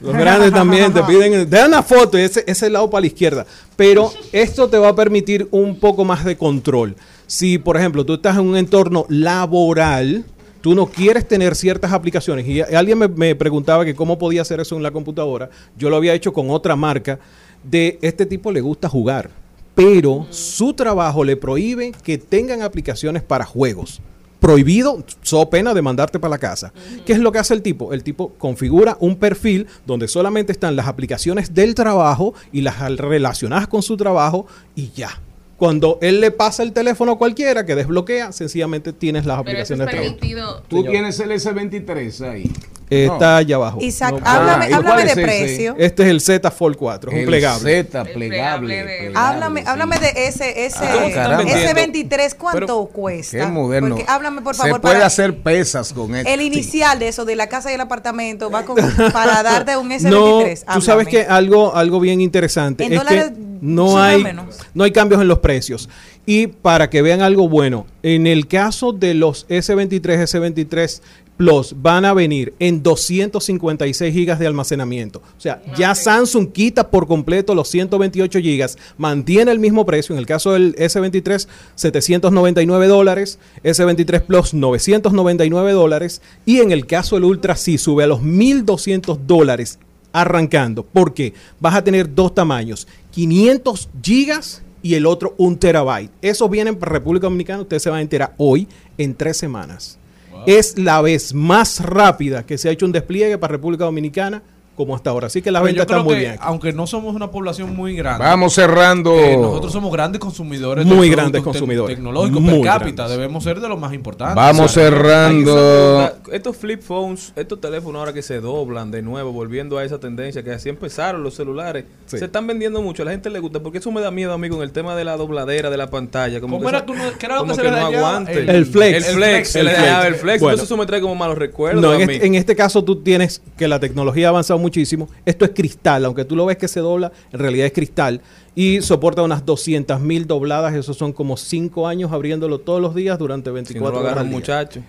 Los 0.00 0.14
grandes 0.16 0.52
también 0.52 0.92
te 0.92 1.02
piden, 1.04 1.48
te 1.48 1.56
dan 1.56 1.68
una 1.68 1.82
foto 1.82 2.18
y 2.18 2.22
ese, 2.22 2.42
ese 2.46 2.68
lado 2.70 2.90
para 2.90 3.02
la 3.02 3.06
izquierda. 3.06 3.46
Pero 3.76 4.12
esto 4.32 4.68
te 4.68 4.78
va 4.78 4.88
a 4.88 4.94
permitir 4.96 5.46
un 5.52 5.78
poco 5.78 6.04
más 6.04 6.24
de 6.24 6.36
control. 6.36 6.96
Si, 7.26 7.56
por 7.58 7.76
ejemplo, 7.78 8.04
tú 8.04 8.14
estás 8.14 8.36
en 8.36 8.42
un 8.46 8.56
entorno 8.56 9.06
laboral, 9.08 10.24
tú 10.62 10.74
no 10.74 10.86
quieres 10.86 11.28
tener 11.28 11.54
ciertas 11.54 11.92
aplicaciones. 11.92 12.46
Y 12.46 12.62
alguien 12.62 12.98
me, 12.98 13.08
me 13.08 13.34
preguntaba 13.34 13.84
que 13.84 13.94
cómo 13.94 14.16
podía 14.16 14.40
hacer 14.40 14.60
eso 14.60 14.76
en 14.76 14.82
la 14.82 14.90
computadora. 14.90 15.50
Yo 15.76 15.90
lo 15.90 15.96
había 15.96 16.14
hecho 16.14 16.32
con 16.32 16.48
otra 16.48 16.74
marca. 16.74 17.18
De 17.62 17.98
este 18.00 18.24
tipo 18.24 18.50
le 18.50 18.62
gusta 18.62 18.88
jugar. 18.88 19.28
Pero 19.74 20.26
su 20.30 20.72
trabajo 20.72 21.24
le 21.24 21.36
prohíbe 21.36 21.92
que 22.02 22.16
tengan 22.16 22.62
aplicaciones 22.62 23.22
para 23.22 23.44
juegos 23.44 24.00
prohibido, 24.42 25.04
so 25.22 25.48
pena 25.48 25.72
de 25.72 25.82
mandarte 25.82 26.18
para 26.18 26.30
la 26.30 26.38
casa. 26.38 26.72
¿Qué 27.06 27.12
es 27.12 27.20
lo 27.20 27.30
que 27.30 27.38
hace 27.38 27.54
el 27.54 27.62
tipo? 27.62 27.92
El 27.92 28.02
tipo 28.02 28.32
configura 28.38 28.96
un 28.98 29.14
perfil 29.14 29.68
donde 29.86 30.08
solamente 30.08 30.50
están 30.50 30.74
las 30.74 30.88
aplicaciones 30.88 31.54
del 31.54 31.76
trabajo 31.76 32.34
y 32.50 32.62
las 32.62 32.80
relacionadas 32.96 33.68
con 33.68 33.82
su 33.82 33.96
trabajo 33.96 34.46
y 34.74 34.90
ya. 34.90 35.20
Cuando 35.62 35.98
él 36.02 36.20
le 36.20 36.32
pasa 36.32 36.64
el 36.64 36.72
teléfono 36.72 37.12
a 37.12 37.18
cualquiera 37.18 37.64
que 37.64 37.76
desbloquea, 37.76 38.32
sencillamente 38.32 38.92
tienes 38.92 39.26
las 39.26 39.40
Pero 39.44 39.60
eso 39.60 39.74
es 39.74 39.80
aplicaciones 39.80 39.86
de 39.86 39.92
trabajo. 39.92 40.16
permitido. 40.16 40.62
Tú 40.66 40.82
tienes 40.82 41.20
el 41.20 41.30
S23 41.30 42.20
ahí. 42.28 42.50
Está 42.92 43.36
allá 43.38 43.56
abajo. 43.56 43.78
Isaac, 43.80 44.12
No, 44.12 44.20
háblame, 44.24 44.64
Ah, 44.66 44.70
¿y 44.70 44.72
háblame 44.72 45.04
de 45.04 45.14
precio. 45.14 45.74
Este 45.78 46.02
es 46.02 46.08
el 46.10 46.20
Z 46.20 46.50
Fold 46.50 46.76
4, 46.76 47.10
es 47.10 47.14
un 47.14 47.20
El 47.20 47.26
plegable. 47.26 47.82
Z 47.84 48.04
plegable. 48.04 48.82
plegable, 48.84 49.12
Háblame, 49.14 49.60
sí. 49.62 49.66
háblame 49.68 49.98
de 49.98 50.26
ese, 50.26 50.66
ese, 50.66 50.78
Ah, 50.84 51.42
ese 51.46 51.74
23, 51.74 52.34
¿cuánto 52.34 52.84
cuesta? 52.86 53.38
Qué 53.38 53.46
moderno. 53.46 53.96
Porque 53.96 54.10
háblame, 54.10 54.42
por 54.42 54.54
Se 54.54 54.62
favor, 54.62 54.80
puede 54.80 54.94
para 54.94 55.06
hacer 55.06 55.36
pesas 55.42 55.92
con 55.92 56.14
esto. 56.14 56.28
el 56.30 56.40
inicial 56.42 56.98
de 56.98 57.08
eso, 57.08 57.24
de 57.24 57.36
la 57.36 57.48
casa 57.48 57.70
y 57.70 57.74
el 57.74 57.80
apartamento, 57.80 58.50
va 58.50 58.64
con, 58.64 58.76
para 59.12 59.42
darte 59.42 59.76
un 59.76 59.88
No, 59.88 59.94
S23. 60.42 60.64
tú 60.74 60.80
sabes 60.80 61.06
Háblame. 61.06 61.10
que 61.10 61.22
algo, 61.22 61.74
algo 61.74 62.00
bien 62.00 62.20
interesante 62.20 62.84
En 62.84 62.92
es 62.92 62.98
dólares, 62.98 63.32
que 63.34 63.98
hay, 63.98 64.22
menos. 64.22 64.58
no 64.74 64.84
hay 64.84 64.90
cambios 64.92 65.20
en 65.22 65.28
los 65.28 65.38
precios. 65.38 65.88
Y 66.24 66.46
para 66.46 66.88
que 66.88 67.02
vean 67.02 67.20
algo 67.20 67.48
bueno, 67.48 67.84
en 68.04 68.26
el 68.28 68.46
caso 68.46 68.92
de 68.92 69.14
los 69.14 69.46
S23, 69.48 70.00
S23 70.02 71.00
Plus 71.36 71.74
van 71.76 72.04
a 72.04 72.14
venir 72.14 72.54
en 72.58 72.82
256 72.82 74.12
gigas 74.12 74.38
de 74.38 74.46
almacenamiento. 74.46 75.20
O 75.36 75.40
sea, 75.40 75.62
ya 75.76 75.94
Samsung 75.94 76.52
quita 76.52 76.90
por 76.90 77.06
completo 77.06 77.54
los 77.54 77.68
128 77.68 78.38
gigas, 78.40 78.78
mantiene 78.98 79.50
el 79.50 79.58
mismo 79.58 79.86
precio. 79.86 80.14
En 80.14 80.18
el 80.18 80.26
caso 80.26 80.52
del 80.52 80.76
S23, 80.76 81.48
799 81.74 82.86
dólares, 82.86 83.38
S23 83.64 84.22
Plus 84.22 84.54
999 84.54 85.72
dólares 85.72 86.22
y 86.44 86.60
en 86.60 86.70
el 86.70 86.86
caso 86.86 87.16
del 87.16 87.24
Ultra 87.24 87.56
sí 87.56 87.78
sube 87.78 88.04
a 88.04 88.06
los 88.06 88.22
1200 88.22 89.26
dólares 89.26 89.78
arrancando. 90.12 90.84
porque 90.84 91.32
Vas 91.60 91.74
a 91.74 91.84
tener 91.84 92.14
dos 92.14 92.34
tamaños, 92.34 92.86
500 93.12 93.88
gigas 94.02 94.62
y 94.82 94.94
el 94.94 95.06
otro 95.06 95.34
un 95.38 95.56
terabyte. 95.56 96.10
Esos 96.20 96.50
vienen 96.50 96.76
para 96.76 96.92
República 96.92 97.26
Dominicana, 97.26 97.62
usted 97.62 97.78
se 97.78 97.90
va 97.90 97.96
a 97.96 98.02
enterar 98.02 98.34
hoy 98.36 98.68
en 98.98 99.14
tres 99.14 99.36
semanas. 99.36 99.98
Es 100.46 100.78
la 100.78 101.00
vez 101.00 101.34
más 101.34 101.80
rápida 101.80 102.44
que 102.44 102.58
se 102.58 102.68
ha 102.68 102.72
hecho 102.72 102.86
un 102.86 102.92
despliegue 102.92 103.38
para 103.38 103.52
República 103.52 103.84
Dominicana 103.84 104.42
como 104.76 104.94
hasta 104.96 105.10
ahora. 105.10 105.26
Así 105.26 105.42
que 105.42 105.50
la 105.50 105.60
Pero 105.60 105.66
venta 105.66 105.82
está 105.82 106.02
muy 106.02 106.14
que, 106.14 106.20
bien. 106.20 106.36
Aunque 106.40 106.72
no 106.72 106.86
somos 106.86 107.14
una 107.14 107.30
población 107.30 107.76
muy 107.76 107.94
grande. 107.94 108.24
Vamos 108.24 108.54
cerrando. 108.54 109.14
eh, 109.18 109.36
nosotros 109.36 109.72
somos 109.72 109.92
grandes 109.92 110.20
consumidores. 110.20 110.86
Muy 110.86 111.08
de 111.08 111.14
grandes 111.14 111.42
consumidores. 111.42 111.96
Tecnológicos 111.96 112.40
Muy 112.40 112.54
per 112.54 112.62
cápita. 112.64 113.02
grandes. 113.02 113.10
Debemos 113.18 113.44
ser 113.44 113.60
de 113.60 113.68
los 113.68 113.78
más 113.78 113.92
importantes. 113.92 114.36
Vamos 114.36 114.66
O 114.66 114.68
sea, 114.68 114.84
cerrando. 114.84 116.10
Estos 116.32 116.56
flip 116.56 116.80
phones, 116.82 117.32
estos 117.36 117.60
teléfonos 117.60 117.98
ahora 118.00 118.12
que 118.12 118.22
se 118.22 118.40
doblan 118.40 118.90
de 118.90 119.02
nuevo, 119.02 119.32
volviendo 119.32 119.78
a 119.78 119.84
esa 119.84 119.98
tendencia 120.00 120.42
que 120.42 120.50
así 120.52 120.68
empezaron 120.68 121.22
los 121.22 121.34
celulares, 121.34 121.84
Sí. 122.06 122.18
se 122.18 122.24
están 122.24 122.46
vendiendo 122.46 122.80
mucho, 122.82 123.02
a 123.02 123.06
la 123.06 123.10
gente 123.12 123.30
le 123.30 123.38
gusta, 123.38 123.60
porque 123.60 123.78
eso 123.78 123.90
me 123.92 124.00
da 124.00 124.10
miedo 124.10 124.32
a 124.32 124.38
mí 124.38 124.48
con 124.48 124.62
el 124.62 124.72
tema 124.72 124.96
de 124.96 125.04
la 125.04 125.16
dobladera 125.16 125.70
de 125.70 125.76
la 125.76 125.90
pantalla. 125.90 126.40
Como 126.40 126.56
¿Cómo 126.58 126.68
que 126.70 126.76
era 126.76 126.84
que 126.86 126.92
uno- 126.92 127.02
qué 127.18 127.26
era 127.26 127.34
lo 127.36 127.40
como 127.42 127.52
que 127.52 127.56
se 127.56 127.62
que 127.62 127.70
le 127.70 127.80
no 127.80 127.86
aguante. 127.86 128.32
El- 128.40 128.48
El 128.50 128.66
flex. 128.66 128.96
El 129.08 129.14
flex, 129.14 129.56
El 129.56 129.64
le 129.66 129.70
flex. 129.72 129.84
dejaba 129.84 130.06
el 130.06 130.14
flex. 130.14 130.40
Bueno. 130.40 130.52
Entonces 130.54 130.64
eso 130.64 130.76
me 130.76 130.86
trae 130.86 131.00
como 131.00 131.14
malos 131.14 131.38
recuerdos 131.38 131.82
No, 131.82 131.90
a 131.90 131.96
en, 132.00 132.08
este, 132.10 132.26
en 132.26 132.34
este 132.34 132.56
caso 132.56 132.82
tú 132.84 133.02
tienes 133.02 133.42
que 133.56 133.68
la 133.68 133.80
tecnología 133.80 134.26
ha 134.26 134.30
avanzado 134.30 134.58
muchísimo. 134.62 135.08
Esto 135.26 135.44
es 135.44 135.50
cristal, 135.50 136.04
aunque 136.06 136.24
tú 136.24 136.34
lo 136.36 136.46
ves 136.46 136.56
que 136.56 136.68
se 136.68 136.80
dobla, 136.80 137.12
en 137.32 137.38
realidad 137.38 137.66
es 137.66 137.72
cristal. 137.72 138.20
Y 138.54 138.80
soporta 138.80 139.22
unas 139.22 139.44
200 139.44 140.00
mil 140.00 140.26
dobladas. 140.26 140.74
Esos 140.74 140.96
son 140.96 141.12
como 141.12 141.36
5 141.36 141.86
años 141.86 142.12
abriéndolo 142.12 142.58
todos 142.60 142.80
los 142.80 142.94
días 142.94 143.18
durante 143.18 143.50
si 143.50 143.50
no 143.50 143.54
24 143.54 144.00
lo 144.02 144.08
horas. 144.10 144.24
muchacho. 144.26 144.80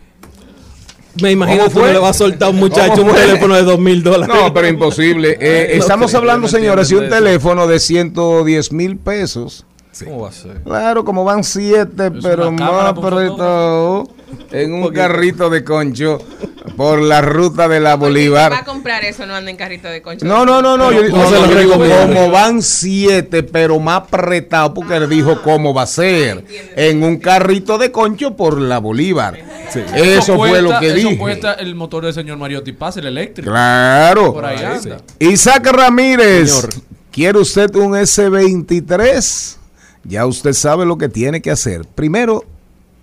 Me 1.22 1.32
imagino 1.32 1.66
¿Cómo 1.72 1.86
que 1.86 1.94
le 1.94 2.00
vas 2.00 2.10
a 2.16 2.20
soltar 2.20 2.48
a 2.48 2.52
un 2.52 2.58
muchacho 2.58 2.96
¿Cómo 2.96 3.12
un 3.12 3.16
teléfono 3.16 3.56
de 3.56 3.64
2 3.64 3.80
mil 3.80 4.02
dólares. 4.02 4.36
No, 4.36 4.52
pero 4.54 4.68
imposible. 4.68 5.38
Eh, 5.40 5.74
No 5.76 5.80
estamos 5.82 6.14
hablando, 6.16 6.48
señores, 6.48 6.90
de 6.90 6.96
un 6.98 7.04
eso. 7.04 7.14
teléfono 7.16 7.68
de 7.68 7.80
110 7.80 8.72
mil 8.72 8.98
pesos. 8.98 9.66
¿Cómo 10.04 10.22
va 10.22 10.30
a 10.30 10.32
ser? 10.32 10.62
Claro, 10.64 11.06
como 11.06 11.24
van 11.24 11.44
siete, 11.44 12.12
pero 12.22 12.52
más 12.52 12.86
apretado 12.86 14.10
en 14.52 14.74
un 14.74 14.92
carrito 14.92 15.50
de 15.50 15.64
concho 15.64 16.20
por 16.76 17.02
la 17.02 17.22
ruta 17.22 17.68
de 17.68 17.80
la 17.80 17.90
Va 17.90 17.94
a 17.94 17.96
Bolívar. 17.98 18.66
comprar 18.66 19.04
eso, 19.06 19.26
no 19.26 19.36
anda 19.36 19.52
en 19.52 19.58
carrito 19.58 19.88
de 19.88 20.02
concha. 20.02 20.26
No, 20.26 20.46
no, 20.46 20.62
no, 20.62 20.78
no. 20.78 20.92
Yo, 20.92 21.04
no 21.10 21.18
no, 21.18 21.30
se 21.30 21.36
no, 21.36 21.46
lo 21.46 21.52
yo 21.52 21.60
digo, 21.60 21.74
como 22.08 22.32
van 22.32 22.62
siete, 22.62 23.44
pero 23.44 23.80
más 23.80 24.04
apretado, 24.04 24.74
porque 24.74 24.96
él 24.96 25.10
dijo 25.10 25.42
cómo 25.44 25.74
va 25.74 25.84
a 25.84 25.88
ser. 25.88 26.44
En 26.76 27.04
un 27.04 27.18
carrito 27.18 27.78
de 27.78 27.92
concho 27.92 28.36
por 28.36 28.60
la 28.60 28.80
Bolívar. 28.80 29.38
Eso, 29.96 30.36
fue 30.38 30.62
lo 30.62 30.80
que 30.80 30.88
eso 30.88 30.96
dije. 30.96 31.18
cuesta 31.18 31.54
el 31.54 31.76
motor 31.76 32.06
del 32.06 32.14
señor 32.14 32.38
Mariotti 32.38 32.74
Paz, 32.74 32.98
el 32.98 33.08
eléctrico. 33.08 33.52
Claro. 33.52 34.34
Por 34.34 34.46
ahí 34.46 34.64
anda. 34.64 34.98
Isaac 35.20 35.66
Ramírez, 35.68 36.52
Señor. 36.52 36.70
¿quiere 37.12 37.40
usted 37.40 37.74
un 37.76 37.94
S23? 37.94 39.58
Ya 40.06 40.26
usted 40.26 40.54
sabe 40.54 40.86
lo 40.86 40.98
que 40.98 41.08
tiene 41.08 41.42
que 41.42 41.52
hacer. 41.52 41.86
Primero, 41.86 42.44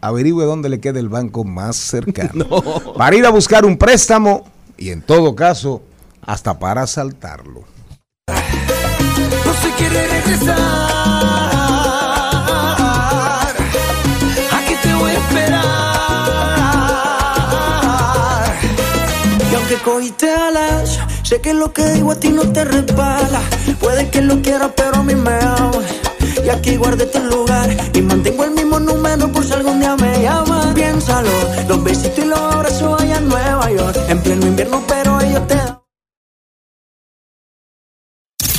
averigüe 0.00 0.44
dónde 0.44 0.68
le 0.68 0.80
queda 0.80 1.00
el 1.00 1.08
banco 1.08 1.44
más 1.44 1.76
cercano. 1.76 2.46
Para 2.96 3.16
ir 3.16 3.24
a 3.24 3.30
buscar 3.30 3.64
un 3.64 3.78
préstamo 3.78 4.44
y 4.76 4.90
en 4.90 5.00
todo 5.02 5.34
caso, 5.34 5.82
hasta 6.22 6.58
para 6.58 6.82
asaltarlo. 6.82 7.64
No 8.28 9.54
se 9.54 9.70
quiere 9.76 10.06
regresar. 10.06 10.58
Aquí 14.52 14.74
te 14.82 14.94
voy 14.94 15.10
a 15.10 15.18
esperar. 15.18 15.60
Y 19.50 19.54
aunque 19.54 19.76
cogiste 19.84 20.30
alas, 20.30 20.98
sé 21.22 21.40
que 21.40 21.52
lo 21.54 21.72
que 21.72 21.84
digo 21.92 22.12
a 22.12 22.20
ti 22.20 22.28
no 22.30 22.50
te 22.52 22.64
resbala. 22.64 23.40
Puede 23.80 24.08
que 24.10 24.22
lo 24.22 24.40
quieras, 24.40 24.70
pero 24.76 24.96
a 24.96 25.02
mí 25.02 25.14
me 25.14 25.32
ama. 25.32 25.72
Y 26.44 26.48
aquí 26.48 26.76
guardé 26.76 27.06
tu 27.06 27.18
lugar 27.20 27.68
y 27.92 28.00
mantengo 28.02 28.44
el 28.44 28.50
mismo 28.52 28.78
número 28.80 29.30
por 29.32 29.44
si 29.44 29.52
algún 29.52 29.80
día 29.80 29.96
me 29.96 30.22
llaman. 30.22 30.74
Piénsalo, 30.74 31.30
los 31.68 31.82
besitos 31.84 32.18
y 32.18 32.28
los 32.28 32.38
abrazos 32.38 33.00
allá 33.00 33.16
en 33.16 33.28
Nueva 33.28 33.70
York. 33.70 33.96
En 34.08 34.22
pleno 34.22 34.46
invierno, 34.46 34.82
pero 34.86 35.20
ellos 35.20 35.46
te 35.48 35.54
dan. 35.56 35.80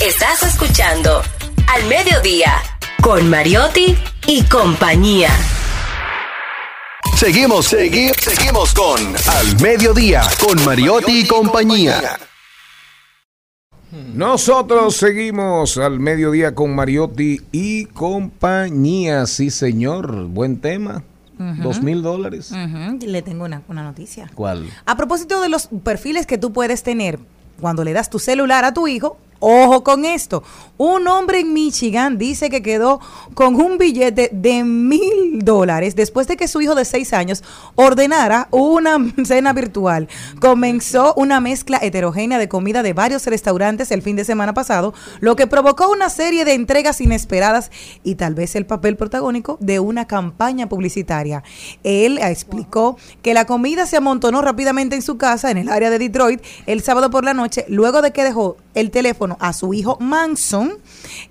Estás 0.02 0.43
escuchando 0.43 1.22
Al 1.68 1.84
Mediodía 1.85 2.53
con 3.02 3.30
Mariotti 3.30 3.98
y 4.27 4.43
compañía. 4.43 5.30
Seguimos, 7.15 7.72
segui- 7.72 8.14
seguimos 8.19 8.73
con 8.73 9.15
Al 9.15 9.60
Mediodía, 9.61 10.23
con 10.39 10.64
Mariotti 10.65 11.22
y 11.22 11.27
compañía. 11.27 12.18
Nosotros 14.13 14.95
seguimos 14.95 15.77
al 15.77 15.99
mediodía 15.99 16.55
con 16.55 16.73
Mariotti 16.76 17.41
y 17.51 17.85
compañía. 17.85 19.26
Sí, 19.26 19.49
señor. 19.49 20.26
Buen 20.27 20.59
tema. 20.59 21.03
Dos 21.61 21.81
mil 21.81 22.03
dólares. 22.03 22.51
Le 23.01 23.22
tengo 23.22 23.45
una, 23.45 23.63
una 23.68 23.84
noticia. 23.84 24.30
¿Cuál? 24.35 24.69
A 24.85 24.95
propósito 24.95 25.41
de 25.41 25.49
los 25.49 25.69
perfiles 25.84 26.26
que 26.27 26.38
tú 26.38 26.53
puedes 26.53 26.84
tener 26.84 27.19
cuando 27.59 27.84
le 27.84 27.93
das 27.93 28.09
tu 28.09 28.19
celular 28.19 28.63
a 28.63 28.73
tu 28.73 28.88
hijo, 28.88 29.18
ojo 29.41 29.84
con 29.84 30.05
esto. 30.05 30.43
Un 30.77 31.07
hombre 31.07 31.41
en 31.41 31.53
Michigan 31.53 32.18
dice 32.18 32.49
que 32.49 32.63
quedó 32.63 32.99
con 33.35 33.55
un 33.55 33.77
billete 33.77 34.30
de 34.31 34.63
mil 34.63 35.39
dólares 35.43 35.95
después 35.95 36.27
de 36.27 36.38
que 36.38 36.47
su 36.47 36.59
hijo 36.61 36.73
de 36.73 36.85
seis 36.85 37.13
años 37.13 37.43
ordenara 37.76 38.47
una 38.49 38.97
cena 39.26 39.53
virtual. 39.53 40.07
Comenzó 40.39 41.13
una 41.15 41.39
mezcla 41.39 41.77
heterogénea 41.81 42.39
de 42.39 42.49
comida 42.49 42.81
de 42.81 42.93
varios 42.93 43.27
restaurantes 43.27 43.91
el 43.91 44.01
fin 44.01 44.15
de 44.15 44.26
semana 44.26 44.53
pasado, 44.53 44.93
lo 45.19 45.35
que 45.35 45.45
provocó 45.45 45.91
una 45.91 46.09
serie 46.09 46.45
de 46.45 46.53
entregas 46.53 47.01
inesperadas 47.01 47.69
y 48.03 48.15
tal 48.15 48.34
vez 48.34 48.55
el 48.55 48.65
papel 48.65 48.97
protagónico 48.97 49.57
de 49.59 49.80
una 49.80 50.07
campaña 50.07 50.68
publicitaria. 50.68 51.43
Él 51.84 52.18
explicó 52.18 52.97
que 53.22 53.34
la 53.34 53.45
comida 53.45 53.85
se 53.85 53.97
amontonó 53.97 54.41
rápidamente 54.41 54.95
en 54.95 55.01
su 55.01 55.18
casa 55.18 55.51
en 55.51 55.57
el 55.57 55.69
área 55.69 55.89
de 55.89 55.99
Detroit 55.99 56.41
el 56.65 56.81
sábado 56.81 57.09
por 57.09 57.23
la 57.23 57.34
noche, 57.34 57.65
luego 57.68 58.01
de 58.01 58.11
que 58.11 58.23
dejó 58.23 58.57
el 58.73 58.89
teléfono 58.91 59.30
a 59.39 59.53
su 59.53 59.73
hijo 59.73 59.97
Manson 59.99 60.73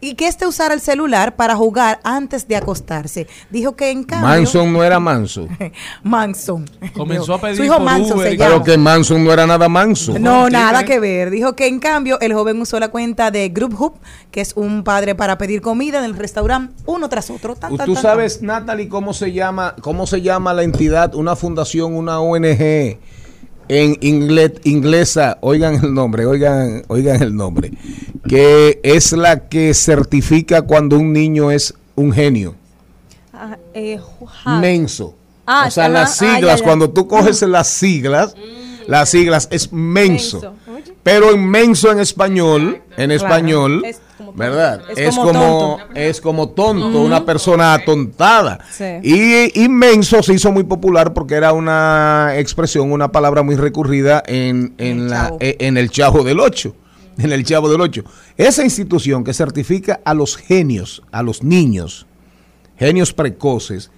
y 0.01 0.15
que 0.15 0.27
éste 0.27 0.47
usara 0.47 0.75
el 0.75 0.81
celular 0.81 1.37
para 1.37 1.57
jugar 1.57 2.01
antes 2.05 2.47
de 2.49 2.57
acostarse. 2.57 3.27
Dijo 3.51 3.77
que 3.77 3.91
en 3.91 4.05
cambio... 4.05 4.29
Manson 4.29 4.73
no 4.73 4.85
era 4.85 5.01
manso. 5.01 5.49
Manson. 6.03 6.69
Comenzó 6.97 7.35
a 7.35 7.41
pedir 7.41 7.57
Su 7.57 7.65
hijo 7.65 7.77
por 7.77 7.85
Manson 7.85 8.19
Uber 8.19 8.31
se 8.31 8.37
llama. 8.37 8.51
Pero 8.51 8.65
que 8.65 8.79
Manson 8.79 9.25
no 9.25 9.33
era 9.33 9.47
nada 9.47 9.69
manso. 9.69 10.19
No, 10.19 10.49
nada 10.49 10.85
que 10.85 11.01
ver. 11.01 11.31
Dijo 11.31 11.55
que 11.55 11.67
en 11.67 11.79
cambio 11.79 12.19
el 12.21 12.33
joven 12.35 12.61
usó 12.61 12.79
la 12.81 12.89
cuenta 12.89 13.31
de 13.31 13.49
Group 13.49 13.81
Hub, 13.81 13.95
que 14.31 14.41
es 14.41 14.53
un 14.57 14.85
padre 14.85 15.15
para 15.15 15.39
pedir 15.39 15.61
comida 15.61 15.99
en 15.99 16.05
el 16.05 16.17
restaurante 16.17 16.75
uno 16.87 17.09
tras 17.09 17.31
otro. 17.31 17.55
Tan, 17.55 17.77
tan, 17.77 17.87
Tú 17.87 17.95
tan, 17.95 18.03
sabes, 18.03 18.43
Natalie, 18.43 18.89
cómo 18.89 19.13
se 19.13 19.33
llama, 19.33 19.75
cómo 19.81 20.07
se 20.07 20.23
llama 20.23 20.53
la 20.55 20.63
entidad, 20.63 21.15
una 21.15 21.37
fundación, 21.37 21.95
una 21.95 22.21
ONG 22.21 22.99
en 23.71 23.97
inglés, 24.01 24.55
inglesa, 24.65 25.39
oigan 25.43 25.77
el 25.77 25.95
nombre, 25.95 26.27
oigan, 26.27 26.83
oigan 26.89 27.23
el 27.23 27.37
nombre, 27.37 27.71
que 28.29 28.81
es 28.83 29.13
la 29.13 29.49
que 29.49 29.75
certifica 29.75 30.63
cuando 30.63 30.99
un 30.99 31.13
niño 31.13 31.53
es 31.53 31.73
un 31.95 32.13
genio, 32.13 32.57
Ah, 33.33 33.57
eh, 33.73 33.99
menso. 34.61 35.15
Ah, 35.47 35.67
o 35.69 35.71
sea, 35.71 35.85
ajá, 35.85 35.93
las 35.93 36.21
ah, 36.21 36.27
ya, 36.27 36.35
siglas, 36.35 36.59
ya. 36.59 36.65
cuando 36.65 36.91
tú 36.91 37.07
coges 37.07 37.43
las 37.43 37.69
siglas, 37.69 38.35
las 38.89 39.09
siglas 39.09 39.47
es 39.53 39.73
menso. 39.73 40.41
Menso. 40.41 40.55
Pero 41.03 41.33
inmenso 41.33 41.91
en 41.91 41.99
español, 41.99 42.83
en 42.91 43.09
Claro. 43.09 43.13
español, 43.15 43.83
Es 43.87 44.01
como 44.19 44.33
¿verdad? 44.35 44.83
Es 44.95 45.17
como 45.17 45.33
tonto. 45.33 45.79
es 45.95 46.21
como 46.21 46.49
tonto, 46.51 47.01
una 47.01 47.25
persona 47.25 47.73
atontada. 47.73 48.59
Sí. 48.71 48.85
Y 49.03 49.63
inmenso 49.65 50.23
se 50.23 50.35
hizo 50.35 50.53
muy 50.53 50.65
popular 50.65 51.15
porque 51.15 51.37
era 51.37 51.55
una 51.55 52.33
expresión, 52.37 52.93
una 52.93 53.11
palabra 53.11 53.43
muy 53.43 53.57
recurrida 53.57 54.23
en, 54.27 54.75
en, 54.77 55.09
la, 55.09 55.29
Chavo. 55.29 55.39
e- 55.41 55.57
en 55.61 55.79
el 55.79 55.91
Chavo 55.91 56.23
del 56.23 56.39
Ocho. 56.39 56.77
En 57.19 57.33
el 57.33 57.45
Chavo 57.45 57.71
del 57.71 57.81
Ocho. 57.81 58.05
Esa 58.37 58.63
institución 58.63 59.25
que 59.25 59.33
certifica 59.33 60.01
a 60.05 60.13
los 60.15 60.37
genios, 60.37 61.03
a 61.13 61.23
los 61.23 61.43
niños, 61.43 62.07
genios 62.79 63.13
precoces, 63.15 63.91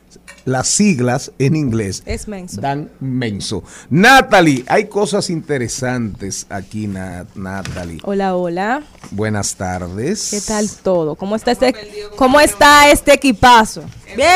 las 0.45 0.69
siglas 0.69 1.33
en 1.39 1.57
inglés 1.57 2.03
Es 2.07 2.27
menso. 2.29 2.61
dan 2.61 2.91
menso. 3.01 3.63
Natalie, 3.91 4.65
hay 4.69 4.87
cosas 4.87 5.31
interesantes 5.31 6.47
aquí, 6.51 6.87
Na- 6.87 7.27
Natalie. 7.35 8.01
Hola, 8.05 8.37
hola. 8.37 8.83
Buenas 9.11 9.55
tardes. 9.57 10.29
¿Qué 10.31 10.41
tal 10.41 10.69
todo? 10.83 11.15
¿Cómo 11.15 11.37
está 11.37 11.53
este, 11.53 11.75
cómo 12.17 12.41
está 12.41 12.91
este 12.91 13.13
equipazo? 13.15 13.83
Bien. 14.17 14.27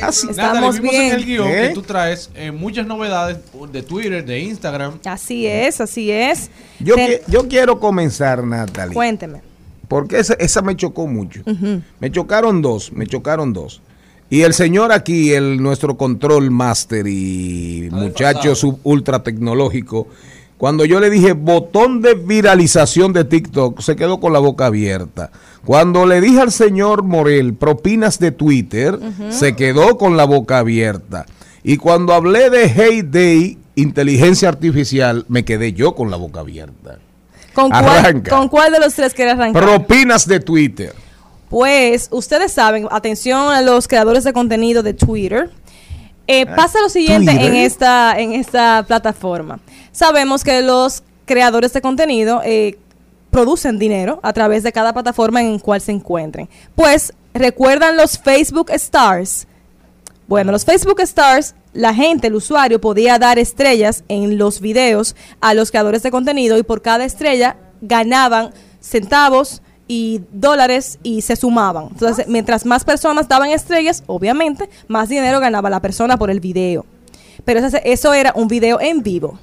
Natalie, 0.00 0.30
Estamos 0.30 0.80
vimos 0.80 0.94
en 0.94 1.00
el 1.12 1.24
bien. 1.24 1.26
guion 1.26 1.48
¿Eh? 1.48 1.68
que 1.68 1.74
tú 1.74 1.82
traes 1.82 2.30
eh, 2.34 2.50
muchas 2.50 2.86
novedades 2.86 3.38
de 3.72 3.82
Twitter, 3.82 4.24
de 4.24 4.40
Instagram. 4.40 4.98
Así 5.04 5.46
es, 5.46 5.80
así 5.80 6.10
es. 6.10 6.50
Yo, 6.80 6.94
Ten- 6.96 7.06
que- 7.08 7.22
yo 7.28 7.46
quiero 7.48 7.78
comenzar, 7.78 8.42
Natalie. 8.44 8.94
Cuénteme. 8.94 9.40
Porque 9.88 10.18
esa, 10.18 10.34
esa 10.34 10.62
me 10.62 10.74
chocó 10.76 11.06
mucho. 11.06 11.42
Me 12.00 12.10
chocaron 12.10 12.60
dos, 12.60 12.92
me 12.92 13.06
chocaron 13.06 13.52
dos. 13.52 13.80
Y 14.28 14.42
el 14.42 14.54
señor 14.54 14.92
aquí, 14.92 15.32
el 15.32 15.62
nuestro 15.62 15.96
control 15.96 16.50
master 16.50 17.06
y 17.06 17.88
muchacho 17.92 18.54
sub 18.54 18.80
ultra 18.82 19.22
tecnológico, 19.22 20.08
cuando 20.58 20.84
yo 20.84 21.00
le 21.00 21.10
dije 21.10 21.32
botón 21.32 22.00
de 22.00 22.14
viralización 22.14 23.12
de 23.12 23.24
TikTok, 23.24 23.80
se 23.80 23.94
quedó 23.94 24.18
con 24.18 24.32
la 24.32 24.38
boca 24.38 24.66
abierta. 24.66 25.30
Cuando 25.64 26.06
le 26.06 26.20
dije 26.20 26.40
al 26.40 26.50
señor 26.50 27.02
Morel 27.02 27.54
propinas 27.54 28.18
de 28.18 28.32
Twitter, 28.32 28.98
se 29.30 29.54
quedó 29.54 29.98
con 29.98 30.16
la 30.16 30.24
boca 30.24 30.58
abierta. 30.58 31.26
Y 31.62 31.76
cuando 31.76 32.14
hablé 32.14 32.48
de 32.50 32.68
Hey 32.68 33.02
Day, 33.02 33.58
inteligencia 33.74 34.48
artificial, 34.48 35.24
me 35.28 35.44
quedé 35.44 35.72
yo 35.72 35.94
con 35.94 36.10
la 36.10 36.16
boca 36.16 36.40
abierta. 36.40 36.98
¿Con 37.52 37.70
cuál. 37.70 38.22
¿Con 38.28 38.48
cuál 38.48 38.72
de 38.72 38.80
los 38.80 38.94
tres 38.94 39.14
quiere 39.14 39.32
arrancar? 39.32 39.62
Propinas 39.62 40.26
de 40.26 40.40
Twitter. 40.40 40.94
Pues 41.48 42.08
ustedes 42.10 42.52
saben, 42.52 42.88
atención 42.90 43.52
a 43.52 43.62
los 43.62 43.86
creadores 43.86 44.24
de 44.24 44.32
contenido 44.32 44.82
de 44.82 44.94
Twitter. 44.94 45.50
Eh, 46.26 46.44
pasa 46.46 46.80
lo 46.80 46.88
siguiente 46.88 47.30
Twitter. 47.30 47.50
en 47.52 47.56
esta, 47.56 48.18
en 48.18 48.32
esta 48.32 48.84
plataforma. 48.86 49.60
Sabemos 49.92 50.42
que 50.42 50.60
los 50.62 51.04
creadores 51.24 51.72
de 51.72 51.80
contenido 51.80 52.42
eh, 52.44 52.78
producen 53.30 53.78
dinero 53.78 54.18
a 54.22 54.32
través 54.32 54.62
de 54.62 54.72
cada 54.72 54.92
plataforma 54.92 55.40
en 55.40 55.58
cual 55.58 55.80
se 55.80 55.92
encuentren. 55.92 56.48
Pues, 56.74 57.12
¿recuerdan 57.34 57.96
los 57.96 58.18
Facebook 58.18 58.70
Stars? 58.70 59.46
Bueno, 60.26 60.50
los 60.50 60.64
Facebook 60.64 61.00
Stars, 61.00 61.54
la 61.72 61.94
gente, 61.94 62.26
el 62.26 62.34
usuario, 62.34 62.80
podía 62.80 63.18
dar 63.18 63.38
estrellas 63.38 64.02
en 64.08 64.38
los 64.38 64.60
videos 64.60 65.14
a 65.40 65.54
los 65.54 65.70
creadores 65.70 66.02
de 66.02 66.10
contenido 66.10 66.58
y 66.58 66.64
por 66.64 66.82
cada 66.82 67.04
estrella 67.04 67.56
ganaban 67.80 68.52
centavos 68.80 69.62
y 69.88 70.22
dólares 70.32 70.98
y 71.02 71.22
se 71.22 71.36
sumaban. 71.36 71.88
Entonces, 71.92 72.26
mientras 72.28 72.66
más 72.66 72.84
personas 72.84 73.28
daban 73.28 73.50
estrellas, 73.50 74.02
obviamente, 74.06 74.68
más 74.88 75.08
dinero 75.08 75.40
ganaba 75.40 75.70
la 75.70 75.80
persona 75.80 76.16
por 76.16 76.30
el 76.30 76.40
video. 76.40 76.84
Pero 77.44 77.60
eso, 77.60 77.78
eso 77.84 78.14
era 78.14 78.32
un 78.34 78.48
video 78.48 78.80
en 78.80 79.02
vivo. 79.02 79.38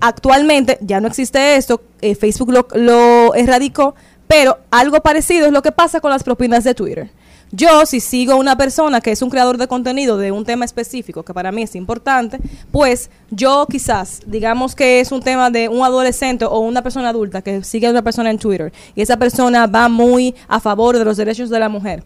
Actualmente 0.00 0.78
ya 0.80 1.00
no 1.00 1.08
existe 1.08 1.56
esto, 1.56 1.82
eh, 2.00 2.14
Facebook 2.14 2.52
lo, 2.52 2.68
lo 2.74 3.34
erradicó, 3.34 3.94
pero 4.26 4.58
algo 4.70 5.00
parecido 5.00 5.46
es 5.46 5.52
lo 5.52 5.62
que 5.62 5.72
pasa 5.72 6.00
con 6.00 6.10
las 6.10 6.22
propinas 6.22 6.64
de 6.64 6.74
Twitter. 6.74 7.10
Yo, 7.52 7.86
si 7.86 8.00
sigo 8.00 8.32
a 8.32 8.36
una 8.36 8.56
persona 8.56 9.00
que 9.00 9.12
es 9.12 9.22
un 9.22 9.30
creador 9.30 9.56
de 9.56 9.68
contenido 9.68 10.18
de 10.18 10.32
un 10.32 10.44
tema 10.44 10.64
específico 10.64 11.22
que 11.22 11.32
para 11.32 11.52
mí 11.52 11.62
es 11.62 11.76
importante, 11.76 12.40
pues 12.72 13.08
yo 13.30 13.66
quizás, 13.70 14.20
digamos 14.26 14.74
que 14.74 14.98
es 14.98 15.12
un 15.12 15.22
tema 15.22 15.48
de 15.50 15.68
un 15.68 15.84
adolescente 15.84 16.44
o 16.44 16.58
una 16.58 16.82
persona 16.82 17.10
adulta 17.10 17.42
que 17.42 17.62
sigue 17.62 17.86
a 17.86 17.90
una 17.90 18.02
persona 18.02 18.30
en 18.30 18.38
Twitter 18.38 18.72
y 18.96 19.02
esa 19.02 19.16
persona 19.16 19.68
va 19.68 19.88
muy 19.88 20.34
a 20.48 20.58
favor 20.58 20.98
de 20.98 21.04
los 21.04 21.16
derechos 21.16 21.48
de 21.48 21.60
la 21.60 21.68
mujer. 21.68 22.02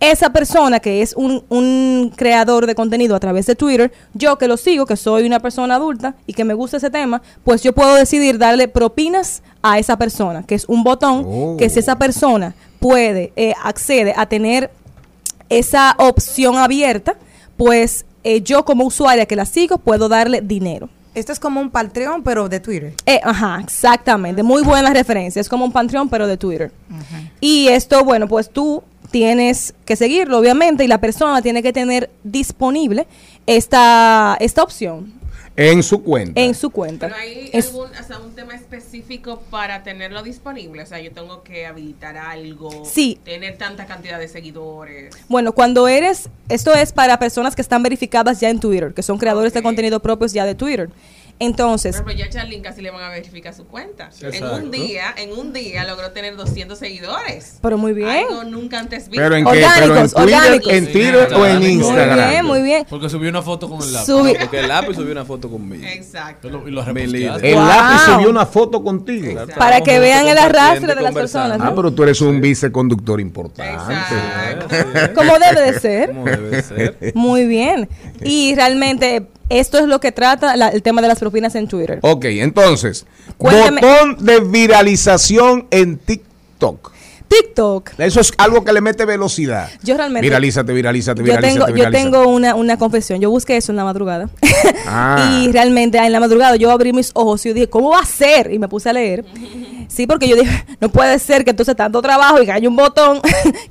Esa 0.00 0.30
persona 0.30 0.80
que 0.80 1.02
es 1.02 1.12
un, 1.16 1.42
un 1.48 2.12
creador 2.16 2.66
de 2.66 2.74
contenido 2.74 3.14
a 3.14 3.20
través 3.20 3.46
de 3.46 3.56
Twitter, 3.56 3.92
yo 4.14 4.38
que 4.38 4.48
lo 4.48 4.56
sigo, 4.56 4.86
que 4.86 4.96
soy 4.96 5.26
una 5.26 5.40
persona 5.40 5.74
adulta 5.74 6.14
y 6.26 6.32
que 6.32 6.44
me 6.44 6.54
gusta 6.54 6.78
ese 6.78 6.88
tema, 6.88 7.20
pues 7.44 7.62
yo 7.62 7.74
puedo 7.74 7.94
decidir 7.94 8.38
darle 8.38 8.68
propinas 8.68 9.42
a 9.60 9.78
esa 9.78 9.98
persona, 9.98 10.44
que 10.44 10.54
es 10.54 10.64
un 10.66 10.82
botón 10.82 11.58
que 11.58 11.68
si 11.68 11.80
esa 11.80 11.98
persona 11.98 12.54
puede, 12.78 13.32
eh, 13.36 13.54
accede 13.62 14.14
a 14.16 14.26
tener 14.26 14.70
esa 15.48 15.94
opción 15.98 16.56
abierta, 16.56 17.16
pues 17.56 18.04
eh, 18.24 18.42
yo 18.42 18.64
como 18.64 18.84
usuaria 18.84 19.26
que 19.26 19.36
la 19.36 19.46
sigo 19.46 19.78
puedo 19.78 20.08
darle 20.08 20.40
dinero. 20.40 20.88
Esto 21.14 21.32
es 21.32 21.40
como 21.40 21.60
un 21.60 21.70
Patreon, 21.70 22.22
pero 22.22 22.48
de 22.48 22.60
Twitter. 22.60 22.94
Eh, 23.06 23.20
ajá, 23.24 23.58
exactamente. 23.62 24.42
Muy 24.42 24.62
buena 24.62 24.92
referencia. 24.92 25.40
Es 25.40 25.48
como 25.48 25.64
un 25.64 25.72
Patreon, 25.72 26.08
pero 26.08 26.28
de 26.28 26.36
Twitter. 26.36 26.70
Y 27.40 27.68
esto, 27.68 28.04
bueno, 28.04 28.28
pues 28.28 28.50
tú 28.50 28.84
tienes 29.10 29.74
que 29.84 29.96
seguirlo, 29.96 30.38
obviamente, 30.38 30.84
y 30.84 30.86
la 30.86 31.00
persona 31.00 31.42
tiene 31.42 31.62
que 31.62 31.72
tener 31.72 32.10
disponible 32.22 33.08
esta, 33.46 34.36
esta 34.38 34.62
opción 34.62 35.17
En 35.60 35.82
su 35.82 36.04
cuenta. 36.04 36.40
en 36.40 36.54
su 36.54 36.70
cuenta. 36.70 37.08
Pero 37.08 37.18
hay 37.20 37.50
Es- 37.52 37.66
algún, 37.66 37.86
o 37.90 38.02
sea, 38.06 38.18
un 38.20 38.32
tema 38.34 38.54
específico 38.54 39.42
para 39.50 39.82
tenerlo 39.82 40.22
disponible. 40.22 40.82
O 40.82 40.86
sea, 40.86 41.00
yo 41.00 41.10
tengo 41.10 41.42
que 41.42 41.66
habilitar 41.66 42.16
algo. 42.16 42.84
Sí. 42.84 43.18
Tener 43.24 43.58
tanta 43.58 43.86
cantidad 43.86 44.20
de 44.20 44.28
seguidores. 44.28 45.14
Bueno, 45.28 45.52
cuando 45.52 45.88
eres, 45.88 46.28
esto 46.48 46.72
es 46.74 46.92
para 46.92 47.18
personas 47.18 47.56
que 47.56 47.62
están 47.62 47.82
verificadas 47.82 48.38
ya 48.38 48.50
en 48.50 48.60
Twitter, 48.60 48.94
que 48.94 49.02
son 49.02 49.18
creadores 49.18 49.52
de 49.52 49.62
contenido 49.62 50.00
propios 50.00 50.32
ya 50.32 50.46
de 50.46 50.54
Twitter. 50.54 50.90
Entonces, 51.40 51.96
Por 52.00 52.10
ejemplo, 52.10 52.24
ya 52.26 52.30
Charlene 52.30 52.62
casi 52.62 52.82
le 52.82 52.90
van 52.90 53.02
a 53.04 53.10
verificar 53.10 53.54
su 53.54 53.64
cuenta. 53.66 54.10
En 54.20 54.26
Exacto. 54.34 54.56
un 54.56 54.70
día, 54.72 55.14
en 55.16 55.32
un 55.38 55.52
día 55.52 55.84
logró 55.84 56.10
tener 56.10 56.34
200 56.36 56.76
seguidores. 56.78 57.58
pero 57.62 57.78
muy 57.78 57.92
bien. 57.92 58.08
Algo 58.08 58.42
nunca 58.44 58.80
antes 58.80 59.08
visto. 59.08 59.22
Pero 59.22 59.36
en 59.36 59.44
qué? 59.44 59.50
Orgánicos, 59.50 59.86
Pero 59.86 59.94
en 59.96 60.08
Twitter, 60.10 60.34
orgánicos. 60.34 60.72
en 60.72 60.92
Twitter 60.92 61.28
o 61.34 61.46
en 61.46 61.58
Muy 61.58 61.66
Instagram. 61.68 62.30
bien, 62.30 62.44
muy 62.44 62.62
bien. 62.62 62.86
Porque 62.90 63.08
subió 63.08 63.30
una 63.30 63.42
foto 63.42 63.68
con 63.68 63.80
el 63.80 63.92
lápiz. 63.92 64.06
Subi- 64.12 64.32
No, 64.34 64.40
porque 64.40 64.58
el 64.60 64.68
lápiz 64.68 64.94
subió 64.96 65.12
una 65.12 65.24
foto 65.24 65.48
conmigo. 65.48 65.84
Exacto. 65.86 66.48
Y 66.48 66.50
lo-. 66.50 66.66
El 66.66 66.74
lápiz 67.54 68.00
subió 68.04 68.30
una 68.30 68.46
foto 68.46 68.82
contigo. 68.82 69.46
Para 69.56 69.80
que 69.80 70.00
vean 70.00 70.26
el 70.26 70.38
arrastre 70.38 70.94
de 70.94 71.00
las 71.02 71.14
personas. 71.14 71.58
Ah, 71.62 71.72
pero 71.74 71.92
tú 71.92 72.02
eres 72.02 72.20
un 72.20 72.40
viceconductor 72.40 73.20
importante. 73.20 73.72
Exacto. 73.72 75.14
Como 75.14 75.38
debe 75.38 75.72
de 75.72 75.78
ser. 75.80 76.08
Como 76.08 76.24
debe 76.24 76.62
ser. 76.62 77.12
Muy 77.14 77.46
bien. 77.46 77.88
Y 78.24 78.54
realmente 78.56 79.26
esto 79.48 79.78
es 79.78 79.84
lo 79.86 80.00
que 80.00 80.12
trata 80.12 80.56
la- 80.56 80.68
el 80.68 80.82
tema 80.82 81.00
de 81.02 81.08
las 81.08 81.18
propinas 81.18 81.54
en 81.54 81.68
Twitter. 81.68 81.98
Ok, 82.02 82.24
entonces, 82.26 83.06
botón 83.38 84.16
de 84.24 84.40
viralización 84.40 85.66
en 85.70 85.98
TikTok. 85.98 86.92
TikTok. 87.28 87.90
Eso 87.98 88.20
es 88.20 88.32
algo 88.38 88.64
que 88.64 88.72
le 88.72 88.80
mete 88.80 89.04
velocidad. 89.04 89.68
Yo 89.82 89.96
realmente- 89.96 90.26
Viralízate, 90.26 90.72
viralízate, 90.72 91.18
Yo 91.20 91.24
viralízate, 91.24 91.72
tengo, 91.72 91.76
yo 91.76 91.90
tengo 91.90 92.28
una, 92.28 92.54
una 92.54 92.76
confesión. 92.78 93.20
Yo 93.20 93.30
busqué 93.30 93.56
eso 93.56 93.72
en 93.72 93.76
la 93.76 93.84
madrugada. 93.84 94.28
Ah. 94.90 95.40
Y 95.42 95.52
realmente 95.52 95.98
en 95.98 96.12
la 96.12 96.18
madrugada 96.20 96.56
yo 96.56 96.70
abrí 96.70 96.92
mis 96.94 97.10
ojos 97.14 97.44
y 97.44 97.50
yo 97.50 97.54
dije, 97.54 97.68
¿cómo 97.68 97.90
va 97.90 98.00
a 98.00 98.04
ser? 98.06 98.50
Y 98.52 98.58
me 98.58 98.68
puse 98.68 98.88
a 98.88 98.92
leer. 98.92 99.24
Sí, 99.88 100.06
porque 100.06 100.28
yo 100.28 100.36
dije, 100.36 100.64
no 100.82 100.90
puede 100.90 101.18
ser 101.18 101.44
que 101.44 101.50
entonces 101.50 101.74
tanto 101.74 102.02
trabajo 102.02 102.42
y 102.42 102.44
que 102.44 102.52
haya 102.52 102.68
un 102.68 102.76
botón 102.76 103.22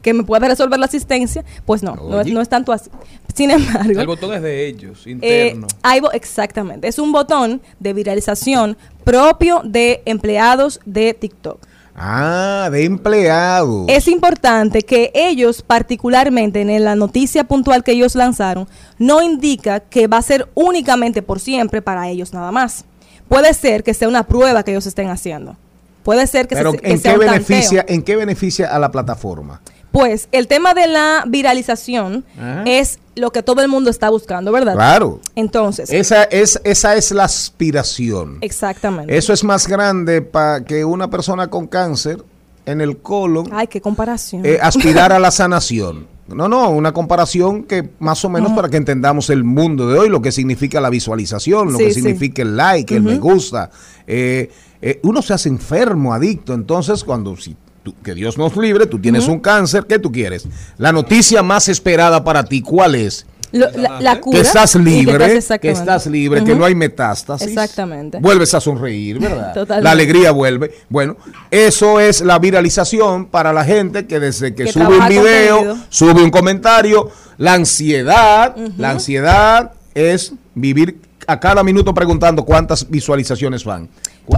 que 0.01 0.15
me 0.15 0.23
pueda 0.23 0.47
resolver 0.47 0.79
la 0.79 0.87
asistencia. 0.87 1.45
Pues 1.63 1.83
no, 1.83 1.95
no 1.95 2.19
es, 2.21 2.27
no 2.27 2.41
es 2.41 2.49
tanto 2.49 2.71
así. 2.73 2.89
Sin 3.35 3.51
embargo, 3.51 3.99
El 3.99 4.07
botón 4.07 4.33
es 4.33 4.41
de 4.41 4.65
ellos, 4.67 5.05
eh, 5.05 5.11
interno. 5.11 5.67
hay 5.83 5.99
bo- 5.99 6.11
exactamente, 6.11 6.87
es 6.87 6.97
un 6.97 7.11
botón 7.11 7.61
de 7.79 7.93
viralización 7.93 8.77
propio 9.03 9.61
de 9.63 10.01
empleados 10.05 10.79
de 10.85 11.13
TikTok. 11.13 11.59
Ah, 11.99 12.69
de 12.71 12.85
empleado. 12.85 13.85
Es 13.87 14.07
importante 14.07 14.83
que 14.83 15.11
ellos, 15.15 15.63
particularmente 15.63 16.61
en 16.61 16.83
la 16.83 16.95
noticia 16.95 17.43
puntual 17.45 17.83
que 17.83 17.93
ellos 17.93 18.13
lanzaron, 18.13 18.67
no 18.99 19.23
indica 19.23 19.79
que 19.79 20.05
va 20.05 20.17
a 20.17 20.21
ser 20.21 20.47
únicamente 20.53 21.23
por 21.23 21.39
siempre 21.39 21.81
para 21.81 22.07
ellos 22.07 22.33
nada 22.33 22.51
más. 22.51 22.85
Puede 23.27 23.51
ser 23.55 23.83
que 23.83 23.95
sea 23.95 24.07
una 24.07 24.23
prueba 24.23 24.61
que 24.61 24.71
ellos 24.71 24.85
estén 24.85 25.09
haciendo. 25.09 25.57
Puede 26.03 26.27
ser 26.27 26.47
que, 26.47 26.55
Pero 26.55 26.71
se, 26.71 26.77
que 26.77 26.91
¿en 26.91 26.99
sea 26.99 27.13
qué 27.13 27.19
un 27.19 27.25
beneficia, 27.25 27.85
en 27.87 28.01
qué 28.03 28.15
beneficia 28.15 28.67
a 28.67 28.77
la 28.77 28.91
plataforma? 28.91 29.61
Pues 29.91 30.27
el 30.31 30.47
tema 30.47 30.73
de 30.73 30.87
la 30.87 31.23
viralización 31.27 32.23
Ajá. 32.37 32.63
es 32.65 32.99
lo 33.15 33.31
que 33.31 33.41
todo 33.41 33.61
el 33.61 33.67
mundo 33.67 33.89
está 33.89 34.09
buscando, 34.09 34.51
¿verdad? 34.51 34.73
Claro. 34.75 35.19
Entonces, 35.35 35.89
Esa 35.91 36.23
es, 36.25 36.59
esa 36.63 36.95
es 36.95 37.11
la 37.11 37.23
aspiración. 37.23 38.37
exactamente. 38.41 39.17
Eso 39.17 39.33
es 39.33 39.43
más 39.43 39.67
grande 39.67 40.21
para 40.21 40.63
que 40.63 40.85
una 40.85 41.09
persona 41.09 41.47
con 41.49 41.67
cáncer 41.67 42.23
en 42.65 42.81
el 42.81 42.97
colon 42.97 43.47
Ay, 43.51 43.67
qué 43.67 43.81
comparación. 43.81 44.45
eh, 44.45 44.59
aspirar 44.61 45.11
a 45.13 45.19
la 45.19 45.31
sanación. 45.31 46.05
No, 46.27 46.49
no, 46.49 46.69
una 46.71 46.91
comparación 46.91 47.63
que 47.63 47.89
más 47.99 48.23
o 48.25 48.29
menos 48.29 48.51
para 48.51 48.67
que 48.67 48.75
entendamos 48.75 49.29
el 49.29 49.45
mundo 49.45 49.87
de 49.87 49.97
hoy, 49.97 50.09
lo 50.09 50.21
que 50.21 50.33
significa 50.33 50.81
la 50.81 50.89
visualización, 50.89 51.71
lo 51.71 51.77
Sí, 51.77 51.85
que 51.85 51.93
sí. 51.93 52.01
significa 52.01 52.41
el 52.41 52.57
like, 52.57 52.93
el 52.97 53.03
me 53.03 53.17
gusta. 53.17 53.71
Eh, 54.05 54.51
eh, 54.81 54.99
uno 55.03 55.21
se 55.21 55.33
hace 55.33 55.47
enfermo, 55.47 56.13
adicto. 56.13 56.53
Entonces, 56.53 57.05
cuando 57.05 57.37
si 57.37 57.55
tú- 57.91 57.95
que 58.03 58.13
Dios 58.13 58.37
nos 58.37 58.55
libre, 58.57 58.85
tú 58.85 58.99
tienes 58.99 59.27
un 59.27 59.39
cáncer, 59.39 59.85
¿qué 59.87 59.97
tú 59.99 60.11
quieres? 60.11 60.45
La 60.77 60.91
noticia 60.91 61.41
más 61.43 61.67
esperada 61.69 62.23
para 62.23 62.43
ti, 62.43 62.61
¿cuál 62.61 62.95
es? 62.95 63.25
Lo- 63.53 63.69
la, 63.71 64.01
la 64.01 64.19
cura. 64.19 64.35
que 64.39 64.41
estás 64.45 64.73
que 64.73 64.79
libre, 64.79 65.13
estás 65.37 65.59
que 65.59 65.69
exactamente. 65.69 65.79
estás 65.79 66.07
libre, 66.07 66.43
que 66.43 66.53
no 66.53 66.65
hay 66.65 66.75
metástasis. 66.75 67.47
Exactamente. 67.47 68.19
Vuelves 68.19 68.53
a 68.53 68.59
sonreír, 68.59 69.19
¿verdad? 69.19 69.53
Totalmente. 69.53 69.83
La 69.85 69.91
alegría 69.91 70.31
vuelve. 70.31 70.71
Bueno, 70.89 71.15
eso 71.49 72.01
es 72.01 72.19
la 72.19 72.39
viralización 72.39 73.27
para 73.27 73.53
la 73.53 73.63
gente 73.63 74.05
que 74.05 74.19
desde 74.19 74.53
que, 74.53 74.65
Que 74.65 74.73
sube 74.73 74.97
un 74.99 75.07
video, 75.07 75.55
contenido. 75.59 75.85
sube 75.89 76.21
un 76.21 76.29
comentario, 76.29 77.09
la 77.37 77.53
ansiedad, 77.53 78.53
la 78.77 78.89
ansiedad 78.91 79.71
es 79.95 80.33
vivir 80.53 80.99
a 81.27 81.39
cada 81.39 81.61
minuto 81.63 81.93
preguntando 81.93 82.43
cuántas 82.45 82.89
visualizaciones 82.89 83.63
van. 83.65 83.89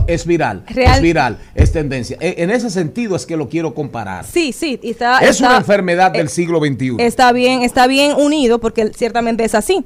Es 0.07 0.25
viral, 0.25 0.63
Real- 0.67 0.95
es 0.95 1.01
viral, 1.01 1.37
es 1.55 1.71
tendencia. 1.71 2.17
E- 2.19 2.35
En 2.39 2.49
ese 2.51 2.69
sentido 2.69 3.15
es 3.15 3.25
que 3.25 3.37
lo 3.37 3.47
quiero 3.47 3.73
comparar. 3.73 4.25
Sí, 4.25 4.51
sí, 4.51 4.79
está, 4.83 5.19
es 5.19 5.31
está- 5.31 5.47
una 5.49 5.57
enfermedad 5.57 6.11
del 6.11 6.25
eh, 6.27 6.29
siglo 6.29 6.59
XXI. 6.59 6.95
Está 6.99 7.31
bien, 7.31 7.61
está 7.61 7.87
bien 7.87 8.13
unido 8.17 8.59
porque 8.59 8.91
ciertamente 8.95 9.43
es 9.45 9.55
así. 9.55 9.85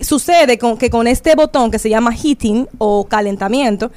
Sucede 0.00 0.58
con, 0.58 0.76
que 0.78 0.90
con 0.90 1.06
este 1.06 1.34
botón 1.34 1.70
que 1.70 1.78
se 1.78 1.90
llama 1.90 2.12
heating 2.14 2.68
o 2.78 3.06
calentamiento 3.06 3.90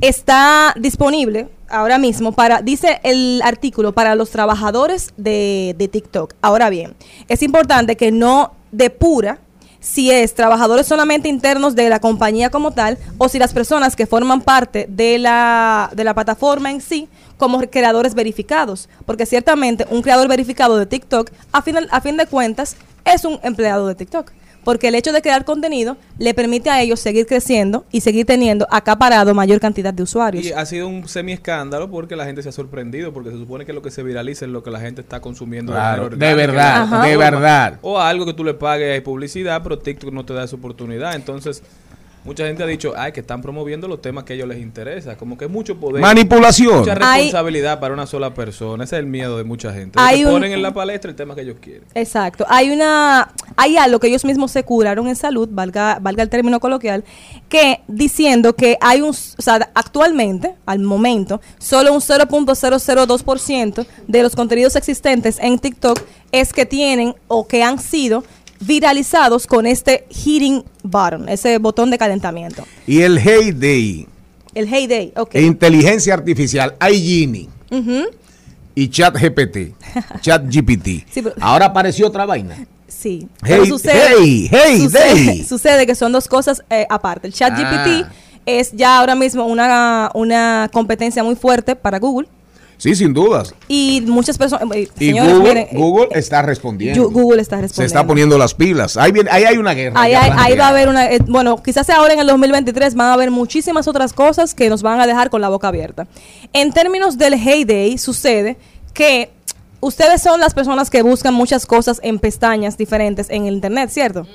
está 0.00 0.74
disponible 0.78 1.48
ahora 1.68 1.98
mismo 1.98 2.32
para, 2.32 2.60
dice 2.62 3.00
el 3.02 3.40
artículo, 3.42 3.92
para 3.92 4.14
los 4.14 4.30
trabajadores 4.30 5.12
de, 5.16 5.74
de 5.78 5.88
TikTok. 5.88 6.34
Ahora 6.42 6.68
bien, 6.70 6.94
es 7.28 7.42
importante 7.42 7.96
que 7.96 8.12
no 8.12 8.52
depura 8.70 9.38
si 9.80 10.10
es 10.10 10.34
trabajadores 10.34 10.86
solamente 10.86 11.28
internos 11.28 11.74
de 11.74 11.88
la 11.88 12.00
compañía 12.00 12.50
como 12.50 12.70
tal 12.70 12.98
o 13.18 13.28
si 13.28 13.38
las 13.38 13.52
personas 13.52 13.96
que 13.96 14.06
forman 14.06 14.40
parte 14.40 14.86
de 14.88 15.18
la, 15.18 15.90
de 15.94 16.04
la 16.04 16.14
plataforma 16.14 16.70
en 16.70 16.80
sí 16.80 17.08
como 17.36 17.60
creadores 17.60 18.14
verificados. 18.14 18.88
Porque 19.04 19.26
ciertamente 19.26 19.86
un 19.90 20.02
creador 20.02 20.28
verificado 20.28 20.76
de 20.76 20.86
TikTok, 20.86 21.30
a 21.52 21.62
fin, 21.62 21.76
a 21.90 22.00
fin 22.00 22.16
de 22.16 22.26
cuentas, 22.26 22.76
es 23.04 23.24
un 23.24 23.38
empleado 23.42 23.86
de 23.86 23.94
TikTok. 23.94 24.32
Porque 24.66 24.88
el 24.88 24.96
hecho 24.96 25.12
de 25.12 25.22
crear 25.22 25.44
contenido 25.44 25.96
le 26.18 26.34
permite 26.34 26.70
a 26.70 26.82
ellos 26.82 26.98
seguir 26.98 27.24
creciendo 27.24 27.84
y 27.92 28.00
seguir 28.00 28.26
teniendo 28.26 28.66
acaparado 28.68 29.32
mayor 29.32 29.60
cantidad 29.60 29.94
de 29.94 30.02
usuarios. 30.02 30.44
Y 30.44 30.50
ha 30.50 30.66
sido 30.66 30.88
un 30.88 31.06
semi 31.06 31.30
escándalo 31.30 31.88
porque 31.88 32.16
la 32.16 32.24
gente 32.24 32.42
se 32.42 32.48
ha 32.48 32.52
sorprendido, 32.52 33.12
porque 33.12 33.30
se 33.30 33.36
supone 33.36 33.64
que 33.64 33.72
lo 33.72 33.80
que 33.80 33.92
se 33.92 34.02
viraliza 34.02 34.44
es 34.44 34.50
lo 34.50 34.64
que 34.64 34.72
la 34.72 34.80
gente 34.80 35.02
está 35.02 35.20
consumiendo 35.20 35.70
Claro, 35.70 36.08
de 36.08 36.16
orgánica, 36.16 36.34
verdad, 36.34 37.02
de 37.04 37.16
verdad. 37.16 37.78
O 37.80 38.00
algo 38.00 38.26
que 38.26 38.34
tú 38.34 38.42
le 38.42 38.54
pagues 38.54 38.92
hay 38.92 39.02
publicidad, 39.02 39.62
pero 39.62 39.78
TikTok 39.78 40.12
no 40.12 40.24
te 40.24 40.34
da 40.34 40.42
esa 40.42 40.56
oportunidad. 40.56 41.14
Entonces, 41.14 41.62
mucha 42.26 42.44
gente 42.46 42.62
ha 42.62 42.66
dicho, 42.66 42.92
ay, 42.96 43.12
que 43.12 43.20
están 43.20 43.40
promoviendo 43.40 43.88
los 43.88 44.02
temas 44.02 44.24
que 44.24 44.32
a 44.34 44.36
ellos 44.36 44.48
les 44.48 44.58
interesa. 44.60 45.16
Como 45.16 45.38
que 45.38 45.46
es 45.46 45.50
mucho 45.50 45.76
poder. 45.78 46.02
Manipulación. 46.02 46.80
Mucha 46.80 46.92
Hay- 47.00 47.22
responsabilidad 47.22 47.80
para 47.80 47.94
una 47.94 48.06
sola 48.06 48.34
persona. 48.34 48.84
Ese 48.84 48.96
es 48.96 49.00
el 49.00 49.06
miedo 49.06 49.38
de 49.38 49.44
mucha 49.44 49.72
gente. 49.72 49.98
Hay 49.98 50.24
un- 50.24 50.32
ponen 50.32 50.52
en 50.52 50.60
la 50.62 50.74
palestra 50.74 51.08
el 51.10 51.16
tema 51.16 51.34
que 51.34 51.42
ellos 51.42 51.56
quieren. 51.60 51.84
Exacto. 51.94 52.44
Hay 52.48 52.70
una, 52.70 53.30
hay 53.56 53.76
algo 53.76 53.98
que 54.00 54.08
ellos 54.08 54.24
mismos 54.24 54.50
se 54.50 54.64
curaron 54.64 55.06
en 55.08 55.16
salud, 55.16 55.48
valga, 55.50 55.98
valga 56.00 56.22
el 56.22 56.28
término 56.28 56.60
coloquial, 56.60 57.04
que 57.48 57.80
diciendo 57.88 58.54
que 58.56 58.76
hay 58.80 59.00
un, 59.00 59.10
o 59.10 59.42
sea, 59.42 59.70
actualmente, 59.74 60.54
al 60.66 60.80
momento, 60.80 61.40
solo 61.58 61.92
un 61.94 62.00
0.002% 62.00 63.86
de 64.08 64.22
los 64.22 64.34
contenidos 64.34 64.76
existentes 64.76 65.38
en 65.40 65.58
TikTok 65.58 66.00
es 66.32 66.52
que 66.52 66.66
tienen 66.66 67.14
o 67.28 67.46
que 67.46 67.62
han 67.62 67.78
sido 67.78 68.24
viralizados 68.60 69.46
con 69.46 69.66
este 69.66 70.06
heating 70.10 70.62
button, 70.82 71.28
ese 71.28 71.58
botón 71.58 71.90
de 71.90 71.98
calentamiento. 71.98 72.64
Y 72.86 73.00
el 73.02 73.18
Heyday, 73.18 74.06
El 74.54 74.72
Heyday, 74.72 75.12
ok. 75.16 75.34
e 75.34 75.42
inteligencia 75.42 76.14
artificial, 76.14 76.74
iGenie 76.90 77.48
Ujú. 77.70 78.04
y 78.74 78.88
ChatGPT, 78.88 79.74
ChatGPT. 80.20 80.86
Sí, 81.10 81.22
Ahora 81.40 81.66
apareció 81.66 82.06
otra 82.06 82.24
vaina. 82.26 82.56
Sí. 82.88 83.28
Hey, 83.42 83.48
Pero 83.48 83.66
sucede, 83.66 84.02
hey, 84.18 84.48
hey, 84.50 84.80
sucede, 84.80 85.44
sucede 85.48 85.86
que 85.86 85.94
son 85.94 86.12
dos 86.12 86.28
cosas 86.28 86.62
eh, 86.70 86.86
aparte. 86.88 87.26
El 87.26 87.32
chat 87.34 87.52
GPT 87.52 88.04
Ah. 88.04 88.12
es 88.46 88.72
ya 88.72 88.98
ahora 88.98 89.14
mismo 89.14 89.44
una, 89.44 90.10
una 90.14 90.70
competencia 90.72 91.22
muy 91.24 91.34
fuerte 91.36 91.76
para 91.76 91.98
Google. 91.98 92.28
Sí, 92.78 92.94
sin 92.94 93.14
dudas. 93.14 93.54
Y 93.68 94.02
muchas 94.06 94.36
personas... 94.36 94.68
eh, 94.76 94.88
Y 94.98 95.06
señores, 95.08 95.32
Google, 95.32 95.48
miren, 95.48 95.64
eh, 95.64 95.68
Google 95.72 96.08
está 96.12 96.42
respondiendo. 96.42 97.08
Google 97.10 97.40
está 97.40 97.56
Se 97.56 97.62
respondiendo. 97.62 97.86
está 97.86 98.06
poniendo 98.06 98.38
las 98.38 98.52
pilas. 98.54 98.96
Ahí, 98.98 99.12
viene- 99.12 99.30
ahí 99.30 99.44
hay 99.44 99.56
una 99.56 99.72
guerra. 99.72 99.98
Ahí, 100.00 100.12
hay- 100.14 100.30
ahí 100.36 100.56
va 100.58 100.66
a 100.66 100.68
haber 100.68 100.88
una... 100.88 101.10
eh, 101.10 101.20
bueno, 101.26 101.62
quizás 101.62 101.88
ahora 101.90 102.12
en 102.14 102.20
el 102.20 102.26
2023 102.26 102.94
van 102.94 103.08
a 103.08 103.12
haber 103.14 103.30
muchísimas 103.30 103.88
otras 103.88 104.12
cosas 104.12 104.54
que 104.54 104.68
nos 104.68 104.82
van 104.82 105.00
a 105.00 105.06
dejar 105.06 105.30
con 105.30 105.40
la 105.40 105.48
boca 105.48 105.68
abierta. 105.68 106.06
En 106.52 106.72
términos 106.72 107.16
del 107.16 107.34
heyday, 107.34 107.96
sucede 107.96 108.58
que 108.92 109.30
ustedes 109.80 110.20
son 110.22 110.40
las 110.40 110.52
personas 110.52 110.90
que 110.90 111.00
buscan 111.02 111.32
muchas 111.32 111.64
cosas 111.64 111.98
en 112.02 112.18
pestañas 112.18 112.76
diferentes 112.76 113.28
en 113.30 113.46
el 113.46 113.54
Internet, 113.54 113.88
¿cierto? 113.90 114.26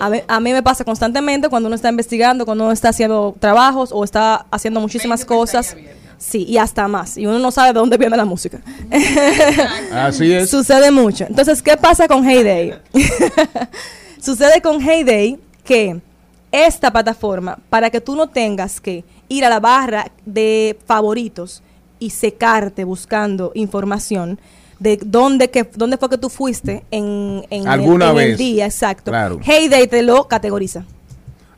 A 0.00 0.10
mí, 0.10 0.20
a 0.26 0.40
mí 0.40 0.52
me 0.52 0.62
pasa 0.62 0.84
constantemente 0.84 1.48
cuando 1.48 1.68
uno 1.68 1.76
está 1.76 1.88
investigando, 1.88 2.44
cuando 2.44 2.64
uno 2.64 2.72
está 2.72 2.88
haciendo 2.90 3.34
trabajos 3.38 3.90
o 3.92 4.02
está 4.04 4.46
haciendo 4.50 4.80
muchísimas 4.80 5.24
cosas. 5.24 5.76
Sí, 6.18 6.44
y 6.48 6.56
hasta 6.58 6.86
más. 6.88 7.16
Y 7.16 7.26
uno 7.26 7.38
no 7.38 7.50
sabe 7.50 7.68
de 7.72 7.78
dónde 7.80 7.96
viene 7.96 8.16
la 8.16 8.24
música. 8.24 8.60
Así 9.92 10.32
es. 10.32 10.50
Sucede 10.50 10.90
mucho. 10.90 11.24
Entonces, 11.28 11.62
¿qué 11.62 11.76
pasa 11.76 12.06
con 12.08 12.28
Heyday? 12.28 12.74
Sucede 14.20 14.60
con 14.62 14.80
Heyday 14.80 15.38
que 15.64 16.00
esta 16.50 16.90
plataforma, 16.92 17.58
para 17.68 17.90
que 17.90 18.00
tú 18.00 18.14
no 18.16 18.28
tengas 18.28 18.80
que 18.80 19.04
ir 19.28 19.44
a 19.44 19.48
la 19.48 19.60
barra 19.60 20.06
de 20.24 20.78
favoritos 20.86 21.62
y 21.98 22.10
secarte 22.10 22.84
buscando 22.84 23.50
información 23.54 24.38
de 24.78 24.98
dónde, 25.04 25.50
que, 25.50 25.64
dónde 25.74 25.96
fue 25.96 26.10
que 26.10 26.18
tú 26.18 26.28
fuiste 26.28 26.84
en, 26.90 27.44
en 27.50 27.62
el- 27.62 27.68
Alguna 27.68 28.10
en 28.10 28.18
el 28.18 28.28
vez. 28.30 28.38
día, 28.38 28.66
exacto. 28.66 29.10
Claro. 29.10 29.40
Heyday 29.44 29.86
te 29.88 30.02
lo 30.02 30.28
categoriza. 30.28 30.84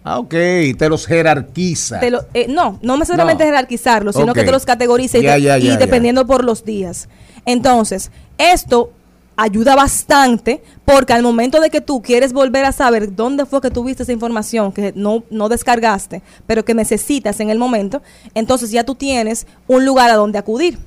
Ah, 0.08 0.20
ok, 0.20 0.30
te 0.78 0.88
los 0.88 1.04
jerarquiza. 1.04 1.98
Te 1.98 2.12
lo- 2.12 2.24
eh, 2.32 2.46
no, 2.48 2.78
no 2.80 2.96
necesariamente 2.96 3.42
No. 3.42 3.48
jerarquizarlos, 3.50 4.14
sino 4.14 4.32
que 4.34 4.44
te 4.44 4.52
los 4.52 4.64
categoriza 4.64 5.18
y, 5.18 5.22
y 5.26 5.76
dependiendo 5.76 6.24
por 6.28 6.44
los 6.44 6.64
días. 6.64 7.08
Entonces, 7.44 8.12
esto 8.38 8.92
ayuda 9.36 9.74
bastante 9.74 10.62
porque 10.84 11.12
al 11.12 11.24
momento 11.24 11.60
de 11.60 11.70
que 11.70 11.80
tú 11.80 12.02
quieres 12.02 12.32
volver 12.32 12.64
a 12.64 12.70
saber 12.72 13.16
dónde 13.16 13.46
fue 13.46 13.60
que 13.60 13.70
tuviste 13.70 14.04
esa 14.04 14.12
información 14.12 14.70
que 14.72 14.92
no, 14.94 15.24
no 15.30 15.48
descargaste, 15.48 16.22
pero 16.46 16.64
que 16.64 16.72
necesitas 16.74 17.40
en 17.40 17.50
el 17.50 17.58
momento, 17.58 18.00
entonces 18.34 18.70
ya 18.70 18.84
tú 18.84 18.94
tienes 18.94 19.46
un 19.66 19.84
lugar 19.84 20.08
a 20.10 20.14
donde 20.14 20.38
acudir. 20.38 20.78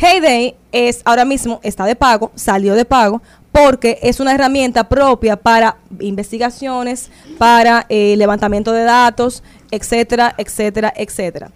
Heyday 0.00 0.54
es 0.70 1.00
ahora 1.04 1.24
mismo 1.24 1.58
está 1.64 1.84
de 1.84 1.96
pago, 1.96 2.30
salió 2.36 2.74
de 2.76 2.84
pago 2.84 3.20
porque 3.64 3.98
es 4.02 4.20
una 4.20 4.34
herramienta 4.34 4.88
propia 4.88 5.36
para 5.36 5.78
investigaciones, 5.98 7.10
para 7.38 7.86
eh, 7.88 8.14
levantamiento 8.16 8.72
de 8.72 8.84
datos, 8.84 9.42
etcétera, 9.70 10.34
etcétera, 10.38 10.92
etcétera. 10.96 11.50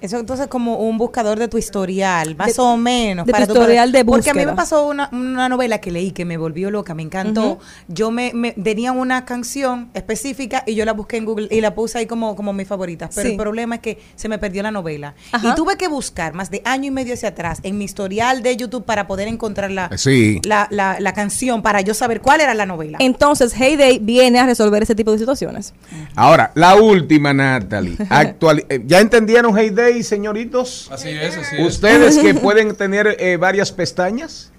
Eso 0.00 0.18
entonces 0.18 0.46
como 0.48 0.76
un 0.78 0.98
buscador 0.98 1.38
de 1.38 1.48
tu 1.48 1.58
historial, 1.58 2.36
más 2.36 2.54
De- 2.56 2.62
o 2.62 2.76
menos. 2.76 3.26
de 3.26 3.32
tu 3.32 3.38
tú 3.46 3.52
historial 3.52 3.92
de 3.92 4.04
Porque 4.04 4.30
a 4.30 4.34
mí 4.34 4.38
me 4.40 4.44
búsqueda. 4.46 4.56
pasó 4.56 4.86
una, 4.86 5.08
una 5.12 5.48
novela 5.48 5.80
que 5.80 5.90
leí 5.90 6.12
que 6.12 6.24
me 6.24 6.36
volvió 6.36 6.70
loca, 6.70 6.94
me 6.94 7.02
encantó. 7.02 7.58
Yo 7.88 8.10
me, 8.10 8.32
me 8.34 8.52
tenía 8.52 8.92
una 8.92 9.24
canción 9.24 9.90
específica 9.94 10.62
y 10.66 10.74
yo 10.74 10.84
la 10.84 10.92
busqué 10.92 11.16
en 11.16 11.24
Google 11.24 11.48
y 11.50 11.60
la 11.60 11.74
puse 11.74 11.98
ahí 11.98 12.06
como, 12.06 12.36
como 12.36 12.52
mi 12.52 12.64
favorita. 12.64 13.08
Pero 13.14 13.26
Sí. 13.26 13.32
el 13.32 13.36
problema 13.38 13.76
es 13.76 13.80
que 13.80 13.98
se 14.14 14.28
me 14.28 14.38
perdió 14.38 14.62
la 14.62 14.70
novela. 14.70 15.14
Ajá. 15.32 15.48
Y 15.48 15.54
tuve 15.54 15.76
que 15.76 15.88
buscar 15.88 16.32
más 16.34 16.50
de 16.50 16.62
año 16.64 16.86
y 16.86 16.90
medio 16.90 17.14
hacia 17.14 17.30
atrás 17.30 17.58
en 17.62 17.78
mi 17.78 17.84
historial 17.84 18.42
de 18.42 18.56
YouTube 18.56 18.84
para 18.84 19.06
poder 19.06 19.28
encontrar 19.28 19.70
la, 19.70 19.90
Sí. 19.96 20.40
la, 20.44 20.68
la, 20.70 20.98
la 21.00 21.12
canción, 21.12 21.62
para 21.62 21.80
yo 21.80 21.94
saber 21.94 22.20
cuál 22.20 22.40
era 22.40 22.54
la 22.54 22.66
novela. 22.66 22.98
Entonces, 23.00 23.52
Heyday 23.58 23.98
viene 23.98 24.38
a 24.38 24.46
resolver 24.46 24.82
ese 24.82 24.94
tipo 24.94 25.12
de 25.12 25.18
situaciones. 25.18 25.74
Ahora, 26.14 26.52
la 26.54 26.76
última, 26.76 27.32
Natalie. 27.32 27.96
Actuali- 28.10 28.64
eh, 28.68 28.82
¿Ya 28.86 29.00
entendieron 29.00 29.56
Hey 29.56 29.70
Señoritos? 30.02 30.88
Así 30.92 31.08
es, 31.10 31.36
así 31.36 31.56
es. 31.58 31.66
Ustedes 31.66 32.18
que 32.18 32.34
pueden 32.46 32.74
tener 32.76 33.16
eh, 33.18 33.36
varias 33.36 33.72
pestañas. 33.72 34.50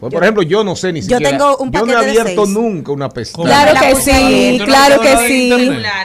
Pues, 0.00 0.12
por 0.14 0.22
ejemplo, 0.22 0.42
yo 0.42 0.64
no 0.64 0.74
sé 0.76 0.92
ni 0.94 1.00
Yo 1.02 1.18
siquiera. 1.18 1.30
tengo 1.30 1.56
un 1.58 1.70
yo 1.70 1.84
no 1.84 1.92
he 1.92 1.94
paquete 1.94 2.12
de 2.14 2.20
abierto 2.22 2.46
nunca 2.46 2.90
una 2.92 3.10
pestaña. 3.10 3.44
Claro 3.44 3.74
La 3.74 3.80
que 3.80 3.96
sí, 3.96 4.60
claro 4.64 5.00
que 5.02 5.16
sí. 5.28 5.52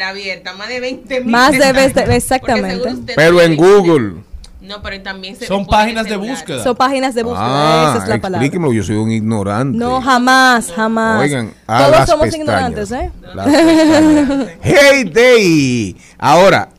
abierta, 0.04 0.54
más 0.54 0.68
de 0.68 0.80
20 0.82 1.22
mil 1.22 1.32
Más 1.32 1.52
de 1.54 1.60
pestañas. 1.60 1.94
20, 1.96 2.16
exactamente. 2.16 3.14
Pero 3.16 3.42
en 3.42 3.56
Google. 3.56 4.14
No, 4.60 4.82
pero 4.82 5.00
también 5.02 5.36
se 5.36 5.46
Son 5.46 5.66
páginas 5.66 6.08
de 6.10 6.18
búsqueda. 6.18 6.64
Son 6.64 6.76
páginas 6.76 7.14
de 7.14 7.22
búsqueda, 7.24 7.46
Ah, 7.46 7.94
esa 7.96 8.04
es 8.04 8.10
la 8.10 8.18
palabra. 8.20 8.44
explíquemelo, 8.46 8.74
yo 8.74 8.84
soy 8.84 8.96
un 8.96 9.12
ignorante. 9.12 9.78
No, 9.78 10.02
jamás, 10.02 10.72
jamás. 10.76 11.22
Oigan, 11.22 11.54
ah, 11.68 11.78
Todos 11.78 11.92
las 11.92 12.10
somos 12.10 12.26
pestañas. 12.26 12.48
ignorantes, 12.48 12.92
¿eh? 12.92 13.12
Las. 13.34 13.48
Hey 14.64 15.04
Day. 15.06 15.96
Ahora, 16.18 16.70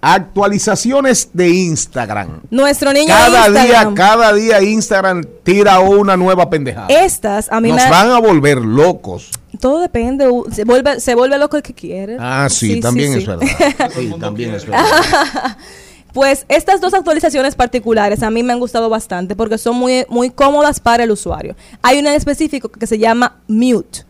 actualizaciones 0.00 1.30
de 1.32 1.50
Instagram. 1.50 2.40
Nuestro 2.50 2.92
niño 2.92 3.08
Cada 3.08 3.48
día, 3.48 3.62
Instagram. 3.62 3.94
cada 3.94 4.32
día 4.32 4.62
Instagram 4.62 5.24
tira 5.42 5.80
una 5.80 6.16
nueva 6.16 6.48
pendejada. 6.48 6.88
Estas, 6.88 7.50
a 7.50 7.60
mí 7.60 7.70
Nos 7.70 7.84
me... 7.84 7.90
van 7.90 8.10
a 8.10 8.18
volver 8.18 8.58
locos. 8.58 9.30
Todo 9.60 9.80
depende, 9.80 10.26
se 10.52 10.64
vuelve, 10.64 11.00
se 11.00 11.14
vuelve 11.14 11.38
loco 11.38 11.56
el 11.56 11.62
que 11.62 11.74
quiere. 11.74 12.16
Ah, 12.18 12.48
sí, 12.48 12.80
también 12.80 13.14
es 13.14 13.26
verdad. 13.26 13.46
Sí, 13.94 14.14
también 14.18 14.54
es 14.54 14.64
verdad. 14.64 14.86
Pues 16.12 16.44
estas 16.48 16.80
dos 16.80 16.92
actualizaciones 16.94 17.54
particulares 17.54 18.22
a 18.22 18.30
mí 18.30 18.42
me 18.42 18.52
han 18.52 18.58
gustado 18.58 18.88
bastante 18.88 19.36
porque 19.36 19.58
son 19.58 19.76
muy, 19.76 20.04
muy 20.08 20.30
cómodas 20.30 20.80
para 20.80 21.04
el 21.04 21.10
usuario. 21.10 21.54
Hay 21.82 21.98
una 21.98 22.10
en 22.10 22.16
específico 22.16 22.68
que 22.68 22.86
se 22.86 22.98
llama 22.98 23.36
Mute. 23.46 24.04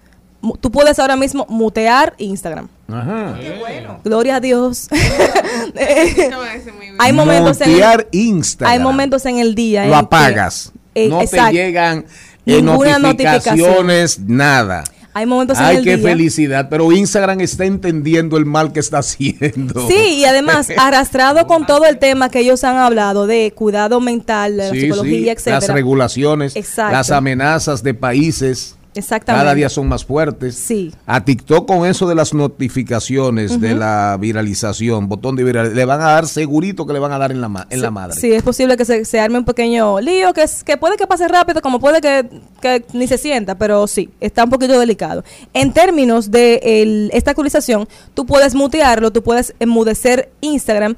Tú 0.61 0.71
puedes 0.71 0.99
ahora 0.99 1.17
mismo 1.17 1.47
mutear 1.49 2.15
Instagram. 2.19 2.69
Ajá. 2.89 3.37
Gloria 4.05 4.37
a 4.37 4.41
Dios. 4.41 4.89
Eso 5.75 6.31
me 6.31 6.37
parece 6.37 6.73
muy 6.73 6.81
bien. 6.87 6.97
hay 6.99 7.13
momentos 7.13 7.61
en 7.61 7.71
Mutear 7.71 8.09
el, 8.13 8.19
Instagram. 8.21 8.73
hay 8.73 8.79
momentos 8.83 9.27
en 9.27 9.39
el 9.39 9.55
día 9.55 9.85
en 9.85 9.91
Lo 9.91 9.97
que- 9.97 10.05
apagas. 10.05 10.73
eh, 10.95 11.09
no 11.09 11.21
exacto. 11.21 11.47
te 11.49 11.53
llegan 11.53 11.99
eh, 12.47 12.63
Ninguna 12.63 12.99
notificaciones, 12.99 14.19
nada. 14.21 14.85
Hay 15.13 15.27
momentos 15.27 15.59
en 15.59 15.65
Ay, 15.65 15.77
el 15.79 15.85
qué 15.85 15.97
día. 15.97 16.09
felicidad. 16.09 16.69
Pero 16.71 16.91
Instagram 16.93 17.41
está 17.41 17.65
entendiendo 17.65 18.37
el 18.37 18.47
mal 18.47 18.73
que 18.73 18.79
está 18.81 18.99
haciendo. 18.99 19.89
Sí, 19.89 20.19
y 20.21 20.25
además 20.25 20.69
arrastrado 20.79 21.47
con 21.49 21.67
todo 21.67 21.85
el 21.85 21.99
tema 21.99 22.29
que 22.31 22.41
ellos 22.41 22.63
han 22.65 22.77
hablado 22.77 23.27
de 23.27 23.53
cuidado 23.55 24.01
mental, 24.01 24.57
de 24.57 24.65
la 24.69 24.71
psicología, 24.71 25.19
sí, 25.19 25.29
etcétera. 25.29 25.57
Las 25.61 25.69
regulaciones, 25.69 26.57
Exacto. 26.57 26.93
las 26.97 27.11
amenazas 27.11 27.83
de 27.83 27.93
países. 27.95 28.77
Exactamente. 28.95 29.43
Cada 29.45 29.55
día 29.55 29.69
son 29.69 29.87
más 29.89 30.05
fuertes. 30.05 30.57
Sí. 30.57 30.93
A 31.07 31.25
TikTok 31.25 31.67
con 31.67 31.87
eso 31.87 32.09
de 32.09 32.15
las 32.17 32.35
notificaciones, 32.35 33.61
de 33.61 33.75
la 33.75 34.17
viralización, 34.21 35.09
botón 35.09 35.37
de 35.37 35.45
viralización, 35.45 35.77
le 35.77 35.85
van 35.85 36.01
a 36.01 36.07
dar 36.07 36.27
segurito 36.27 36.87
que 36.87 36.93
le 36.93 36.99
van 36.99 37.13
a 37.13 37.19
dar 37.19 37.31
en 37.31 37.41
la, 37.41 37.49
ma- 37.49 37.67
en 37.71 37.83
la 37.83 37.91
madre. 37.91 38.19
Sí, 38.19 38.33
es 38.33 38.43
posible 38.43 38.77
que 38.77 38.85
se, 38.85 39.05
se 39.05 39.21
arme 39.21 39.39
un 39.39 39.45
pequeño 39.45 40.01
lío, 40.01 40.33
que, 40.33 40.43
es, 40.43 40.65
que 40.65 40.77
puede 40.77 40.97
que 40.97 41.07
pase 41.07 41.29
rápido, 41.29 41.61
como 41.63 41.79
puede 41.79 42.01
que, 42.01 42.29
que 42.61 42.85
ni 42.93 43.07
se 43.07 43.19
sienta, 43.19 43.57
pero 43.57 43.87
sí, 43.87 44.11
está 44.21 44.45
un 44.45 44.51
poquito 44.51 44.79
delicado. 44.79 45.23
En 45.53 45.73
términos 45.73 46.31
de 46.31 46.61
el- 46.63 47.11
esta 47.13 47.31
actualización, 47.33 47.89
tú 48.15 48.27
puedes 48.27 48.55
mutearlo, 48.55 49.13
tú 49.13 49.23
puedes 49.23 49.55
enmudecer 49.61 50.31
Instagram 50.41 50.97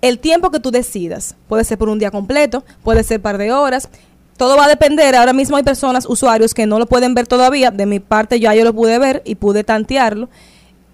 el 0.00 0.18
tiempo 0.18 0.50
que 0.50 0.60
tú 0.60 0.70
decidas. 0.70 1.34
Puede 1.48 1.64
ser 1.64 1.78
por 1.78 1.88
un 1.88 1.98
día 1.98 2.10
completo, 2.10 2.64
puede 2.82 3.02
ser 3.04 3.20
par 3.20 3.38
de 3.38 3.52
horas. 3.52 3.88
Todo 4.36 4.56
va 4.56 4.64
a 4.64 4.68
depender. 4.68 5.14
Ahora 5.14 5.32
mismo 5.32 5.56
hay 5.56 5.62
personas, 5.62 6.06
usuarios, 6.06 6.54
que 6.54 6.66
no 6.66 6.78
lo 6.78 6.86
pueden 6.86 7.14
ver 7.14 7.26
todavía. 7.26 7.70
De 7.70 7.86
mi 7.86 8.00
parte, 8.00 8.40
ya 8.40 8.54
yo 8.54 8.64
lo 8.64 8.74
pude 8.74 8.98
ver 8.98 9.22
y 9.24 9.36
pude 9.36 9.64
tantearlo. 9.64 10.28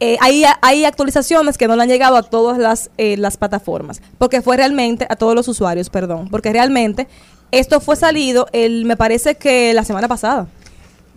Eh, 0.03 0.17
hay, 0.21 0.45
hay 0.63 0.85
actualizaciones 0.87 1.59
que 1.59 1.69
no 1.69 1.77
le 1.77 1.83
han 1.83 1.89
llegado 1.89 2.17
a 2.17 2.23
todas 2.23 2.57
las, 2.57 2.91
eh, 2.97 3.19
las 3.19 3.37
plataformas, 3.37 4.01
porque 4.17 4.41
fue 4.41 4.57
realmente, 4.57 5.07
a 5.11 5.17
todos 5.17 5.35
los 5.35 5.47
usuarios, 5.47 5.91
perdón, 5.91 6.29
porque 6.31 6.51
realmente 6.55 7.07
esto 7.51 7.81
fue 7.81 7.97
salido, 7.97 8.47
el, 8.53 8.87
me 8.87 8.97
parece 8.97 9.35
que 9.35 9.75
la 9.75 9.85
semana 9.85 10.09
pasada. 10.09 10.47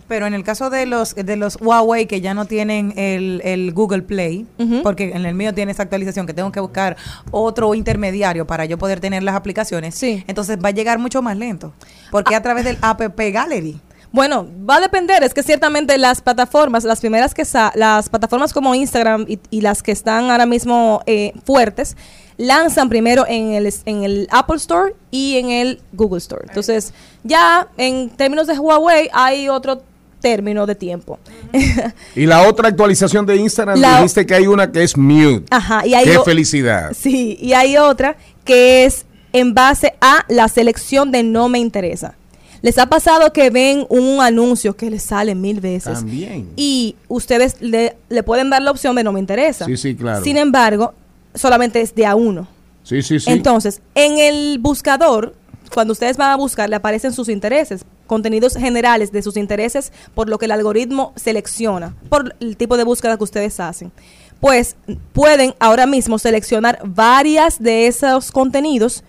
Pero 0.07 0.27
en 0.27 0.33
el 0.33 0.43
caso 0.43 0.69
de 0.69 0.85
los 0.85 1.15
de 1.15 1.35
los 1.35 1.57
Huawei 1.61 2.05
que 2.05 2.21
ya 2.21 2.33
no 2.33 2.45
tienen 2.45 2.93
el, 2.97 3.41
el 3.43 3.73
Google 3.73 4.01
Play, 4.01 4.45
porque 4.83 5.11
en 5.13 5.25
el 5.25 5.35
mío 5.35 5.53
tiene 5.53 5.71
esa 5.71 5.83
actualización 5.83 6.27
que 6.27 6.33
tengo 6.33 6.51
que 6.51 6.59
buscar 6.59 6.97
otro 7.31 7.73
intermediario 7.75 8.45
para 8.45 8.65
yo 8.65 8.77
poder 8.77 8.99
tener 8.99 9.23
las 9.23 9.35
aplicaciones, 9.35 10.01
entonces 10.03 10.57
va 10.63 10.69
a 10.69 10.71
llegar 10.71 10.99
mucho 10.99 11.21
más 11.21 11.37
lento, 11.37 11.73
porque 12.11 12.35
a 12.35 12.41
través 12.41 12.65
del 12.65 12.77
App 12.81 13.01
Gallery. 13.17 13.79
Bueno, 14.11 14.47
va 14.69 14.75
a 14.75 14.79
depender, 14.79 15.23
es 15.23 15.33
que 15.33 15.41
ciertamente 15.41 15.97
las 15.97 16.21
plataformas, 16.21 16.83
las 16.83 16.99
primeras 16.99 17.33
que 17.33 17.45
sa 17.45 17.71
las 17.73 18.09
plataformas 18.09 18.53
como 18.53 18.75
Instagram 18.75 19.25
y, 19.27 19.39
y 19.49 19.61
las 19.61 19.81
que 19.81 19.91
están 19.91 20.29
ahora 20.29 20.45
mismo 20.45 21.01
eh, 21.07 21.33
fuertes, 21.45 21.97
lanzan 22.37 22.89
primero 22.89 23.25
en 23.27 23.53
el, 23.53 23.73
en 23.85 24.03
el 24.03 24.27
Apple 24.31 24.57
Store 24.57 24.95
y 25.09 25.37
en 25.37 25.49
el 25.49 25.81
Google 25.93 26.19
Store. 26.19 26.45
Entonces, 26.47 26.93
ya 27.23 27.67
en 27.77 28.09
términos 28.11 28.45
de 28.45 28.57
Huawei 28.57 29.09
hay 29.13 29.49
otro 29.49 29.81
término 30.23 30.65
de 30.65 30.73
tiempo. 30.75 31.19
Y 32.15 32.25
la 32.25 32.47
otra 32.47 32.69
actualización 32.69 33.25
de 33.25 33.35
Instagram, 33.35 33.77
La- 33.79 33.97
dijiste 33.97 34.25
que 34.25 34.33
hay 34.33 34.47
una 34.47 34.71
que 34.71 34.81
es 34.83 34.95
mute. 34.97 35.43
Ajá, 35.51 35.85
y 35.85 35.93
hay 35.93 36.05
Qué 36.05 36.17
o- 36.17 36.23
felicidad. 36.23 36.91
Sí, 36.97 37.37
y 37.41 37.53
hay 37.53 37.75
otra 37.77 38.15
que 38.45 38.85
es 38.85 39.05
en 39.33 39.53
base 39.53 39.93
a 40.01 40.25
la 40.29 40.47
selección 40.47 41.11
de 41.11 41.21
no 41.23 41.49
me 41.49 41.59
interesa. 41.59 42.15
¿Les 42.61 42.77
ha 42.77 42.85
pasado 42.85 43.33
que 43.33 43.49
ven 43.49 43.85
un 43.89 44.21
anuncio 44.21 44.75
que 44.77 44.89
les 44.89 45.03
sale 45.03 45.35
mil 45.35 45.59
veces? 45.59 45.95
También. 45.95 46.47
Y 46.55 46.95
ustedes 47.09 47.57
le, 47.59 47.97
le 48.07 48.23
pueden 48.23 48.49
dar 48.49 48.61
la 48.61 48.71
opción 48.71 48.95
de 48.95 49.03
no 49.03 49.11
me 49.11 49.19
interesa. 49.19 49.65
Sí, 49.65 49.75
sí, 49.75 49.93
claro. 49.95 50.23
Sin 50.23 50.37
embargo, 50.37 50.93
solamente 51.35 51.81
es 51.81 51.93
de 51.93 52.05
a 52.05 52.15
uno. 52.15 52.47
Sí, 52.83 53.01
sí, 53.01 53.19
sí. 53.19 53.29
Entonces, 53.29 53.81
en 53.95 54.17
el 54.17 54.59
buscador, 54.59 55.35
cuando 55.73 55.93
ustedes 55.93 56.17
van 56.17 56.31
a 56.31 56.35
buscar, 56.35 56.69
le 56.69 56.75
aparecen 56.75 57.13
sus 57.13 57.29
intereses, 57.29 57.85
contenidos 58.07 58.55
generales 58.55 59.11
de 59.11 59.21
sus 59.21 59.37
intereses, 59.37 59.91
por 60.13 60.29
lo 60.29 60.37
que 60.37 60.45
el 60.45 60.51
algoritmo 60.51 61.13
selecciona, 61.15 61.95
por 62.09 62.35
el 62.39 62.57
tipo 62.57 62.77
de 62.77 62.83
búsqueda 62.83 63.17
que 63.17 63.23
ustedes 63.23 63.59
hacen. 63.59 63.91
Pues 64.39 64.75
pueden 65.13 65.55
ahora 65.59 65.85
mismo 65.85 66.19
seleccionar 66.19 66.79
varias 66.83 67.61
de 67.61 67.87
esos 67.87 68.31
contenidos, 68.31 69.03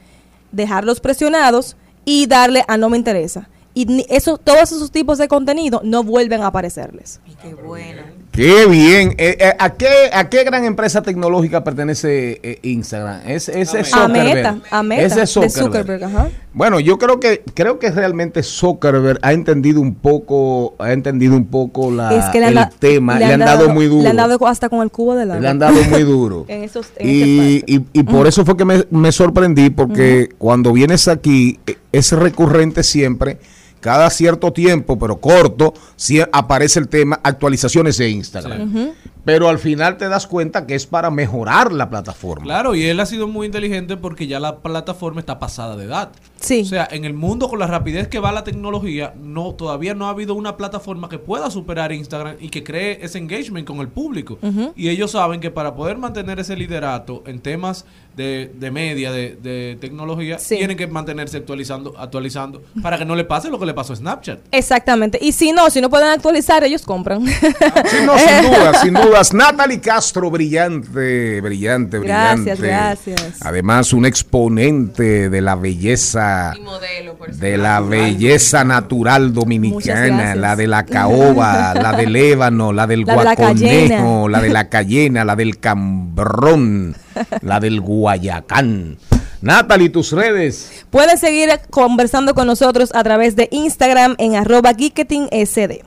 dejarlos 0.53 1.01
presionados 1.01 1.77
y 2.05 2.27
darle 2.27 2.65
a 2.69 2.77
no 2.77 2.89
me 2.89 2.97
interesa. 2.97 3.49
Y 3.75 4.07
eso, 4.09 4.39
todos 4.39 4.71
esos 4.71 4.93
tipos 4.93 5.19
de 5.19 5.27
contenido 5.27 5.81
no 5.83 6.05
vuelven 6.05 6.43
a 6.43 6.47
aparecerles. 6.47 7.21
Qué 7.43 7.55
bueno. 7.55 8.03
Qué 8.35 8.67
bien. 8.67 9.11
Eh, 9.17 9.37
eh, 9.39 9.53
¿a, 9.61 9.71
qué, 9.71 10.11
¿A 10.13 10.29
qué 10.29 10.43
gran 10.43 10.65
empresa 10.65 11.03
tecnológica 11.03 11.63
pertenece 11.63 12.41
eh, 12.43 12.59
Instagram? 12.63 13.21
Es, 13.27 13.49
es 13.49 13.95
A. 13.95 14.09
Meta, 14.09 14.59
a 14.73 14.83
Meta, 14.83 15.03
es 15.03 15.15
de 15.15 15.27
Zuckerberg. 15.27 15.53
Zuckerberg, 15.65 16.05
ajá. 16.05 16.29
Bueno, 16.53 16.81
yo 16.81 16.99
creo 16.99 17.21
que 17.21 17.43
creo 17.55 17.79
que 17.79 17.93
realmente 17.93 18.43
Zuckerberg 18.43 19.21
ha 19.23 19.33
entendido 19.33 19.81
un 19.81 19.95
poco, 19.95 20.75
ha 20.81 20.93
entendido 20.93 21.37
un 21.37 21.47
poco 21.47 21.93
la, 21.93 22.13
es 22.17 22.25
que 22.31 22.41
le 22.41 22.47
han, 22.47 22.59
el 22.59 22.69
tema, 22.79 23.19
le, 23.21 23.25
han 23.27 23.39
dado, 23.41 23.69
muy 23.69 23.87
duro. 23.87 24.03
Le 24.03 24.09
han 24.09 24.17
dado 24.17 24.45
hasta 24.49 24.69
con 24.69 24.83
el 24.83 24.91
cubo 24.91 25.15
del 25.15 25.31
agua. 25.31 25.41
Le 25.41 25.49
han 25.49 25.59
dado 25.61 25.81
muy 25.85 26.03
duro. 26.03 26.45
en 26.49 26.65
esos, 26.65 26.89
en 26.97 27.09
Y, 27.09 27.63
y- 27.67 27.85
y 27.93 28.03
por 28.03 28.27
eso 28.27 28.45
fue 28.45 28.57
que 28.57 28.65
me, 28.65 28.85
me 28.91 29.13
sorprendí, 29.13 29.71
porque 29.71 30.29
cuando 30.39 30.73
vienes 30.73 31.07
aquí, 31.07 31.61
eh, 31.69 31.77
es 31.93 32.11
recurrente 32.11 32.83
siempre, 32.83 33.39
cada 33.85 34.09
cierto 34.09 34.51
tiempo, 34.51 34.99
pero 34.99 35.21
corto, 35.21 35.75
sí 35.95 36.19
aparece 36.33 36.81
el 36.81 36.89
tema 36.89 37.21
actualizaciones 37.23 37.99
de 37.99 38.09
Instagram. 38.09 38.95
Pero 39.27 39.51
al 39.51 39.59
final 39.59 39.99
te 39.99 40.09
das 40.09 40.27
cuenta 40.27 40.67
que 40.67 40.75
es 40.75 40.87
para 40.87 41.11
mejorar 41.11 41.71
la 41.71 41.91
plataforma. 41.91 42.45
Claro, 42.45 42.75
y 42.75 42.85
él 42.85 42.99
ha 43.01 43.07
sido 43.07 43.29
muy 43.29 43.45
inteligente 43.45 43.99
porque 43.99 44.27
ya 44.27 44.41
la 44.41 44.61
plataforma 44.61 45.21
está 45.21 45.39
pasada 45.39 45.77
de 45.77 45.85
edad. 45.85 46.13
Sí. 46.41 46.63
O 46.63 46.65
sea, 46.65 46.89
en 46.91 47.05
el 47.05 47.13
mundo 47.13 47.49
con 47.49 47.59
la 47.59 47.67
rapidez 47.67 48.09
que 48.09 48.19
va 48.19 48.33
la 48.33 48.45
tecnología, 48.45 49.13
no 49.19 49.55
todavía 49.55 49.95
no 49.95 50.07
ha 50.07 50.11
habido 50.11 50.35
una 50.35 50.57
plataforma 50.57 51.11
que 51.11 51.19
pueda 51.19 51.51
superar 51.51 51.93
Instagram 51.93 52.37
y 52.41 52.49
que 52.49 52.65
cree 52.65 53.01
ese 53.03 53.19
engagement 53.19 53.67
con 53.67 53.81
el 53.81 53.89
público. 53.89 54.39
Y 54.77 54.89
ellos 54.89 55.11
saben 55.11 55.41
que 55.41 55.51
para 55.51 55.75
poder 55.75 55.99
mantener 55.99 56.41
ese 56.41 56.57
liderato 56.57 57.23
en 57.27 57.41
temas 57.41 57.85
de, 58.17 58.53
de 58.55 58.71
media, 58.71 59.11
de, 59.13 59.37
de 59.43 59.77
tecnología, 59.81 60.37
tienen 60.37 60.77
que 60.77 60.87
mantenerse 60.87 61.39
actualizando, 61.39 61.95
actualizando 61.99 62.63
para 62.83 62.99
que 62.99 63.05
no 63.05 63.17
le 63.17 63.25
pase 63.25 63.51
lo 63.51 63.59
que 63.59 63.67
le 63.67 63.75
pasó 63.75 63.93
a 63.93 63.97
Snapchat. 63.97 64.41
Exactamente. 64.51 65.19
Y 65.21 65.33
si 65.33 65.53
no, 65.53 65.69
si 65.71 65.81
no 65.81 65.91
pueden 65.91 66.09
actualizar, 66.09 66.63
ellos 66.65 66.83
compran. 66.83 67.27
Sí, 67.27 67.97
no, 68.07 68.17
sin 68.19 68.43
duda, 68.51 68.75
sin 68.83 68.95
dudas. 68.95 69.33
Natalie 69.35 69.81
Castro, 69.81 70.31
brillante, 70.31 71.41
brillante, 71.41 71.99
brillante. 71.99 72.55
Gracias, 72.57 72.61
gracias. 72.61 73.43
Además, 73.43 73.93
un 73.93 74.07
exponente 74.07 75.29
de 75.31 75.41
la 75.41 75.55
belleza, 75.57 76.55
de 77.33 77.57
la 77.57 77.81
belleza 77.81 78.65
natural 78.65 79.33
dominicana, 79.33 80.35
la 80.35 80.57
de 80.57 80.67
la 80.67 80.85
caoba, 80.85 81.75
la 81.83 81.93
del 81.93 82.15
ébano, 82.17 82.73
la 82.73 82.87
del 82.87 83.05
La 83.05 83.17
de 83.17 83.25
la 83.25 83.35
guaconejo, 83.35 83.55
cayena. 83.55 84.29
la 84.29 84.41
de 84.41 84.49
la 84.51 84.69
cayena, 84.69 85.25
la 85.25 85.37
del 85.37 85.59
cambrón, 85.59 86.97
la 87.43 87.61
del 87.61 87.81
guayacán. 87.81 88.97
Natalie, 89.41 89.91
tus 89.91 90.13
redes. 90.13 90.85
Pueden 90.91 91.19
seguir 91.19 91.51
conversando 91.71 92.35
con 92.35 92.47
nosotros 92.47 92.91
a 92.95 93.03
través 93.05 93.37
de 93.37 93.49
Instagram 93.51 94.15
en 94.19 94.37
arroba 94.37 94.73
geeketing.sd. 94.73 95.85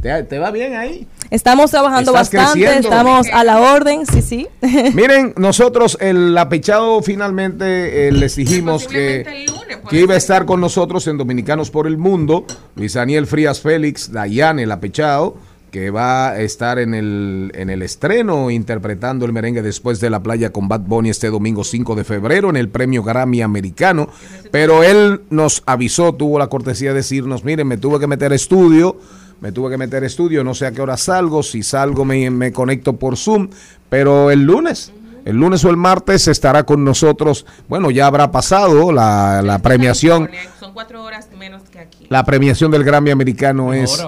¿Te, 0.00 0.22
te 0.22 0.38
va 0.38 0.50
bien 0.50 0.76
ahí? 0.76 1.06
Estamos 1.30 1.70
trabajando 1.70 2.12
Estás 2.12 2.32
bastante, 2.32 2.60
creciendo. 2.64 2.88
estamos 2.88 3.26
a 3.32 3.44
la 3.44 3.60
orden, 3.60 4.06
sí, 4.06 4.22
sí. 4.22 4.48
Miren, 4.94 5.34
nosotros 5.36 5.98
el 6.00 6.36
apechado 6.38 7.02
finalmente 7.02 8.08
eh, 8.08 8.12
les 8.12 8.34
dijimos 8.36 8.86
que, 8.88 9.46
que 9.90 10.00
iba 10.00 10.14
a 10.14 10.16
estar 10.16 10.46
con 10.46 10.60
nosotros 10.60 11.06
en 11.06 11.18
Dominicanos 11.18 11.70
por 11.70 11.86
el 11.86 11.98
Mundo, 11.98 12.46
Luis 12.76 12.94
Daniel 12.94 13.26
Frías 13.26 13.60
Félix, 13.60 14.10
Dayan 14.10 14.58
el 14.58 14.72
apechado, 14.72 15.36
que 15.70 15.90
va 15.90 16.30
a 16.30 16.40
estar 16.40 16.78
en 16.78 16.94
el, 16.94 17.52
en 17.54 17.70
el 17.70 17.82
estreno 17.82 18.50
interpretando 18.50 19.24
el 19.24 19.32
merengue 19.32 19.62
después 19.62 20.00
de 20.00 20.10
la 20.10 20.22
playa 20.22 20.50
con 20.50 20.68
Bad 20.68 20.80
Bunny 20.80 21.10
este 21.10 21.30
domingo 21.30 21.64
5 21.64 21.94
de 21.94 22.04
febrero 22.04 22.50
en 22.50 22.56
el 22.56 22.68
premio 22.68 23.02
Grammy 23.02 23.42
americano, 23.42 24.08
pero 24.50 24.82
él 24.82 25.22
nos 25.30 25.62
avisó, 25.66 26.12
tuvo 26.14 26.38
la 26.38 26.48
cortesía 26.48 26.90
de 26.90 26.96
decirnos, 26.96 27.44
miren, 27.44 27.66
me 27.66 27.76
tuve 27.76 27.98
que 28.00 28.06
meter 28.06 28.32
estudio, 28.32 28.98
me 29.40 29.52
tuve 29.52 29.70
que 29.70 29.78
meter 29.78 30.04
estudio, 30.04 30.44
no 30.44 30.54
sé 30.54 30.66
a 30.66 30.72
qué 30.72 30.82
hora 30.82 30.96
salgo, 30.96 31.42
si 31.42 31.62
salgo 31.62 32.04
me, 32.04 32.28
me 32.30 32.52
conecto 32.52 32.96
por 32.96 33.16
Zoom, 33.16 33.48
pero 33.88 34.30
el 34.30 34.42
lunes, 34.42 34.92
el 35.24 35.36
lunes 35.36 35.64
o 35.64 35.70
el 35.70 35.76
martes 35.76 36.28
estará 36.28 36.64
con 36.64 36.84
nosotros, 36.84 37.46
bueno, 37.68 37.90
ya 37.90 38.06
habrá 38.06 38.30
pasado 38.30 38.92
la, 38.92 39.40
la 39.42 39.58
premiación, 39.60 40.28
Son 40.58 40.72
cuatro 40.72 41.02
horas 41.04 41.28
menos 41.38 41.62
que 41.70 41.78
aquí. 41.78 42.06
la 42.08 42.24
premiación 42.24 42.70
del 42.70 42.84
Grammy 42.84 43.10
americano 43.10 43.72
es, 43.72 44.02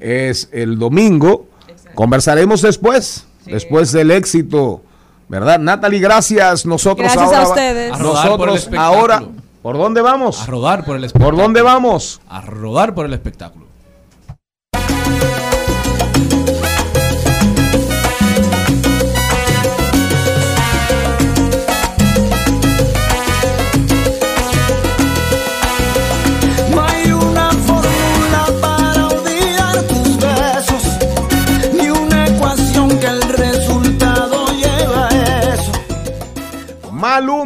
es 0.00 0.48
el 0.52 0.78
domingo, 0.78 1.46
conversaremos 1.94 2.62
después, 2.62 3.26
después 3.44 3.92
del 3.92 4.10
éxito, 4.10 4.82
¿verdad? 5.28 5.58
Natalie, 5.58 6.00
gracias, 6.00 6.66
nosotros 6.66 7.12
Gracias 7.12 7.24
ahora, 7.24 7.42
a 7.42 7.48
ustedes. 7.48 7.92
A 7.92 7.96
por 7.96 8.06
nosotros 8.06 8.68
ahora, 8.76 9.22
¿por 9.62 9.76
dónde 9.76 10.00
vamos? 10.00 10.40
A 10.40 10.46
rodar 10.46 10.84
por 10.84 10.96
el 10.96 11.04
espectáculo. 11.04 11.36
¿Por 11.36 11.44
dónde 11.44 11.62
vamos? 11.62 12.20
A 12.28 12.40
rodar 12.40 12.94
por 12.94 13.06
el 13.06 13.14
espectáculo. 13.14 13.66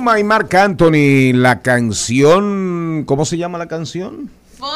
Maluma 0.01 0.19
y 0.19 0.25
Marc 0.25 0.55
Anthony, 0.55 1.35
la 1.35 1.61
canción, 1.61 3.05
¿cómo 3.05 3.27
se 3.27 3.37
llama 3.37 3.59
la 3.59 3.69
canción? 3.69 4.31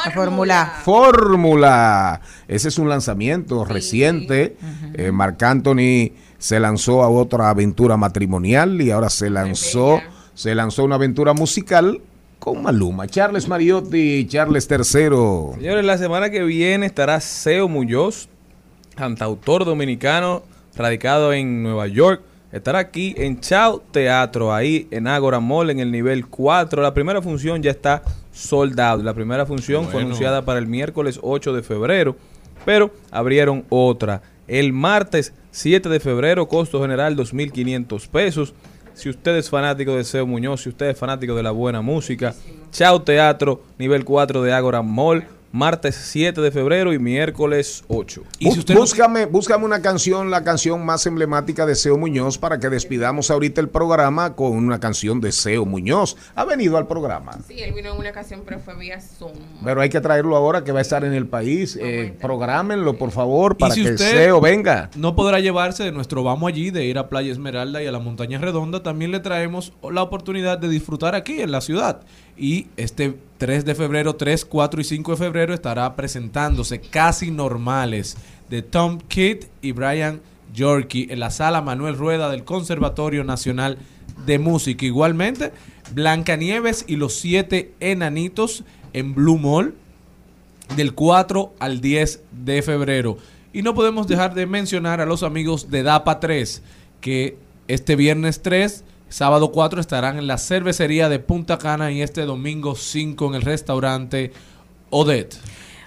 La 0.05 0.11
fórmula. 0.11 0.81
Fórmula. 0.85 2.21
Ese 2.47 2.69
es 2.69 2.79
un 2.79 2.91
lanzamiento 2.91 3.65
reciente. 3.65 4.57
Eh, 4.93 5.13
Marc 5.13 5.43
Anthony 5.43 6.13
se 6.37 6.61
lanzó 6.61 7.03
a 7.03 7.09
otra 7.09 7.49
aventura 7.49 7.97
matrimonial 7.97 8.83
y 8.83 8.91
ahora 8.91 9.09
se 9.09 9.31
lanzó, 9.31 10.03
se 10.35 10.55
lanzó 10.55 10.85
una 10.85 10.97
aventura 10.97 11.33
musical 11.33 12.03
con 12.39 12.63
Maluma. 12.63 13.07
Charles 13.07 13.49
Mariotti, 13.49 14.27
Charles 14.29 14.69
III. 14.71 15.57
Señores, 15.57 15.85
la 15.87 15.97
semana 15.97 16.29
que 16.29 16.43
viene 16.43 16.85
estará 16.85 17.19
Seo 17.21 17.67
Muñoz, 17.67 18.29
cantautor 18.95 19.65
dominicano, 19.65 20.43
radicado 20.77 21.33
en 21.33 21.63
Nueva 21.63 21.87
York. 21.87 22.21
Estará 22.55 22.79
aquí 22.79 23.17
en 23.19 23.41
Chao 23.41 23.83
Teatro, 23.91 24.55
ahí 24.55 24.87
en 24.93 25.09
Agora 25.09 25.41
Mall, 25.41 25.71
en 25.71 25.81
el 25.81 25.91
nivel 25.91 26.29
4. 26.29 26.83
La 26.83 26.95
primera 26.95 27.21
función 27.21 27.61
ya 27.65 27.73
está 27.73 28.05
sold 28.31 28.79
out. 28.79 29.03
La 29.03 29.13
primera 29.13 29.45
función 29.45 29.89
fue 29.89 30.03
anunciada 30.03 30.45
para 30.45 30.61
el 30.61 30.69
miércoles 30.69 31.19
8 31.21 31.53
de 31.53 31.65
febrero, 31.65 32.15
pero 32.65 32.93
abrieron 33.11 33.65
otra. 33.71 34.23
El 34.47 34.73
martes 34.73 35.35
7 35.51 35.89
de 35.89 35.99
febrero, 35.99 36.47
costo 36.47 36.81
general 36.81 37.17
2.500 37.17 38.07
pesos. 38.07 38.55
Si 38.93 39.09
usted 39.09 39.35
es 39.35 39.51
fanático 39.51 39.97
de 39.97 40.05
Seo 40.05 40.25
Muñoz, 40.25 40.63
si 40.63 40.69
usted 40.69 40.91
es 40.91 40.97
fanático 40.97 41.35
de 41.35 41.43
la 41.43 41.51
buena 41.51 41.83
música, 41.83 42.37
Chao 42.71 43.03
Teatro, 43.03 43.65
nivel 43.81 44.05
4 44.05 44.43
de 44.43 44.53
Agora 44.53 44.81
Mall, 44.81 45.27
martes 45.59 45.95
7 45.95 46.41
de 46.41 46.51
febrero 46.51 46.93
y 46.93 46.99
miércoles 46.99 47.85
8. 47.87 48.23
Bú- 48.41 48.75
búscame, 48.75 49.27
búscame 49.27 49.65
una 49.65 49.81
canción, 49.81 50.29
la 50.29 50.43
canción 50.43 50.85
más 50.85 51.07
emblemática 51.07 51.65
de 51.65 51.77
Seo 51.77 51.97
Muñoz 51.97 52.39
para 52.39 52.59
que 52.59 52.69
despidamos 52.69 53.31
ahorita 53.31 53.61
el 53.61 53.69
programa 53.69 54.35
con 54.35 54.57
una 54.57 54.81
canción 54.81 55.21
de 55.21 55.31
Seo 55.31 55.65
Muñoz. 55.65 56.17
Ha 56.35 56.45
venido 56.45 56.77
al 56.77 56.89
programa. 56.89 57.39
Sí, 57.47 57.55
él 57.61 57.73
vino 57.73 57.93
en 57.93 57.99
una 58.01 58.11
ocasión, 58.11 58.43
pero 58.45 58.59
fue 58.59 58.75
vía 58.77 59.01
Zoom. 59.01 59.31
Pero 59.63 59.81
hay 59.81 59.91
que 59.91 60.01
traerlo 60.01 60.35
ahora 60.37 60.65
que 60.65 60.73
va 60.73 60.81
a 60.81 60.83
estar 60.83 61.05
en 61.05 61.13
el 61.13 61.29
país. 61.29 61.79
Eh, 61.81 62.13
prográmenlo, 62.21 62.99
por 62.99 63.13
favor, 63.13 63.57
para 63.57 63.75
y 63.75 63.77
si 63.77 63.85
que 63.85 63.93
usted 63.93 64.11
SEO 64.11 64.41
venga. 64.41 64.91
no 64.97 65.15
podrá 65.15 65.39
llevarse 65.39 65.85
de 65.85 65.93
nuestro 65.93 66.25
vamos 66.25 66.49
allí, 66.49 66.73
de 66.73 66.85
ir 66.85 66.99
a 66.99 67.09
Playa 67.09 67.31
Esmeralda 67.31 67.81
y 67.81 67.87
a 67.87 67.93
la 67.93 68.01
Montaña 68.01 68.39
Redonda, 68.39 68.83
también 68.83 69.13
le 69.13 69.21
traemos 69.21 69.73
la 69.89 70.03
oportunidad 70.03 70.59
de 70.59 70.69
disfrutar 70.69 71.15
aquí 71.15 71.41
en 71.43 71.53
la 71.53 71.61
ciudad. 71.61 72.01
Y 72.37 72.67
este 72.77 73.17
3 73.39 73.65
de 73.65 73.75
febrero, 73.75 74.17
3, 74.17 74.45
4 74.45 74.81
y 74.81 74.85
5 74.85 75.13
de 75.13 75.17
febrero 75.17 75.55
estará 75.55 75.95
presentándose 75.95 76.81
casi 76.81 77.31
normales 77.31 78.17
de 78.51 78.63
Tom 78.63 78.99
Kidd 79.09 79.45
y 79.63 79.73
Brian 79.73 80.21
Yorkie 80.53 81.09
en 81.11 81.21
la 81.21 81.31
sala 81.31 81.63
Manuel 81.63 81.97
Rueda 81.97 82.31
del 82.31 82.45
Conservatorio 82.45 83.25
Nacional 83.25 83.79
de 84.27 84.39
Música. 84.39 84.87
Igualmente, 84.87 85.53
Blancanieves 85.93 86.85
y 86.89 86.97
los 86.97 87.15
siete 87.15 87.75
enanitos 87.81 88.65
en 88.93 89.15
Blue 89.15 89.39
Mall 89.39 89.75
del 90.77 90.95
4 90.95 91.55
al 91.59 91.81
10 91.81 92.23
de 92.45 92.63
febrero. 92.63 93.19
Y 93.53 93.63
no 93.63 93.75
podemos 93.75 94.09
dejar 94.09 94.35
de 94.35 94.47
mencionar 94.47 95.01
a 95.01 95.07
los 95.07 95.23
amigos 95.23 95.71
de 95.71 95.83
DAPA 95.83 96.21
3, 96.21 96.63
que 97.01 97.37
este 97.69 97.97
viernes 97.97 98.43
3, 98.43 98.85
sábado 99.09 99.53
4 99.53 99.81
estarán 99.81 100.19
en 100.19 100.27
la 100.27 100.39
cervecería 100.39 101.09
de 101.09 101.19
Punta 101.19 101.59
Cana 101.59 101.91
y 101.93 102.03
este 102.03 102.23
domingo 102.23 102.75
5 102.75 103.27
en 103.27 103.35
el 103.35 103.43
restaurante 103.43 104.33
Odette. 104.91 105.37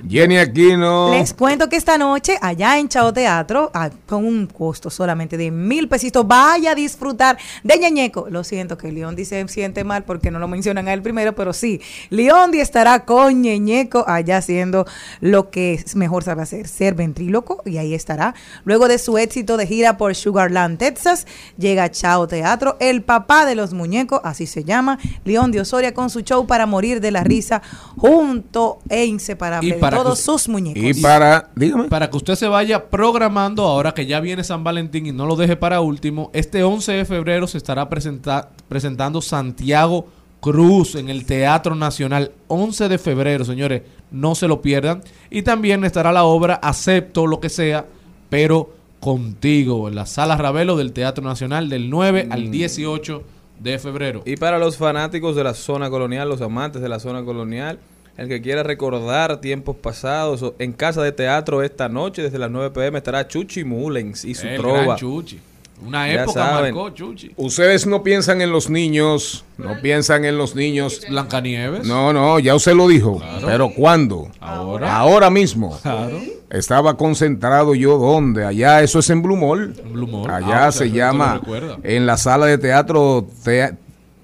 Jenny 0.08 0.38
Aquino. 0.38 1.12
Les 1.12 1.34
cuento 1.34 1.70
que 1.70 1.76
esta 1.76 1.98
noche, 1.98 2.38
allá 2.42 2.78
en 2.78 2.88
Chao 2.88 3.12
Teatro, 3.12 3.72
ah, 3.74 3.90
con 4.06 4.26
un 4.26 4.46
costo 4.46 4.90
solamente 4.90 5.38
de 5.38 5.50
mil 5.50 5.88
pesitos, 5.88 6.28
vaya 6.28 6.72
a 6.72 6.76
disfrutar 6.76 7.38
de 7.64 7.78
Ñeñeco. 7.78 8.28
Lo 8.30 8.44
siento 8.44 8.78
que 8.78 8.92
León 8.92 9.16
dice 9.16 9.48
siente 9.48 9.84
mal 9.84 10.04
porque 10.04 10.30
no 10.30 10.40
lo 10.40 10.48
mencionan 10.48 10.88
a 10.88 10.94
él 10.94 11.02
primero, 11.02 11.34
pero 11.34 11.54
sí, 11.54 11.82
Leondi 12.10 12.60
estará 12.60 13.06
con 13.06 13.42
Ñeñeco 13.42 14.06
allá 14.08 14.38
haciendo 14.38 14.86
lo 15.20 15.50
que 15.50 15.84
mejor 15.96 16.24
sabe 16.24 16.44
hacer, 16.44 16.68
ser 16.68 16.94
ventríloco, 16.94 17.64
y 17.66 17.78
ahí 17.78 17.94
estará. 17.94 18.36
Luego 18.66 18.88
de 18.88 19.00
su 19.00 19.18
éxito 19.18 19.58
de 19.58 19.66
gira 19.66 19.98
por 19.98 20.16
Sugarland, 20.16 20.78
Texas, 20.78 21.26
llega 21.58 21.86
a 21.86 21.92
Chao 21.92 22.28
Teatro, 22.28 22.78
el 22.80 23.02
papá 23.02 23.46
de 23.46 23.56
los 23.56 23.74
muñecos, 23.74 24.22
así 24.24 24.46
se 24.46 24.64
llama, 24.64 25.00
León 25.24 25.52
de 25.52 25.62
Osoria 25.62 25.94
con 25.94 26.10
su 26.10 26.22
show 26.22 26.46
para 26.46 26.66
morir 26.66 27.02
de 27.02 27.12
la 27.12 27.24
risa, 27.24 27.62
junto 27.96 28.80
e 28.90 29.06
inseparable 29.06 29.87
para 29.92 30.04
todos 30.04 30.20
que- 30.20 30.26
sus 30.26 30.48
muñecos. 30.50 30.84
Y 30.84 31.02
para, 31.02 31.50
dígame. 31.56 31.86
Para 31.86 32.10
que 32.10 32.18
usted 32.18 32.36
se 32.36 32.48
vaya 32.48 32.86
programando 32.90 33.64
ahora 33.64 33.94
que 33.94 34.06
ya 34.06 34.20
viene 34.20 34.44
San 34.44 34.64
Valentín 34.64 35.06
y 35.06 35.12
no 35.12 35.26
lo 35.26 35.36
deje 35.36 35.56
para 35.56 35.82
último, 35.82 36.30
este 36.34 36.64
11 36.64 36.92
de 36.94 37.06
febrero 37.06 37.48
se 37.48 37.58
estará 37.58 37.90
presenta- 37.90 38.50
presentando 38.68 39.22
Santiago 39.22 40.08
Cruz 40.40 40.96
en 40.96 41.10
el 41.10 41.26
Teatro 41.26 41.76
Nacional. 41.76 42.32
11 42.48 42.88
de 42.90 42.98
febrero, 42.98 43.44
señores, 43.44 43.82
no 44.12 44.36
se 44.36 44.48
lo 44.48 44.62
pierdan. 44.62 45.02
Y 45.30 45.42
también 45.42 45.84
estará 45.84 46.12
la 46.12 46.24
obra 46.26 46.56
Acepto 46.56 47.26
lo 47.28 47.40
que 47.40 47.50
sea, 47.50 47.86
pero 48.30 48.72
contigo 49.00 49.88
en 49.88 49.96
la 49.96 50.06
Sala 50.06 50.38
Ravelo 50.38 50.76
del 50.76 50.94
Teatro 50.94 51.24
Nacional 51.24 51.70
del 51.70 51.90
9 51.90 52.28
al 52.30 52.52
18 52.52 53.24
de 53.60 53.80
febrero. 53.80 54.22
Y 54.26 54.36
para 54.38 54.60
los 54.60 54.78
fanáticos 54.78 55.36
de 55.36 55.44
la 55.44 55.54
zona 55.56 55.90
colonial, 55.90 56.30
los 56.30 56.42
amantes 56.42 56.82
de 56.82 56.90
la 56.90 57.00
zona 57.00 57.24
colonial, 57.24 57.80
el 58.18 58.28
que 58.28 58.42
quiera 58.42 58.64
recordar 58.64 59.40
tiempos 59.42 59.76
pasados, 59.76 60.54
en 60.60 60.74
Casa 60.74 61.02
de 61.04 61.12
Teatro 61.12 61.62
esta 61.64 61.88
noche, 61.90 62.22
desde 62.24 62.40
las 62.40 62.50
9 62.52 62.72
pm, 62.72 62.98
estará 62.98 63.28
Chuchi 63.28 63.64
Mullens 63.64 64.26
y 64.26 64.34
su 64.36 64.48
El 64.48 64.58
trova. 64.58 64.84
gran 64.84 64.98
Chuchi. 64.98 65.40
Una 65.86 66.10
época 66.12 66.34
saben. 66.34 66.74
marcó 66.74 66.90
Chuchi. 66.90 67.32
Ustedes 67.38 67.86
no 67.86 68.02
piensan 68.02 68.42
en 68.42 68.52
los 68.52 68.68
niños, 68.68 69.46
no 69.60 69.80
piensan 69.80 70.26
en 70.26 70.36
los 70.36 70.56
niños. 70.56 71.02
Blancanieves. 71.08 71.86
No, 71.86 72.12
no, 72.14 72.40
ya 72.40 72.56
usted 72.56 72.74
lo 72.74 72.88
dijo. 72.88 73.22
Pero 73.46 73.70
¿cuándo? 73.70 74.32
Ahora. 74.40 74.98
Ahora 74.98 75.30
mismo. 75.30 75.78
Claro. 75.84 76.20
Estaba 76.50 76.98
concentrado 76.98 77.76
yo 77.76 78.00
donde 78.00 78.44
allá, 78.44 78.82
eso 78.82 78.98
es 79.00 79.10
en 79.12 79.22
Blue 79.22 79.36
Mall. 79.38 79.76
Blue 79.92 80.08
Mall. 80.08 80.32
Allá 80.32 80.66
Ah, 80.68 80.72
se 80.72 80.90
llama 80.90 81.40
en 81.84 82.08
la 82.08 82.18
sala 82.18 82.48
de 82.48 82.58
teatro 82.58 83.28
Te- 83.44 83.76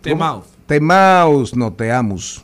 Temaus. 0.01 0.45
Temaus, 0.65 1.55
no 1.55 1.71
Teamus. 1.71 2.42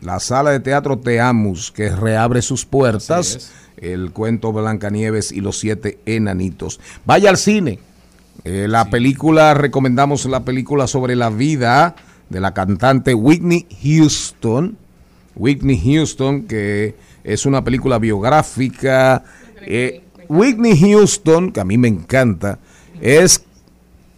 La 0.00 0.18
sala 0.20 0.50
de 0.50 0.60
teatro 0.60 0.98
Teamus 0.98 1.70
que 1.70 1.90
reabre 1.90 2.42
sus 2.42 2.64
puertas. 2.64 3.52
El 3.76 4.12
cuento 4.12 4.52
Blancanieves 4.52 5.32
y 5.32 5.40
los 5.40 5.58
siete 5.58 5.98
enanitos. 6.06 6.80
Vaya 7.04 7.30
al 7.30 7.36
cine. 7.36 7.78
Eh, 8.44 8.66
la 8.68 8.88
película, 8.88 9.54
recomendamos 9.54 10.24
la 10.26 10.44
película 10.44 10.86
sobre 10.86 11.16
la 11.16 11.30
vida 11.30 11.96
de 12.28 12.40
la 12.40 12.54
cantante 12.54 13.14
Whitney 13.14 13.66
Houston. 13.82 14.76
Whitney 15.36 15.78
Houston, 15.78 16.42
que 16.42 16.94
es 17.24 17.46
una 17.46 17.62
película 17.64 17.98
biográfica. 17.98 19.24
Eh, 19.62 20.02
Whitney 20.28 20.78
Houston, 20.78 21.52
que 21.52 21.60
a 21.60 21.64
mí 21.64 21.76
me 21.76 21.88
encanta, 21.88 22.58
es, 23.00 23.44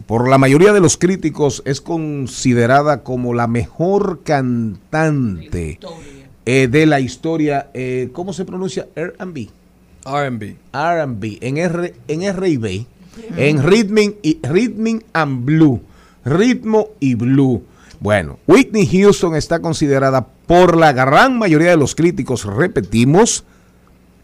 por 0.05 0.29
la 0.29 0.37
mayoría 0.37 0.73
de 0.73 0.81
los 0.81 0.97
críticos, 0.97 1.61
es 1.65 1.81
considerada 1.81 3.03
como 3.03 3.33
la 3.33 3.47
mejor 3.47 4.21
cantante 4.23 5.79
eh, 6.45 6.67
de 6.67 6.85
la 6.85 6.99
historia. 6.99 7.69
eh, 7.73 8.09
¿Cómo 8.13 8.33
se 8.33 8.45
pronuncia? 8.45 8.87
R&B. 8.95 9.49
R&B. 10.05 10.55
R&B, 10.73 11.37
en 11.41 11.57
R, 11.57 11.93
en 12.07 12.23
R&B, 12.23 12.85
en 13.37 13.63
Rhythm 13.63 14.15
y, 14.21 14.39
Rhythm 14.43 14.99
and 15.13 15.45
Blue, 15.45 15.81
ritmo 16.25 16.89
y 16.99 17.15
blue. 17.15 17.63
Bueno, 17.99 18.37
Whitney 18.47 18.85
Houston 18.85 19.35
está 19.35 19.61
considerada 19.61 20.27
por 20.45 20.75
la 20.75 20.91
gran 20.91 21.37
mayoría 21.37 21.69
de 21.69 21.77
los 21.77 21.95
críticos, 21.95 22.43
repetimos, 22.43 23.45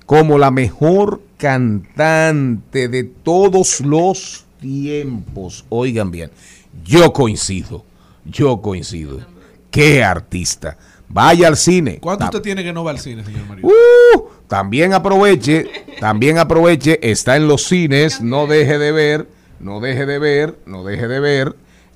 como 0.05 0.37
la 0.37 0.51
mejor 0.51 1.21
cantante 1.37 2.89
de 2.89 3.05
todos 3.05 3.79
los 3.79 4.45
tiempos. 4.59 5.65
Oigan 5.69 6.11
bien, 6.11 6.31
yo 6.83 7.11
coincido, 7.13 7.83
yo 8.25 8.61
coincido. 8.61 9.19
Qué 9.71 10.03
artista. 10.03 10.77
Vaya 11.07 11.47
al 11.47 11.57
cine. 11.57 11.97
¿Cuánto 11.99 12.25
usted 12.25 12.41
tiene 12.41 12.63
que 12.63 12.71
no 12.71 12.83
va 12.83 12.91
al 12.91 12.99
cine, 12.99 13.23
señor 13.25 13.45
Mario? 13.47 13.65
Uh, 13.67 14.21
también 14.47 14.93
aproveche, 14.93 15.65
también 15.99 16.37
aproveche, 16.37 16.99
está 17.09 17.35
en 17.35 17.47
los 17.47 17.63
cines, 17.67 18.21
no 18.21 18.45
deje 18.47 18.77
de 18.77 18.91
ver, 18.91 19.27
no 19.59 19.79
deje 19.79 20.05
de 20.05 20.19
ver, 20.19 20.59
no 20.67 20.83
deje 20.83 21.07
de 21.07 21.19
ver 21.19 21.55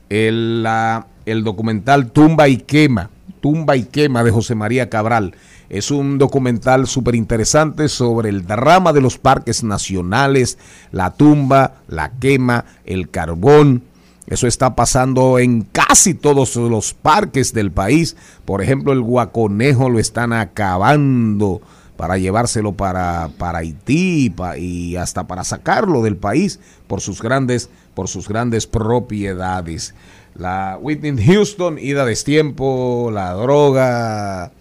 el, 0.09 0.63
la- 0.63 1.07
el 1.25 1.43
documental 1.43 2.11
Tumba 2.11 2.47
y 2.47 2.57
Quema, 2.57 3.09
Tumba 3.39 3.75
y 3.75 3.83
Quema 3.85 4.23
de 4.23 4.31
José 4.31 4.55
María 4.55 4.89
Cabral. 4.89 5.35
Es 5.73 5.89
un 5.89 6.19
documental 6.19 6.85
súper 6.85 7.15
interesante 7.15 7.89
sobre 7.89 8.29
el 8.29 8.45
drama 8.45 8.93
de 8.93 9.01
los 9.01 9.17
parques 9.17 9.63
nacionales, 9.63 10.59
la 10.91 11.15
tumba, 11.15 11.77
la 11.87 12.11
quema, 12.11 12.65
el 12.85 13.09
carbón, 13.09 13.81
eso 14.27 14.45
está 14.45 14.75
pasando 14.75 15.39
en 15.39 15.63
casi 15.63 16.13
todos 16.13 16.55
los 16.57 16.93
parques 16.93 17.53
del 17.53 17.71
país. 17.71 18.15
Por 18.45 18.61
ejemplo, 18.61 18.93
el 18.93 19.01
guaconejo 19.01 19.89
lo 19.89 19.97
están 19.97 20.31
acabando 20.31 21.59
para 21.97 22.17
llevárselo 22.17 22.73
para, 22.73 23.31
para 23.39 23.59
Haití 23.59 24.31
y 24.59 24.95
hasta 24.95 25.25
para 25.25 25.43
sacarlo 25.43 26.03
del 26.03 26.17
país 26.17 26.59
por 26.85 27.01
sus 27.01 27.19
grandes, 27.19 27.71
por 27.95 28.07
sus 28.07 28.29
grandes 28.29 28.67
propiedades. 28.67 29.95
La 30.35 30.77
Whitney 30.79 31.17
Houston, 31.25 31.79
ida 31.79 32.05
destiempo, 32.05 33.09
la 33.11 33.33
droga, 33.33 34.51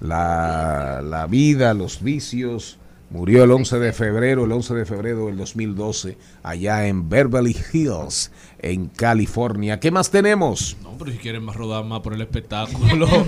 la, 0.00 1.02
la 1.02 1.26
vida, 1.26 1.74
los 1.74 2.02
vicios. 2.02 2.78
Murió 3.10 3.42
el 3.42 3.50
11 3.50 3.80
de 3.80 3.92
febrero, 3.92 4.44
el 4.44 4.52
11 4.52 4.74
de 4.74 4.86
febrero 4.86 5.26
del 5.26 5.36
2012, 5.36 6.16
allá 6.44 6.86
en 6.86 7.08
Beverly 7.08 7.56
Hills, 7.72 8.30
en 8.62 8.88
California. 8.88 9.80
¿Qué 9.80 9.90
más 9.90 10.10
tenemos? 10.10 10.76
No, 10.82 10.96
pero 10.98 11.12
si 11.12 11.18
quieren 11.18 11.44
más 11.44 11.56
rodar 11.56 11.84
más 11.84 12.00
por 12.00 12.14
el 12.14 12.20
espectáculo. 12.20 13.08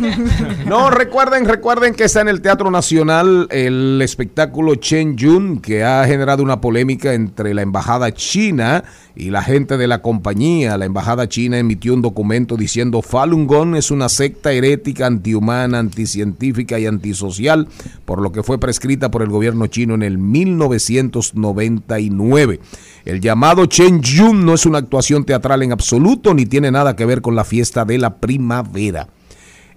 No, 0.66 0.90
recuerden, 0.90 1.46
recuerden 1.46 1.94
que 1.94 2.04
está 2.04 2.20
en 2.20 2.28
el 2.28 2.40
Teatro 2.40 2.70
Nacional 2.70 3.48
el 3.50 4.00
espectáculo 4.02 4.74
Chen 4.76 5.16
Yun, 5.16 5.60
que 5.60 5.84
ha 5.84 6.04
generado 6.06 6.42
una 6.42 6.60
polémica 6.60 7.14
entre 7.14 7.54
la 7.54 7.62
embajada 7.62 8.12
china 8.12 8.84
y 9.14 9.30
la 9.30 9.42
gente 9.42 9.76
de 9.76 9.86
la 9.86 10.02
compañía. 10.02 10.76
La 10.78 10.86
embajada 10.86 11.28
china 11.28 11.58
emitió 11.58 11.94
un 11.94 12.02
documento 12.02 12.56
diciendo 12.56 13.02
Falun 13.02 13.46
Gong 13.46 13.76
es 13.76 13.90
una 13.90 14.08
secta 14.08 14.52
herética, 14.52 15.06
antihumana, 15.06 15.78
anticientífica 15.78 16.78
y 16.78 16.86
antisocial, 16.86 17.68
por 18.04 18.22
lo 18.22 18.32
que 18.32 18.42
fue 18.42 18.58
prescrita 18.58 19.10
por 19.10 19.22
el 19.22 19.28
gobierno 19.28 19.66
chino 19.66 19.94
en 19.94 20.02
el 20.02 20.18
1999. 20.18 22.60
El 23.04 23.20
llamado 23.20 23.66
Chen 23.66 24.00
Yun 24.00 24.44
no 24.44 24.54
es 24.54 24.64
una 24.66 24.78
actuación 24.78 25.24
teatral 25.24 25.62
en 25.62 25.72
absoluto 25.72 26.34
ni 26.34 26.46
tiene 26.46 26.70
nada 26.70 26.94
que 26.96 27.04
ver 27.04 27.20
con 27.20 27.34
la 27.34 27.44
fiesta 27.44 27.84
de 27.84 27.98
la 27.98 28.16
primavera. 28.16 29.08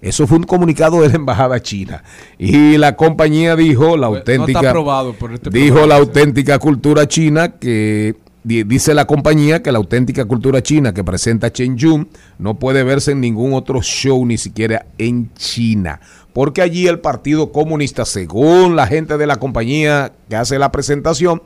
Eso 0.00 0.26
fue 0.26 0.36
un 0.38 0.44
comunicado 0.44 1.00
de 1.00 1.08
la 1.08 1.14
embajada 1.16 1.60
china. 1.60 2.04
Y 2.38 2.76
la 2.76 2.96
compañía 2.96 3.56
dijo, 3.56 3.96
la 3.96 4.08
No 4.08 4.16
auténtica, 4.16 4.70
aprobado 4.70 5.14
por 5.14 5.32
este 5.32 5.50
dijo 5.50 5.86
la 5.86 5.96
auténtica 5.96 6.58
cultura 6.58 7.08
china 7.08 7.52
que 7.58 8.14
di- 8.44 8.62
dice 8.62 8.94
la 8.94 9.06
compañía 9.06 9.62
que 9.62 9.72
la 9.72 9.78
auténtica 9.78 10.24
cultura 10.26 10.62
china 10.62 10.92
que 10.94 11.02
presenta 11.02 11.50
Chen 11.52 11.76
Yun 11.76 12.08
no 12.38 12.58
puede 12.58 12.84
verse 12.84 13.12
en 13.12 13.20
ningún 13.20 13.54
otro 13.54 13.80
show, 13.82 14.24
ni 14.24 14.36
siquiera 14.38 14.86
en 14.98 15.32
China. 15.34 15.98
Porque 16.32 16.60
allí 16.60 16.86
el 16.86 17.00
Partido 17.00 17.50
Comunista, 17.50 18.04
según 18.04 18.76
la 18.76 18.86
gente 18.86 19.16
de 19.16 19.26
la 19.26 19.36
compañía 19.36 20.12
que 20.28 20.36
hace 20.36 20.58
la 20.58 20.70
presentación, 20.70 21.42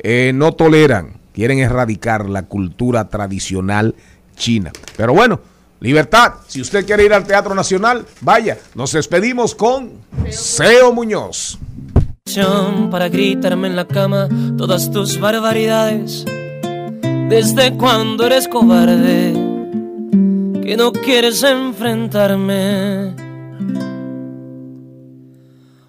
eh, 0.00 0.32
no 0.34 0.52
toleran, 0.52 1.14
quieren 1.34 1.58
erradicar 1.58 2.30
la 2.30 2.44
cultura 2.44 3.08
tradicional 3.08 3.94
china. 4.36 4.72
Pero 4.96 5.12
bueno, 5.12 5.40
libertad. 5.80 6.34
Si 6.46 6.60
usted 6.60 6.86
quiere 6.86 7.04
ir 7.04 7.12
al 7.12 7.26
Teatro 7.26 7.54
Nacional, 7.54 8.06
vaya. 8.20 8.56
Nos 8.74 8.92
despedimos 8.92 9.54
con 9.54 9.92
Seo 10.30 10.92
Muñoz. 10.92 11.58
para 12.90 13.08
gritarme 13.08 13.68
en 13.68 13.76
la 13.76 13.86
cama 13.86 14.28
todas 14.56 14.90
tus 14.90 15.20
barbaridades. 15.20 16.24
Desde 17.28 17.76
cuando 17.76 18.26
eres 18.26 18.48
cobarde, 18.48 19.32
que 20.62 20.76
no 20.76 20.92
quieres 20.92 21.42
enfrentarme. 21.42 23.14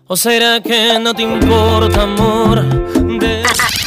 ¿O 0.07 0.15
será 0.15 0.61
que 0.61 0.99
no 0.99 1.13
te 1.13 1.23
importa, 1.23 2.03
amor? 2.03 2.74